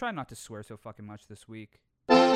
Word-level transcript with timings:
Try 0.00 0.12
not 0.12 0.30
to 0.30 0.34
swear 0.34 0.62
so 0.62 0.78
fucking 0.78 1.04
much 1.04 1.26
this 1.26 1.46
week. 1.46 1.78
What's 2.06 2.30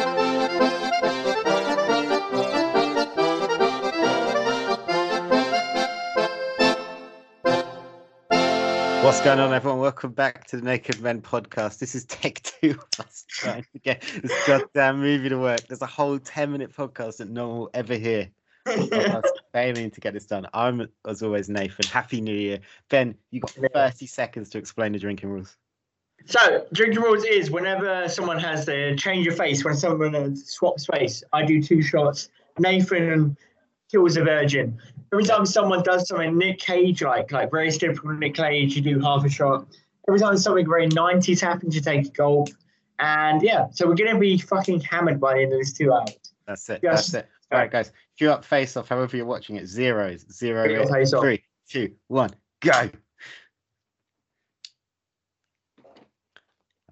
going 9.22 9.40
on, 9.40 9.54
everyone? 9.54 9.80
Welcome 9.80 10.12
back 10.12 10.46
to 10.48 10.58
the 10.58 10.62
Naked 10.62 11.00
Men 11.00 11.22
podcast. 11.22 11.78
This 11.78 11.94
is 11.94 12.04
take 12.04 12.42
two 12.42 12.72
of 12.72 13.06
us 13.06 13.24
trying 13.30 13.64
to 13.72 13.78
get 13.78 14.02
this 14.22 14.46
goddamn 14.46 15.00
movie 15.00 15.30
to 15.30 15.38
work. 15.38 15.66
There's 15.66 15.80
a 15.80 15.86
whole 15.86 16.18
10 16.18 16.52
minute 16.52 16.76
podcast 16.76 17.16
that 17.16 17.30
no 17.30 17.48
one 17.48 17.58
will 17.60 17.70
ever 17.72 17.94
hear. 17.94 18.28
I 18.66 18.76
was 18.76 19.32
failing 19.54 19.90
to 19.90 20.00
get 20.02 20.12
this 20.12 20.26
done. 20.26 20.46
I'm, 20.52 20.86
as 21.06 21.22
always, 21.22 21.48
Nathan. 21.48 21.86
Happy 21.86 22.20
New 22.20 22.36
Year. 22.36 22.58
Ben, 22.90 23.14
you 23.30 23.40
got 23.40 23.56
30 23.72 24.04
seconds 24.04 24.50
to 24.50 24.58
explain 24.58 24.92
the 24.92 24.98
drinking 24.98 25.30
rules. 25.30 25.56
So, 26.26 26.66
drinking 26.72 27.02
rules 27.02 27.24
is 27.24 27.50
whenever 27.50 28.08
someone 28.08 28.38
has 28.38 28.64
to 28.66 28.96
change 28.96 29.26
your 29.26 29.34
face, 29.34 29.64
when 29.64 29.74
someone 29.74 30.14
uh, 30.14 30.34
swaps 30.34 30.86
face, 30.86 31.22
I 31.32 31.44
do 31.44 31.62
two 31.62 31.82
shots. 31.82 32.30
Nathan 32.58 33.36
kills 33.90 34.16
a 34.16 34.24
virgin. 34.24 34.78
Every 35.12 35.24
time 35.24 35.44
someone 35.44 35.82
does 35.82 36.08
something 36.08 36.36
Nick 36.36 36.58
Cage 36.58 37.02
like, 37.02 37.30
like 37.30 37.50
very 37.50 37.70
typical 37.70 38.12
Nick 38.12 38.34
Cage, 38.34 38.74
you 38.74 38.82
do 38.82 39.00
half 39.00 39.24
a 39.24 39.28
shot. 39.28 39.66
Every 40.08 40.18
time 40.18 40.36
something 40.36 40.66
very 40.66 40.88
90s 40.88 41.40
happens, 41.40 41.74
you 41.74 41.80
take 41.80 42.06
a 42.06 42.10
gulp. 42.10 42.48
And 42.98 43.42
yeah, 43.42 43.66
so 43.70 43.86
we're 43.86 43.94
going 43.94 44.14
to 44.14 44.18
be 44.18 44.38
fucking 44.38 44.80
hammered 44.80 45.20
by 45.20 45.34
the 45.34 45.42
end 45.42 45.52
of 45.52 45.58
this 45.58 45.72
two 45.72 45.92
hours. 45.92 46.16
That's 46.46 46.68
it. 46.70 46.80
Yes. 46.82 47.08
That's 47.08 47.24
it. 47.24 47.30
All 47.52 47.58
right, 47.58 47.70
guys. 47.70 47.92
Queue 48.18 48.30
up 48.30 48.44
face 48.44 48.76
off, 48.76 48.88
however 48.88 49.16
you're 49.16 49.26
watching 49.26 49.56
it. 49.56 49.66
Zeros. 49.66 50.24
Zero. 50.32 50.66
Queue 50.66 50.76
up 50.78 50.84
is 50.84 50.90
Face 50.90 51.12
Off. 51.12 51.22
Three, 51.22 51.42
two, 51.68 51.92
one, 52.08 52.30
go. 52.60 52.90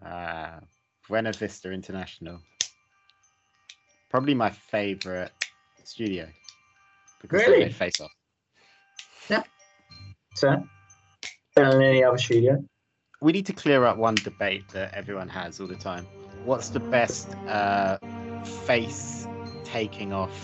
Uh, 0.04 0.60
Buena 1.08 1.32
Vista 1.32 1.70
International. 1.70 2.40
Probably 4.10 4.34
my 4.34 4.50
favorite 4.50 5.32
studio. 5.84 6.28
Because 7.20 7.40
Really? 7.46 7.70
face 7.70 8.00
off. 8.00 8.10
Yeah. 9.30 9.42
So, 10.34 10.62
better 11.54 11.72
than 11.72 11.82
any 11.82 12.02
other 12.04 12.18
studio. 12.18 12.64
we 13.20 13.32
need 13.32 13.46
to 13.46 13.52
clear 13.52 13.84
up 13.84 13.96
one 13.96 14.16
debate 14.16 14.68
that 14.70 14.92
everyone 14.94 15.28
has 15.28 15.60
all 15.60 15.66
the 15.68 15.76
time. 15.76 16.06
What's 16.44 16.70
the 16.70 16.80
best 16.80 17.34
uh, 17.46 17.98
face 18.66 19.28
taking 19.64 20.12
off 20.12 20.36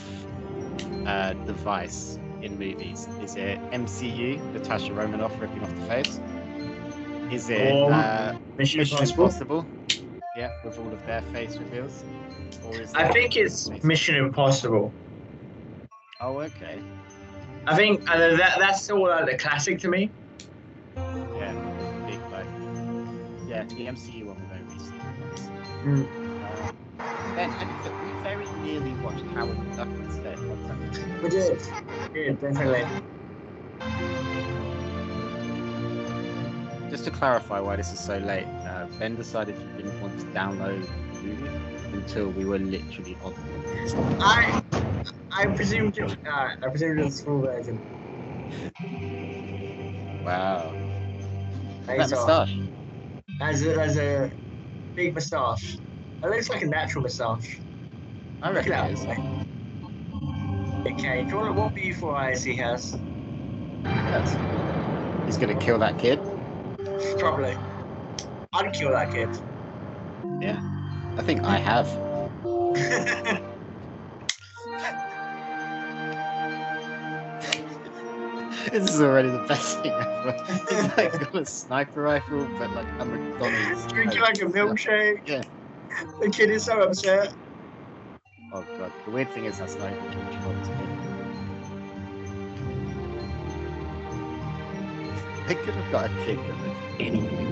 uh, 1.07 1.33
device 1.45 2.19
in 2.41 2.59
movies? 2.59 3.09
Is 3.21 3.35
it 3.35 3.59
MCU, 3.73 4.41
Natasha 4.53 4.93
Romanoff 4.95 5.33
ripping 5.41 5.63
off 5.63 5.75
the 5.75 5.87
face? 5.87 6.21
Is 7.31 7.51
it 7.51 7.73
Or 7.73 7.93
uh, 7.93 8.39
Mission 8.59 8.79
Mission 8.79 8.97
Impossible. 8.99 9.25
Impossible? 9.25 9.69
Yeah, 10.37 10.51
with 10.65 10.79
all 10.79 10.93
of 10.93 11.05
their 11.07 11.23
face 11.33 11.57
reveals. 11.59 12.05
Or 12.65 12.81
is 12.81 12.93
I 12.95 13.09
think 13.13 13.37
it's 13.37 13.69
Mission 13.83 14.15
Impossible. 14.17 14.95
Oh, 16.21 16.41
okay. 16.41 16.83
I 17.67 17.77
think 17.77 18.01
uh, 18.11 18.37
that 18.37 18.57
that's 18.59 18.89
all 18.91 19.07
uh, 19.11 19.25
the 19.25 19.37
classic 19.37 19.79
to 19.81 19.89
me. 19.89 20.11
Yeah, 20.97 21.53
big 22.07 22.21
like. 22.33 22.47
Yeah, 23.47 23.65
the 23.65 23.87
MCU 23.89 24.27
one 24.27 24.37
we 24.41 24.47
very 24.47 24.63
recently. 24.63 24.99
Mm. 25.85 26.09
Uh, 26.45 27.35
Ben, 27.35 27.51
I 27.61 27.65
think 27.67 27.85
we 27.85 28.13
very 28.23 28.47
nearly 28.63 28.95
watched 29.05 29.25
Howard 29.35 29.59
the 29.59 29.77
Duck 29.77 29.89
instead. 30.05 30.39
What's 30.49 30.67
that? 30.67 31.23
We 31.23 31.29
did. 31.29 31.61
Yeah, 32.15 32.33
definitely. 32.33 32.85
Just 36.91 37.05
to 37.05 37.11
clarify 37.11 37.61
why 37.61 37.77
this 37.77 37.93
is 37.93 38.01
so 38.01 38.17
late, 38.19 38.47
uh, 38.47 38.87
Ben 38.99 39.15
decided 39.15 39.55
he 39.57 39.83
didn't 39.83 40.01
want 40.01 40.19
to 40.19 40.25
download 40.27 40.87
the 41.13 41.21
movie 41.21 41.49
until 41.93 42.31
we 42.31 42.45
were 42.45 42.59
literally 42.59 43.17
on 43.23 43.35
the 43.35 44.19
I 44.21 44.63
I 45.31 45.47
presumed 45.47 45.99
it. 45.99 46.17
Uh, 46.27 46.49
I 46.63 46.69
presumed 46.69 47.01
it 47.01 47.05
was 47.05 47.21
full 47.21 47.43
version. 47.43 47.79
Wow. 50.25 50.73
That 51.87 52.11
moustache. 52.11 52.57
As 53.41 53.67
a, 53.67 53.81
as 53.81 53.97
a 53.99 54.33
big 54.95 55.15
moustache. 55.15 55.77
It 56.23 56.31
looks 56.31 56.49
like 56.51 56.63
a 56.63 56.67
natural 56.67 57.03
moustache. 57.03 57.61
I 58.43 58.51
reckon 58.51 58.73
it 58.73 58.93
is. 58.93 59.05
Okay, 60.87 61.25
want 61.33 61.55
what 61.55 61.75
beautiful 61.75 62.11
eyes 62.11 62.43
he 62.43 62.55
has? 62.57 62.97
Yes. 63.85 64.37
He's 65.27 65.37
gonna 65.37 65.59
kill 65.59 65.79
that 65.79 65.99
kid. 65.99 66.19
Probably. 67.19 67.57
I'd 68.53 68.73
kill 68.73 68.91
that 68.91 69.13
kid. 69.13 69.29
Yeah. 70.41 70.61
I 71.17 71.23
think 71.23 71.45
I 71.45 71.59
have. 71.59 71.89
This 78.71 78.91
is 78.91 79.01
already 79.01 79.31
the 79.31 79.45
best 79.49 79.81
thing 79.81 79.93
ever. 79.93 80.37
He's 80.69 80.97
like 80.97 81.13
got 81.13 81.35
a 81.35 81.47
sniper 81.47 82.03
rifle, 82.03 82.47
but 82.59 82.71
like 82.73 82.87
a 82.99 83.05
McDonald's. 83.05 83.87
Drinking 83.93 84.21
like 84.21 84.43
a 84.43 84.45
milkshake. 84.45 85.21
Yeah. 85.27 85.43
The 86.21 86.29
kid 86.31 86.51
is 86.51 86.65
so 86.65 86.83
upset. 86.83 87.35
Oh 88.53 88.67
god. 88.77 88.93
The 89.05 89.11
weird 89.11 89.33
thing 89.33 89.47
is 89.47 89.59
that's 89.59 89.77
not 89.77 89.91
even 89.93 90.11
control 90.11 90.53
to 90.53 90.71
me. 90.71 90.87
They 95.47 95.55
could 95.55 95.75
have 95.75 95.91
got 95.91 96.11
a 96.11 96.25
kid 96.27 96.39
that 96.39 96.59
looked 96.59 96.68
anything 97.01 97.49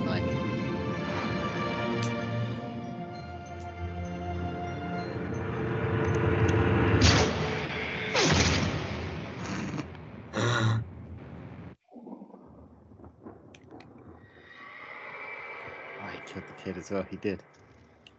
he 16.16 16.22
killed 16.22 16.46
the 16.46 16.54
kid 16.54 16.76
as 16.76 16.90
well. 16.90 17.04
He 17.08 17.16
did. 17.16 17.42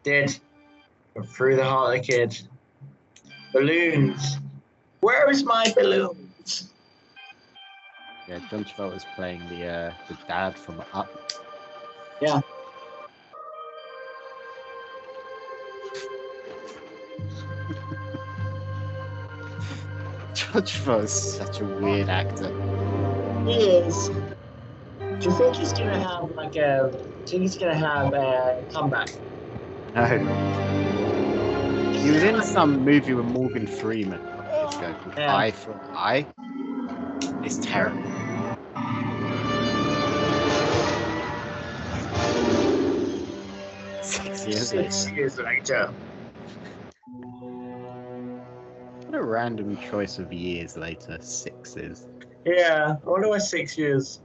Did. 0.04 0.40
Through 1.36 1.56
the 1.56 1.64
heart 1.64 1.98
of 1.98 2.02
the 2.02 2.08
kid. 2.08 2.40
Balloons. 3.54 4.38
Where 5.02 5.30
is 5.30 5.44
my 5.44 5.72
balloons? 5.76 6.74
Yeah, 8.28 8.40
John 8.50 8.66
Travolta's 8.66 9.06
playing 9.16 9.48
the 9.48 9.66
uh, 9.68 9.94
the 10.10 10.18
dad 10.28 10.58
from 10.58 10.82
Up. 10.94 11.10
Yeah. 12.22 12.42
John 20.34 20.62
Travolta's 20.64 21.38
such 21.38 21.62
a 21.62 21.66
weird 21.66 22.10
actor. 22.10 22.50
He 23.46 23.54
is. 23.54 24.10
Do 24.10 25.30
you 25.30 25.38
think 25.38 25.56
he's 25.56 25.72
gonna 25.72 25.98
have 26.00 26.30
like 26.32 26.56
a? 26.58 26.92
Do 26.92 27.00
you 27.00 27.26
think 27.26 27.42
he's 27.44 27.58
gonna 27.58 27.76
have 27.76 28.14
a 28.14 28.66
comeback? 28.74 29.10
No. 29.96 30.06
He 31.94 32.12
was 32.12 32.24
in 32.24 32.42
some 32.44 32.84
movie 32.84 33.14
with 33.14 33.26
Morgan 33.26 33.68
Freeman 33.68 34.20
years 34.22 34.76
ago 34.76 34.96
Yeah. 35.18 35.36
Eye 35.36 35.52
for 35.52 35.80
Eye. 35.94 36.28
It's 37.44 37.58
terrible. 37.60 38.17
Six 44.24 44.48
years 44.48 44.74
later. 44.74 44.92
Six 44.92 45.12
years 45.12 45.38
later. 45.38 45.94
What 49.06 49.16
a 49.16 49.24
random 49.24 49.78
choice 49.78 50.18
of 50.18 50.34
years 50.34 50.76
later. 50.76 51.18
sixes. 51.22 52.08
Yeah, 52.46 52.96
I 53.06 53.10
wonder 53.10 53.30
why 53.30 53.38
six 53.38 53.78
years. 53.78 54.22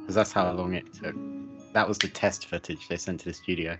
Because 0.00 0.14
that's 0.14 0.32
how 0.32 0.50
long 0.52 0.74
it 0.74 0.84
took. 0.92 1.14
That 1.74 1.86
was 1.86 1.98
the 1.98 2.08
test 2.08 2.46
footage 2.48 2.88
they 2.88 2.96
sent 2.96 3.20
to 3.20 3.26
the 3.26 3.34
studio. 3.34 3.78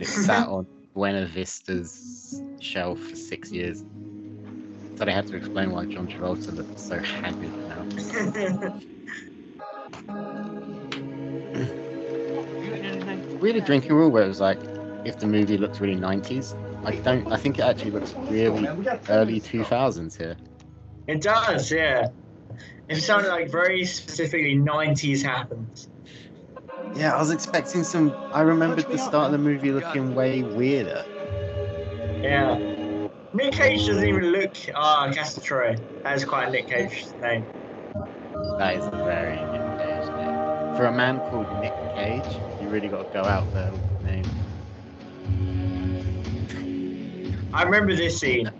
It 0.00 0.06
sat 0.06 0.48
on 0.48 0.66
Buena 0.94 1.26
Vista's 1.26 2.42
shelf 2.60 2.98
for 2.98 3.16
six 3.16 3.52
years. 3.52 3.84
So 4.96 5.04
they 5.04 5.12
had 5.12 5.26
to 5.28 5.36
explain 5.36 5.70
why 5.70 5.84
John 5.86 6.08
Travolta 6.08 6.54
looked 6.54 6.78
so 6.80 6.98
haggard 6.98 7.52
now. 7.68 8.78
a 13.50 13.60
drinking 13.60 13.92
rule 13.92 14.10
where 14.10 14.24
it 14.24 14.28
was 14.28 14.40
like, 14.40 14.58
if 15.04 15.18
the 15.18 15.26
movie 15.26 15.58
looks 15.58 15.80
really 15.80 15.96
90s, 15.96 16.56
I 16.84 16.96
don't. 16.96 17.30
I 17.32 17.36
think 17.36 17.58
it 17.58 17.62
actually 17.62 17.90
looks 17.92 18.14
really 18.14 18.66
early 19.08 19.40
2000s 19.40 20.16
here. 20.16 20.36
It 21.06 21.20
does, 21.20 21.70
yeah. 21.70 22.08
It 22.88 22.96
sounded 22.96 23.28
like 23.28 23.50
very 23.50 23.84
specifically 23.84 24.56
90s 24.56 25.22
happens. 25.22 25.88
Yeah, 26.94 27.14
I 27.14 27.18
was 27.18 27.30
expecting 27.30 27.84
some. 27.84 28.12
I 28.32 28.42
remembered 28.42 28.86
the 28.86 28.98
start 28.98 29.26
of 29.26 29.32
the 29.32 29.38
movie 29.38 29.72
looking 29.72 30.14
way 30.14 30.42
weirder. 30.42 31.04
Yeah. 32.22 32.56
Nick 33.32 33.54
Cage 33.54 33.86
doesn't 33.86 34.06
even 34.06 34.24
look. 34.26 34.54
Ah, 34.74 35.08
oh, 35.08 35.12
Castor 35.12 35.40
Troy. 35.40 35.76
That 36.04 36.16
is 36.16 36.24
quite 36.24 36.48
a 36.48 36.50
Nick 36.50 36.68
Cage 36.68 37.06
name. 37.20 37.46
That 38.58 38.76
is 38.76 38.86
a 38.86 38.90
very 38.90 39.36
Nick 39.36 39.78
Cage 39.78 40.08
name. 40.16 40.76
For 40.76 40.86
a 40.86 40.92
man 40.92 41.18
called 41.30 41.46
Nick 41.60 41.72
Cage, 41.96 42.51
really 42.72 42.88
got 42.88 43.12
to 43.12 43.12
go 43.12 43.22
out 43.22 43.52
there 43.52 43.70
the. 44.02 44.24
I 47.52 47.64
remember 47.64 47.94
this 47.94 48.18
scene. 48.18 48.50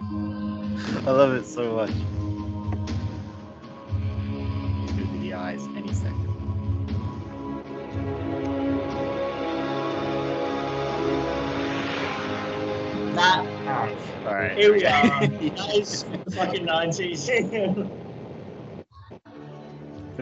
I 0.00 1.10
love 1.10 1.32
it 1.34 1.44
so 1.44 1.74
much. 1.74 1.90
Movie 4.94 5.18
the 5.18 5.34
eyes 5.34 5.60
any 5.76 5.92
second. 5.92 6.30
That. 13.16 13.44
All 14.26 14.34
right. 14.34 14.56
Here 14.56 14.72
we 14.72 14.84
are. 14.84 15.26
that 15.26 15.74
is 15.74 16.04
fucking 16.36 16.66
90s. 16.66 18.00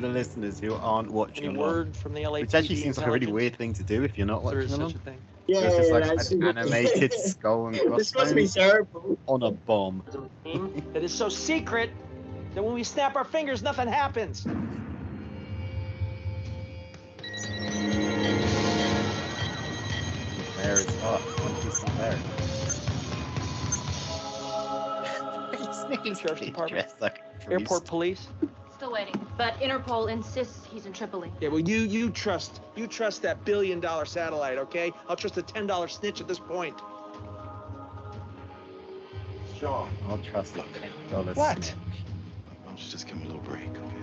For 0.02 0.08
the 0.08 0.14
listeners 0.14 0.58
who 0.58 0.74
aren't 0.74 1.12
watching 1.12 1.46
along, 1.54 1.58
word 1.58 1.96
from 1.96 2.12
the 2.12 2.22
LAPD? 2.24 2.40
which 2.40 2.54
actually 2.56 2.74
seems 2.74 2.98
like 2.98 3.06
a 3.06 3.10
really 3.12 3.30
weird 3.30 3.54
thing 3.54 3.72
to 3.74 3.84
do 3.84 4.02
if 4.02 4.18
you're 4.18 4.26
not 4.26 4.42
watching 4.42 4.62
is 4.62 4.74
such 4.74 4.96
a 4.96 4.98
thing. 4.98 5.16
yeah, 5.46 5.60
So 5.60 5.66
it's 5.66 5.76
just 5.76 5.92
like 5.92 6.02
that's- 6.02 6.30
an 6.32 6.42
animated 6.42 7.12
skull 7.24 7.68
and 7.68 7.76
This 7.76 8.12
must 8.12 8.34
be 8.34 8.42
crossbones 8.42 8.54
terrible. 8.54 9.16
on 9.28 9.44
a 9.44 9.52
bomb. 9.52 10.00
Hmm? 10.44 10.92
That 10.92 11.04
is 11.04 11.14
so 11.14 11.28
secret 11.28 11.90
that 12.56 12.64
when 12.64 12.74
we 12.74 12.82
snap 12.82 13.14
our 13.14 13.22
fingers, 13.24 13.62
nothing 13.62 13.86
happens. 13.86 14.44
There 20.56 20.80
it's 20.80 21.00
hot. 21.00 21.22
It's 21.64 21.80
there. 21.80 22.18
Sheriff's 26.16 26.40
Department. 26.40 26.68
Dressed 26.68 27.00
like 27.00 27.18
a 27.18 27.44
priest. 27.44 27.50
Airport 27.52 27.84
police. 27.84 28.28
Still 28.82 28.90
waiting, 28.94 29.14
but 29.38 29.54
Interpol 29.60 30.10
insists 30.10 30.66
he's 30.66 30.86
in 30.86 30.92
Tripoli. 30.92 31.30
Yeah, 31.40 31.50
well, 31.50 31.60
you 31.60 31.82
you 31.82 32.10
trust 32.10 32.60
you 32.74 32.88
trust 32.88 33.22
that 33.22 33.44
billion 33.44 33.78
dollar 33.78 34.04
satellite, 34.04 34.58
okay? 34.58 34.92
I'll 35.08 35.14
trust 35.14 35.36
a 35.36 35.42
ten 35.42 35.68
dollar 35.68 35.86
snitch 35.86 36.20
at 36.20 36.26
this 36.26 36.40
point. 36.40 36.76
Sean, 39.60 39.88
I'll 40.08 40.18
trust 40.18 40.56
it. 40.56 40.64
Dollars 41.12 41.36
What? 41.36 41.62
snitch. 41.62 41.76
why 41.76 42.70
don't 42.70 42.84
you 42.84 42.90
just 42.90 43.06
give 43.06 43.18
me 43.18 43.22
a 43.22 43.26
little 43.26 43.42
break, 43.42 43.68
okay? 43.68 43.94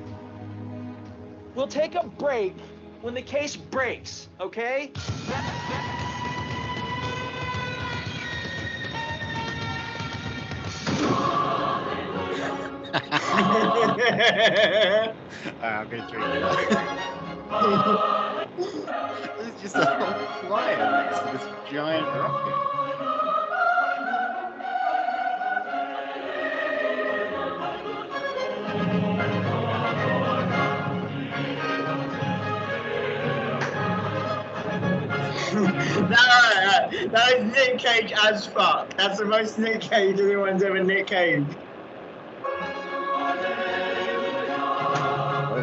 We'll 1.55 1.67
take 1.67 1.95
a 1.95 2.07
break 2.07 2.55
when 3.01 3.13
the 3.13 3.21
case 3.21 3.57
breaks, 3.57 4.29
okay? 4.39 4.93
I'm 12.91 13.03
gonna 15.89 16.07
drink 16.09 16.25
it. 16.25 16.41
There's 19.37 19.61
just 19.61 19.75
a 19.75 19.85
whole 19.85 20.47
flyer 20.47 20.91
next 20.91 21.19
to 21.19 21.25
this 21.37 21.45
giant 21.71 22.07
rocket. 22.07 22.55
no, 35.59 36.15
that 37.09 37.33
is 37.37 37.51
Nick 37.53 37.77
Cage 37.79 38.13
as 38.23 38.47
fuck. 38.47 38.95
That's 38.97 39.19
the 39.19 39.25
most 39.25 39.59
Nick 39.59 39.81
Cage 39.81 40.19
anyone's 40.19 40.63
ever 40.63 40.83
Nick 40.83 41.07
Cage. 41.07 41.45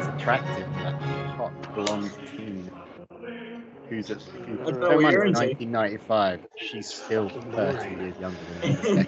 Attractive, 0.09 0.69
that 0.83 0.95
hot 1.37 1.53
blonde 1.75 2.13
teen. 2.37 2.71
Who's 3.89 4.11
at 4.11 4.19
who, 4.47 4.59
What 4.59 4.81
bear 4.81 4.97
in 4.97 5.03
were 5.03 5.03
mind, 5.03 5.13
you 5.13 5.23
it's 5.23 5.25
into? 5.25 5.57
1995. 5.61 6.41
She's 6.57 6.93
still 6.93 7.31
30 7.57 7.95
years 7.95 8.19
younger 8.19 8.45
than 8.47 8.61
me. 8.61 9.07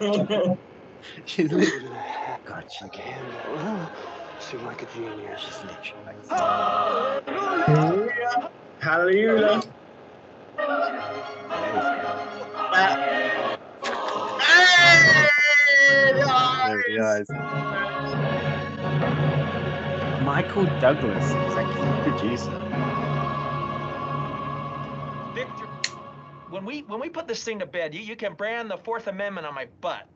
She's 1.27 1.53
literally. 1.53 1.99
God, 2.47 2.65
she 2.69 2.91
can. 2.91 3.41
Seem 4.41 4.65
like 4.65 4.83
a 4.83 4.87
genius. 4.87 5.41
She's 5.41 5.63
literally 5.65 6.07
like. 6.07 6.19
Hallelujah. 7.67 8.11
Hallelujah. 8.81 9.63
That- 12.73 12.99
Hey, 14.41 15.31
There 16.63 16.83
he 16.87 16.95
is. 16.95 17.33
Michael 20.29 20.67
Douglas, 20.79 21.31
executive 21.47 22.03
producer. 22.05 22.51
Victor, 25.35 25.65
when 26.51 26.67
we 26.67 26.81
when 26.83 27.01
we 27.01 27.09
put 27.09 27.27
this 27.27 27.43
thing 27.43 27.59
to 27.61 27.65
bed, 27.65 27.95
you, 27.95 28.03
you 28.03 28.15
can 28.15 28.35
brand 28.35 28.71
the 28.71 28.77
Fourth 28.77 29.07
Amendment 29.07 29.47
on 29.47 29.55
my 29.55 29.69
butt. 29.81 30.07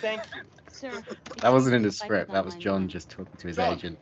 Thank 0.00 0.22
you. 0.34 0.42
Sir. 0.72 1.04
That 1.36 1.52
wasn't 1.52 1.76
in 1.76 1.82
the 1.82 1.92
script. 1.92 2.32
That 2.32 2.44
was 2.44 2.56
John 2.56 2.88
just 2.88 3.10
talking 3.10 3.32
to 3.38 3.46
his 3.46 3.60
agent. 3.60 3.96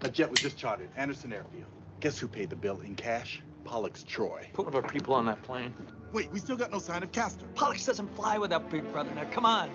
A 0.00 0.08
jet 0.08 0.30
was 0.30 0.40
just 0.40 0.56
chartered, 0.56 0.88
Anderson 0.96 1.34
Airfield. 1.34 1.66
Guess 2.00 2.18
who 2.18 2.26
paid 2.26 2.48
the 2.48 2.56
bill 2.56 2.80
in 2.80 2.94
cash? 2.94 3.42
Pollux 3.64 4.02
Troy. 4.02 4.48
Put 4.54 4.64
one 4.64 4.74
of 4.74 4.82
our 4.82 4.90
people 4.90 5.12
on 5.12 5.26
that 5.26 5.42
plane. 5.42 5.74
Wait, 6.14 6.32
we 6.32 6.38
still 6.38 6.56
got 6.56 6.72
no 6.72 6.78
sign 6.78 7.02
of 7.02 7.12
Castor. 7.12 7.44
Pollux 7.54 7.84
doesn't 7.84 8.16
fly 8.16 8.38
without 8.38 8.70
Big 8.70 8.90
Brother. 8.92 9.10
Now, 9.14 9.26
come 9.30 9.44
on. 9.44 9.70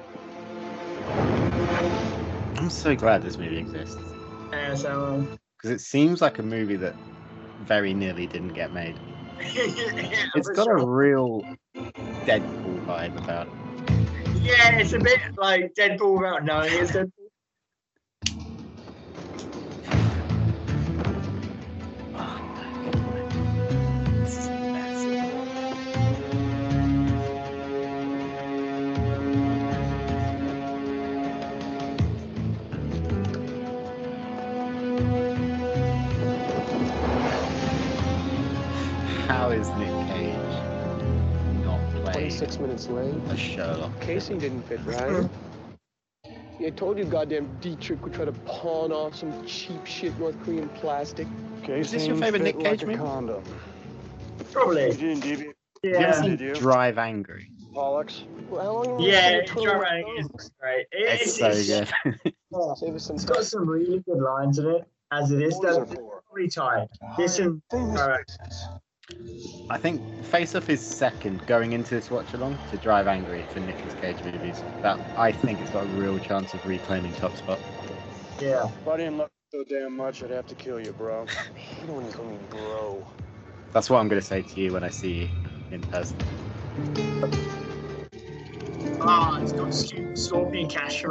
I'm 2.56 2.72
so 2.72 2.96
glad 2.96 3.22
this 3.22 3.38
movie 3.38 3.60
exists 3.60 4.02
So, 4.76 5.06
um, 5.06 5.40
because 5.58 5.72
it 5.72 5.82
seems 5.82 6.22
like 6.22 6.40
a 6.40 6.44
movie 6.44 6.76
that 6.78 6.96
very 7.62 7.94
nearly 7.94 8.28
didn't 8.28 8.54
get 8.54 8.74
made. 8.74 8.96
yeah, 9.54 10.26
It's 10.36 10.50
got 10.50 10.66
sure. 10.66 10.78
a 10.78 10.86
real 10.86 11.44
Deadpool 12.26 12.86
vibe 12.86 13.18
about 13.24 13.48
it. 13.48 13.54
Yeah, 14.44 14.78
it's 14.78 14.94
a 14.94 15.00
bit 15.00 15.20
like 15.38 15.74
Deadpool 15.74 16.20
without 16.20 16.46
knowing 16.46 16.72
it's 16.74 16.92
Deadpool. 16.92 17.27
Playing 42.38 42.58
26 42.58 42.60
minutes 42.60 42.88
late. 42.90 43.32
a 43.32 43.38
Sherlock? 43.38 44.00
Casing 44.02 44.40
didn't 44.40 44.62
fit 44.64 44.80
right. 44.86 45.30
I 46.66 46.70
told 46.72 46.98
you 46.98 47.06
goddamn 47.06 47.48
Dietrich 47.62 48.04
would 48.04 48.14
try 48.16 48.26
to 48.26 48.32
pawn 48.32 48.92
off 48.92 49.16
some 49.16 49.46
cheap 49.46 49.86
shit 49.86 50.18
North 50.18 50.36
Korean 50.44 50.68
plastic. 50.70 51.28
Is 51.68 51.92
this 51.92 52.08
your 52.08 52.16
favorite 52.18 52.42
Nick 52.42 52.60
Cage 52.60 52.84
movie? 52.84 52.98
condom. 52.98 53.44
Probably. 54.52 54.90
didn't 54.92 55.20
deviate. 55.20 55.54
Have 55.84 55.94
Yeah. 55.94 56.12
seen 56.22 56.32
Did 56.32 56.42
you? 56.42 56.56
Drive 56.56 56.98
Angry? 56.98 57.52
Pollux. 57.76 58.24
Well, 58.50 58.64
how 58.64 58.92
long 58.92 59.00
Yeah, 59.00 59.32
gonna 59.34 59.46
twiddle 59.46 59.74
John 59.74 59.82
my 59.84 59.90
Rankin 60.04 60.26
is 60.40 60.52
great. 60.60 60.88
It- 60.92 61.22
It's 61.22 61.36
so 61.38 61.52
good. 61.52 61.88
yeah, 62.50 62.74
Save 62.76 62.96
us 62.96 63.04
some 63.06 63.16
It's 63.18 63.26
got 63.26 63.46
some 63.46 63.70
really 63.70 64.00
good 64.00 64.18
lines 64.18 64.58
in 64.58 64.66
it, 64.68 64.84
as 65.12 65.32
it 65.32 65.42
is. 65.44 65.56
What 65.58 65.70
is 65.70 65.78
That's 65.78 65.92
it 65.92 65.96
for? 66.00 66.24
pretty 66.32 66.50
tight. 66.50 66.88
Listen, 67.20 67.62
alright. 67.72 68.32
I 69.70 69.78
think 69.78 70.02
Face 70.26 70.56
Off 70.56 70.70
is 70.70 70.80
second 70.82 71.46
going 71.46 71.74
into 71.74 71.96
this 71.96 72.10
watch 72.10 72.34
along 72.34 72.58
to 72.72 72.78
Drive 72.78 73.08
Angry 73.08 73.44
for 73.52 73.60
Nicolas 73.60 73.94
Cage 73.96 74.24
movies. 74.24 74.64
That 74.82 75.00
I 75.18 75.32
think 75.32 75.60
it's 75.60 75.72
got 75.72 75.84
a 75.84 75.88
real 75.88 76.18
chance 76.20 76.54
of 76.54 76.66
reclaiming 76.66 77.14
top 77.14 77.36
spot. 77.36 77.60
yeah. 78.42 78.66
If 78.66 78.88
I 78.88 78.98
didn't 78.98 79.18
love 79.18 79.30
you 79.54 79.66
so 79.66 79.66
damn 79.70 79.96
much, 79.96 80.24
I'd 80.24 80.32
have 80.32 80.48
to 80.48 80.56
kill 80.56 80.80
you, 80.80 80.92
bro. 80.94 81.26
You 81.82 81.88
don't 81.88 81.96
want 81.98 82.12
to 82.12 82.18
call 82.18 82.26
me 82.26 82.38
bro. 82.50 83.08
That's 83.72 83.90
what 83.90 84.00
I'm 84.00 84.08
going 84.08 84.20
to 84.22 84.26
say 84.26 84.42
to 84.42 84.60
you 84.60 84.74
when 84.74 84.84
I 84.84 84.90
see 84.90 85.14
you 85.14 85.30
in 85.72 85.82
person. 85.82 86.18
Ah, 89.02 89.40
it's 89.42 89.52
got 89.54 89.74
Sc- 89.74 89.96
Scorpion 90.16 90.70
Cash. 90.70 91.04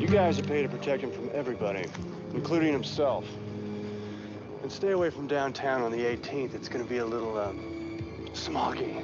You 0.00 0.08
guys 0.08 0.38
are 0.38 0.42
paid 0.42 0.62
to 0.62 0.68
protect 0.68 1.02
him 1.02 1.12
from 1.12 1.30
everybody, 1.32 1.86
including 2.34 2.72
himself. 2.72 3.24
And 4.62 4.64
And 4.64 4.72
stay 4.72 4.90
away 4.90 5.08
from 5.08 5.26
downtown 5.26 5.80
on 5.80 5.90
the 5.90 6.04
18th. 6.04 6.54
It's 6.54 6.68
gonna 6.68 6.84
be 6.84 6.98
a 6.98 7.06
little, 7.06 7.38
um, 7.38 8.28
smoggy. 8.34 9.02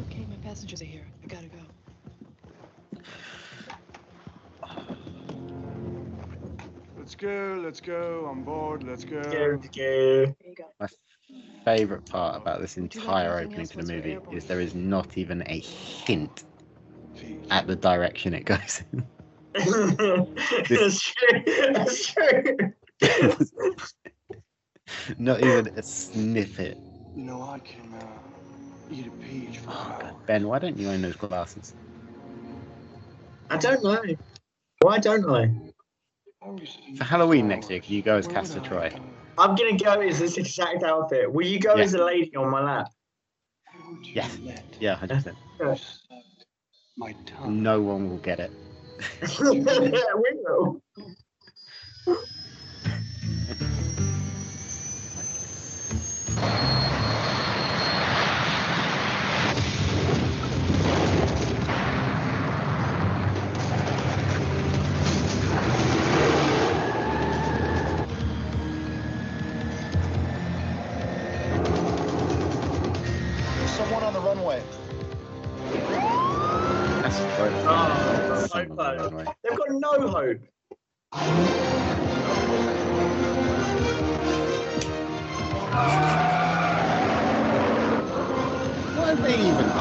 Okay, 0.00 0.26
my 0.28 0.36
passengers 0.42 0.82
are 0.82 0.84
here. 0.84 1.06
I 1.24 1.26
gotta 1.26 1.48
go. 1.48 1.58
Let's 6.98 7.14
go, 7.14 7.60
let's 7.64 7.80
go, 7.80 8.26
on 8.26 8.42
board, 8.42 8.82
let's 8.82 9.04
go. 9.04 9.22
Go, 9.22 9.56
go. 9.56 9.68
There 9.74 10.34
you 10.44 10.54
go. 10.54 10.86
Favorite 11.64 12.04
part 12.04 12.36
about 12.36 12.60
this 12.60 12.76
Would 12.76 12.94
you 12.94 13.00
like 13.00 13.08
entire 13.08 13.40
opening 13.40 13.66
to 13.66 13.76
the 13.78 13.94
movie 13.94 14.18
is 14.30 14.44
there 14.44 14.60
is 14.60 14.74
not 14.74 15.16
even 15.16 15.42
a 15.46 15.58
hint 15.58 16.44
at 17.50 17.66
the 17.66 17.76
direction 17.76 18.34
it 18.34 18.44
goes 18.44 18.82
in. 18.92 19.06
That's 19.54 21.00
true. 21.02 21.42
That's 21.72 22.12
true. 22.12 22.56
not 25.18 25.40
even 25.42 25.68
a 25.76 25.82
snippet. 25.82 26.78
You 27.16 27.24
know, 27.24 27.42
I 27.42 27.58
can, 27.58 27.92
uh, 27.94 28.06
eat 28.90 29.06
a 29.06 29.10
peach 29.10 29.58
for 29.58 29.70
Oh, 29.70 29.96
God. 30.00 30.14
Ben, 30.26 30.46
why 30.46 30.58
don't 30.58 30.76
you 30.76 30.88
own 30.88 31.02
those 31.02 31.16
glasses? 31.16 31.74
I 33.50 33.56
don't 33.56 33.82
know. 33.82 34.00
Why 34.80 34.98
don't 34.98 35.28
I? 35.28 35.50
For 36.96 37.04
Halloween 37.04 37.48
next 37.48 37.70
year, 37.70 37.80
can 37.80 37.94
you 37.94 38.02
go 38.02 38.16
as 38.16 38.26
Castor 38.28 38.60
Troy? 38.60 38.92
I'm 39.38 39.54
gonna 39.54 39.76
go 39.76 40.00
as 40.00 40.18
this 40.18 40.36
exact 40.36 40.82
outfit. 40.82 41.32
Will 41.32 41.46
you 41.46 41.58
go 41.60 41.74
Yeah. 41.76 41.84
as 41.84 41.94
a 41.94 42.04
lady 42.04 42.34
on 42.36 42.50
my 42.50 42.62
lap? 42.62 42.92
Yeah. 44.02 44.28
Yeah, 44.80 44.96
100%. 44.96 45.34
My 46.96 47.12
tongue. 47.26 47.62
No 47.62 47.80
one 47.80 48.08
will 48.10 48.18
get 48.18 48.40
it. 48.40 48.52
Yeah, 49.22 50.04
we 50.14 50.32
will. 50.44 50.82
Someone 56.38 56.67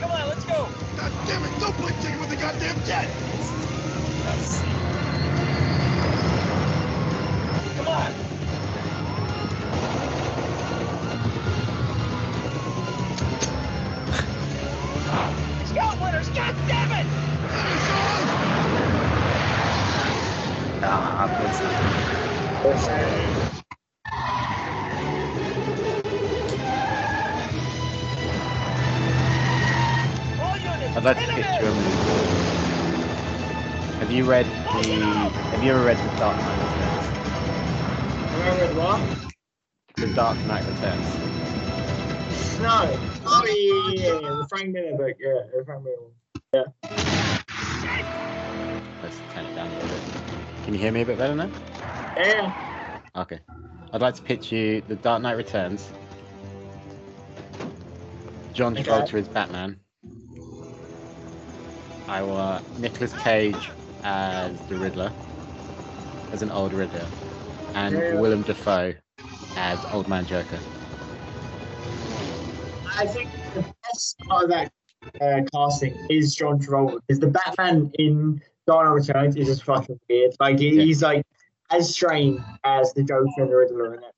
Come 0.00 0.10
on, 0.10 0.28
let's 0.28 0.44
go. 0.44 0.85
God 0.96 1.12
damn 1.26 1.44
it! 1.44 1.60
Don't 1.60 1.74
play 1.76 1.92
chicken 2.02 2.20
with 2.20 2.30
the 2.30 2.36
goddamn 2.36 2.76
jet! 2.84 3.08
Come 7.76 7.88
on. 7.88 8.12
Scout 15.66 16.00
winners, 16.00 16.28
god 16.30 16.54
damn 16.68 16.92
it! 16.92 17.06
ah, 20.82 21.28
that's 21.40 21.60
All 22.64 23.35
I'd 31.06 31.16
like 31.16 31.24
to 31.24 31.32
pin 31.34 31.38
'em 31.38 31.50
pitch 31.52 31.60
you 31.60 31.68
a 31.68 31.72
movie. 31.72 32.36
Have 34.00 34.10
you 34.10 34.24
read 34.24 34.44
the? 34.46 35.30
Have 35.52 35.62
you 35.62 35.70
ever 35.70 35.84
read 35.84 35.98
The 35.98 36.18
Dark 36.18 36.36
Knight 36.36 36.58
Remember 38.32 38.74
what? 38.80 39.00
Returns? 39.00 39.32
The 39.94 40.06
Dark 40.16 40.36
Knight 40.46 40.64
Returns. 40.66 41.06
No. 42.60 42.90
Oh 43.24 43.44
yeah, 43.46 43.92
yeah, 43.94 44.20
yeah. 44.20 44.30
The 44.30 44.46
Frank 44.48 44.70
Miller 44.70 44.96
book. 44.96 45.16
Yeah, 45.20 45.42
the 45.56 45.64
Frank 45.64 45.84
Miller. 45.84 45.96
One. 45.96 46.12
Yeah. 46.52 46.64
Let's 49.00 49.20
turn 49.32 49.44
it 49.44 49.54
down 49.54 49.68
a 49.68 49.74
little 49.74 49.88
bit. 49.88 50.00
Can 50.64 50.74
you 50.74 50.80
hear 50.80 50.90
me 50.90 51.02
a 51.02 51.06
bit 51.06 51.18
better 51.18 51.36
now? 51.36 51.50
Yeah. 52.16 52.52
Okay. 53.14 53.38
I'd 53.92 54.00
like 54.00 54.16
to 54.16 54.22
pitch 54.22 54.50
you 54.50 54.80
The 54.88 54.96
Dark 54.96 55.22
Knight 55.22 55.36
Returns. 55.36 55.88
John 58.52 58.72
Okay. 58.72 58.82
Travolta 58.82 59.14
is 59.14 59.28
Batman. 59.28 59.78
I 62.08 62.22
want 62.22 62.64
Nicolas 62.78 63.12
Cage 63.14 63.70
as 64.04 64.56
the 64.68 64.76
Riddler, 64.76 65.10
as 66.32 66.42
an 66.42 66.50
old 66.50 66.72
Riddler, 66.72 67.06
and 67.74 67.94
Yeah. 67.94 68.20
Willem 68.20 68.42
Dafoe 68.42 68.94
as 69.56 69.84
Old 69.92 70.08
Man 70.08 70.24
Joker. 70.26 70.58
I 72.98 73.06
think 73.06 73.28
the 73.54 73.64
best 73.82 74.18
part 74.20 74.44
of 74.44 74.50
that 74.50 74.72
uh, 75.20 75.40
casting 75.52 75.94
is 76.08 76.34
John 76.34 76.58
Travolta 76.60 77.00
because 77.06 77.20
the 77.20 77.26
Batman 77.28 77.90
in 77.98 78.40
Dark 78.66 78.86
Knight 78.86 78.94
Returns 78.94 79.36
is 79.36 79.46
just 79.48 79.64
fucking 79.64 79.98
weird. 80.08 80.32
Like 80.40 80.58
he- 80.58 80.70
Yeah. 80.76 80.82
he's 80.82 81.02
like 81.02 81.24
as 81.70 81.92
strange 81.92 82.40
as 82.64 82.92
the 82.94 83.02
Joker 83.02 83.28
and 83.38 83.50
the 83.50 83.56
Riddler 83.56 83.94
in 83.94 84.02
it. 84.04 84.12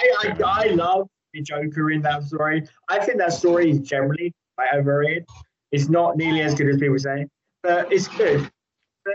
I, 0.00 0.34
I, 0.42 0.64
I 0.64 0.66
love 0.74 1.08
the 1.32 1.42
Joker 1.42 1.90
in 1.90 2.02
that 2.02 2.24
story. 2.24 2.66
I 2.88 2.98
think 3.04 3.18
that 3.18 3.32
story 3.32 3.70
is 3.70 3.78
generally 3.80 4.32
like 4.58 4.74
overrated. 4.74 5.24
It's 5.72 5.88
not 5.88 6.16
nearly 6.16 6.40
as 6.40 6.54
good 6.54 6.68
as 6.68 6.78
people 6.78 6.98
say, 6.98 7.26
but 7.62 7.92
it's 7.92 8.08
good. 8.08 8.48
But 9.04 9.14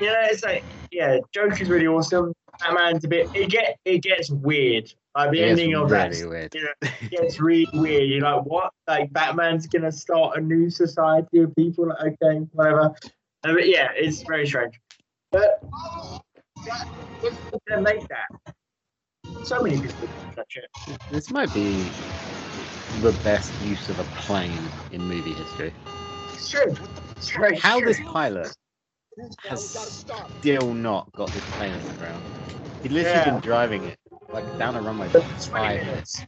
you 0.00 0.06
know, 0.06 0.14
it's 0.22 0.44
like 0.44 0.64
yeah, 0.90 1.18
Joker's 1.32 1.68
really 1.68 1.86
awesome. 1.86 2.32
Batman's 2.60 3.04
a 3.04 3.08
bit. 3.08 3.28
It 3.34 3.50
get 3.50 3.78
it 3.84 4.02
gets 4.02 4.30
weird. 4.30 4.92
Like 5.16 5.30
the 5.30 5.40
It 5.40 5.50
ending 5.50 5.74
of 5.74 5.88
that 5.90 6.10
really 6.10 6.26
weird. 6.26 6.54
yeah, 6.54 6.90
gets 7.10 7.40
really 7.40 7.68
weird. 7.72 8.08
You're 8.08 8.22
like, 8.22 8.44
what? 8.44 8.72
Like 8.88 9.12
Batman's 9.12 9.66
gonna 9.66 9.92
start 9.92 10.36
a 10.36 10.40
new 10.40 10.68
society 10.70 11.38
of 11.38 11.54
people? 11.54 11.88
Like, 11.88 12.16
okay, 12.22 12.40
whatever. 12.52 12.94
Uh, 13.44 13.52
but 13.52 13.68
yeah, 13.68 13.90
it's 13.94 14.22
very 14.22 14.46
strange. 14.46 14.80
But 15.30 15.62
that, 16.64 17.82
make 17.82 18.06
that? 18.08 18.54
So 19.44 19.62
many 19.62 19.80
people 19.80 20.08
touch 20.34 20.56
it. 20.56 20.98
This 21.10 21.30
might 21.30 21.52
be 21.52 21.88
the 23.02 23.12
best 23.24 23.52
use 23.62 23.88
of 23.88 23.98
a 23.98 24.04
plane 24.22 24.58
in 24.92 25.02
movie 25.02 25.32
history. 25.32 25.72
It's 26.32 26.50
true. 26.50 26.74
It's 27.16 27.30
very 27.30 27.56
How 27.56 27.78
true. 27.78 27.88
this 27.88 28.00
pilot 28.06 28.56
has 29.48 29.70
still 30.40 30.74
not 30.74 31.10
got 31.12 31.30
this 31.30 31.42
plane 31.56 31.74
off 31.74 31.88
the 31.88 31.98
ground. 31.98 32.22
He'd 32.82 32.92
literally 32.92 33.18
Yeah. 33.18 33.30
been 33.32 33.40
driving 33.40 33.84
it 33.84 33.98
like 34.32 34.58
down 34.58 34.76
a 34.76 34.82
runway 34.82 35.08
for 35.08 35.20
20 35.20 35.34
five 35.50 35.86
minutes. 35.86 36.24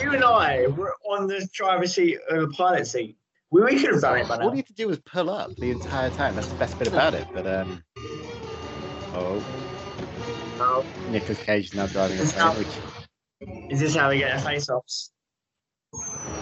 You 0.00 0.14
and 0.14 0.24
I 0.24 0.66
were 0.68 0.94
on 1.10 1.26
the 1.26 1.48
driver's 1.52 1.94
seat 1.94 2.18
or 2.30 2.46
the 2.46 2.48
pilot 2.52 2.86
seat. 2.86 3.16
We, 3.50 3.62
we 3.62 3.80
could 3.80 3.92
have 3.92 4.00
done 4.00 4.18
it 4.18 4.28
by 4.28 4.38
now. 4.38 4.44
All 4.44 4.50
you 4.50 4.56
had 4.56 4.66
to 4.66 4.72
do 4.72 4.88
was 4.88 4.98
pull 5.00 5.28
up 5.28 5.54
the 5.56 5.70
entire 5.70 6.10
time. 6.10 6.34
That's 6.34 6.48
the 6.48 6.56
best 6.56 6.78
bit 6.78 6.88
about 6.88 7.14
it. 7.14 7.26
But 7.34 7.46
um, 7.46 7.82
oh, 9.14 9.44
Oh, 10.60 10.84
Nicolas 11.08 11.38
Cage 11.38 11.66
is 11.66 11.74
now 11.74 11.86
driving 11.86 12.20
a 12.20 12.24
plane. 12.24 12.56
Which, 12.56 13.70
is 13.70 13.80
this 13.80 13.94
how 13.94 14.08
we 14.10 14.18
get 14.18 14.32
our 14.32 14.38
face 14.38 14.68
offs? 14.70 15.11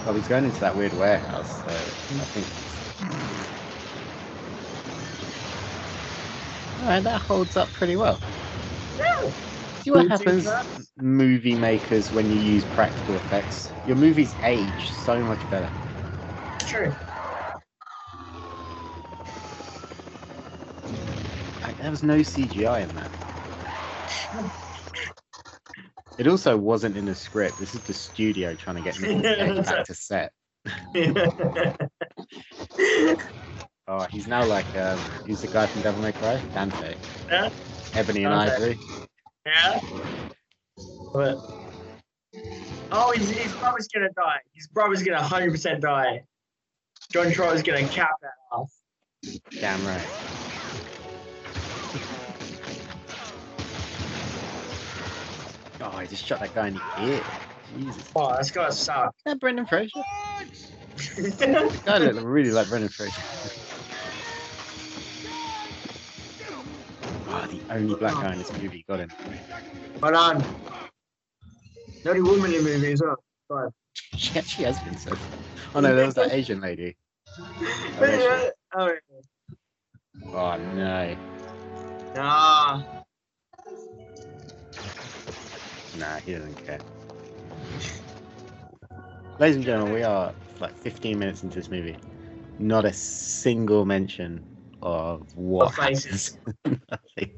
Well, 0.04 0.14
he's 0.14 0.28
going 0.28 0.44
into 0.44 0.60
that 0.60 0.76
weird 0.76 0.94
warehouse. 0.94 1.62
So 1.64 1.92
I 2.20 2.24
think. 2.26 2.48
Alright, 6.78 7.04
that 7.04 7.22
holds 7.22 7.56
up 7.56 7.72
pretty 7.72 7.96
well. 7.96 8.20
Yeah. 8.98 9.30
See 9.80 9.90
what 9.90 10.02
Would 10.02 10.10
happens, 10.10 10.46
movie 10.98 11.54
makers, 11.56 12.12
when 12.12 12.30
you 12.30 12.38
use 12.38 12.64
practical 12.64 13.16
effects. 13.16 13.74
Your 13.84 13.96
movies 13.96 14.36
age 14.42 14.92
so 14.92 15.22
much 15.22 15.48
better. 15.48 15.72
True. 16.58 16.94
Like, 21.66 21.78
there 21.78 21.90
was 21.90 22.02
no 22.02 22.18
CGI 22.18 22.80
in 22.80 22.94
that. 22.94 23.12
It 26.20 26.28
also 26.28 26.54
wasn't 26.54 26.98
in 26.98 27.06
the 27.06 27.14
script. 27.14 27.58
This 27.58 27.74
is 27.74 27.80
the 27.80 27.94
studio 27.94 28.54
trying 28.54 28.76
to 28.76 28.82
get 28.82 28.94
Cage 28.94 29.22
back 29.64 29.86
to 29.86 29.94
set. 29.94 30.32
Oh, 33.92 34.06
he's 34.08 34.28
now 34.28 34.44
like 34.44 34.76
um, 34.76 34.98
who's 35.26 35.40
the 35.40 35.48
guy 35.48 35.66
from 35.66 35.82
Devil 35.82 36.00
May 36.00 36.12
Cry? 36.12 36.40
Dante. 36.54 36.94
Yeah. 37.28 37.48
Ebony 37.92 38.22
and 38.22 38.32
Dante. 38.32 38.54
Ivory. 38.54 38.78
yeah. 39.44 39.80
But 41.12 41.38
oh, 42.92 43.12
his, 43.16 43.30
his 43.30 43.52
brother's 43.54 43.88
gonna 43.88 44.10
die. 44.14 44.38
His 44.52 44.68
brother's 44.68 45.02
gonna 45.02 45.20
hundred 45.20 45.50
percent 45.50 45.80
die. 45.80 46.22
John 47.10 47.32
Travolta's 47.32 47.64
gonna 47.64 47.88
cap 47.88 48.12
that 48.22 48.34
off. 48.52 48.70
Damn 49.58 49.84
right. 49.84 50.06
Oh, 55.80 55.98
he 55.98 56.06
just 56.06 56.24
shot 56.24 56.40
that 56.40 56.54
guy 56.54 56.68
in 56.68 56.74
the 56.74 57.04
ear. 57.04 57.22
Jesus. 57.74 58.04
Oh, 58.14 58.32
that's 58.34 58.50
gotta 58.50 58.72
suck. 58.72 59.14
that 59.24 59.40
Brendan 59.40 59.66
Fraser? 59.66 60.02
The 61.16 61.80
guy 61.84 61.98
looked 61.98 62.18
really 62.20 62.50
like 62.50 62.68
Brendan 62.68 62.90
Fraser. 62.90 63.22
Oh, 67.28 67.46
the 67.48 67.60
only 67.70 67.94
black 67.94 68.14
guy 68.14 68.32
in 68.32 68.38
this 68.38 68.52
movie 68.52 68.84
got 68.88 69.00
him. 69.00 69.10
Hold 70.02 70.14
on. 70.14 70.44
The 72.04 72.10
only 72.10 72.22
woman 72.22 72.52
in 72.54 72.64
the 72.64 72.70
movie 72.70 72.92
as 72.92 73.02
well. 73.02 73.16
Fine. 73.48 73.70
She 73.94 74.38
actually 74.38 74.64
has 74.66 74.78
been 74.80 74.96
so. 74.96 75.10
Oh 75.74 75.80
no, 75.80 75.94
there 75.94 76.04
was 76.06 76.14
that 76.16 76.32
Asian 76.32 76.60
lady. 76.60 76.96
Oh, 78.72 78.92
Oh, 80.32 80.32
oh 80.34 80.56
no. 80.74 81.16
nah. 82.14 82.82
Nah, 85.98 86.16
he 86.18 86.32
doesn't 86.32 86.66
care. 86.66 86.80
Ladies 89.38 89.56
and 89.56 89.64
gentlemen, 89.64 89.94
we 89.94 90.02
are 90.02 90.34
like 90.60 90.76
15 90.76 91.18
minutes 91.18 91.42
into 91.42 91.56
this 91.56 91.70
movie. 91.70 91.96
Not 92.58 92.84
a 92.84 92.92
single 92.92 93.84
mention 93.84 94.44
of 94.82 95.22
what 95.36 95.74
faces. 95.74 96.36
happens. 96.64 96.82
Nothing. 96.90 97.32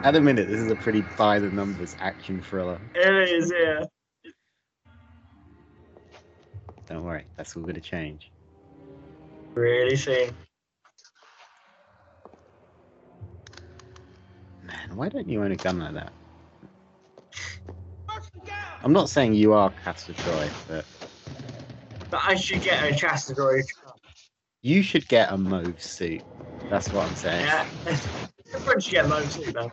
At 0.04 0.16
a 0.16 0.20
minute, 0.20 0.48
this 0.48 0.60
is 0.60 0.70
a 0.70 0.76
pretty 0.76 1.02
by 1.16 1.38
the 1.38 1.50
numbers 1.50 1.94
action 1.98 2.40
thriller. 2.40 2.80
It 2.94 3.28
is, 3.30 3.52
yeah. 3.54 3.84
Don't 6.86 7.04
worry, 7.04 7.24
that's 7.36 7.54
all 7.54 7.62
going 7.62 7.74
to 7.74 7.80
change. 7.80 8.30
Really 9.54 9.96
soon. 9.96 10.30
Man, 14.64 14.96
why 14.96 15.08
don't 15.08 15.28
you 15.28 15.42
own 15.42 15.52
a 15.52 15.56
gun 15.56 15.80
like 15.80 15.94
that? 15.94 16.12
I'm 18.82 18.92
not 18.92 19.10
saying 19.10 19.34
you 19.34 19.52
are 19.54 19.70
Castor 19.70 20.14
Troy, 20.14 20.50
but 20.66 20.86
But 22.10 22.20
I 22.26 22.34
should 22.36 22.62
get 22.62 22.84
a 22.84 22.94
chastity. 22.94 23.62
you 24.62 24.82
should 24.82 25.06
get 25.08 25.32
a 25.32 25.36
mauve 25.38 25.82
suit. 25.82 26.22
That's 26.70 26.92
what 26.92 27.06
I'm 27.06 27.14
saying. 27.14 27.46
Yeah. 27.46 27.66
Everyone 28.54 28.80
should 28.80 28.92
get 28.92 29.08
loads 29.08 29.36
too, 29.36 29.52
though. 29.52 29.70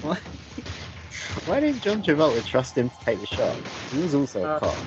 Why? 0.00 0.18
Why 1.44 1.60
didn't 1.60 1.82
John 1.82 2.02
Travolta 2.02 2.44
trust 2.44 2.76
him 2.76 2.90
to 2.90 2.96
take 3.04 3.20
the 3.20 3.26
shot? 3.26 3.60
He 3.90 3.98
was 3.98 4.14
also 4.14 4.44
a 4.44 4.48
Uh, 4.48 4.58
cop. 4.60 4.78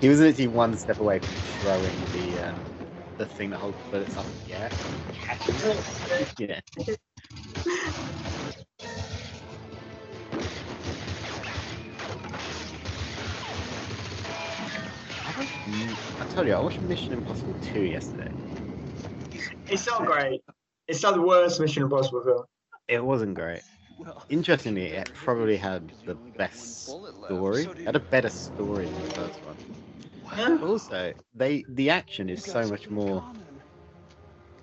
He 0.00 0.08
was 0.08 0.20
literally 0.20 0.48
one 0.48 0.76
step 0.76 1.00
away 1.00 1.20
from 1.20 1.42
throwing 1.42 2.08
the 2.12 2.38
um, 2.40 2.72
the 3.18 3.26
thing 3.26 3.50
that 3.50 3.58
holds 3.60 3.78
bullets 3.90 4.16
up 4.16 4.28
in 4.32 4.40
the 4.40 4.54
air. 4.54 4.72
Yeah. 6.38 6.60
I 16.34 16.36
told 16.38 16.48
you, 16.48 16.54
I 16.54 16.60
watched 16.60 16.80
Mission 16.80 17.14
Impossible 17.14 17.54
2 17.62 17.82
yesterday. 17.82 18.28
It's 19.68 19.86
not 19.86 20.04
great. 20.04 20.42
It's 20.88 21.00
not 21.00 21.14
the 21.14 21.22
worst 21.22 21.60
Mission 21.60 21.84
Impossible 21.84 22.24
film. 22.24 22.44
It 22.88 23.04
wasn't 23.04 23.36
great. 23.36 23.62
Interestingly, 24.28 24.86
it 24.86 25.12
probably 25.14 25.56
had 25.56 25.92
the 26.04 26.18
best 26.36 26.86
story. 26.86 27.62
It 27.62 27.86
had 27.86 27.94
a 27.94 28.00
better 28.00 28.30
story 28.30 28.86
than 28.86 29.00
the 29.00 29.14
first 29.14 29.44
one. 29.44 29.56
Yeah. 30.36 30.58
Also, 30.60 31.12
they 31.36 31.64
the 31.68 31.90
action 31.90 32.28
is 32.28 32.42
so 32.42 32.66
much 32.66 32.90
more 32.90 33.24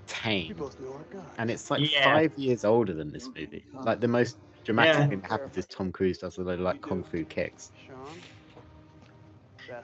tame, 0.07 0.53
and 1.37 1.49
it's 1.49 1.71
like 1.71 1.89
Yeah. 1.89 2.03
five 2.03 2.37
years 2.37 2.65
older 2.65 2.93
than 2.93 3.13
this 3.13 3.29
movie. 3.33 3.63
Like 3.71 4.01
the 4.01 4.09
most 4.09 4.35
dramatic 4.65 4.95
Yeah. 4.95 5.07
thing 5.07 5.21
that 5.21 5.31
happens 5.31 5.55
is 5.55 5.67
Tom 5.67 5.93
Cruise 5.93 6.17
does 6.17 6.37
a 6.37 6.41
load 6.41 6.59
of 6.59 6.65
like 6.65 6.81
kung 6.81 7.05
fu 7.05 7.23
kicks. 7.23 7.71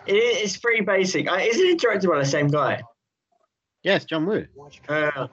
It, 0.07 0.13
it's 0.15 0.57
pretty 0.57 0.81
basic. 0.83 1.29
Uh, 1.31 1.35
isn't 1.35 1.65
it 1.65 1.79
directed 1.79 2.09
by 2.09 2.19
the 2.19 2.25
same 2.25 2.47
guy? 2.47 2.81
Yes, 3.83 4.05
John 4.05 4.25
Woo. 4.25 4.45
Uh, 4.89 5.27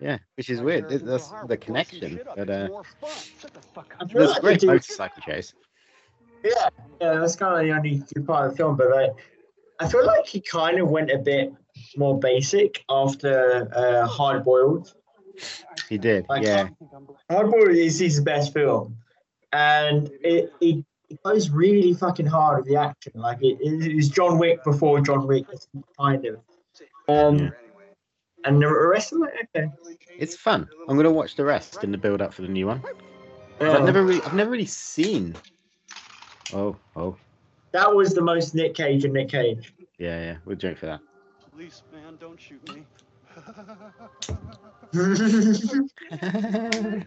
Yeah, 0.00 0.18
which 0.36 0.50
is 0.50 0.60
weird. 0.60 0.90
It- 0.92 1.04
That's 1.06 1.32
the 1.46 1.56
connection. 1.56 2.20
But 2.36 2.50
uh, 2.50 2.68
I 3.02 4.06
feel 4.06 4.08
there's 4.26 4.36
a 4.36 4.40
great 4.40 4.64
motorcycle 4.64 5.22
chase. 5.22 5.54
Yeah, 6.44 6.68
yeah, 7.00 7.14
that's 7.14 7.34
kind 7.36 7.58
of 7.60 7.66
the 7.66 7.72
only 7.74 8.02
good 8.14 8.26
part 8.26 8.46
of 8.46 8.50
the 8.52 8.56
film. 8.56 8.76
But 8.76 8.90
like, 8.90 9.12
I 9.80 9.88
feel 9.88 10.04
like 10.06 10.26
he 10.26 10.40
kind 10.40 10.78
of 10.78 10.90
went 10.90 11.10
a 11.10 11.18
bit 11.18 11.52
more 11.96 12.18
basic 12.18 12.84
after 12.90 13.68
uh, 13.74 14.06
Hard 14.06 14.44
Boiled. 14.44 14.92
He 15.88 15.98
did. 15.98 16.26
Like, 16.28 16.42
Yeah. 16.44 16.68
Hard 17.30 17.50
Boiled 17.50 17.70
is 17.70 17.98
his 17.98 18.20
best 18.20 18.52
film, 18.52 18.96
and 19.52 20.10
it, 20.22 20.52
it, 20.60 20.84
it 21.08 21.22
goes 21.22 21.50
really 21.50 21.94
fucking 21.94 22.26
hard 22.26 22.58
with 22.58 22.66
the 22.66 22.76
action. 22.76 23.12
Like 23.14 23.38
it, 23.42 23.58
it 23.60 23.96
is 23.96 24.08
John 24.08 24.38
Wick 24.38 24.62
before 24.64 25.00
John 25.00 25.26
Wick, 25.26 25.46
kind 25.98 26.24
of. 26.26 26.36
Um, 27.08 27.38
Yeah. 27.38 27.50
and 28.44 28.60
the 28.60 28.68
rest 28.68 29.12
of 29.12 29.22
it, 29.22 29.48
okay. 29.56 29.70
It's 30.18 30.36
fun. 30.36 30.68
I'm 30.88 30.96
gonna 30.96 31.10
watch 31.10 31.36
the 31.36 31.44
rest 31.44 31.84
in 31.84 31.92
the 31.92 31.98
build 31.98 32.20
up 32.20 32.34
for 32.34 32.42
the 32.42 32.48
new 32.48 32.66
one. 32.66 32.82
Yeah. 33.60 33.72
I've 33.72 33.84
never 33.84 34.04
really, 34.04 34.22
I've 34.22 34.34
never 34.34 34.50
really 34.50 34.66
seen. 34.66 35.34
Oh, 36.52 36.76
oh, 36.96 37.16
That 37.72 37.94
was 37.94 38.14
the 38.14 38.22
most 38.22 38.54
Nick 38.54 38.74
Cage 38.74 39.04
and 39.04 39.14
Nick 39.14 39.28
Cage. 39.30 39.72
yeah, 39.98 40.20
yeah. 40.20 40.36
We'll 40.44 40.56
drink 40.56 40.78
for 40.78 40.86
that. 40.86 41.00
Police 41.52 41.82
man, 41.92 42.16
don't 42.20 42.40
shoot 42.40 42.62
me. 42.74 42.84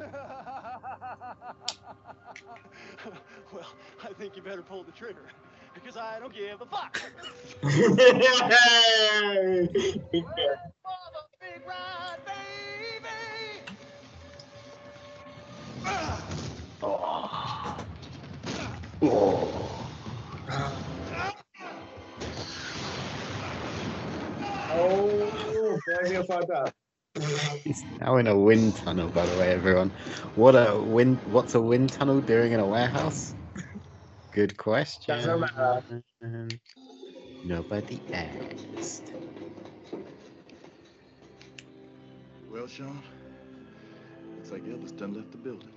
well, 3.52 3.66
I 4.02 4.08
think 4.14 4.34
you 4.36 4.42
better 4.42 4.62
pull 4.62 4.82
the 4.82 4.90
trigger 4.92 5.22
because 5.74 5.96
I 5.96 6.18
don't 6.18 6.34
give 6.34 6.60
a 6.60 6.66
fuck. 6.66 7.00
Big 7.62 7.72
ride, 11.66 12.18
baby. 12.24 13.08
oh, 24.72 25.78
there's 25.86 26.12
your 26.12 26.24
find 26.24 26.50
out. 26.50 26.72
He's 27.64 27.84
now 28.00 28.16
in 28.18 28.26
a 28.26 28.38
wind 28.38 28.76
tunnel, 28.76 29.10
by 29.10 29.26
the 29.26 29.38
way, 29.38 29.50
everyone. 29.50 29.90
What 30.34 30.54
a 30.54 30.78
wind? 30.80 31.18
What's 31.26 31.54
a 31.54 31.60
wind 31.60 31.92
tunnel 31.92 32.20
doing 32.20 32.52
in 32.52 32.60
a 32.60 32.66
warehouse? 32.66 33.34
Good 34.32 34.56
question. 34.56 35.16
Doesn't 35.16 35.40
matter. 35.40 35.84
Nobody 37.44 38.02
asked. 38.12 39.12
Well, 42.50 42.66
Sean, 42.68 43.02
looks 44.36 44.50
like 44.52 44.64
Elvis 44.64 44.96
done 44.96 45.14
left 45.14 45.32
the 45.32 45.38
building. 45.38 45.70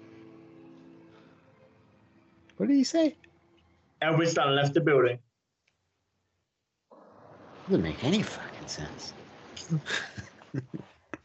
What 2.58 2.70
did 2.70 2.78
he 2.78 2.84
say? 2.86 3.18
Elvis 4.04 4.36
done 4.36 4.56
left 4.56 4.74
the 4.74 4.82
building. 4.82 5.20
Doesn't 7.68 7.84
make 7.84 8.04
any 8.04 8.24
fucking 8.24 8.68
sense. 8.68 9.14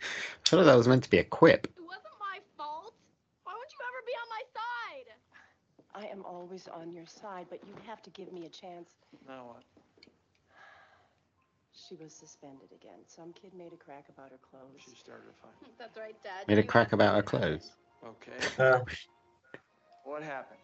I 0.00 0.48
thought 0.48 0.64
that 0.64 0.76
was 0.76 0.88
meant 0.88 1.04
to 1.04 1.11
be 1.11 1.18
a 1.18 1.24
quip. 1.24 1.66
It 1.66 1.82
wasn't 1.82 2.18
my 2.20 2.38
fault. 2.56 2.94
Why 3.44 3.52
won't 3.52 3.72
you 3.72 3.78
ever 3.88 4.02
be 4.06 4.12
on 4.22 4.28
my 4.30 4.42
side? 4.54 5.08
I 5.94 6.06
am 6.12 6.24
always 6.24 6.68
on 6.68 6.92
your 6.92 7.06
side, 7.06 7.46
but 7.50 7.61
you 7.66 7.74
have 7.87 8.02
to 8.02 8.11
give 8.11 8.32
me 8.32 8.46
a 8.46 8.48
chance. 8.48 8.90
Now 9.26 9.46
what? 9.48 9.62
She 11.72 11.96
was 11.96 12.12
suspended 12.12 12.70
again. 12.72 13.00
Some 13.06 13.32
kid 13.32 13.54
made 13.54 13.72
a 13.72 13.76
crack 13.76 14.06
about 14.08 14.30
her 14.30 14.38
clothes. 14.38 14.82
She 14.84 14.94
started 14.96 15.24
a 15.30 15.32
fight. 15.42 15.72
That's 15.78 15.96
right, 15.96 16.16
Dad. 16.22 16.44
Made 16.48 16.58
a 16.58 16.62
crack 16.62 16.92
about 16.92 17.16
her 17.16 17.22
clothes. 17.22 17.72
Okay. 18.04 18.32
Uh, 18.58 18.80
What 20.04 20.22
happened? 20.22 20.61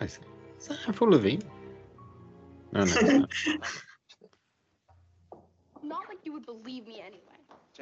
Is 0.00 0.18
is 0.58 0.68
that 0.68 0.88
Avril 0.88 1.10
Lavigne? 1.10 1.44
No, 2.72 2.84
no. 2.84 3.26
it's 5.78 5.84
not. 5.88 6.00
Not 6.00 6.08
like 6.08 6.18
you 6.24 6.32
would 6.32 6.46
believe 6.46 6.86
me 6.86 7.00
anyway. 7.00 7.20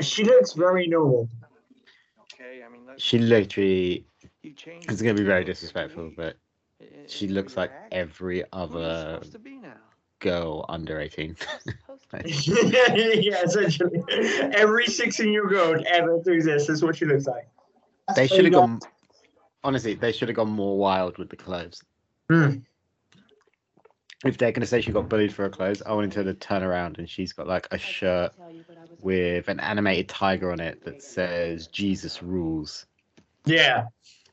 she 0.01 0.25
looks 0.25 0.53
very 0.53 0.87
normal. 0.87 1.29
Okay, 2.33 2.63
I 2.65 2.69
mean, 2.69 2.83
She 2.99 3.19
literally. 3.19 4.07
you 4.43 4.53
changed. 4.53 4.91
It's 4.91 5.03
going 5.03 5.17
to 5.17 5.23
be 5.23 5.27
very 5.27 5.45
disrespectful, 5.45 6.13
but 6.17 6.37
i- 6.81 6.85
i- 6.85 7.07
she 7.07 7.29
looks 7.29 7.57
like 7.57 7.71
every 7.93 8.39
Who 8.39 8.43
are 8.43 8.47
you 8.47 8.47
other 8.53 9.11
supposed 9.13 9.33
to 9.33 9.39
be 9.39 9.57
now? 9.57 9.75
girl 10.21 10.65
under 10.69 11.01
18. 11.01 11.37
Yeah, 12.25 13.43
essentially. 13.43 14.03
Every 14.09 14.87
16 14.87 15.33
year 15.33 15.59
old 15.59 15.85
ever 15.87 16.21
to 16.23 16.33
exist 16.33 16.71
is 16.71 16.83
what 16.83 16.97
she 16.97 17.05
looks 17.05 17.27
like. 17.27 17.49
they 18.15 18.27
should 18.27 18.45
have 18.45 18.55
gone. 18.55 18.81
Honestly, 19.65 19.95
they 19.95 20.13
should 20.13 20.29
have 20.29 20.37
gone 20.37 20.51
more 20.51 20.79
wild 20.79 21.19
with 21.19 21.29
the 21.29 21.37
clothes. 21.37 21.83
Hmm. 22.31 22.59
If 24.29 24.39
they're 24.39 24.53
going 24.53 24.61
to 24.61 24.67
say 24.67 24.81
she 24.81 24.93
got 24.93 25.09
bullied 25.09 25.33
for 25.33 25.43
her 25.43 25.49
clothes, 25.49 25.83
I 25.85 25.93
wanted 25.93 26.15
her 26.15 26.25
to 26.25 26.35
turn 26.35 26.63
around 26.63 26.99
and 26.99 27.09
she's 27.09 27.33
got 27.33 27.47
like 27.47 27.67
a 27.71 27.75
I 27.75 27.79
can't 27.79 27.83
shirt 27.83 28.33
you, 28.53 28.65
but 28.67 28.79
I 28.79 28.83
was 28.83 28.99
with 29.01 29.49
an 29.49 29.61
animated 29.61 30.09
tiger 30.09 30.53
on 30.53 30.61
it 30.61 30.85
that 30.85 31.03
says 31.03 31.67
Jesus 31.69 32.23
rules. 32.23 32.87
Yeah, 33.45 33.87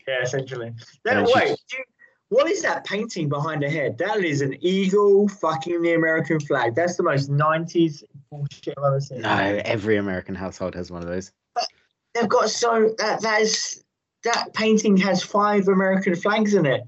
yeah, 0.08 0.22
essentially. 0.22 0.74
Then 1.04 1.18
And 1.18 1.28
wait, 1.34 1.58
dude, 1.70 1.82
what 2.30 2.50
is 2.50 2.64
that 2.64 2.84
painting 2.86 3.30
behind 3.30 3.62
her 3.64 3.70
head? 3.70 3.98
That 3.98 4.24
is 4.24 4.42
an 4.42 4.58
eagle 4.62 5.28
fucking 5.28 5.82
the 5.82 5.94
American 5.94 6.40
flag. 6.40 6.76
That's 6.76 6.98
the 6.98 7.04
most 7.04 7.30
90s 7.30 8.04
bullshit 8.32 8.74
I've 8.78 8.84
ever 8.86 9.00
seen. 9.00 9.22
No, 9.22 9.62
every 9.66 9.98
American 9.98 10.34
household 10.34 10.74
has 10.76 10.90
one 10.90 11.04
of 11.04 11.08
those. 11.08 11.32
But 11.54 11.68
They've 12.14 12.30
got 12.30 12.50
so 12.50 12.94
that 12.98 13.22
that 13.22 13.42
is 13.42 13.84
that 14.24 14.54
painting 14.54 14.98
has 14.98 15.24
five 15.24 15.68
American 15.68 16.16
flags 16.16 16.54
in 16.54 16.66
it. 16.66 16.84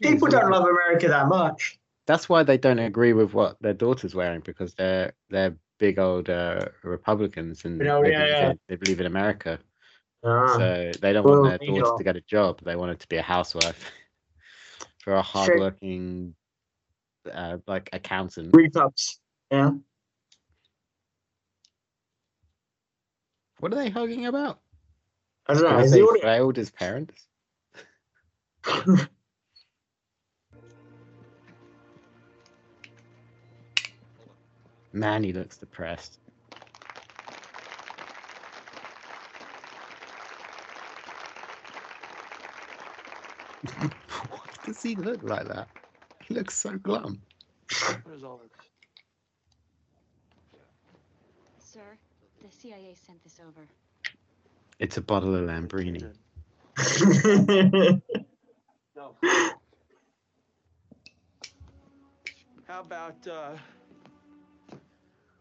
People 0.00 0.28
don't 0.28 0.50
love 0.50 0.64
America 0.64 1.08
that 1.08 1.28
much. 1.28 1.77
That's 2.08 2.26
why 2.26 2.42
they 2.42 2.56
don't 2.56 2.78
agree 2.78 3.12
with 3.12 3.34
what 3.34 3.58
their 3.60 3.74
daughter's 3.74 4.14
wearing 4.14 4.40
because 4.40 4.74
they're 4.74 5.12
they're 5.28 5.54
big 5.78 5.98
old 5.98 6.30
uh, 6.30 6.64
Republicans 6.82 7.66
and 7.66 7.80
Oh, 7.82 8.02
they, 8.02 8.10
yeah, 8.10 8.18
believe 8.20 8.30
yeah. 8.30 8.50
In, 8.50 8.60
they 8.66 8.76
believe 8.76 9.00
in 9.00 9.06
America. 9.06 9.58
Ah. 10.24 10.56
So 10.56 10.92
they 11.02 11.12
don't 11.12 11.24
Well, 11.24 11.42
want 11.42 11.60
their 11.60 11.68
daughter 11.68 11.98
to 11.98 12.04
get 12.04 12.16
a 12.16 12.22
job. 12.22 12.60
They 12.64 12.76
want 12.76 12.88
her 12.92 12.96
to 12.96 13.08
be 13.08 13.18
a 13.18 13.22
housewife 13.22 13.92
for 15.04 15.12
a 15.16 15.22
hardworking, 15.22 16.34
uh, 17.30 17.58
like 17.66 17.90
accountant. 17.92 18.52
Repups. 18.52 19.18
Yeah. 19.50 19.72
What 23.60 23.72
are 23.74 23.76
they 23.76 23.90
hugging 23.90 24.24
about? 24.24 24.60
I 25.46 25.52
don't 25.52 25.62
know. 25.62 25.78
Is 25.80 25.90
they 25.92 26.00
audience- 26.00 26.22
failed 26.22 26.56
as 26.58 26.70
parents? 26.70 27.26
Man, 34.92 35.22
he 35.24 35.32
looks 35.32 35.58
depressed. 35.58 36.18
what 44.28 44.50
does 44.62 44.82
he 44.82 44.94
look 44.96 45.22
like 45.22 45.46
that? 45.48 45.68
He 46.20 46.34
looks 46.34 46.56
so 46.56 46.76
glum. 46.78 47.20
What 48.04 48.14
is 48.16 48.24
all 48.24 48.38
this? 48.38 48.50
Sir, 51.58 51.98
the 52.42 52.50
CIA 52.50 52.94
sent 52.94 53.22
this 53.22 53.40
over. 53.46 53.68
It's 54.78 54.96
a 54.96 55.02
bottle 55.02 55.34
of 55.34 55.42
Lambrini. 55.42 56.12
No. 58.96 59.14
How 62.66 62.80
about, 62.80 63.26
uh, 63.28 63.56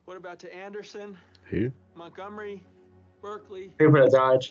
what 0.07 0.15
about 0.15 0.39
to 0.39 0.55
Anderson, 0.55 1.17
Who? 1.49 1.69
Montgomery, 1.93 2.63
Berkeley? 3.21 3.73
Who 3.77 3.87
People 3.87 4.09
that 4.09 4.11
died. 4.11 4.45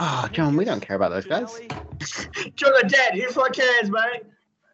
Oh, 0.00 0.28
John, 0.32 0.56
we 0.56 0.64
don't 0.64 0.80
care 0.80 0.96
about 0.96 1.12
those 1.12 1.24
guys. 1.24 1.48
Janelli? 1.48 2.54
John 2.56 2.72
are 2.72 2.88
dead. 2.88 3.14
Who 3.14 3.30
fuck 3.30 3.52
cares, 3.52 3.88
mate? 3.88 4.24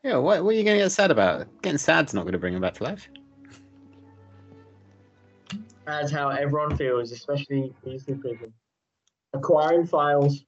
Yeah, 0.03 0.17
what, 0.17 0.43
what 0.43 0.55
are 0.55 0.57
you 0.57 0.65
going 0.65 0.79
to 0.79 0.85
get 0.85 0.91
sad 0.91 1.11
about? 1.11 1.49
Getting 1.61 1.77
sad's 1.77 2.15
not 2.15 2.23
going 2.23 2.33
to 2.33 2.39
bring 2.39 2.55
him 2.55 2.63
back 2.63 2.73
to 2.75 2.85
life. 2.85 3.11
That's 5.85 6.11
how 6.11 6.31
everyone 6.31 6.79
feels, 6.79 7.13
especially 7.13 7.75
these 7.85 8.07
two 8.07 8.17
people. 8.17 8.49
Acquiring 9.35 9.87
files. 9.87 10.47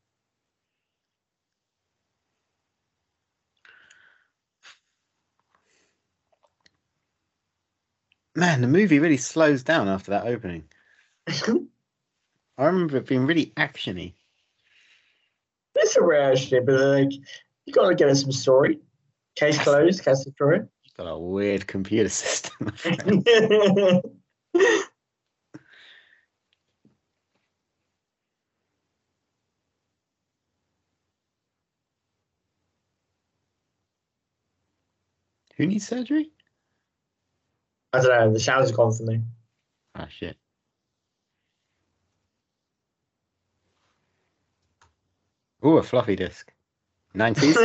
Man, 8.42 8.61
the 8.61 8.66
movie 8.66 8.98
really 8.98 9.18
slows 9.18 9.62
down 9.62 9.87
after 9.87 10.11
that 10.11 10.26
opening. 10.26 10.64
I 11.28 12.64
remember 12.64 12.96
it 12.96 13.07
being 13.07 13.24
really 13.24 13.52
actiony. 13.57 14.14
It's 15.76 15.94
a 15.94 16.02
rare 16.02 16.35
shit, 16.35 16.66
but 16.66 16.74
like, 16.74 17.12
you 17.66 17.72
gotta 17.72 17.94
get 17.94 18.09
us 18.09 18.22
some 18.22 18.33
story. 18.33 18.81
Case 19.37 19.57
closed, 19.61 20.05
case 20.05 20.24
destroyed. 20.24 20.68
Got 20.96 21.07
a 21.07 21.16
weird 21.16 21.68
computer 21.68 22.09
system. 22.09 22.72
Who 35.57 35.66
needs 35.68 35.87
surgery? 35.87 36.33
I 37.92 38.00
don't 38.00 38.09
know, 38.09 38.33
the 38.33 38.40
sound's 38.40 38.72
gone 38.72 38.92
for 38.92 39.02
me. 39.05 39.20
Ah, 39.94 40.07
shit. 40.09 40.37
Ooh, 45.64 45.78
a 45.78 45.83
floppy 45.83 46.16
disk. 46.16 46.52
90s? 47.14 47.57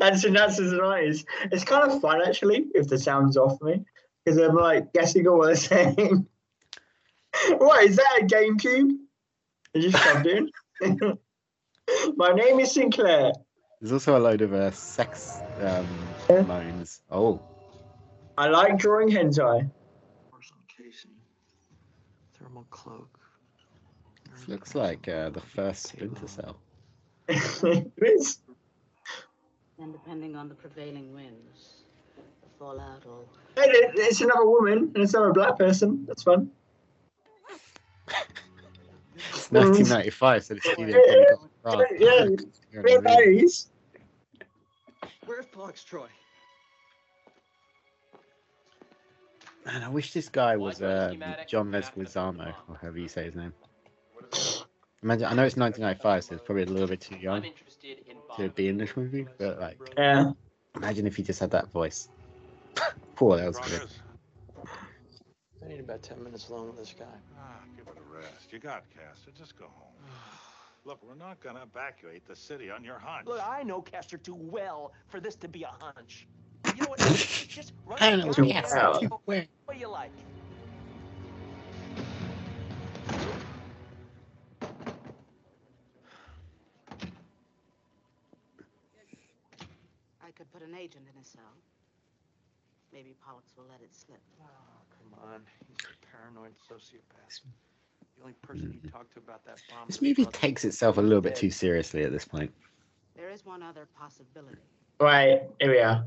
and 0.00 0.18
so 0.18 0.30
that's 0.30 0.58
as 0.58 0.72
nice. 0.72 1.24
It's 1.52 1.64
kind 1.64 1.90
of 1.90 2.00
fun 2.00 2.20
actually 2.26 2.66
if 2.74 2.88
the 2.88 2.98
sound's 2.98 3.36
off 3.36 3.60
me. 3.62 3.84
Because 4.24 4.38
I'm 4.40 4.56
like 4.56 4.92
guessing 4.92 5.24
what 5.24 5.46
they're 5.46 5.56
saying. 5.56 6.26
what 7.58 7.84
is 7.84 7.96
that 7.96 8.20
a 8.22 8.24
GameCube? 8.24 8.96
You 9.74 9.90
just 9.90 10.02
shoved 10.02 10.26
in. 10.26 10.50
My 12.16 12.30
name 12.32 12.60
is 12.60 12.72
Sinclair. 12.72 13.32
There's 13.80 13.92
also 13.92 14.16
a 14.16 14.20
load 14.20 14.40
of 14.40 14.52
uh, 14.52 14.70
sex 14.70 15.38
um, 15.60 15.86
Yeah. 16.28 16.42
moans. 16.42 17.02
Oh, 17.10 17.40
I 18.36 18.48
like 18.48 18.78
drawing 18.78 19.08
hentai. 19.08 19.70
Casing. 20.76 21.12
Thermal 22.38 22.66
cloak. 22.70 23.18
this 24.34 24.48
looks 24.48 24.74
like 24.74 25.06
uh, 25.08 25.30
the 25.30 25.40
first 25.40 25.86
Splinter 25.88 26.26
Cell. 26.26 26.56
it 27.28 27.92
is. 28.02 28.38
And 29.78 29.92
depending 29.92 30.34
on 30.36 30.48
the 30.48 30.54
prevailing 30.54 31.14
winds, 31.14 31.84
the 32.16 32.48
fallout 32.58 33.04
will 33.06 33.28
Hey, 33.56 33.62
it- 33.70 33.92
It's 33.94 34.20
another 34.20 34.46
woman 34.46 34.90
and 34.94 35.04
it's 35.04 35.14
another 35.14 35.32
black 35.32 35.56
person. 35.58 36.04
That's 36.08 36.22
fun. 36.24 36.50
It's 39.16 39.50
1995, 39.52 40.44
so 40.44 40.54
it's 40.54 40.70
studio 40.72 40.98
Yeah, 41.06 41.24
probably 41.62 41.84
got 41.86 42.00
yeah, 42.00 42.18
robbed. 42.24 42.44
yeah. 42.72 42.80
Real 42.80 43.00
days. 43.00 43.68
Where's 45.26 45.46
Pollux 45.46 45.84
Troy? 45.84 46.08
Man, 49.66 49.82
I 49.82 49.88
wish 49.88 50.12
this 50.12 50.28
guy 50.28 50.56
was 50.56 50.82
uh, 50.82 51.14
John 51.46 51.70
Leguizamo, 51.70 52.54
or 52.68 52.76
however 52.80 52.98
you 52.98 53.08
say 53.08 53.24
his 53.24 53.34
name. 53.34 53.54
Imagine, 55.02 55.26
I 55.26 55.34
know 55.34 55.44
it's 55.44 55.56
1995, 55.56 56.24
so 56.24 56.34
it's 56.34 56.44
probably 56.44 56.64
a 56.64 56.66
little 56.66 56.88
bit 56.88 57.00
too 57.00 57.16
young 57.16 57.42
to 58.36 58.48
be 58.50 58.68
in 58.68 58.76
this 58.76 58.96
movie, 58.96 59.26
but 59.38 59.60
like, 59.60 59.78
Yeah. 59.96 60.32
imagine 60.76 61.06
if 61.06 61.16
he 61.16 61.22
just 61.22 61.40
had 61.40 61.50
that 61.52 61.70
voice. 61.70 62.08
Poor, 63.16 63.36
that 63.36 63.46
was 63.46 63.58
good. 63.60 63.88
I 65.64 65.68
need 65.68 65.80
about 65.80 66.02
10 66.02 66.22
minutes 66.22 66.48
alone 66.48 66.68
with 66.68 66.76
this 66.76 66.94
guy. 66.98 67.06
Ah, 67.38 67.60
give 67.76 67.86
it 67.86 67.98
a 67.98 68.14
rest. 68.14 68.52
You 68.52 68.58
got 68.58 68.84
Castor. 68.90 69.30
Just 69.36 69.58
go 69.58 69.64
home. 69.64 69.94
Look, 70.84 71.02
we're 71.02 71.14
not 71.14 71.40
gonna 71.40 71.62
evacuate 71.62 72.26
the 72.26 72.36
city 72.36 72.70
on 72.70 72.84
your 72.84 72.98
hunch. 72.98 73.26
Look, 73.26 73.40
I 73.42 73.62
know 73.62 73.80
Castor 73.80 74.18
too 74.18 74.34
well 74.34 74.92
for 75.06 75.20
this 75.20 75.36
to 75.36 75.48
be 75.48 75.62
a 75.62 75.70
hunch. 75.80 76.26
You 76.66 76.72
know 76.82 76.86
what? 76.88 76.98
Just 76.98 77.72
run 77.86 77.98
I 78.00 78.10
don't 78.10 78.18
know. 78.20 79.20
Where? 79.24 79.46
What 79.66 79.74
do 79.74 79.80
you 79.80 79.88
like? 79.88 80.10
I 90.22 90.30
could 90.36 90.50
put 90.52 90.62
an 90.62 90.74
agent 90.74 91.04
in 91.12 91.20
a 91.20 91.24
cell. 91.24 91.42
Maybe 92.92 93.14
Pollux 93.24 93.52
will 93.56 93.64
let 93.70 93.80
it 93.80 93.92
slip. 93.94 94.20
Oh, 94.40 94.46
come 94.90 95.18
on. 95.28 95.42
He's 95.68 95.84
a 95.84 96.06
paranoid 96.16 96.54
sociopath. 96.70 97.40
The 98.16 98.22
only 98.22 98.34
person 98.42 98.78
he 98.80 98.88
talked 98.88 99.12
to 99.14 99.18
about 99.18 99.44
that 99.46 99.60
bomb. 99.68 99.86
This 99.86 100.00
movie 100.00 100.26
takes 100.26 100.64
itself 100.64 100.98
a 100.98 101.00
little 101.00 101.20
bit 101.20 101.34
too 101.34 101.50
seriously 101.50 102.04
at 102.04 102.12
this 102.12 102.24
point. 102.24 102.52
There 103.16 103.30
is 103.30 103.44
one 103.44 103.62
other 103.62 103.86
possibility. 103.98 104.58
Right, 105.00 105.42
here 105.60 105.70
we 105.70 105.80
are. 105.80 106.04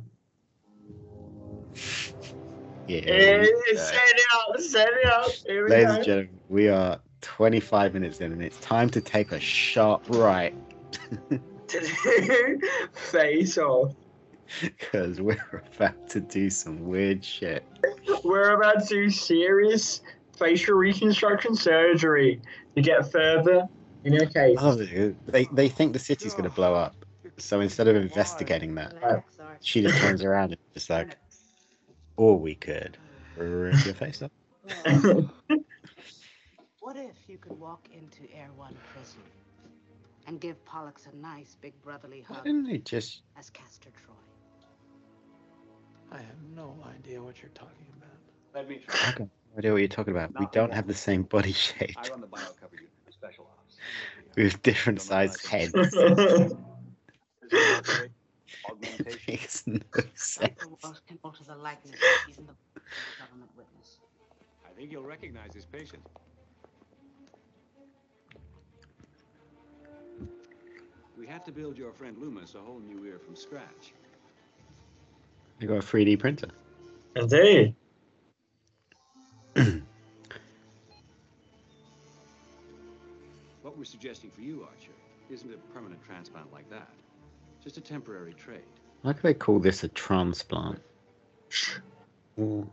Yeah. 2.87 2.99
Eh, 2.99 3.41
we- 3.41 3.77
uh, 3.77 3.81
Set 3.81 3.95
it 4.07 4.25
up, 4.33 4.59
set 4.59 4.89
it 4.89 5.05
up. 5.05 5.27
Ladies 5.47 5.87
go. 5.87 5.95
and 5.95 6.05
gentlemen, 6.05 6.39
we 6.49 6.69
are 6.69 6.99
25 7.21 7.93
minutes 7.93 8.21
in 8.21 8.31
and 8.31 8.41
it's 8.43 8.59
time 8.59 8.89
to 8.91 9.01
take 9.01 9.31
a 9.31 9.39
sharp 9.39 10.03
right 10.09 10.55
to 11.67 12.59
Face 12.93 13.57
off. 13.57 13.93
because 14.61 15.19
we're 15.19 15.63
about 15.75 16.07
to 16.09 16.21
do 16.21 16.49
some 16.49 16.87
weird 16.87 17.23
shit. 17.23 17.63
We're 18.23 18.51
about 18.51 18.87
to 18.87 18.95
do 18.95 19.09
serious 19.09 20.01
facial 20.37 20.75
reconstruction 20.75 21.55
surgery 21.55 22.41
to 22.75 22.81
get 22.81 23.11
further 23.11 23.67
in 24.05 24.13
her 24.13 24.25
case. 24.25 24.57
Oh, 24.61 24.75
they, 24.75 25.47
they 25.51 25.67
think 25.67 25.93
the 25.93 25.99
city's 25.99 26.31
going 26.33 26.45
to 26.45 26.49
blow 26.55 26.73
up. 26.73 26.95
So 27.37 27.59
instead 27.59 27.87
of 27.87 27.95
investigating 27.95 28.73
that, 28.75 29.23
she 29.61 29.81
just 29.81 29.97
turns 29.97 30.23
around 30.23 30.51
and 30.51 30.57
just 30.73 30.89
like, 30.89 31.17
or 32.17 32.37
we 32.37 32.55
could 32.55 32.97
rip 33.37 33.85
your 33.85 33.95
face 33.95 34.21
up. 34.21 34.31
What 36.87 36.95
if 36.95 37.27
you 37.27 37.37
could 37.37 37.59
walk 37.59 37.89
into 37.91 38.33
Erewhon 38.33 38.73
prison 38.93 39.19
and 40.25 40.39
give 40.39 40.63
Pollux 40.63 41.05
a 41.11 41.15
nice 41.17 41.57
big 41.59 41.73
brotherly 41.81 42.21
hug? 42.21 42.29
Why 42.29 42.35
hug 42.37 42.45
didn't 42.45 42.63
they 42.63 42.77
just. 42.77 43.23
as 43.37 43.49
Castor 43.49 43.89
Troy? 43.89 44.15
I 46.13 46.19
have 46.19 46.41
no 46.55 46.77
idea 46.95 47.21
what 47.21 47.41
you're 47.41 47.51
talking 47.53 47.85
about. 47.97 48.09
Let 48.55 48.69
me 48.69 48.79
I 49.03 49.11
got 49.11 49.19
no 49.19 49.27
idea 49.57 49.71
what 49.73 49.79
you're 49.79 49.89
talking 49.89 50.13
about. 50.15 50.39
We 50.39 50.47
don't 50.53 50.73
have 50.73 50.87
the 50.87 50.93
same 50.93 51.23
body 51.23 51.51
shape. 51.51 51.97
I 51.97 52.07
run 52.07 52.21
the 52.21 52.27
biocover 52.27 52.71
unit 52.71 52.93
for 53.05 53.11
special 53.11 53.49
ops. 53.59 53.75
We 54.37 54.43
have 54.43 54.61
different 54.61 55.01
sized 55.01 55.45
heads. 55.45 55.73
Augmentation. 58.69 59.23
Makes 59.27 59.67
no 59.67 59.79
sense. 60.15 60.55
Dr. 60.59 61.17
Walsh 61.23 61.39
the 61.45 61.55
likeness 61.55 61.95
of 61.95 62.29
even 62.29 62.47
the 62.47 62.81
government 63.19 63.51
witness. 63.55 63.99
I 64.65 64.69
think 64.77 64.91
you'll 64.91 65.03
recognize 65.03 65.51
this 65.53 65.65
patient. 65.65 66.03
We 71.17 71.25
have 71.27 71.43
to 71.45 71.51
build 71.51 71.77
your 71.77 71.91
friend 71.93 72.17
Loomis 72.19 72.55
a 72.55 72.59
whole 72.59 72.79
new 72.79 73.05
ear 73.05 73.19
from 73.19 73.35
scratch. 73.35 73.93
You 75.59 75.67
got 75.67 75.77
a 75.77 75.79
3D 75.79 76.19
printer. 76.19 76.49
Indeed. 77.15 77.75
What 83.63 83.77
we're 83.77 83.83
suggesting 83.83 84.31
for 84.31 84.39
you, 84.39 84.63
Archer, 84.63 84.93
isn't 85.29 85.53
a 85.53 85.57
permanent 85.73 86.01
transplant 86.01 86.53
like 86.53 86.69
that. 86.69 86.87
Just 87.67 87.75
a 87.75 87.81
temporary 87.81 88.31
trade. 88.31 88.61
Why 89.01 89.11
could 89.11 89.23
they 89.23 89.33
call 89.33 89.59
this 89.59 89.83
a 89.83 89.89
transplant? 89.89 90.79
Ooh. 92.39 92.65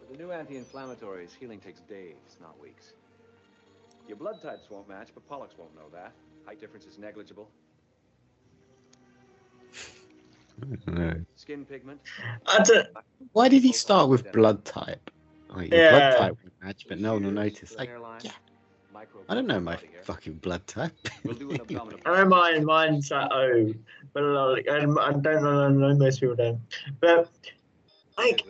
With 0.00 0.10
the 0.10 0.16
new 0.16 0.32
anti-inflammatories, 0.32 1.34
healing 1.38 1.60
takes 1.60 1.80
days, 1.80 2.38
not 2.40 2.58
weeks. 2.58 2.94
Your 4.06 4.16
blood 4.16 4.40
types 4.40 4.70
won't 4.70 4.88
match, 4.88 5.10
but 5.12 5.28
Pollux 5.28 5.58
won't 5.58 5.74
know 5.74 5.90
that. 5.92 6.14
Height 6.46 6.58
difference 6.58 6.86
is 6.86 6.96
negligible. 6.96 7.50
I. 10.86 11.16
Skin 11.34 11.66
pigment. 11.66 12.00
I 12.46 12.62
don't, 12.62 12.86
Why 13.32 13.50
did 13.50 13.62
he 13.62 13.74
start 13.74 14.08
with 14.08 14.32
blood 14.32 14.64
type? 14.64 15.10
Like, 15.50 15.70
your 15.70 15.80
Yeah. 15.80 15.90
blood 15.90 16.16
type 16.16 16.38
will 16.42 16.66
match, 16.66 16.86
but 16.88 16.98
no 16.98 17.12
one 17.12 17.24
will 17.24 17.32
notice. 17.32 17.76
Like, 17.76 17.90
yeah. 18.22 18.32
Micro- 18.98 19.20
I 19.28 19.34
don't 19.34 19.46
know 19.46 19.60
my 19.60 19.76
body 19.76 19.88
fucking 20.02 20.34
blood 20.34 20.66
type. 20.66 20.92
We'll 21.24 21.34
do 21.36 21.50
an 21.50 21.60
abdominal. 21.60 22.00
I 22.06 22.16
don't 22.16 22.32
oh, 22.32 22.60
mine's 22.62 23.12
at 23.12 23.32
O, 23.32 23.72
but 24.12 24.22
like, 24.22 24.68
I, 24.68 24.78
I 24.78 25.12
don't 25.12 25.24
know, 25.24 25.64
I 25.66 25.68
know 25.70 25.94
most 25.94 26.20
people 26.20 26.36
don't. 26.36 26.60
But 27.00 27.30
like 28.16 28.42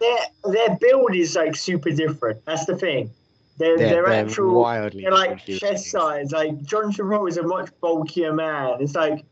their 0.00 0.18
their 0.44 0.76
build 0.76 1.14
is 1.14 1.36
like 1.36 1.54
super 1.56 1.90
different. 1.90 2.44
That's 2.46 2.64
the 2.64 2.76
thing. 2.76 3.10
Their 3.58 3.76
They're- 3.76 3.88
their 3.88 4.02
they're 4.04 4.24
actual 4.24 4.60
wildly 4.62 5.02
they're 5.02 5.12
like 5.12 5.44
different 5.44 5.60
chest 5.60 5.90
size. 5.90 6.32
Like 6.32 6.62
John 6.62 6.92
Travolta 6.92 7.28
is 7.28 7.36
a 7.36 7.42
much 7.42 7.68
bulkier 7.80 8.32
man. 8.32 8.78
It's 8.80 8.94
like, 8.94 9.24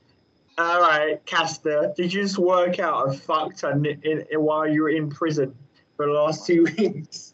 all 0.58 0.80
right, 0.80 1.24
Castor, 1.24 1.92
did 1.96 2.12
you 2.12 2.22
just 2.22 2.38
work 2.38 2.78
out 2.78 3.08
a 3.08 3.12
fuck 3.16 3.56
ton 3.56 3.86
in, 3.86 4.02
in, 4.30 4.40
while 4.40 4.66
you 4.68 4.82
were 4.82 4.90
in 4.90 5.08
prison 5.08 5.54
for 5.96 6.06
the 6.06 6.12
last 6.12 6.46
two 6.46 6.64
weeks? 6.78 7.31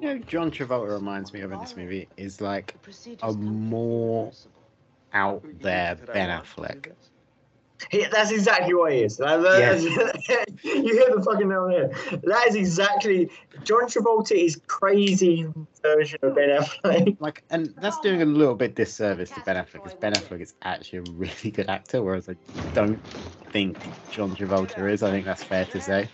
You 0.00 0.06
know, 0.14 0.18
John 0.18 0.50
Travolta 0.50 0.92
reminds 0.94 1.32
me 1.34 1.40
of 1.40 1.52
in 1.52 1.60
this 1.60 1.76
movie 1.76 2.08
is 2.16 2.40
like 2.40 2.74
a 3.22 3.32
more 3.32 4.32
out 5.12 5.44
there 5.60 5.96
Ben 6.12 6.30
want 6.30 6.44
to 6.44 6.54
do 6.56 6.62
Affleck. 6.62 6.82
this? 6.84 7.10
He, 7.90 8.04
that's 8.06 8.30
exactly 8.30 8.74
what 8.74 8.92
he 8.92 9.00
is. 9.00 9.16
That- 9.18 9.42
that- 9.42 10.46
you 10.64 10.92
hear 10.94 11.16
the 11.16 11.22
fucking 11.22 11.48
nail 11.48 11.68
there. 11.68 11.88
That 12.24 12.46
is 12.48 12.54
exactly. 12.54 13.30
John 13.64 13.84
Travolta 13.88 14.32
is 14.32 14.60
crazy 14.66 15.46
version 15.82 16.18
of 16.22 16.34
Ben 16.34 16.48
Affleck. 16.62 17.16
Like, 17.20 17.42
and 17.50 17.74
that's 17.78 17.98
doing 18.00 18.22
a 18.22 18.26
little 18.26 18.54
bit 18.54 18.74
disservice 18.74 19.30
to 19.30 19.42
Ben 19.44 19.56
Affleck 19.56 19.72
because 19.84 19.94
Ben 19.94 20.12
Affleck 20.14 20.40
is 20.40 20.54
actually 20.62 21.00
a 21.00 21.02
really 21.12 21.50
good 21.50 21.68
actor, 21.68 22.02
whereas 22.02 22.28
I 22.28 22.36
don't 22.74 23.00
think 23.52 23.76
John 24.10 24.34
Travolta 24.34 24.90
is. 24.90 25.02
I 25.02 25.10
think 25.10 25.26
that's 25.26 25.44
fair 25.44 25.66
to 25.66 25.80
say. 25.80 26.08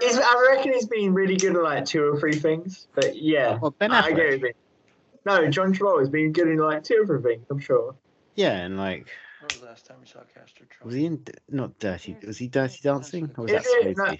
He's, 0.00 0.18
I 0.18 0.48
reckon 0.50 0.72
he's 0.72 0.86
been 0.86 1.14
really 1.14 1.36
good 1.36 1.56
at 1.56 1.62
like 1.62 1.84
two 1.84 2.04
or 2.04 2.18
three 2.18 2.34
things. 2.34 2.88
But 2.94 3.16
yeah, 3.16 3.58
Well, 3.60 3.70
Ben 3.72 3.92
I 3.92 4.02
Affleck, 4.10 4.16
get 4.16 4.44
it. 4.44 4.56
No, 5.26 5.48
John 5.48 5.72
Travolta's 5.72 6.10
been 6.10 6.32
good 6.32 6.48
in 6.48 6.58
like 6.58 6.84
two 6.84 6.98
or 7.02 7.06
three 7.06 7.22
things. 7.34 7.46
I'm 7.50 7.58
sure. 7.58 7.94
yeah, 8.34 8.58
and 8.58 8.76
like, 8.76 9.06
When 9.40 9.48
was 9.50 9.60
the 9.60 9.66
last 9.66 9.86
time 9.86 9.96
you 10.00 10.06
saw 10.06 10.20
Castor 10.34 10.64
Troy? 10.68 10.86
was 10.86 10.94
he 10.94 11.06
in? 11.06 11.24
not 11.48 11.78
Dirty? 11.78 12.16
Was 12.26 12.38
he 12.38 12.48
Dirty 12.48 12.80
Dancing? 12.82 13.30
Or 13.36 13.44
was 13.44 13.52
Is 13.52 13.62
that 13.64 13.86
it? 13.86 13.96
No. 13.96 14.16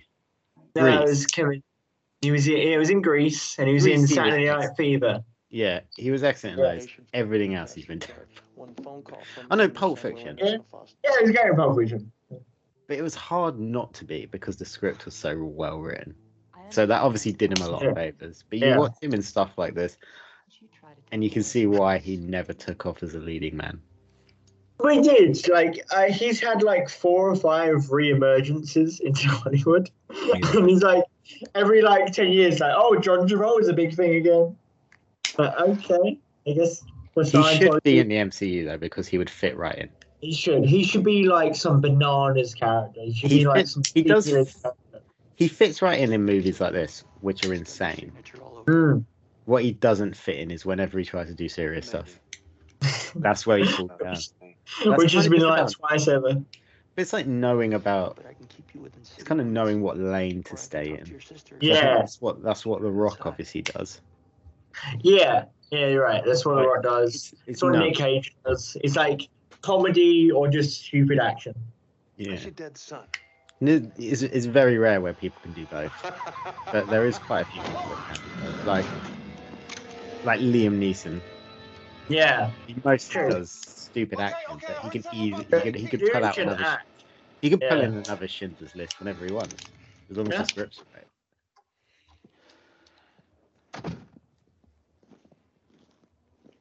No, 0.76 1.02
it 1.02 1.08
was 1.08 1.26
Kevin. 1.26 1.62
He 2.20 2.30
was 2.30 2.48
in, 2.48 2.56
he 2.56 2.76
was 2.78 2.90
in 2.90 3.02
Grease 3.02 3.58
and 3.58 3.68
he 3.68 3.74
was 3.74 3.82
Grease, 3.84 3.92
in 3.94 3.98
he 3.98 4.02
was 4.02 4.14
Saturday 4.14 4.48
excellent. 4.48 4.70
Night 4.70 4.76
Fever. 4.76 5.24
Yeah, 5.50 5.80
he 5.96 6.10
was 6.10 6.24
excellent 6.24 6.58
in 6.58 6.64
those. 6.64 6.88
Everything 7.12 7.54
else 7.54 7.74
he's 7.74 7.86
been 7.86 7.98
doing. 7.98 8.12
One 8.54 8.74
phone 8.74 9.02
call 9.02 9.22
from 9.34 9.46
I 9.50 9.56
know, 9.56 9.68
Pulp 9.68 9.98
Fiction. 9.98 10.28
Anderson 10.30 10.64
Foster. 10.70 10.96
Yeah, 11.04 11.10
he's 11.20 11.28
was 11.28 11.36
going 11.36 11.54
Pulp 11.54 11.78
Fiction. 11.78 12.10
But 12.86 12.98
it 12.98 13.02
was 13.02 13.14
hard 13.14 13.58
not 13.58 13.94
to 13.94 14.04
be 14.04 14.26
because 14.26 14.56
the 14.56 14.64
script 14.64 15.04
was 15.04 15.14
so 15.14 15.42
well 15.42 15.78
written. 15.78 16.14
So 16.70 16.86
that 16.86 17.02
obviously 17.02 17.32
did 17.32 17.52
him 17.52 17.66
a 17.66 17.70
lot 17.70 17.84
of 17.84 17.94
favors. 17.94 18.44
But 18.48 18.58
you 18.58 18.66
Yeah. 18.66 18.78
watch 18.78 18.94
him 19.00 19.14
in 19.14 19.22
stuff 19.22 19.56
like 19.56 19.74
this, 19.74 19.96
and 21.12 21.22
you 21.22 21.30
can 21.30 21.42
see 21.42 21.66
why 21.66 21.98
he 21.98 22.16
never 22.16 22.52
took 22.52 22.86
off 22.86 23.02
as 23.02 23.14
a 23.14 23.20
leading 23.20 23.56
man. 23.56 23.80
We 24.82 25.00
did. 25.00 25.48
Like 25.48 25.84
uh, 25.92 26.10
he's 26.10 26.40
had 26.40 26.62
like 26.62 26.88
four 26.88 27.30
or 27.30 27.36
five 27.36 27.90
re-emergences 27.90 29.00
into 29.00 29.28
Hollywood, 29.28 29.88
and 30.32 30.68
he's 30.68 30.82
like 30.82 31.04
every 31.54 31.80
like 31.80 32.12
ten 32.12 32.32
years, 32.32 32.60
like, 32.60 32.74
oh, 32.76 32.98
John 32.98 33.28
Travolta's 33.28 33.68
a 33.68 33.72
big 33.72 33.94
thing 33.94 34.16
again. 34.16 34.56
But 35.36 35.58
okay, 35.60 36.18
I 36.46 36.52
guess. 36.52 36.82
for 37.12 37.24
He 37.24 37.42
should 37.42 37.82
be 37.84 38.00
in 38.00 38.08
the 38.08 38.16
MCU 38.16 38.64
though 38.64 38.78
because 38.78 39.06
he 39.06 39.18
would 39.18 39.30
fit 39.30 39.56
right 39.56 39.78
in. 39.78 39.90
He 40.20 40.32
should. 40.32 40.64
He 40.64 40.84
should 40.84 41.04
be 41.04 41.24
like 41.28 41.54
some 41.54 41.80
bananas 41.80 42.54
character. 42.54 43.00
He 43.02 43.12
should 43.12 43.30
He 43.30 43.38
be 43.40 43.46
like 43.46 43.56
fits- 43.58 43.72
some. 43.72 43.82
he 43.94 44.02
does- 44.02 44.26
character. 44.28 44.72
He 45.36 45.48
fits 45.48 45.82
right 45.82 45.98
in 45.98 46.12
in 46.12 46.24
movies 46.24 46.60
like 46.60 46.72
this, 46.72 47.04
which 47.20 47.44
are 47.44 47.52
insane. 47.52 48.12
Hmm. 48.68 48.98
What 49.46 49.64
he 49.64 49.72
doesn't 49.72 50.16
fit 50.16 50.38
in 50.38 50.50
is 50.52 50.64
whenever 50.64 50.98
he 50.98 51.04
tries 51.04 51.26
to 51.26 51.34
do 51.34 51.48
serious 51.48 51.88
stuff. 51.88 52.20
That's 53.16 53.46
where 53.46 53.58
he 53.64 53.64
falls 53.64 53.90
down. 54.00 54.14
That's 54.14 54.32
Which 54.84 55.12
has 55.12 55.28
been 55.28 55.40
like 55.42 55.68
twice 55.70 56.06
ever. 56.08 56.34
But 56.34 57.02
it's 57.02 57.12
like 57.12 57.26
knowing 57.26 57.74
about. 57.74 58.18
I 58.28 58.32
can 58.34 58.46
keep 58.46 58.72
you 58.74 58.80
within 58.82 59.00
It's 59.02 59.24
kind 59.24 59.40
of 59.40 59.48
knowing 59.48 59.82
what 59.82 59.98
lane 59.98 60.44
to 60.44 60.50
Or 60.50 60.52
I 60.52 60.56
can 60.56 60.56
stay 60.56 60.90
in. 60.90 61.20
Yeah. 61.60 61.96
That's 61.98 62.20
what 62.22 62.40
that's 62.42 62.64
what 62.64 62.80
the 62.80 62.90
Rock 62.90 63.26
obviously 63.26 63.62
does. 63.62 64.00
Yeah, 65.00 65.44
yeah, 65.70 65.88
you're 65.88 66.04
right. 66.04 66.22
That's 66.24 66.44
what 66.46 66.54
The 66.56 66.66
Rock 66.68 66.82
does. 66.84 67.14
It's 67.14 67.34
It's 67.46 67.62
what 67.62 67.72
Nick. 67.72 67.96
Cage 67.96 68.34
does. 68.46 68.76
It's 68.82 68.96
like 68.96 69.28
comedy 69.64 70.30
or 70.30 70.46
just 70.48 70.84
stupid 70.84 71.18
action. 71.18 71.54
Yeah. 72.18 72.28
Where's 72.28 72.44
your 72.44 72.52
dead 72.52 72.76
son? 72.76 73.06
It's, 73.60 74.22
it's 74.22 74.46
very 74.46 74.76
rare 74.76 75.00
where 75.00 75.14
people 75.14 75.40
can 75.42 75.52
do 75.54 75.64
both, 75.66 75.92
but 76.70 76.88
there 76.88 77.06
is 77.06 77.18
quite 77.18 77.42
a 77.42 77.44
few 77.46 77.62
people 77.62 77.80
that 77.88 78.16
can. 78.16 78.66
Like, 78.66 78.84
like 80.24 80.40
Liam 80.40 80.78
Neeson. 80.78 81.20
Yeah. 82.08 82.50
He 82.66 82.76
mostly 82.84 83.14
True. 83.14 83.30
does 83.30 83.50
stupid 83.50 84.20
action, 84.20 84.60
but 84.66 84.78
he 84.80 85.00
can 85.00 85.14
easily 85.14 85.44
he 85.44 85.60
could, 85.60 85.74
he 85.76 85.86
could 85.86 86.12
pull 86.12 86.24
out 86.24 86.36
another. 86.36 86.64
act. 86.64 86.86
He 87.40 87.48
could 87.48 87.60
pull 87.60 87.78
Yeah. 87.78 87.84
in 87.84 87.94
another 87.94 88.28
Schindler's 88.28 88.74
List 88.74 88.98
whenever 88.98 89.24
he 89.24 89.32
wants, 89.32 89.54
as 90.10 90.16
long 90.16 90.26
as 90.26 90.32
Yeah. 90.32 90.42
the 90.42 90.48
script's 90.48 90.82
right. 90.94 91.04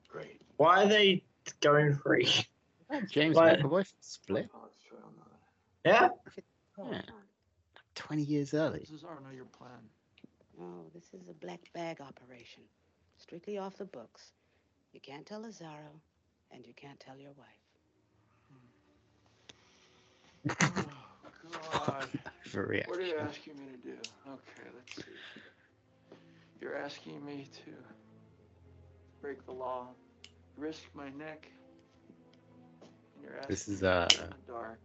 Great. 0.09 0.39
Why 0.57 0.83
are 0.83 0.87
they 0.87 1.23
going 1.59 1.95
free? 1.95 2.29
James 3.01 3.35
What? 3.35 3.59
McAvoy 3.59 3.85
from 3.85 3.97
Split. 4.01 4.49
Oh, 4.53 4.67
yeah. 5.85 6.09
Yeah. 6.77 7.01
20 7.95 8.23
years 8.23 8.53
early. 8.53 8.79
This 8.79 8.91
is 8.91 9.03
our 9.03 9.19
know 9.21 9.29
your 9.33 9.45
plan. 9.45 9.89
No, 10.57 10.85
this 10.93 11.13
is 11.13 11.27
a 11.29 11.33
black 11.33 11.61
bag 11.73 12.01
operation. 12.01 12.63
Strictly 13.17 13.57
off 13.57 13.77
the 13.77 13.85
books. 13.85 14.33
You 14.93 14.99
can't 14.99 15.25
tell 15.25 15.41
Lazarro, 15.41 16.01
and 16.51 16.65
you 16.65 16.73
can't 16.73 16.99
tell 16.99 17.17
your 17.17 17.33
wife. 17.33 17.63
Oh 20.49 20.55
God. 21.71 22.07
For 22.45 22.65
real. 22.67 22.83
What 22.85 22.99
are 22.99 23.05
you 23.05 23.17
asking 23.17 23.57
me 23.57 23.65
to 23.67 23.77
do? 23.77 23.97
Okay, 24.27 24.69
let's 24.75 24.95
see. 24.95 25.03
You're 26.61 26.75
asking 26.77 27.23
me 27.25 27.47
to 27.65 27.71
break 29.21 29.45
the 29.45 29.51
law, 29.51 29.87
risk 30.57 30.83
my 30.93 31.09
neck. 31.09 31.47
And 33.23 33.31
You're 33.31 33.39
asking 33.39 33.53
This 33.53 33.67
is 33.67 33.83
uh, 33.83 34.07
go 34.17 34.23
in 34.23 34.29
the 34.29 34.51
dark. 34.51 34.79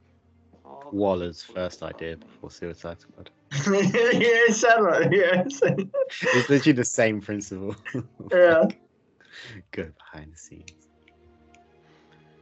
All 0.65 0.85
the 0.91 0.97
Waller's 0.97 1.43
first 1.43 1.83
idea 1.83 2.17
before 2.17 2.51
Suicide 2.51 3.01
Squad. 3.01 3.31
yeah, 3.53 3.89
it 4.23 4.55
sounded 4.55 4.91
like 4.91 5.13
yes. 5.13 5.61
It's 6.35 6.49
literally 6.49 6.73
the 6.73 6.85
same 6.85 7.21
principle. 7.21 7.75
yeah. 8.31 8.65
Go 9.71 9.89
behind 9.99 10.33
the 10.33 10.37
scenes. 10.37 10.71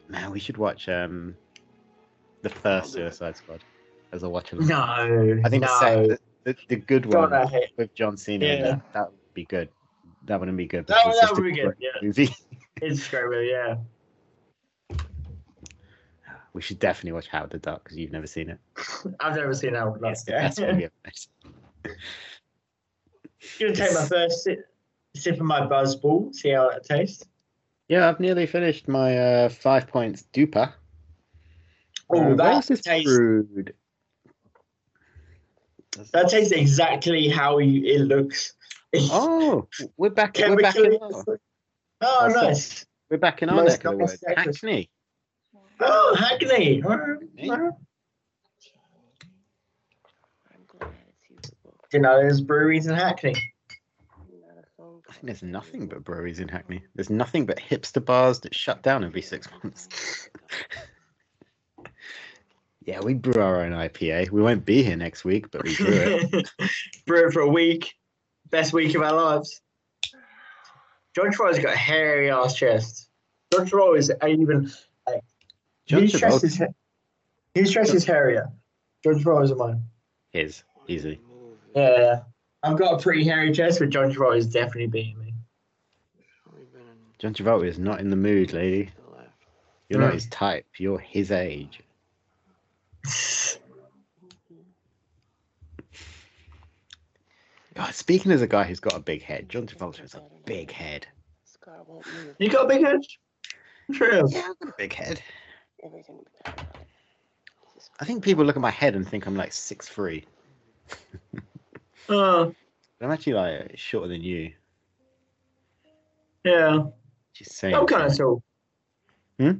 Man, 0.08 0.30
we 0.30 0.40
should 0.40 0.56
watch 0.56 0.88
um 0.88 1.36
the 2.42 2.48
first. 2.50 2.92
Suicide 2.92 3.36
Squad 3.36 3.62
as 4.12 4.22
a 4.22 4.28
watch 4.28 4.52
along. 4.52 4.68
No. 4.68 4.76
I 5.44 5.48
think 5.48 5.64
the, 5.64 5.80
no. 5.80 6.08
sec- 6.08 6.20
the, 6.44 6.52
the 6.52 6.58
the 6.68 6.76
good 6.76 7.06
one 7.06 7.30
with 7.76 7.94
John 7.94 8.16
Cena. 8.16 8.46
Yeah. 8.46 8.52
it, 8.74 8.80
that 8.92 9.10
would 9.10 9.34
be 9.34 9.44
good. 9.44 9.68
That 10.24 10.40
wouldn't 10.40 10.56
be 10.56 10.66
good. 10.66 10.86
That- 10.86 11.04
because 11.04 11.18
it's 11.18 11.28
that 11.28 11.34
would 11.34 11.44
be 11.44 11.60
good, 11.60 11.76
yeah. 11.78 11.90
Movie. 12.02 12.34
It's 12.82 13.08
great, 13.08 13.50
yeah. 13.50 13.76
We 16.56 16.62
should 16.62 16.78
definitely 16.78 17.12
watch 17.12 17.28
Howard 17.28 17.50
the 17.50 17.58
Duck 17.58 17.84
because 17.84 17.98
you've 17.98 18.12
never 18.12 18.26
seen 18.26 18.48
it. 18.48 18.58
I've 19.20 19.36
never 19.36 19.52
seen. 19.52 19.74
It's 19.76 20.24
the 20.24 20.32
best 20.32 20.58
movie 20.58 20.84
ever 20.84 20.92
made. 21.04 21.96
Gonna 23.60 23.74
take 23.74 23.92
my 23.92 24.06
first 24.06 24.42
sip, 24.42 24.66
sip 25.14 25.34
of 25.34 25.42
my 25.42 25.60
buzzball, 25.66 26.34
see 26.34 26.48
how 26.48 26.70
that 26.70 26.82
tastes. 26.84 27.26
Yeah, 27.88 28.08
I've 28.08 28.20
nearly 28.20 28.46
finished 28.46 28.88
my 28.88 29.18
uh, 29.18 29.48
five 29.50 29.86
points 29.86 30.24
duper. 30.32 30.72
Oh, 32.08 32.32
Uh, 32.32 32.34
that 32.36 32.64
tastes 32.82 33.04
brewed? 33.04 33.74
that 36.12 36.30
tastes 36.30 36.52
exactly 36.52 37.28
how 37.28 37.58
you, 37.58 37.84
it 37.84 38.00
looks. 38.00 38.54
Oh, 38.94 39.68
we're 39.98 40.08
back. 40.08 40.38
We're 40.38 40.56
back 40.56 40.76
in 40.76 40.96
our, 41.02 41.10
Oh, 42.00 42.28
That's 42.28 42.34
it. 42.34 42.36
nice. 42.46 42.86
we're 43.10 43.18
back 43.18 43.42
in 43.42 43.50
our 43.50 43.56
Nice, 43.56 43.72
neck 43.72 43.84
of 43.84 43.90
the 43.92 43.96
woods. 43.98 44.24
Hackney. 44.26 44.88
Oh, 45.80 46.14
Hackney. 46.18 46.82
Hey. 47.36 47.50
You 51.92 52.00
know, 52.00 52.16
there's 52.18 52.40
breweries 52.40 52.86
in 52.86 52.94
Hackney. 52.94 53.34
I 55.08 55.12
think 55.12 55.22
there's 55.22 55.42
nothing 55.42 55.86
but 55.86 56.04
breweries 56.04 56.40
in 56.40 56.48
Hackney. 56.48 56.82
There's 56.94 57.10
nothing 57.10 57.46
but 57.46 57.58
hipster 57.58 58.04
bars 58.04 58.40
that 58.40 58.54
shut 58.54 58.82
down 58.82 59.04
every 59.04 59.22
six 59.22 59.48
months. 59.62 60.28
yeah, 62.84 63.00
we 63.00 63.14
brew 63.14 63.40
our 63.40 63.62
own 63.62 63.72
IPA. 63.72 64.30
We 64.30 64.42
won't 64.42 64.64
be 64.64 64.82
here 64.82 64.96
next 64.96 65.24
week, 65.24 65.50
but 65.50 65.64
we 65.64 65.76
brew 65.76 65.86
it. 65.88 66.50
Brew 67.06 67.28
it 67.28 67.32
for 67.32 67.40
a 67.40 67.48
week. 67.48 67.94
Best 68.50 68.72
week 68.72 68.94
of 68.94 69.02
our 69.02 69.14
lives. 69.14 69.60
John 71.14 71.32
Travolta's 71.32 71.60
got 71.60 71.72
a 71.72 71.78
hairy 71.78 72.30
ass 72.30 72.54
chest. 72.54 73.08
John 73.52 73.66
Travolta 73.66 73.98
is 73.98 74.12
even. 74.26 74.70
John 75.86 76.02
his 76.02 76.12
chest 76.12 76.24
Travolta- 76.24 76.44
is 76.44 76.58
ha- 76.58 76.66
his 77.54 77.76
is 77.94 78.04
hairier. 78.04 78.48
John 79.04 79.14
Travolta's 79.14 79.54
mine. 79.54 79.82
His, 80.30 80.62
easily. 80.88 81.20
Yeah, 81.74 82.22
I've 82.62 82.76
got 82.78 82.98
a 82.98 83.02
pretty 83.02 83.24
hairy 83.24 83.52
chest, 83.52 83.78
but 83.78 83.90
John 83.90 84.12
Travolta 84.12 84.38
is 84.38 84.46
definitely 84.46 84.88
beating 84.88 85.18
me. 85.18 85.32
John 87.18 87.32
Travolta 87.32 87.66
is 87.66 87.78
not 87.78 88.00
in 88.00 88.10
the 88.10 88.16
mood, 88.16 88.52
lady. 88.52 88.90
You're 89.88 90.00
not 90.00 90.10
Mm. 90.10 90.14
his 90.14 90.26
type. 90.26 90.66
You're 90.78 90.98
his 90.98 91.30
age. 91.30 91.80
God, 97.74 97.94
speaking 97.94 98.32
as 98.32 98.42
a 98.42 98.46
guy 98.46 98.64
who's 98.64 98.80
got 98.80 98.94
a 98.94 98.98
big 99.00 99.22
head, 99.22 99.48
John 99.48 99.66
Travolta 99.66 99.98
has 99.98 100.14
a 100.14 100.22
big 100.46 100.70
head. 100.70 101.06
You 102.38 102.48
got 102.48 102.64
a 102.64 102.68
big 102.68 102.84
head? 102.84 103.00
True. 103.92 104.22
Yeah, 104.28 104.48
I've 104.50 104.58
got 104.58 104.68
a 104.70 104.74
big 104.78 104.92
head. 104.94 105.20
I 108.00 108.04
think 108.04 108.22
people 108.24 108.44
look 108.44 108.56
at 108.56 108.62
my 108.62 108.70
head 108.70 108.94
and 108.94 109.06
think 109.08 109.26
I'm 109.26 109.36
like 109.36 109.52
six 109.52 109.88
three. 109.88 110.24
Oh, 112.08 112.54
I'm 113.00 113.10
actually 113.10 113.34
like 113.34 113.72
shorter 113.78 114.08
than 114.08 114.22
you. 114.22 114.52
yeah. 116.44 116.84
Just 117.34 117.52
saying. 117.52 117.74
I'm 117.74 117.86
kind 117.86 118.04
of 118.10 118.16
tall. 118.16 118.42
Hmm? 119.38 119.50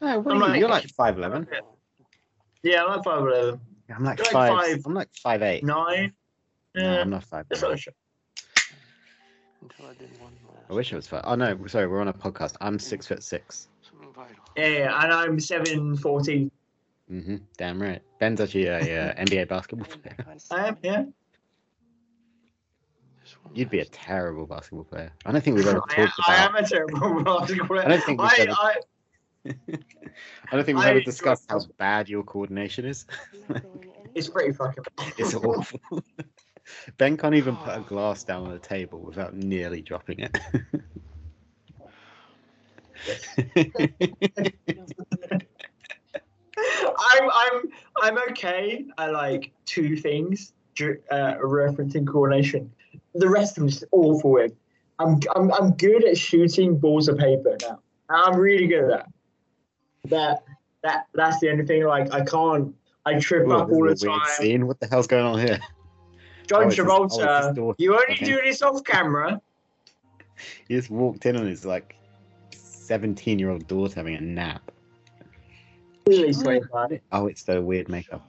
No, 0.00 0.20
what 0.20 0.32
are 0.32 0.34
you? 0.36 0.40
like- 0.40 0.60
You're 0.60 0.68
like 0.68 0.88
five 0.90 1.18
eleven. 1.18 1.46
Yeah, 2.62 2.82
I'm 2.84 2.88
like 2.96 3.04
five 3.04 3.20
eleven. 3.22 3.60
I'm 3.94 4.04
like 4.04 4.18
You're 4.18 4.24
like 4.26 4.32
five. 4.32 4.52
five- 4.76 4.82
I'm 4.86 4.94
like 4.94 5.08
five 5.22 5.42
eight. 5.42 5.64
Nine. 5.64 6.12
No, 6.74 6.82
Yeah. 6.82 7.00
I'm 7.00 7.10
not 7.10 7.24
five. 7.24 7.46
That's 7.48 7.62
not 7.62 7.72
a 7.72 7.76
sh- 7.76 7.88
I 9.80 9.92
did 9.98 10.10
one 10.20 10.32
last. 10.46 10.70
I 10.70 10.72
wish 10.72 10.92
I 10.92 10.96
was 10.96 11.06
five. 11.08 11.22
Oh 11.24 11.34
no, 11.34 11.58
sorry, 11.66 11.86
we're 11.86 12.00
on 12.00 12.08
a 12.08 12.12
podcast. 12.12 12.56
I'm 12.60 12.78
six 12.78 13.06
foot 13.06 13.22
six. 13.22 13.68
Something 14.58 14.72
vital. 14.74 14.78
Yeah, 14.78 14.78
yeah, 14.78 15.02
and 15.04 15.12
I'm 15.12 15.40
seven 15.40 15.96
forty. 15.96 16.50
Mm-hmm. 17.10 17.36
Damn 17.56 17.80
right. 17.80 18.02
Ben's 18.20 18.40
actually 18.40 18.66
a 18.66 18.76
uh, 18.78 19.14
NBA 19.24 19.48
basketball 19.48 19.86
player. 19.86 20.16
I 20.50 20.68
am. 20.68 20.76
Yeah. 20.82 21.04
You'd 23.54 23.70
be 23.70 23.80
a 23.80 23.84
terrible 23.86 24.46
basketball 24.46 24.84
player. 24.84 25.12
I 25.24 25.32
don't 25.32 25.42
think 25.42 25.56
we've 25.56 25.66
ever 25.66 25.78
talked 25.90 25.98
I 26.26 26.34
about. 26.46 26.50
am 26.50 26.64
a 26.64 26.68
terrible 26.68 27.22
basketball 27.24 27.66
player. 27.66 27.82
I 27.84 27.88
don't 27.88 28.02
think 28.04 28.20
we've 28.22 28.30
I, 28.30 28.36
ever- 28.40 28.52
I, 28.52 28.74
I 30.52 30.56
don't 30.56 30.64
think 30.64 30.78
we've 30.78 30.86
I 30.86 30.90
ever 30.90 31.00
discussed 31.00 31.46
how 31.48 31.60
bad 31.78 32.08
your 32.08 32.22
coordination 32.24 32.84
is. 32.84 33.06
it's 34.14 34.28
pretty 34.28 34.52
fucking. 34.52 34.84
It's 35.16 35.34
awful. 35.34 35.80
ben 36.98 37.16
can't 37.16 37.34
even 37.34 37.56
put 37.56 37.76
a 37.76 37.80
glass 37.80 38.24
down 38.24 38.44
on 38.46 38.52
the 38.52 38.58
table 38.58 38.98
without 39.00 39.34
nearly 39.34 39.80
dropping 39.82 40.20
it. 40.20 40.38
I'm 46.58 47.30
I'm 47.30 47.62
I'm 48.02 48.18
okay 48.30 48.84
at 48.98 49.12
like 49.12 49.52
two 49.64 49.96
things 49.96 50.52
uh, 50.80 51.34
referencing 51.42 52.06
coordination. 52.06 52.70
The 53.14 53.28
rest 53.28 53.52
of 53.52 53.62
them 53.62 53.68
is 53.68 53.84
awful. 53.92 54.32
With. 54.32 54.52
I'm 54.98 55.20
I'm 55.36 55.52
I'm 55.52 55.72
good 55.72 56.04
at 56.04 56.18
shooting 56.18 56.76
balls 56.78 57.08
of 57.08 57.18
paper 57.18 57.56
now. 57.62 57.80
I'm 58.08 58.36
really 58.38 58.66
good 58.66 58.84
at 58.84 58.90
that. 58.90 59.06
That 60.10 60.42
that 60.82 61.06
that's 61.14 61.38
the 61.40 61.50
only 61.50 61.64
thing. 61.66 61.84
Like 61.84 62.12
I 62.12 62.24
can't. 62.24 62.74
I 63.06 63.18
trip 63.18 63.46
Whoa, 63.46 63.58
up 63.60 63.70
all 63.70 63.82
the 63.84 63.90
this 63.90 64.00
is 64.00 64.04
a 64.04 64.10
weird 64.10 64.20
time. 64.22 64.30
scene. 64.36 64.66
What 64.66 64.80
the 64.80 64.86
hell's 64.86 65.06
going 65.06 65.24
on 65.24 65.38
here? 65.38 65.58
John 66.46 66.64
Oh, 66.64 66.68
his- 66.68 66.78
oh, 66.78 66.84
Travolta, 66.84 67.74
you 67.78 67.92
only 67.94 68.14
Okay. 68.14 68.24
do 68.24 68.40
this 68.42 68.60
off 68.62 68.82
camera. 68.84 69.40
He 70.66 70.74
just 70.76 70.90
walked 70.90 71.24
in 71.26 71.36
on 71.36 71.46
his 71.46 71.64
like 71.64 71.96
seventeen-year-old 72.88 73.68
daughter 73.68 73.96
having 73.96 74.16
a 74.16 74.20
nap. 74.20 74.70
Really 76.06 76.32
sweet, 76.32 76.62
man. 76.72 77.00
Oh, 77.12 77.26
it's 77.26 77.42
the 77.42 77.60
weird 77.60 77.90
makeup. 77.90 78.26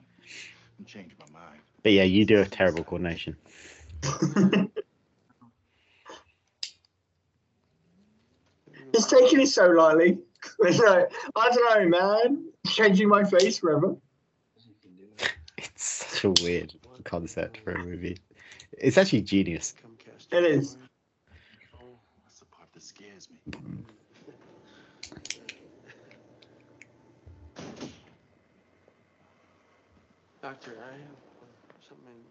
Change 0.85 1.15
my 1.17 1.39
mind. 1.39 1.61
But 1.81 1.93
yeah, 1.93 2.03
you 2.03 2.25
do 2.25 2.35
have 2.35 2.51
terrible 2.51 2.83
coordination. 2.83 3.37
He's 8.93 9.05
taking 9.05 9.41
it 9.41 9.47
so 9.47 9.67
lightly. 9.67 10.19
Like, 10.60 11.12
I 11.35 11.49
don't 11.49 11.91
know, 11.91 11.99
man. 11.99 12.45
Changing 12.67 13.10
my 13.10 13.25
face 13.25 13.60
forever. 13.60 13.95
It's 15.57 15.83
such 15.83 16.23
a 16.23 16.29
weird 16.41 16.73
concept 17.03 17.57
for 17.57 17.71
a 17.71 17.83
movie. 17.83 18.17
It's 18.71 18.97
actually 18.97 19.21
genius. 19.21 19.75
It 20.31 20.45
is. 20.45 20.77
That's 22.23 22.39
the 22.39 22.45
part 22.45 22.71
that 22.73 22.83
scares 22.83 23.27
me. 23.29 23.37
Mm. 23.51 23.83
Doctor, 30.42 30.77
I 30.81 30.94
have 30.94 31.21
uh, 31.42 31.46
something. 31.87 32.23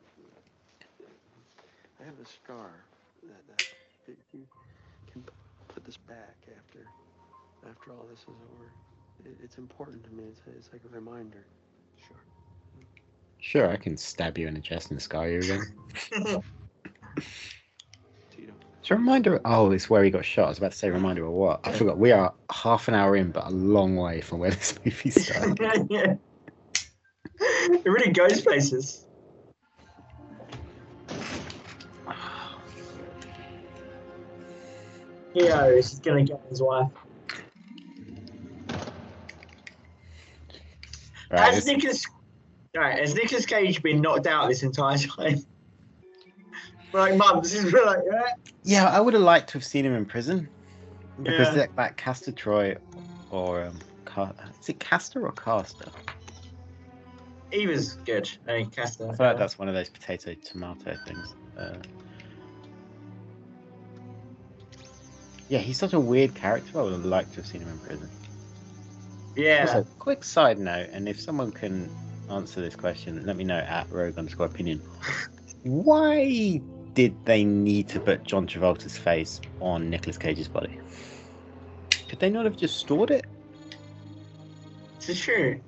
I 2.00 2.04
have 2.04 2.18
a 2.20 2.26
scar 2.26 2.86
that, 3.28 3.46
that, 3.48 3.64
that 4.06 4.16
you 4.32 4.46
can 5.12 5.22
p- 5.22 5.32
put 5.68 5.84
this 5.84 5.96
back 5.96 6.36
after 6.56 6.90
after 7.68 7.92
all 7.92 8.06
this 8.08 8.20
is 8.22 8.40
over. 8.54 8.72
It, 9.24 9.36
it's 9.42 9.58
important 9.58 10.04
to 10.04 10.10
me. 10.10 10.24
It's, 10.30 10.40
it's 10.46 10.72
like 10.72 10.82
a 10.84 10.94
reminder. 10.94 11.46
Sure. 11.96 12.24
Sure, 13.38 13.68
I 13.70 13.76
can 13.76 13.96
stab 13.96 14.38
you 14.38 14.46
in 14.48 14.54
the 14.54 14.60
chest 14.60 14.90
and 14.90 15.00
scar 15.00 15.28
you 15.28 15.40
again. 15.40 15.66
Tito. 18.30 18.52
It's 18.80 18.90
a 18.90 18.94
reminder. 18.96 19.40
Oh, 19.44 19.70
it's 19.72 19.90
where 19.90 20.02
he 20.04 20.10
got 20.10 20.24
shot. 20.24 20.46
I 20.46 20.48
was 20.48 20.58
about 20.58 20.72
to 20.72 20.78
say 20.78 20.90
reminder 20.90 21.26
of 21.26 21.32
what? 21.32 21.60
I 21.64 21.72
forgot. 21.72 21.98
We 21.98 22.12
are 22.12 22.32
half 22.50 22.88
an 22.88 22.94
hour 22.94 23.16
in, 23.16 23.32
but 23.32 23.46
a 23.46 23.50
long 23.50 23.96
way 23.96 24.20
from 24.20 24.38
where 24.38 24.50
this 24.50 24.78
movie 24.84 25.10
started. 25.10 25.58
yeah. 27.70 27.76
It 27.84 27.88
really 27.88 28.12
goes 28.12 28.40
places. 28.40 29.04
Theo 35.34 35.68
is 35.68 35.98
gonna 36.00 36.24
get 36.24 36.40
his 36.48 36.62
wife. 36.62 36.88
Right, 41.30 41.54
Has 41.54 41.66
Nicholas, 41.66 42.02
right, 42.74 42.98
has 42.98 43.14
Nicolas 43.14 43.44
Cage 43.44 43.82
been 43.82 44.00
knocked 44.00 44.26
out 44.26 44.48
this 44.48 44.62
entire 44.62 44.96
time? 44.96 45.38
For 46.90 47.00
like 47.00 47.16
months, 47.16 47.52
he's 47.52 47.70
been 47.70 47.84
like, 47.84 47.98
yeah. 48.10 48.22
Yeah, 48.64 48.88
I 48.88 48.98
would 49.00 49.12
have 49.12 49.22
liked 49.22 49.50
to 49.50 49.58
have 49.58 49.64
seen 49.64 49.84
him 49.84 49.94
in 49.94 50.06
prison 50.06 50.48
because 51.22 51.48
Yeah. 51.48 51.54
that, 51.54 51.76
that 51.76 51.96
Castor 51.98 52.32
Troy 52.32 52.76
or 53.30 53.64
um, 53.64 53.78
Car- 54.06 54.34
is 54.62 54.70
it 54.70 54.80
Castor 54.80 55.26
or 55.26 55.32
Caster? 55.32 55.92
He 57.50 57.66
was 57.66 57.94
good. 58.04 58.30
I 58.46 58.58
mean, 58.58 58.70
Castor. 58.70 59.08
I 59.08 59.14
feel 59.14 59.26
like 59.26 59.38
that's 59.38 59.58
one 59.58 59.68
of 59.68 59.74
those 59.74 59.88
potato 59.88 60.34
tomato 60.34 60.96
things. 61.06 61.34
Uh, 61.58 61.78
yeah, 65.48 65.58
he's 65.58 65.78
such 65.78 65.94
a 65.94 66.00
weird 66.00 66.34
character. 66.34 66.78
I 66.78 66.82
would 66.82 66.92
have 66.92 67.04
liked 67.04 67.30
to 67.32 67.36
have 67.36 67.46
seen 67.46 67.62
him 67.62 67.68
in 67.70 67.78
prison. 67.78 68.10
Yeah. 69.34 69.66
Also, 69.66 69.84
quick 69.98 70.24
side 70.24 70.58
note, 70.58 70.90
and 70.92 71.08
if 71.08 71.18
someone 71.18 71.50
can 71.50 71.90
answer 72.30 72.60
this 72.60 72.76
question, 72.76 73.24
let 73.24 73.36
me 73.36 73.44
know 73.44 73.58
at 73.58 73.90
Rogue 73.90 74.18
underscore 74.18 74.46
opinion. 74.46 74.82
Why 75.62 76.60
did 76.92 77.24
they 77.24 77.44
need 77.44 77.88
to 77.90 78.00
put 78.00 78.24
John 78.24 78.46
Travolta's 78.46 78.98
face 78.98 79.40
on 79.60 79.88
Nicolas 79.88 80.18
Cage's 80.18 80.48
body? 80.48 80.78
Could 82.08 82.20
they 82.20 82.30
not 82.30 82.44
have 82.44 82.56
just 82.56 82.76
stored 82.78 83.10
it? 83.10 83.24
It's 85.00 85.20
true. 85.20 85.60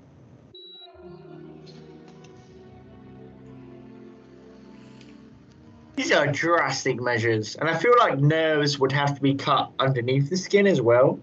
These 5.97 6.12
are 6.12 6.26
drastic 6.26 7.01
measures, 7.01 7.57
and 7.57 7.68
I 7.68 7.76
feel 7.76 7.95
like 7.99 8.18
nerves 8.18 8.78
would 8.78 8.93
have 8.93 9.14
to 9.14 9.20
be 9.20 9.34
cut 9.34 9.70
underneath 9.78 10.30
the 10.30 10.36
skin 10.36 10.66
as 10.66 10.80
well, 10.80 11.20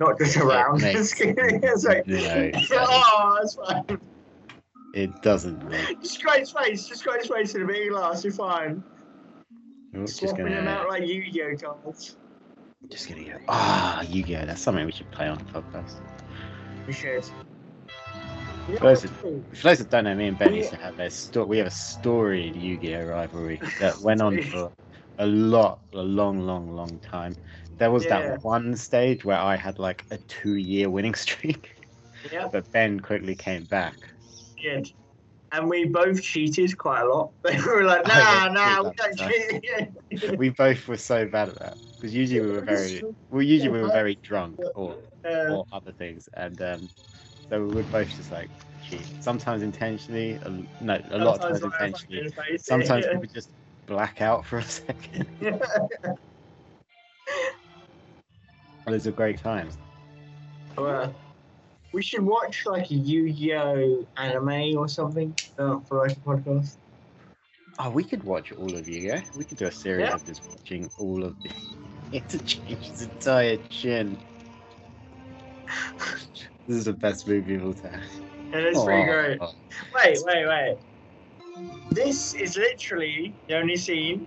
not 0.00 0.18
just 0.18 0.36
around 0.36 0.80
the 0.80 1.04
skin. 1.04 1.34
it's 1.38 1.84
like, 1.84 2.06
no 2.06 2.16
oh, 2.72 3.38
that's 3.40 3.54
fine. 3.54 4.00
It 4.94 5.22
doesn't. 5.22 5.68
Make, 5.68 6.00
Just 6.00 6.22
got 6.22 6.38
his 6.38 6.52
face, 6.52 6.86
just 6.86 7.04
got 7.04 7.18
his 7.18 7.26
face 7.28 7.54
in 7.54 7.62
a 7.62 7.66
big 7.66 7.90
glass, 7.90 8.24
you're 8.24 8.32
fine. 8.32 8.82
Just 9.92 10.18
Swapping 10.18 10.46
them 10.46 10.68
out 10.68 10.88
like 10.88 11.06
Yu-Gi-Oh 11.06 11.56
cards. 11.56 12.16
just 12.88 13.08
gonna 13.08 13.24
go. 13.24 13.38
Ah, 13.48 14.02
Yu-Gi-Oh! 14.02 14.46
That's 14.46 14.60
something 14.60 14.84
we 14.86 14.92
should 14.92 15.10
play 15.10 15.28
on 15.28 15.38
the 15.38 15.44
podcast. 15.44 16.00
We 16.86 16.92
should. 16.92 17.24
For 18.72 18.86
those, 18.88 19.02
that, 19.02 19.12
for 19.54 19.68
those 19.68 19.78
that 19.78 19.90
don't 19.90 20.04
know, 20.04 20.14
me 20.14 20.26
and 20.28 20.38
Ben 20.38 20.54
used 20.54 20.70
to 20.70 20.76
have 20.76 20.98
a 20.98 21.10
sto- 21.10 21.44
We 21.46 21.58
have 21.58 21.66
a 21.66 21.70
storied 21.70 22.56
Yu-Gi-Oh 22.56 23.04
rivalry 23.04 23.60
that 23.78 24.00
went 24.00 24.20
on 24.22 24.38
for 24.40 24.72
a 25.18 25.26
lot, 25.26 25.80
a 25.92 26.02
long, 26.02 26.40
long, 26.40 26.70
long 26.70 26.98
time. 27.00 27.36
There 27.78 27.90
was 27.90 28.06
Yeah. 28.06 28.36
that 28.36 28.42
one 28.42 28.76
stage 28.76 29.24
where 29.24 29.38
I 29.38 29.56
had 29.56 29.78
like 29.78 30.04
a 30.10 30.18
two-year 30.28 30.90
winning 30.90 31.14
streak, 31.14 31.70
Yeah, 32.30 32.48
but 32.50 32.70
Ben 32.72 33.00
quickly 33.00 33.34
came 33.34 33.64
back. 33.64 34.08
good. 34.62 34.86
And 35.52 35.68
we 35.68 35.84
both 35.86 36.22
cheated 36.22 36.76
quite 36.78 37.02
a 37.02 37.06
lot. 37.06 37.32
we 37.44 37.56
were 37.64 37.84
like, 37.84 38.06
nah, 38.06 38.48
nah, 38.48 38.82
we 38.82 38.90
don't 38.96 39.16
cheat. 39.16 40.36
We 40.36 40.48
both 40.50 40.86
were 40.88 40.96
so 40.96 41.26
bad 41.26 41.50
at 41.50 41.58
that 41.60 41.78
because 41.98 42.14
usually 42.14 42.40
we 42.40 42.50
were 42.52 42.62
very, 42.62 43.04
well, 43.30 43.42
usually 43.42 43.70
we 43.72 43.80
were 43.82 43.88
very 43.90 44.16
drunk 44.22 44.60
or 44.74 44.96
or 45.46 45.64
other 45.72 45.92
things, 45.92 46.28
and 46.34 46.60
um, 46.62 46.90
so 47.48 47.64
we 47.64 47.74
would 47.74 47.90
both 47.92 48.08
just 48.08 48.32
like. 48.32 48.50
Sometimes 49.20 49.62
intentionally, 49.62 50.38
a, 50.42 50.50
no, 50.82 51.00
a 51.10 51.18
lot 51.18 51.36
of 51.36 51.40
times 51.40 51.62
intentionally. 51.62 52.30
Sometimes 52.58 53.06
yeah. 53.06 53.18
we 53.18 53.26
just 53.26 53.48
black 53.86 54.20
out 54.20 54.44
for 54.44 54.58
a 54.58 54.62
second. 54.62 55.26
Those 58.86 59.06
are 59.06 59.12
great 59.12 59.38
times. 59.38 59.78
Well, 60.76 61.14
we 61.92 62.02
should 62.02 62.22
watch 62.22 62.66
like 62.66 62.90
a 62.90 62.94
Yu-Gi-Oh 62.94 64.06
anime 64.16 64.76
or 64.76 64.88
something 64.88 65.34
uh, 65.58 65.78
for 65.88 66.06
like 66.06 66.16
a 66.16 66.20
podcast. 66.20 66.76
Oh, 67.78 67.90
we 67.90 68.04
could 68.04 68.22
watch 68.22 68.52
all 68.52 68.74
of 68.76 68.88
you, 68.88 69.00
yeah? 69.00 69.22
We 69.36 69.44
could 69.44 69.58
do 69.58 69.66
a 69.66 69.72
series 69.72 70.08
Yeah. 70.08 70.14
of 70.14 70.24
just 70.26 70.48
watching 70.48 70.90
all 70.98 71.24
of 71.24 71.34
the. 71.42 71.50
He 72.10 72.18
had 72.18 72.28
to 72.28 72.38
change 72.38 72.86
his 72.90 73.02
entire 73.02 73.56
chin. 73.70 74.18
this 76.66 76.76
is 76.76 76.84
the 76.84 76.92
best 76.92 77.26
movie 77.28 77.54
of 77.54 77.64
all 77.64 77.74
time. 77.74 78.00
And 78.52 78.66
it's 78.66 78.82
pretty 78.82 79.02
Aw. 79.02 79.06
great. 79.06 79.40
Wait, 79.94 80.18
wait, 80.24 80.46
wait. 80.46 80.78
This 81.90 82.34
is 82.34 82.56
literally 82.56 83.34
the 83.48 83.56
only 83.58 83.76
scene. 83.76 84.26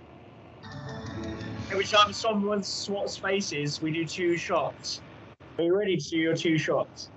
Every 1.71 1.85
time 1.85 2.13
someone 2.13 2.63
swaps 2.63 3.17
faces, 3.17 3.81
we 3.81 3.91
do 3.91 4.05
two 4.05 4.37
shots. 4.37 5.01
Are 5.57 5.63
you 5.63 5.75
ready 5.75 5.97
to 5.97 6.09
do 6.09 6.17
your 6.17 6.35
two 6.35 6.57
shots? 6.57 7.09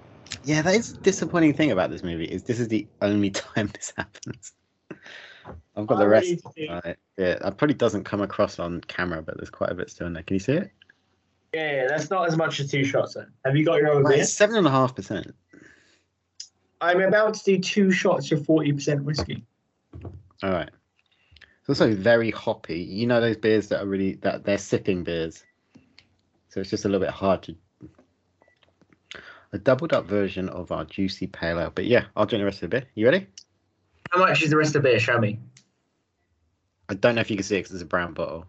Yeah, 0.44 0.62
that 0.62 0.74
is 0.74 0.94
the 0.94 1.00
disappointing 1.00 1.54
thing 1.54 1.70
about 1.70 1.90
this 1.90 2.02
movie 2.02 2.24
is 2.24 2.42
this 2.42 2.58
is 2.58 2.68
the 2.68 2.86
only 3.02 3.30
time 3.30 3.70
this 3.74 3.92
happens. 3.96 4.52
I've 5.76 5.86
got 5.86 5.98
the 5.98 6.04
I'm 6.04 6.10
rest. 6.10 6.30
ready 6.56 6.68
to 6.68 6.80
Right. 6.84 6.96
Yeah, 7.16 7.38
that 7.38 7.56
probably 7.58 7.74
doesn't 7.74 8.04
come 8.04 8.22
across 8.22 8.58
on 8.58 8.80
camera, 8.82 9.22
but 9.22 9.36
there's 9.36 9.50
quite 9.50 9.70
a 9.70 9.74
bit 9.74 9.90
still 9.90 10.06
in 10.06 10.14
there. 10.14 10.22
Can 10.22 10.34
you 10.34 10.40
see 10.40 10.52
it? 10.54 10.70
Yeah, 11.52 11.72
yeah, 11.72 11.86
that's 11.88 12.10
not 12.10 12.28
as 12.28 12.36
much 12.36 12.60
as 12.60 12.70
two 12.70 12.84
shots 12.84 13.14
then. 13.14 13.26
Have 13.44 13.56
you 13.56 13.64
got 13.64 13.76
your 13.76 13.92
own? 13.92 14.04
Beer? 14.04 14.24
seven 14.24 14.56
and 14.56 14.66
a 14.66 14.70
half 14.70 14.94
percent. 14.94 15.34
I'm 16.80 17.00
about 17.00 17.34
to 17.34 17.44
do 17.44 17.58
two 17.58 17.90
shots 17.90 18.32
of 18.32 18.40
40% 18.40 19.02
whiskey. 19.02 19.44
All 20.42 20.50
right. 20.50 20.70
It's 21.60 21.68
also 21.68 21.94
very 21.94 22.30
hoppy. 22.30 22.80
You 22.80 23.06
know 23.06 23.20
those 23.20 23.36
beers 23.36 23.68
that 23.68 23.82
are 23.82 23.86
really 23.86 24.14
that 24.22 24.44
they're 24.44 24.58
sipping 24.58 25.04
beers, 25.04 25.44
so 26.48 26.60
it's 26.60 26.70
just 26.70 26.84
a 26.84 26.88
little 26.88 27.04
bit 27.06 27.14
hard 27.14 27.42
to. 27.44 27.56
A 29.52 29.58
doubled 29.58 29.92
up 29.92 30.06
version 30.06 30.48
of 30.48 30.70
our 30.72 30.84
juicy 30.84 31.26
pale 31.26 31.58
ale, 31.58 31.72
but 31.74 31.84
yeah, 31.84 32.04
I'll 32.16 32.24
drink 32.24 32.40
the 32.40 32.46
rest 32.46 32.62
of 32.62 32.70
the 32.70 32.80
beer. 32.80 32.88
You 32.94 33.06
ready? 33.06 33.26
How 34.10 34.20
much 34.20 34.42
is 34.42 34.50
the 34.50 34.56
rest 34.56 34.74
of 34.74 34.82
the 34.82 34.88
beer? 34.88 34.98
Show 35.00 35.18
me. 35.18 35.38
I 36.88 36.94
don't 36.94 37.16
know 37.16 37.20
if 37.20 37.30
you 37.30 37.36
can 37.36 37.44
see 37.44 37.56
it 37.56 37.60
because 37.60 37.74
it's 37.74 37.82
a 37.82 37.86
brown 37.86 38.14
bottle. 38.14 38.46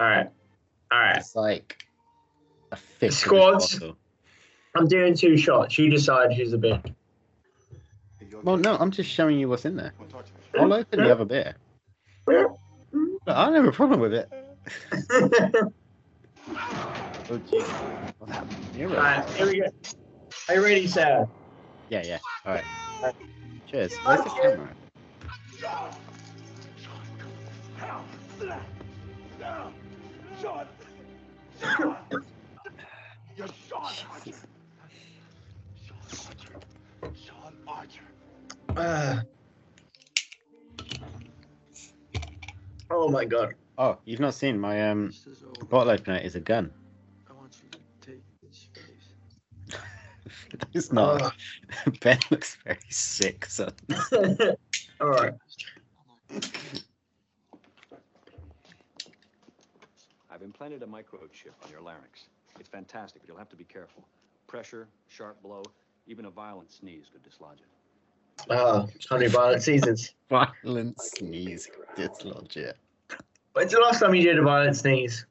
All 0.00 0.06
right. 0.06 0.28
All 0.94 1.00
right. 1.00 1.16
It's 1.16 1.34
like 1.34 1.84
a 2.70 2.76
fifth. 2.76 3.12
of 3.12 3.18
Squads. 3.18 3.80
I'm 4.76 4.86
doing 4.86 5.16
two 5.16 5.36
shots. 5.36 5.76
You 5.76 5.90
decide 5.90 6.32
who's 6.32 6.52
the 6.52 6.58
beer. 6.58 6.80
Well, 8.44 8.56
no, 8.56 8.76
I'm 8.76 8.92
just 8.92 9.10
showing 9.10 9.38
you 9.38 9.48
what's 9.48 9.64
in 9.64 9.74
there. 9.76 9.92
I'll 10.56 10.72
open 10.72 11.02
the 11.02 11.10
other 11.10 11.24
beer. 11.24 11.56
But 12.26 12.46
I 13.26 13.46
don't 13.46 13.54
have 13.54 13.66
a 13.66 13.72
problem 13.72 13.98
with 13.98 14.14
it. 14.14 14.30
oh, 16.50 17.40
geez. 17.50 17.66
Well, 18.20 18.46
you're 18.76 18.88
All 18.90 18.96
right. 18.96 19.18
right, 19.18 19.30
here 19.30 19.46
we 19.46 19.60
go. 19.60 19.66
Are 20.48 20.54
you 20.54 20.62
ready, 20.62 20.86
sir? 20.86 21.26
Yeah, 21.88 22.02
yeah. 22.04 22.18
All 22.46 22.54
right. 22.54 22.64
Cheers. 23.68 23.96
Where's 24.04 24.22
the 24.22 24.30
camera? 24.30 24.70
You're 31.60 33.48
Sean 33.68 33.82
Archer. 33.82 34.32
Sean 35.84 35.98
Archer. 36.26 36.54
Sean 37.14 37.54
Archer. 37.66 38.02
Uh, 38.76 39.20
oh 42.90 43.08
my 43.08 43.24
god. 43.24 43.54
Oh, 43.78 43.98
you've 44.04 44.20
not 44.20 44.34
seen 44.34 44.58
my 44.58 44.90
um 44.90 45.12
bottle 45.68 45.92
opener 45.92 46.18
is 46.18 46.34
a 46.34 46.40
gun. 46.40 46.70
I 47.28 47.32
want 47.32 47.56
you 47.62 47.70
to 47.70 47.78
take 48.00 48.22
this 48.42 48.68
face. 48.74 49.78
it's 50.74 50.92
not. 50.92 51.22
Oh. 51.22 51.90
ben 52.00 52.18
looks 52.30 52.56
very 52.64 52.78
sick, 52.88 53.46
son. 53.46 53.72
All 55.00 55.08
right. 55.08 55.34
I've 60.30 60.33
implanted 60.44 60.82
a 60.82 60.86
microchip 60.86 61.54
on 61.64 61.70
your 61.70 61.80
larynx. 61.80 62.28
It's 62.60 62.68
fantastic, 62.68 63.22
but 63.22 63.28
you'll 63.28 63.38
have 63.38 63.48
to 63.48 63.56
be 63.56 63.64
careful. 63.64 64.04
Pressure, 64.46 64.86
sharp 65.08 65.42
blow, 65.42 65.62
even 66.06 66.26
a 66.26 66.30
violent 66.30 66.72
sneeze 66.72 67.06
could 67.10 67.22
dislodge 67.22 67.58
it. 67.58 67.66
Oh, 68.50 68.88
honey 69.08 69.26
violent 69.26 69.62
sneezes. 69.62 70.12
Violent 70.28 71.00
sneeze. 71.00 71.68
Dislodge 71.96 72.56
it. 72.56 72.76
When's 73.52 73.72
the 73.72 73.78
last 73.78 74.00
time 74.00 74.14
you 74.14 74.22
did 74.22 74.38
a 74.38 74.42
violent 74.42 74.76
sneeze? 74.76 75.24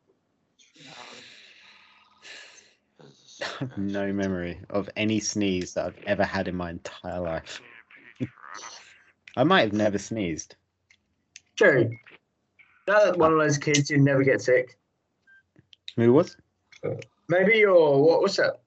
I 3.41 3.45
have 3.59 3.77
no 3.77 4.13
memory 4.13 4.59
of 4.69 4.89
any 4.95 5.19
sneeze 5.19 5.73
that 5.73 5.85
I've 5.85 6.03
ever 6.05 6.23
had 6.23 6.47
in 6.47 6.55
my 6.55 6.69
entire 6.69 7.19
life. 7.19 7.61
I 9.37 9.43
might 9.43 9.61
have 9.61 9.73
never 9.73 9.97
sneezed. 9.97 10.55
True. 11.57 11.91
That's 12.87 13.17
one 13.17 13.33
of 13.33 13.39
those 13.39 13.57
kids 13.57 13.89
who 13.89 13.97
never 13.97 14.23
get 14.23 14.41
sick. 14.41 14.77
Who 15.95 16.13
was? 16.13 16.37
Maybe 17.29 17.57
you're 17.57 17.97
what? 17.97 18.21
What's 18.21 18.37
that? 18.37 18.61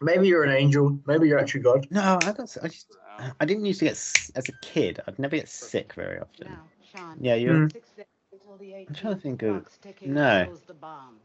Maybe 0.00 0.26
you're 0.28 0.44
an 0.44 0.54
angel. 0.54 0.98
Maybe 1.06 1.28
you're 1.28 1.38
actually 1.38 1.60
God. 1.60 1.86
No, 1.90 2.18
I 2.22 2.32
got. 2.32 2.56
I 2.62 2.68
just. 2.68 2.96
I 3.40 3.44
didn't 3.44 3.66
used 3.66 3.78
to 3.80 3.84
get 3.86 3.92
as 3.92 4.48
a 4.48 4.52
kid. 4.62 5.00
I'd 5.06 5.18
never 5.18 5.36
get 5.36 5.48
sick 5.48 5.92
very 5.92 6.18
often. 6.18 6.56
Sean, 6.94 7.16
Yeah, 7.20 7.34
you're. 7.34 7.54
Hmm. 7.54 7.68
six 7.68 7.90
days 7.96 8.06
until 8.32 8.56
the 8.56 8.74
I'm 8.74 8.94
trying 8.94 9.14
to 9.14 9.20
think 9.20 9.42
of. 9.42 9.68
No. 10.04 10.46
goes 10.46 10.60
the 10.62 10.74
bomb. 10.74 11.16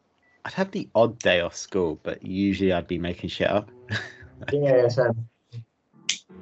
I'd 0.45 0.53
have 0.53 0.71
the 0.71 0.87
odd 0.95 1.19
day 1.19 1.41
off 1.41 1.55
school, 1.55 1.99
but 2.03 2.23
usually 2.23 2.71
I'd 2.71 2.87
be 2.87 2.97
making 2.97 3.29
shit 3.29 3.49
up. 3.49 3.69
Yeah, 4.53 4.87
Sam. 4.87 5.27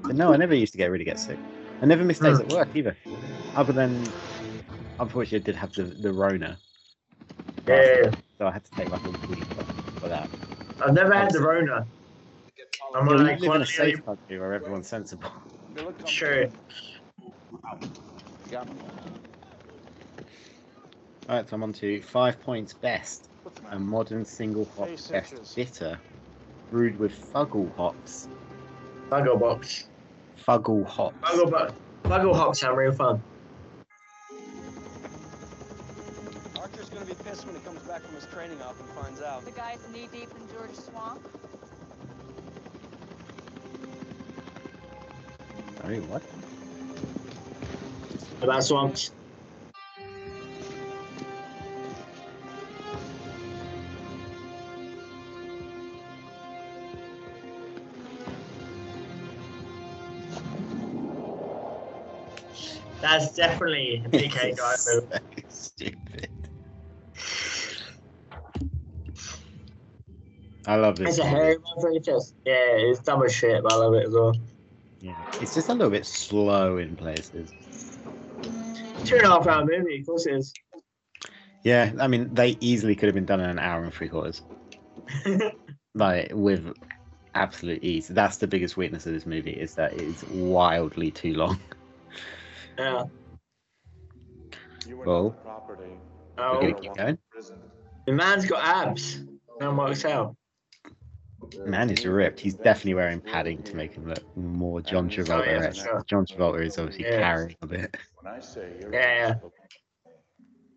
But 0.02 0.18
no, 0.18 0.34
I 0.34 0.36
never 0.36 0.54
used 0.54 0.74
to 0.74 0.78
get 0.78 0.92
really 0.92 1.06
get 1.06 1.18
sick. 1.18 1.40
I 1.82 1.86
never 1.86 2.04
missed 2.04 2.22
days 2.22 2.40
hmm. 2.40 2.44
at 2.44 2.52
work 2.52 2.68
either. 2.76 2.98
Other 3.56 3.72
than, 3.72 4.04
unfortunately, 5.00 5.40
I 5.40 5.44
did 5.44 5.56
have 5.56 5.72
the 5.72 5.84
the 5.84 6.12
Rona, 6.12 6.58
Yeah, 7.68 7.76
yeah, 7.76 7.96
yeah. 8.04 8.12
so 8.38 8.48
I 8.48 8.52
had 8.52 8.64
to 8.66 8.72
take 8.72 8.90
like 8.92 9.06
a 9.06 9.10
week 9.28 9.42
off 9.60 10.00
for 10.00 10.08
that. 10.10 10.30
I've 10.82 10.94
never 10.94 11.14
had 11.14 11.32
the 11.32 11.40
Rona. 11.42 11.86
I'm 12.96 13.08
Yeah, 13.08 13.14
we 13.14 13.20
like 13.24 13.40
live 13.40 13.48
one 13.50 13.56
in 13.58 13.62
a 13.62 13.64
of 13.64 13.68
the 13.70 13.82
only- 13.82 13.94
safe 13.96 14.06
country 14.06 14.40
where 14.40 14.54
everyone's 14.54 14.88
sensible. 14.88 15.30
Sure. 16.06 16.48
Alright, 21.28 21.50
so 21.50 21.56
I'm 21.56 21.64
on 21.64 21.74
to 21.74 22.02
five 22.02 22.40
points 22.42 22.74
best. 22.74 23.30
A 23.72 23.80
modern 23.80 24.26
single 24.26 24.66
hop 24.78 24.88
Face 24.88 25.08
best 25.08 25.56
bitter, 25.56 26.00
brewed 26.72 26.98
with 27.00 27.14
fuggle 27.34 27.74
hops. 27.76 28.28
Buggle 29.10 29.40
box. 29.40 29.88
Fuggle 30.48 30.86
hops. 30.86 31.16
Buggle 31.22 31.52
box. 31.52 31.74
Buggle 32.04 32.36
hops 32.36 32.60
sound 32.60 32.78
real 32.78 32.92
fun. 32.92 33.22
Archer's 37.36 37.46
gonna 37.46 37.54
when 37.54 37.62
he 37.62 37.68
comes 37.68 37.88
back 37.88 38.02
from 38.02 38.16
his 38.16 38.26
training 38.28 38.62
op 38.62 38.80
and 38.80 38.90
finds 38.90 39.22
out. 39.22 39.44
The 39.46 39.52
guy's 39.52 39.80
knee 39.92 40.08
deep 40.12 40.30
in 40.36 40.48
George 40.54 40.74
Swamp. 40.74 41.22
Sorry, 45.82 46.00
what? 46.02 46.24
About 48.42 48.64
swamps. 48.64 49.12
That's 63.02 63.36
definitely 63.36 64.04
a 64.06 64.10
PK 64.10 64.58
guy 64.58 64.76
move. 64.94 65.12
Stupid. 65.50 66.35
I 70.68 70.76
love 70.76 70.98
this. 70.98 71.10
It's 71.10 71.20
a 71.20 71.24
movie. 71.24 71.36
hairy 71.36 71.58
motherfucker 71.58 72.06
chest. 72.06 72.36
Yeah, 72.46 72.54
it's 72.58 73.00
dumb 73.00 73.24
as 73.24 73.34
shit, 73.34 73.62
but 73.64 73.72
I 73.74 73.76
love 73.76 73.94
it 73.94 74.08
as 74.08 74.14
well. 74.14 74.34
Yeah, 75.00 75.16
it's 75.42 75.54
just 75.54 75.70
a 75.70 75.74
little 75.74 75.92
bit 75.92 76.06
slow 76.06 76.78
in 76.78 76.96
places. 76.96 77.52
Two 79.04 79.18
and 79.18 79.26
a 79.26 79.30
half 79.30 79.46
hour 79.48 79.64
movie, 79.66 80.00
of 80.00 80.06
course 80.08 80.26
it 80.26 80.34
is. 80.36 80.54
Yeah, 81.64 81.92
I 82.00 82.08
mean, 82.08 82.34
they 82.34 82.58
easily 82.60 82.96
could 82.96 83.08
have 83.08 83.16
been 83.16 83.26
done 83.26 83.40
in 83.40 83.50
an 83.50 83.60
hour 83.60 83.84
and 83.84 83.94
three 83.94 84.10
quarters. 84.10 84.42
like 85.96 86.32
with 86.34 86.74
absolute 87.36 87.84
ease. 87.84 88.08
That's 88.08 88.38
the 88.38 88.48
biggest 88.48 88.78
weakness 88.78 89.06
of 89.06 89.14
this 89.14 89.26
movie 89.26 89.52
is 89.52 89.76
that 89.76 89.94
it 89.94 90.02
is 90.02 90.24
wildly 90.26 91.12
too 91.12 91.34
long. 91.34 91.60
Yeah. 92.80 93.04
Well, 95.06 95.32
Property. 95.44 95.84
Oh. 96.38 96.54
we're 96.54 96.58
Oh, 96.58 96.62
gonna 96.62 96.74
keep 96.82 96.94
going. 96.96 97.18
the 98.06 98.12
man's 98.12 98.46
got 98.46 98.64
abs. 98.64 99.22
No 99.60 99.74
works 99.74 100.04
out. 100.06 100.36
Man 101.66 101.90
is 101.90 102.06
ripped. 102.06 102.40
He's 102.40 102.56
definitely 102.56 102.96
wearing 102.96 103.22
padding 103.22 103.64
to 103.64 103.76
make 103.76 103.94
him 103.94 104.08
look 104.08 104.24
more 104.36 104.82
John 104.82 105.10
Travolta. 105.10 105.48
Oh, 105.48 105.52
yeah, 105.52 105.72
sure. 105.72 106.04
John 106.08 106.26
Travolta 106.26 106.66
is 106.66 106.78
obviously 106.78 107.06
Yeah. 107.06 107.20
carrying 107.20 107.56
a 107.62 107.68
bit. 107.68 107.96
When 108.22 108.34
I 108.34 108.40
say 108.40 108.72
you're 108.80 108.94
Yeah, 108.94 109.36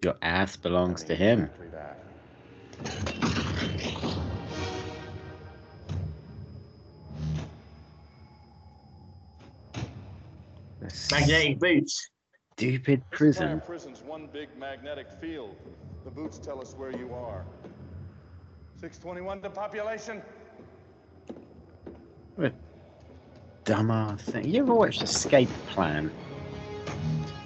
Your 0.03 0.15
ass 0.23 0.57
belongs 0.57 1.05
to 1.05 1.15
him. 1.15 1.51
Magnetic 11.11 11.59
boots. 11.59 12.11
Stupid 12.57 13.09
prison. 13.11 13.45
entire 13.45 13.61
prison's 13.61 14.03
one 14.03 14.29
big 14.33 14.49
magnetic 14.59 15.07
field. 15.21 15.57
The 16.05 16.11
boots 16.11 16.39
tell 16.39 16.61
us 16.61 16.75
where 16.77 16.91
you 16.91 17.15
are. 17.15 17.45
621 18.81 19.41
the 19.41 19.51
population. 19.51 20.23
What 22.39 22.53
a 22.53 23.69
dumbass 23.69 24.21
thing. 24.21 24.47
You 24.49 24.63
ever 24.63 24.73
watched 24.73 25.03
Escape 25.03 25.49
Plan? 25.71 26.09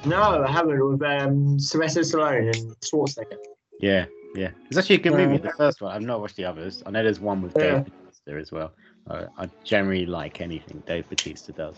No, 0.05 0.21
I 0.45 0.51
haven't 0.51 0.87
with 0.87 1.03
um, 1.03 1.59
Sylvester 1.59 2.01
Stallone 2.01 2.55
and 2.55 2.77
Schwarzenegger. 2.81 3.39
Yeah, 3.81 4.05
yeah. 4.35 4.51
It's 4.69 4.77
actually 4.77 4.97
a 4.97 4.99
good 4.99 5.13
movie. 5.15 5.37
Uh, 5.37 5.39
The 5.39 5.53
first 5.57 5.81
one. 5.81 5.93
I've 5.97 6.03
not 6.03 6.21
watched 6.21 6.37
the 6.37 6.45
others. 6.45 6.83
I 6.85 6.91
know 6.91 7.03
there's 7.03 7.21
one 7.21 7.41
with 7.41 7.55
Yeah. 7.57 7.77
Dave 7.77 7.85
Bautista 7.87 8.39
as 8.39 8.53
well. 8.53 8.73
I, 9.09 9.25
I 9.39 9.49
generally 9.65 10.05
like 10.05 10.43
anything 10.43 10.83
Dave 10.87 11.09
Bautista 11.09 11.53
does. 11.53 11.77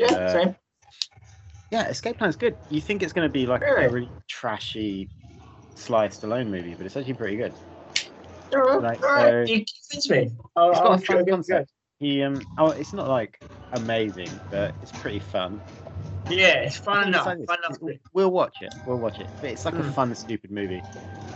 Yeah, 0.00 0.06
Uh, 0.06 0.32
same. 0.32 0.56
Yeah, 1.70 1.86
Escape 1.86 2.18
Plan's 2.18 2.34
good. 2.34 2.56
You 2.68 2.80
think 2.80 3.04
it's 3.04 3.12
going 3.12 3.28
to 3.28 3.32
be 3.32 3.46
like 3.46 3.60
Really? 3.60 3.84
a 3.84 3.90
really 3.90 4.08
trashy 4.28 5.08
Sly 5.76 6.08
Stallone 6.08 6.48
movie, 6.48 6.74
but 6.74 6.84
it's 6.84 6.96
actually 6.96 7.14
pretty 7.14 7.36
good. 7.36 7.52
Alright, 8.52 8.82
like, 8.82 9.04
alright, 9.04 9.46
so- 9.48 9.52
you 9.54 9.64
convinced 9.88 10.10
me. 10.10 10.30
I'll, 10.56 10.70
It's 10.72 10.80
I'll 10.80 10.88
got 10.88 11.02
a 11.02 11.06
fun 11.06 11.26
concept. 11.26 11.70
He 12.04 12.22
um, 12.22 12.42
oh, 12.58 12.68
it's 12.68 12.92
not 12.92 13.08
like 13.08 13.40
amazing, 13.72 14.38
but 14.50 14.74
it's 14.82 14.92
pretty 14.92 15.20
fun. 15.20 15.62
Yeah, 16.28 16.56
it's 16.56 16.76
fun 16.76 17.08
enough. 17.08 17.24
like. 17.24 17.46
Fun 17.46 17.56
enough. 17.66 17.78
We'll 18.12 18.30
watch 18.30 18.60
it. 18.60 18.74
We'll 18.84 18.98
watch 18.98 19.20
it. 19.20 19.30
But 19.40 19.48
it's 19.48 19.64
like 19.64 19.72
a 19.72 19.78
Mm. 19.78 19.94
fun, 19.94 20.14
stupid 20.14 20.50
movie 20.50 20.82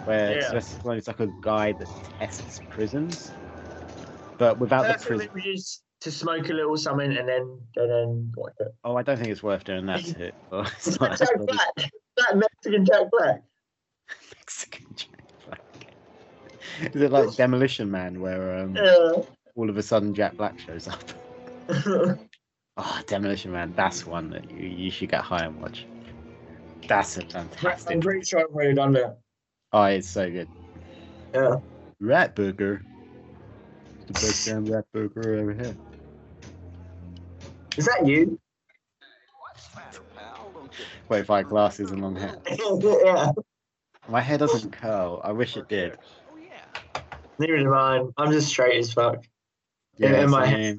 where 0.04 0.34
Yeah. 0.34 0.42
Sylvester 0.42 0.80
Stallone 0.82 0.98
is 0.98 1.06
like 1.06 1.20
a 1.20 1.28
guy 1.40 1.72
that 1.72 1.88
tests 2.18 2.60
prisons, 2.68 3.32
but 4.36 4.58
without 4.58 4.86
the 4.88 5.02
prison. 5.02 5.30
to 6.00 6.10
smoke 6.12 6.50
a 6.50 6.52
little 6.52 6.76
something 6.76 7.16
and 7.16 7.26
then 7.26 7.60
and 7.76 7.90
then 7.90 8.32
watch 8.36 8.52
it. 8.60 8.68
Oh, 8.84 8.94
I 8.94 9.02
don't 9.02 9.16
think 9.16 9.30
it's 9.30 9.42
worth 9.42 9.64
doing 9.64 9.86
that 9.86 10.04
to 10.04 10.26
it. 10.26 10.34
Well, 10.50 10.60
it's 10.66 11.00
not 11.00 11.18
Jack 11.18 11.30
Black. 11.46 11.92
That 12.18 12.36
Mexican 12.36 12.84
Jack 12.84 13.10
Black. 13.10 13.42
Mexican 14.36 14.86
Jack 14.94 15.22
Black. 15.46 15.62
Is 16.94 17.00
it 17.00 17.10
like 17.10 17.34
Demolition 17.36 17.90
Man, 17.90 18.20
where 18.20 18.58
um, 18.58 18.76
Yeah. 18.76 19.22
All 19.58 19.68
of 19.68 19.76
a 19.76 19.82
sudden 19.82 20.14
Jack 20.14 20.36
Black 20.36 20.58
shows 20.58 20.86
up? 20.86 21.02
Oh, 22.76 23.00
Demolition 23.06 23.50
Man, 23.50 23.74
that's 23.76 24.06
one 24.06 24.30
that 24.30 24.48
you, 24.50 24.68
you 24.68 24.90
should 24.90 25.10
get 25.10 25.22
high 25.22 25.44
and 25.44 25.60
watch. 25.60 25.84
That's 26.86 27.18
a 27.18 27.22
I'm 27.22 27.48
fantastic. 27.48 28.00
pretty 28.00 28.24
sure 28.24 28.40
I've 28.40 28.54
already 28.54 28.74
done 28.74 28.92
that. 28.92 29.18
Oh, 29.72 29.82
it's 29.82 30.08
so 30.08 30.30
good. 30.30 30.48
Yeah. 31.34 31.56
Rat 32.00 32.36
Burger. 32.36 32.82
The 34.06 34.12
best 34.12 34.46
damn 34.46 34.64
rat 34.64 34.86
burger 34.92 35.34
over 35.34 35.52
here. 35.52 35.76
Is 37.76 37.84
that 37.84 38.06
you? 38.06 38.40
Wait, 41.08 41.26
had 41.26 41.48
glasses 41.48 41.90
and 41.90 42.00
long 42.00 42.16
hair. 42.16 42.38
yeah. 43.04 43.32
My 44.08 44.20
hair 44.20 44.38
doesn't 44.38 44.72
curl. 44.72 45.20
I 45.24 45.32
wish 45.32 45.56
it 45.56 45.68
did. 45.68 45.98
Neither 47.38 47.58
do 47.58 47.70
mine. 47.70 48.12
I'm 48.16 48.32
just 48.32 48.48
straight 48.48 48.78
as 48.78 48.92
fuck. 48.92 49.24
In- 49.98 50.12
Yeah, 50.12 50.22
in 50.24 50.30
my 50.30 50.44
same. 50.46 50.78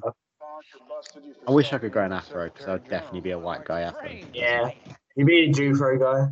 I 1.46 1.50
wish 1.52 1.72
I 1.72 1.78
could 1.78 1.92
grow 1.92 2.04
an 2.04 2.12
afro 2.12 2.44
because 2.50 2.68
I'd 2.68 2.88
definitely 2.88 3.20
be 3.20 3.30
a 3.30 3.38
white 3.38 3.64
guy 3.64 3.80
afro. 3.82 4.10
Yeah. 4.32 4.70
You 5.16 5.24
be 5.24 5.44
a 5.50 5.52
Jew 5.52 5.74
for 5.74 5.92
a 5.92 5.98
guy. 5.98 6.28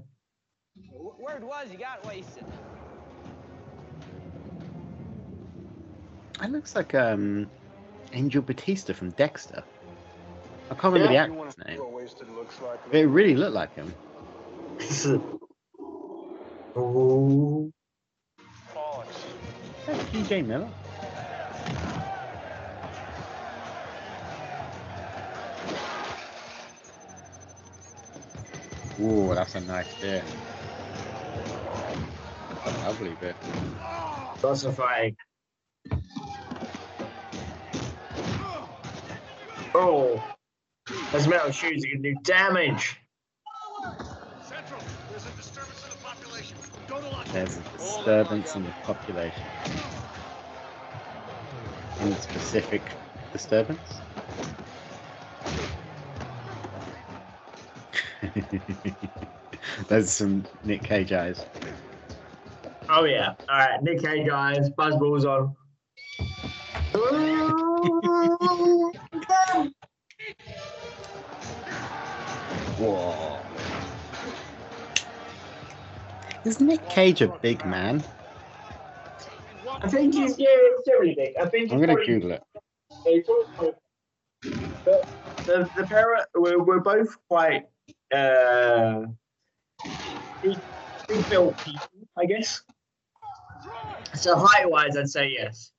Word 1.19 1.43
was 1.45 1.71
you 1.71 1.79
got 1.79 2.05
wasted. 2.07 2.45
It 6.43 6.51
looks 6.51 6.75
like 6.77 6.95
um 6.95 7.51
Angel 8.13 8.43
Batista 8.43 8.93
from 8.95 9.11
Dexter. 9.11 9.63
I 10.71 10.75
can't 10.75 10.95
remember 10.95 11.13
Yeah. 11.13 11.27
the 11.27 11.33
actor's 11.35 11.59
name. 11.67 11.81
But 12.91 12.95
it 12.97 13.07
really 13.07 13.35
looked 13.35 13.55
like 13.55 13.75
him. 13.75 13.93
Ooh. 16.77 17.73
Is 20.13 20.29
that 20.29 20.45
Miller? 20.47 20.69
Ooh, 29.01 29.33
that's 29.35 29.55
a 29.55 29.61
nice 29.61 29.95
bit. 30.01 30.25
A 32.65 32.71
lovely 32.85 33.15
bit. 33.21 33.37
Fighting. 34.41 35.17
Oh. 39.75 40.23
Those 41.13 41.29
metal 41.29 41.53
shoes 41.53 41.85
are 41.85 41.89
gonna 41.89 42.03
do 42.03 42.15
damage. 42.23 42.97
Central, 44.43 44.81
there's 45.11 45.27
a 45.27 45.31
There's 47.33 47.57
a 47.57 47.63
disturbance 47.77 48.57
in 48.57 48.65
the 48.65 48.73
population. 48.83 49.43
Any 52.01 52.15
specific 52.15 52.83
disturbance? 53.33 54.01
There's 59.89 60.11
some 60.11 60.45
Nick 60.65 60.83
Cage 60.83 61.13
eyes. 61.13 61.45
Oh 62.89 63.05
yeah. 63.05 63.35
All 63.49 63.59
right, 63.59 63.83
Nick 63.83 64.03
Cage 64.03 64.27
guys, 64.27 64.71
buzzballs 64.71 65.25
on. 65.25 65.55
Whoa. 72.79 73.39
Is 76.45 76.61
Nick 76.61 76.89
Cage 76.89 77.23
a 77.23 77.29
big 77.43 77.65
man? 77.67 78.03
I 79.83 79.89
think 79.89 80.15
he's 80.15 80.39
yeah, 80.39 80.49
generally 80.87 81.15
big. 81.15 81.37
I 81.37 81.47
think 81.49 81.71
I'm 81.71 81.79
he's 81.79 81.87
gonna 81.87 81.95
probably- 81.95 82.07
Google 82.07 82.33
it. 82.33 82.43
The 84.85 85.05
the, 85.45 85.71
the 85.77 85.85
pair 85.85 86.27
we're, 86.35 86.63
we're 86.63 86.81
both 86.81 87.17
quite 87.29 87.67
uh 88.13 89.07
big, 90.43 90.59
big 91.09 91.29
built 91.29 91.61
people, 91.63 91.89
I 92.17 92.27
guess. 92.27 92.63
So 94.15 94.37
height 94.37 94.71
wise, 94.71 94.97
I'd 94.97 95.09
say 95.09 95.31
yes. 95.31 95.73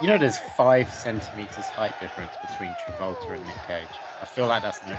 You 0.00 0.08
know, 0.08 0.18
there's 0.18 0.38
five 0.38 0.90
centimeters 0.90 1.68
height 1.68 1.94
difference 2.00 2.36
between 2.36 2.74
Travolta 2.74 3.34
and 3.34 3.44
Nick 3.44 3.66
Cage. 3.66 4.00
I 4.22 4.26
feel 4.26 4.46
like 4.46 4.62
that's 4.62 4.82
new. 4.84 4.96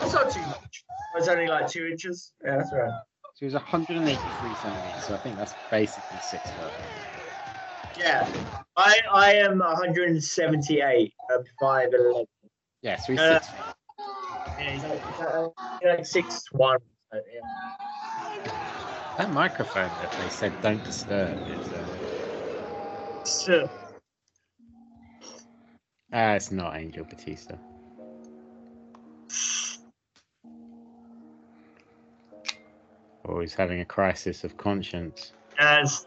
That's 0.00 0.12
not 0.12 0.30
too 0.30 0.42
much. 0.42 0.84
It's 1.14 1.28
only 1.28 1.46
like 1.46 1.68
two 1.68 1.86
inches. 1.86 2.32
Yeah, 2.44 2.58
that's 2.58 2.72
right. 2.72 2.90
So 2.90 3.38
he 3.40 3.44
was 3.46 3.54
183 3.54 4.54
centimeters, 4.54 5.06
so 5.06 5.14
I 5.14 5.18
think 5.18 5.36
that's 5.36 5.54
basically 5.70 6.18
six 6.18 6.50
foot. 6.50 6.72
Yeah, 7.96 8.28
I 8.76 8.98
I 9.12 9.32
am 9.34 9.58
178. 9.58 11.12
I'm 11.30 11.44
five 11.60 11.88
eleven. 11.94 12.26
Yeah, 12.82 12.96
so 12.96 13.12
he's 13.12 13.20
Uh, 13.20 13.34
six. 13.34 13.54
Yeah, 14.62 14.72
he's 14.72 14.82
like, 14.84 15.02
he's 15.08 15.18
like, 15.84 16.06
six 16.06 16.44
one. 16.52 16.78
So, 17.12 17.20
yeah. 17.34 17.40
That 19.18 19.30
microphone 19.30 19.90
that 19.98 20.10
they 20.16 20.28
said 20.28 20.60
don't 20.62 20.82
disturb 20.84 21.38
is. 21.48 21.72
Uh, 21.72 21.86
So, 23.24 23.68
ah, 26.12 26.32
it's 26.32 26.52
not 26.52 26.76
Angel 26.76 27.04
Batista. 27.04 27.56
Oh, 33.24 33.40
he's 33.40 33.54
having 33.54 33.80
a 33.80 33.84
crisis 33.84 34.44
of 34.44 34.56
conscience. 34.56 35.32
as 35.58 36.06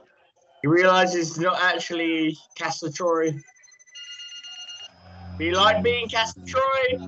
he 0.62 0.68
realizes 0.68 1.32
it's 1.32 1.40
not 1.40 1.62
actually 1.62 2.38
Castor 2.56 2.92
Troy. 2.92 3.34
He 5.40 5.52
like 5.54 5.84
being 5.84 6.08
Castor 6.08 6.42
Troy. 6.46 7.00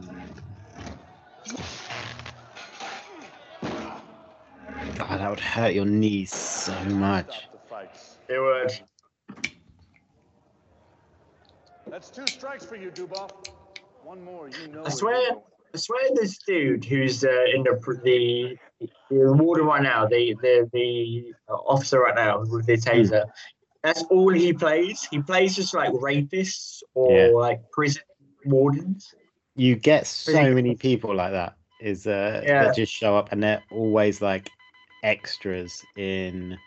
God, 4.98 5.20
that 5.20 5.30
would 5.30 5.40
hurt 5.40 5.74
your 5.74 5.86
knees 5.86 6.32
so 6.34 6.74
much. 6.86 7.50
It 8.30 8.40
would. 8.40 8.72
That's 11.90 12.10
two 12.10 12.26
strikes 12.28 12.66
for 12.66 12.76
you, 12.76 12.92
Dubov. 12.92 13.32
One 14.04 14.24
more, 14.24 14.50
you 14.50 14.68
know. 14.74 14.84
I 14.86 14.90
swear, 14.90 15.32
I 15.74 15.78
swear, 15.78 16.02
this 16.16 16.38
dude 16.40 16.84
who's 16.86 17.24
uh, 17.24 17.46
in 17.54 17.64
the 17.64 17.80
pr- 17.82 18.02
the 18.04 18.58
the 18.80 18.88
warden 19.34 19.66
right 19.66 19.82
now, 19.82 20.06
the 20.06 20.36
the 20.42 20.70
the 20.74 21.34
officer 21.50 22.00
right 22.02 22.16
now 22.16 22.40
with 22.42 22.66
the 22.66 22.74
taser. 22.78 23.26
That's 23.84 24.04
all 24.04 24.34
he 24.34 24.54
plays. 24.54 25.08
He 25.10 25.22
plays 25.22 25.56
just 25.56 25.74
like 25.74 25.92
rapists 25.94 26.82
or 26.94 27.16
Yeah. 27.16 27.28
like 27.36 27.62
prison 27.72 28.02
wardens. 28.46 29.14
You 29.58 29.76
get 29.76 30.06
so 30.06 30.54
many 30.54 30.76
people 30.76 31.16
like 31.16 31.32
that. 31.32 31.58
Is 31.82 32.08
uh, 32.08 32.44
Yeah. 32.46 32.64
that 32.66 32.76
just 32.76 32.94
show 32.94 33.18
up 33.18 33.32
and 33.32 33.42
they're 33.44 33.64
always 33.72 34.22
like 34.22 34.50
extras 35.04 35.84
in. 35.98 36.58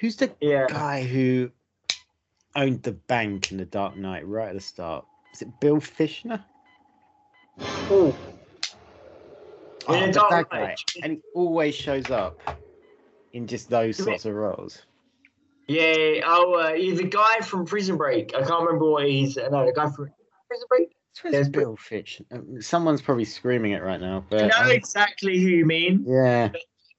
Who's 0.00 0.16
the 0.16 0.28
guy 0.68 1.04
who 1.04 1.50
owned 2.56 2.82
the 2.82 2.92
bank 2.92 3.52
in 3.52 3.58
the 3.58 3.64
Dark 3.66 3.96
Knight 3.96 4.26
right 4.26 4.48
at 4.48 4.54
the 4.54 4.60
start? 4.60 5.04
Is 5.34 5.42
it 5.42 5.60
Bill 5.60 5.76
Fichtner? 5.76 6.42
Oh, 7.60 8.14
Oh, 9.86 9.94
In 9.94 10.10
the 10.10 10.12
Dark 10.12 10.50
guy. 10.50 10.60
Knight. 10.64 10.80
And 11.02 11.12
he 11.12 11.20
always 11.34 11.74
shows 11.74 12.10
up 12.10 12.38
in 13.32 13.46
just 13.46 13.68
those 13.70 13.96
sorts 13.96 14.24
of 14.26 14.34
roles. 14.34 14.82
Yeah. 15.66 16.20
Oh, 16.26 16.54
uh, 16.54 16.72
he's 16.74 16.98
the 16.98 17.04
guy 17.04 17.40
from 17.40 17.64
Prison 17.66 17.96
Break. 17.96 18.34
I 18.34 18.40
can't 18.42 18.62
remember 18.64 18.90
what 18.90 19.06
he's. 19.06 19.36
No, 19.36 19.66
the 19.66 19.72
guy 19.74 19.84
from 19.90 20.10
Prison 20.48 20.66
Break. 20.68 20.88
There's 21.24 21.48
Bill 21.48 21.76
Fish. 21.76 22.20
um, 22.30 22.60
Someone's 22.60 23.02
probably 23.02 23.24
screaming 23.24 23.72
it 23.72 23.82
right 23.82 24.00
now, 24.00 24.18
I 24.18 24.30
but 24.30 24.46
know 24.48 24.64
um, 24.64 24.70
exactly 24.70 25.38
who 25.38 25.48
you 25.48 25.66
mean. 25.66 26.04
yeah, 26.06 26.50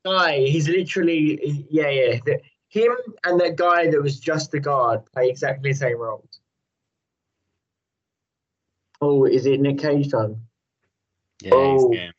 guy. 0.05 0.39
He's 0.39 0.67
literally 0.67 1.65
yeah, 1.69 1.89
yeah. 1.89 2.19
The, 2.25 2.39
him 2.69 2.95
and 3.23 3.39
that 3.39 3.55
guy 3.55 3.89
that 3.89 4.01
was 4.01 4.19
just 4.19 4.51
the 4.51 4.59
guard 4.59 5.05
play 5.11 5.29
exactly 5.29 5.71
the 5.71 5.77
same 5.77 5.97
roles. 5.97 6.39
Oh, 9.01 9.25
is 9.25 9.45
it 9.45 9.59
Nick 9.59 9.79
Cage 9.79 10.11
time? 10.11 10.41
yeah, 11.41 11.51
oh, 11.53 11.89
he's 11.89 11.97
game. 11.97 12.11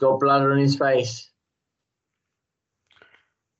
got 0.00 0.20
blood 0.20 0.42
on 0.42 0.58
his 0.58 0.76
face. 0.76 1.30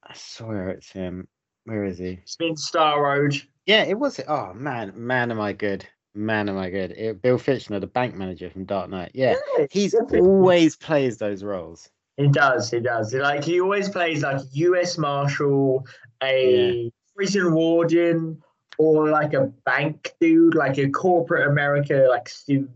I 0.02 0.14
swear 0.14 0.70
it's 0.70 0.90
him. 0.90 1.26
Where 1.64 1.84
is 1.84 1.98
he? 1.98 2.20
It's 2.22 2.36
been 2.36 2.56
Star 2.56 3.02
Road. 3.02 3.34
Yeah, 3.66 3.82
it 3.82 3.98
was. 3.98 4.20
Oh 4.28 4.54
man, 4.54 4.92
man, 4.94 5.32
am 5.32 5.40
I 5.40 5.52
good? 5.52 5.86
Man, 6.16 6.48
am 6.48 6.56
I 6.56 6.70
good? 6.70 6.92
It, 6.92 7.20
Bill 7.20 7.38
Fichtner, 7.38 7.78
the 7.78 7.86
bank 7.86 8.14
manager 8.14 8.48
from 8.48 8.64
Dark 8.64 8.88
Knight. 8.88 9.10
Yeah, 9.12 9.34
he's 9.70 9.94
always 9.94 10.74
plays 10.74 11.18
those 11.18 11.44
roles. 11.44 11.90
He 12.16 12.28
does. 12.28 12.70
He 12.70 12.80
does. 12.80 13.12
Like 13.12 13.44
he 13.44 13.60
always 13.60 13.90
plays 13.90 14.22
like 14.22 14.40
U.S. 14.52 14.96
Marshal, 14.96 15.86
a 16.22 16.90
prison 17.14 17.52
warden, 17.52 18.42
or 18.78 19.10
like 19.10 19.34
a 19.34 19.52
bank 19.66 20.14
dude, 20.18 20.54
like 20.54 20.78
a 20.78 20.88
corporate 20.88 21.46
America 21.46 22.06
like 22.08 22.30
suit. 22.30 22.70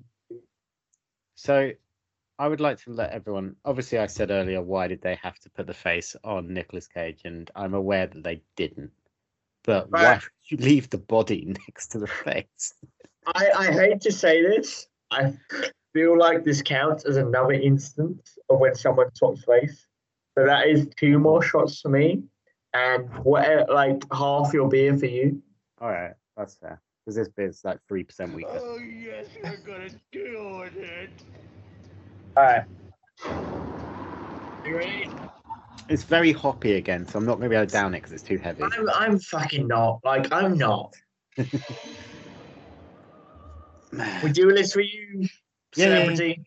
So, 1.37 1.71
I 2.39 2.47
would 2.47 2.61
like 2.61 2.79
to 2.85 2.91
let 2.91 3.13
everyone. 3.13 3.57
Obviously, 3.65 3.99
I 3.99 4.07
said 4.07 4.31
earlier, 4.31 4.61
why 4.61 4.87
did 4.87 5.01
they 5.01 5.15
have 5.15 5.39
to 5.41 5.51
put 5.51 5.67
the 5.67 5.73
face 5.73 6.15
on 6.25 6.53
Nicolas 6.53 6.89
Cage? 6.89 7.23
And 7.25 7.51
I'm 7.57 7.73
aware 7.73 8.07
that 8.07 8.23
they 8.23 8.43
didn't. 8.57 8.91
But 9.65 9.91
why 9.91 10.03
Right. 10.03 10.23
would 10.23 10.31
you 10.51 10.57
leave 10.59 10.91
the 10.91 10.99
body 10.99 11.47
next 11.69 11.89
to 11.93 11.99
the 11.99 12.07
face? 12.07 12.75
I, 13.27 13.51
I 13.57 13.73
hate 13.73 14.01
to 14.03 14.13
say 14.13 14.43
this. 14.43 14.87
I 15.11 15.33
feel 15.93 16.19
like 16.19 16.45
this 16.45 16.63
counts 16.63 17.05
as 17.05 17.17
another 17.17 17.53
instance 17.53 18.39
of 18.49 18.59
when 18.59 18.75
someone 18.75 19.15
swaps 19.15 19.45
face. 19.45 19.87
So 20.37 20.47
that 20.47 20.69
is 20.69 20.89
two 20.97 21.19
more 21.19 21.43
shots 21.43 21.81
for 21.81 21.89
me, 21.89 22.23
and 22.73 23.09
what 23.25 23.69
like 23.69 24.03
half 24.13 24.53
your 24.53 24.69
beer 24.69 24.97
for 24.97 25.07
you. 25.07 25.43
All 25.81 25.91
right, 25.91 26.15
that's 26.37 26.55
fair. 26.55 26.81
Because 27.05 27.17
this 27.17 27.29
beer's 27.29 27.65
like 27.65 27.81
three 27.89 28.05
percent 28.05 28.35
weaker. 28.35 28.61
Oh, 28.63 28.79
yes, 28.79 29.27
we're 29.43 29.57
gonna 29.59 29.91
do 30.13 30.63
it. 30.77 31.11
All 32.37 32.45
right. 32.45 32.65
You 34.65 34.77
ready? 34.77 35.11
It's 35.89 36.05
very 36.05 36.33
hoppy 36.33 36.75
again, 36.75 37.07
so 37.07 37.19
I'm 37.19 37.27
not 37.27 37.39
going 37.39 37.45
to 37.45 37.49
be 37.49 37.57
able 37.57 37.67
to 37.67 37.73
down 37.73 37.95
it 37.95 37.99
because 37.99 38.13
it's 38.13 38.23
too 38.23 38.39
heavy. 38.39 38.63
I'm 38.63 38.89
I'm 38.91 39.19
fucking 39.19 39.67
not. 39.67 40.01
Like 40.05 40.33
I'm 40.33 40.57
not. 40.57 40.95
we 44.23 44.33
do 44.33 44.53
this 44.53 44.73
for 44.73 44.81
you, 44.81 45.29
celebrity. 45.75 46.45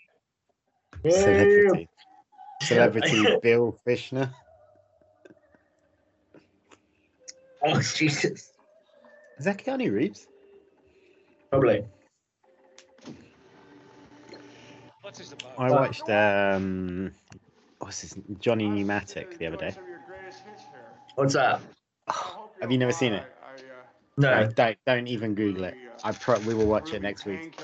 Celebrity. 1.09 1.89
Celebrity 2.61 3.25
Bill 3.41 3.77
Fichtner. 3.85 4.29
Oh 7.65 7.79
Jesus. 7.81 8.51
Is 9.37 9.45
that 9.45 9.57
Keanu 9.57 9.91
Reeves? 9.91 10.27
Probably. 11.49 11.83
What's 15.01 15.19
this 15.19 15.33
about? 15.33 15.51
I 15.57 15.71
watched 15.71 16.09
um, 16.09 17.11
what's 17.79 18.01
his 18.01 18.15
Johnny 18.39 18.67
Mnemonic 18.67 19.37
the 19.37 19.47
other 19.47 19.57
day. 19.57 19.75
What's 21.15 21.33
that? 21.33 21.61
Have 22.61 22.71
you 22.71 22.77
never 22.77 22.91
seen 22.91 23.13
it? 23.13 23.23
No. 24.17 24.47
don't 24.55 24.77
don't 24.85 25.07
even 25.07 25.35
Google 25.35 25.65
it. 25.65 25.75
I 26.03 26.11
pro- 26.11 26.39
we 26.39 26.53
will 26.53 26.65
watch 26.65 26.93
it 26.93 27.01
next 27.01 27.25
week. 27.25 27.57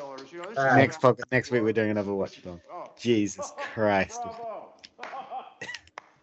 Alright. 0.57 0.77
Next 0.77 1.01
pod- 1.01 1.19
next 1.31 1.51
week 1.51 1.61
we're 1.61 1.73
doing 1.73 1.91
another 1.91 2.13
watch 2.13 2.43
along. 2.45 2.61
Jesus 2.97 3.51
Christ, 3.73 4.19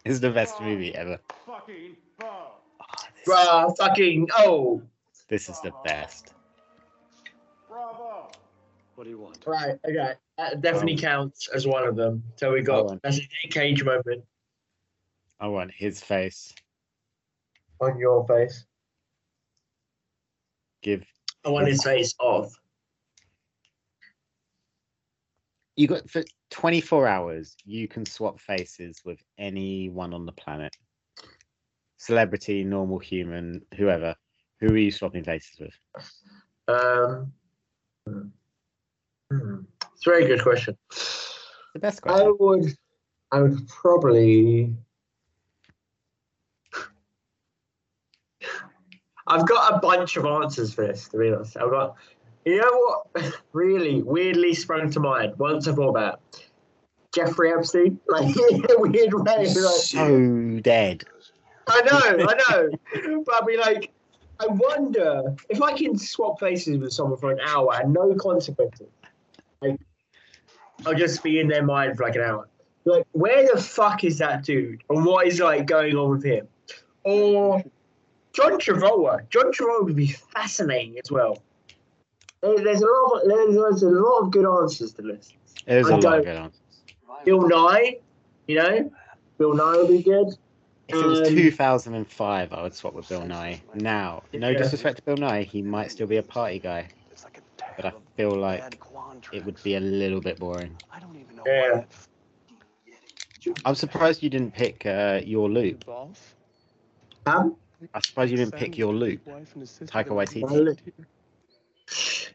it's 0.05 0.21
the 0.21 0.31
best 0.31 0.61
movie 0.61 0.95
ever. 0.95 1.19
Oh, 2.23 2.53
Bruh, 3.27 3.77
fucking 3.77 4.29
oh. 4.39 4.81
This 5.29 5.49
is 5.49 5.61
the 5.61 5.73
best. 5.85 6.33
Bravo. 7.69 8.31
What 8.95 9.05
do 9.05 9.11
you 9.11 9.19
want? 9.19 9.39
Right, 9.47 9.79
okay. 9.87 10.13
That 10.39 10.63
definitely 10.63 10.95
Oh. 10.95 11.01
counts 11.01 11.49
as 11.49 11.67
one 11.67 11.85
of 11.87 11.97
them. 11.97 12.23
So 12.37 12.53
we 12.53 12.63
got 12.63 13.03
that's 13.03 13.19
a 13.19 13.21
Nick 13.21 13.51
Cage 13.51 13.85
moment. 13.85 14.25
I 15.41 15.49
want 15.49 15.71
his 15.73 16.01
face. 16.01 16.55
On 17.81 17.99
your 17.99 18.27
face. 18.27 18.65
Give 20.83 21.05
I 21.47 21.49
want 21.49 21.69
his 21.69 21.83
face 21.83 22.15
off. 22.21 22.53
you 25.77 25.87
got 25.87 26.09
for 26.11 26.25
24 26.51 27.07
hours. 27.07 27.57
You 27.65 27.87
can 27.87 28.07
swap 28.07 28.41
faces 28.41 29.03
with 29.05 29.23
anyone 29.39 30.15
on 30.15 30.27
the 30.27 30.33
planet. 30.33 30.75
Celebrity, 31.99 32.65
normal 32.65 32.99
human, 32.99 33.63
whoever. 33.77 34.15
Who 34.61 34.69
are 34.69 34.79
you 34.79 34.91
swapping 34.91 35.25
faces 35.25 35.59
with? 35.61 35.79
Um. 36.69 37.33
Hmm. 38.07 39.61
It's 39.93 40.07
a 40.07 40.11
very 40.11 40.27
good 40.27 40.43
question. 40.43 40.77
The 41.75 41.81
best 41.81 42.01
question. 42.01 42.27
I 42.27 42.31
would, 42.39 42.75
I 43.33 43.43
would 43.43 43.69
probably. 43.69 44.75
I've 49.27 49.47
got 49.47 49.75
a 49.75 49.79
bunch 49.79 50.17
of 50.17 50.25
answers 50.25 50.73
for 50.73 50.87
this. 50.87 51.09
To 51.09 51.19
be 51.19 51.33
honest, 51.33 51.57
I've 51.57 51.71
got. 51.71 51.97
You 52.45 52.61
know 52.61 52.71
what? 53.13 53.35
Really, 53.53 54.03
weirdly 54.03 54.53
sprung 54.53 54.91
to 54.91 55.01
mind 55.01 55.37
once 55.39 55.67
I 55.67 55.73
thought 55.73 55.89
about 55.89 56.21
it. 56.35 56.51
Jeffrey 57.13 57.53
Epstein, 57.53 57.99
like 58.07 58.37
in 58.51 58.65
a 58.71 58.79
weird 58.79 59.15
way. 59.15 59.47
Like, 59.47 59.49
So 59.49 60.61
dead. 60.61 61.05
I 61.67 61.81
know, 61.83 62.27
I 62.29 62.35
know. 62.49 63.23
But 63.25 63.35
I'd 63.35 63.47
be 63.47 63.57
like, 63.57 63.91
I 64.39 64.47
wonder 64.49 65.35
if 65.49 65.63
I 65.63 65.73
can 65.73 65.99
swap 65.99 66.39
faces 66.39 66.79
with 66.79 66.93
someone 66.93 67.19
for 67.19 67.33
an 67.33 67.41
hour 67.41 67.75
and 67.75 67.93
no 67.93 68.15
consequences. 68.15 68.89
Like, 69.63 69.81
I'll 70.85 70.95
just 70.95 71.23
be 71.23 71.41
in 71.41 71.49
their 71.49 71.65
mind 71.65 71.97
for 71.97 72.05
like 72.05 72.15
an 72.17 72.23
hour. 72.23 72.49
Like, 72.85 73.07
where 73.13 73.49
the 73.53 73.61
fuck 73.61 74.05
is 74.05 74.19
that 74.19 74.45
dude? 74.45 74.85
And 74.91 75.05
what 75.05 75.27
is 75.27 75.41
like 75.41 75.67
going 75.67 75.97
on 75.97 76.11
with 76.11 76.25
him? 76.25 76.47
Or 77.03 77.65
John 78.37 78.59
Travolta. 78.61 79.29
John 79.31 79.51
Travolta 79.53 79.85
would 79.85 79.97
be 79.97 80.09
fascinating 80.09 80.99
as 81.03 81.11
well. 81.11 81.39
There's 82.43 82.83
a 82.83 82.87
lot 82.87 83.23
of 83.23 83.29
there's, 83.29 83.55
there's 83.57 83.83
a 83.83 83.89
lot 83.89 84.19
of 84.21 84.31
good 84.31 84.47
answers 84.47 84.93
to 84.95 85.03
this. 85.03 85.33
There's 85.67 85.87
I 85.87 85.91
a 85.91 85.93
lot 85.93 86.03
don't- 86.03 86.19
of 86.19 86.25
good 86.25 86.37
answers. 86.37 86.61
Bill 87.25 87.49
Nye, 87.49 87.99
you 88.47 88.57
know, 88.57 88.93
Bill 89.39 89.55
Nye 89.55 89.77
would 89.79 89.89
be 89.89 90.03
good. 90.03 90.29
If 90.89 90.95
it 90.95 91.05
was 91.07 91.21
Um, 91.29 91.35
2005, 91.35 92.53
I 92.53 92.63
would 92.63 92.75
swap 92.75 92.93
with 92.95 93.09
Bill 93.09 93.25
Nye. 93.25 93.61
Now, 93.75 94.23
no 94.33 94.51
Yeah. 94.51 94.59
disrespect 94.59 94.99
to 94.99 95.03
Bill 95.03 95.17
Nye, 95.17 95.43
he 95.43 95.63
might 95.63 95.91
still 95.91 96.07
be 96.07 96.19
a 96.19 96.23
party 96.23 96.59
guy. 96.61 96.89
But 97.77 97.87
I 97.87 97.93
feel 98.17 98.31
like 98.37 98.79
it 99.33 99.45
would 99.45 99.61
be 99.65 99.75
a 99.75 99.81
little 99.81 100.21
bit 100.21 100.39
boring. 100.39 100.77
I 100.93 101.01
don't 101.01 101.17
even 101.19 101.37
know 101.37 101.43
yeah. 101.47 101.85
I'm 103.65 103.75
surprised 103.75 104.23
you 104.23 104.31
didn't 104.31 104.55
pick 104.55 104.85
uh, 104.87 105.21
your 105.25 105.49
loop. 105.49 105.85
Um, 107.27 107.57
I'm 107.95 108.03
surprised 108.03 108.31
you 108.31 108.37
didn't 108.37 108.55
pick 108.55 108.77
your 108.79 108.93
loop. 108.95 109.25
Taika 109.25 110.09
Waititi. 110.09 110.77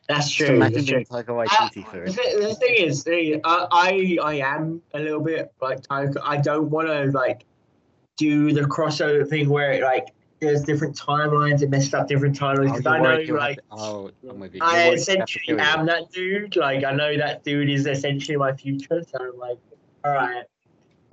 That's 0.08 0.32
true. 0.32 0.48
imagine 0.56 0.74
that's 0.74 0.90
being 0.90 1.06
true. 1.06 1.18
Taika 1.24 1.28
Waititi 1.48 1.86
uh, 1.86 1.90
for 1.90 1.98
The, 1.98 2.04
it. 2.06 2.14
thi- 2.14 2.46
the 2.46 2.56
thing 2.56 2.76
is, 2.78 3.04
the- 3.04 3.42
I, 3.44 3.68
I 3.72 4.18
I 4.24 4.34
am 4.56 4.82
a 4.94 5.00
little 5.00 5.20
bit 5.22 5.52
like 5.62 5.82
Taika. 5.82 6.18
I 6.24 6.38
don't 6.38 6.70
want 6.70 6.88
to 6.88 7.06
like 7.18 7.46
do 8.18 8.52
the 8.54 8.62
crossover 8.62 9.28
thing 9.28 9.50
where 9.50 9.72
it, 9.74 9.84
like 9.84 10.08
there's 10.40 10.64
different 10.64 10.98
timelines 10.98 11.62
and 11.62 11.70
messed 11.70 11.94
up 11.94 12.08
different 12.08 12.38
timelines 12.38 12.72
Oh, 12.72 12.78
because 12.78 12.84
you're 12.84 12.94
I 12.94 13.00
know 13.00 13.20
you'll 13.20 13.38
like 13.38 13.58
to- 13.58 13.64
oh, 13.72 14.12
I'm 14.30 14.40
with 14.40 14.56
you. 14.56 14.62
I 14.64 14.66
You're 14.66 14.74
worried 14.74 14.84
you'll 14.84 14.84
have 14.86 14.96
to 14.96 15.02
essentially 15.02 15.46
kill 15.46 15.62
am 15.62 15.86
that 15.86 16.12
dude. 16.12 16.56
Like 16.56 16.84
I 16.84 16.92
know 16.94 17.18
that 17.18 17.44
dude 17.44 17.70
is 17.70 17.86
essentially 17.86 18.38
my 18.38 18.54
future. 18.54 19.04
So 19.04 19.18
I'm 19.20 19.38
like, 19.38 19.58
all 20.04 20.14
right, 20.14 20.44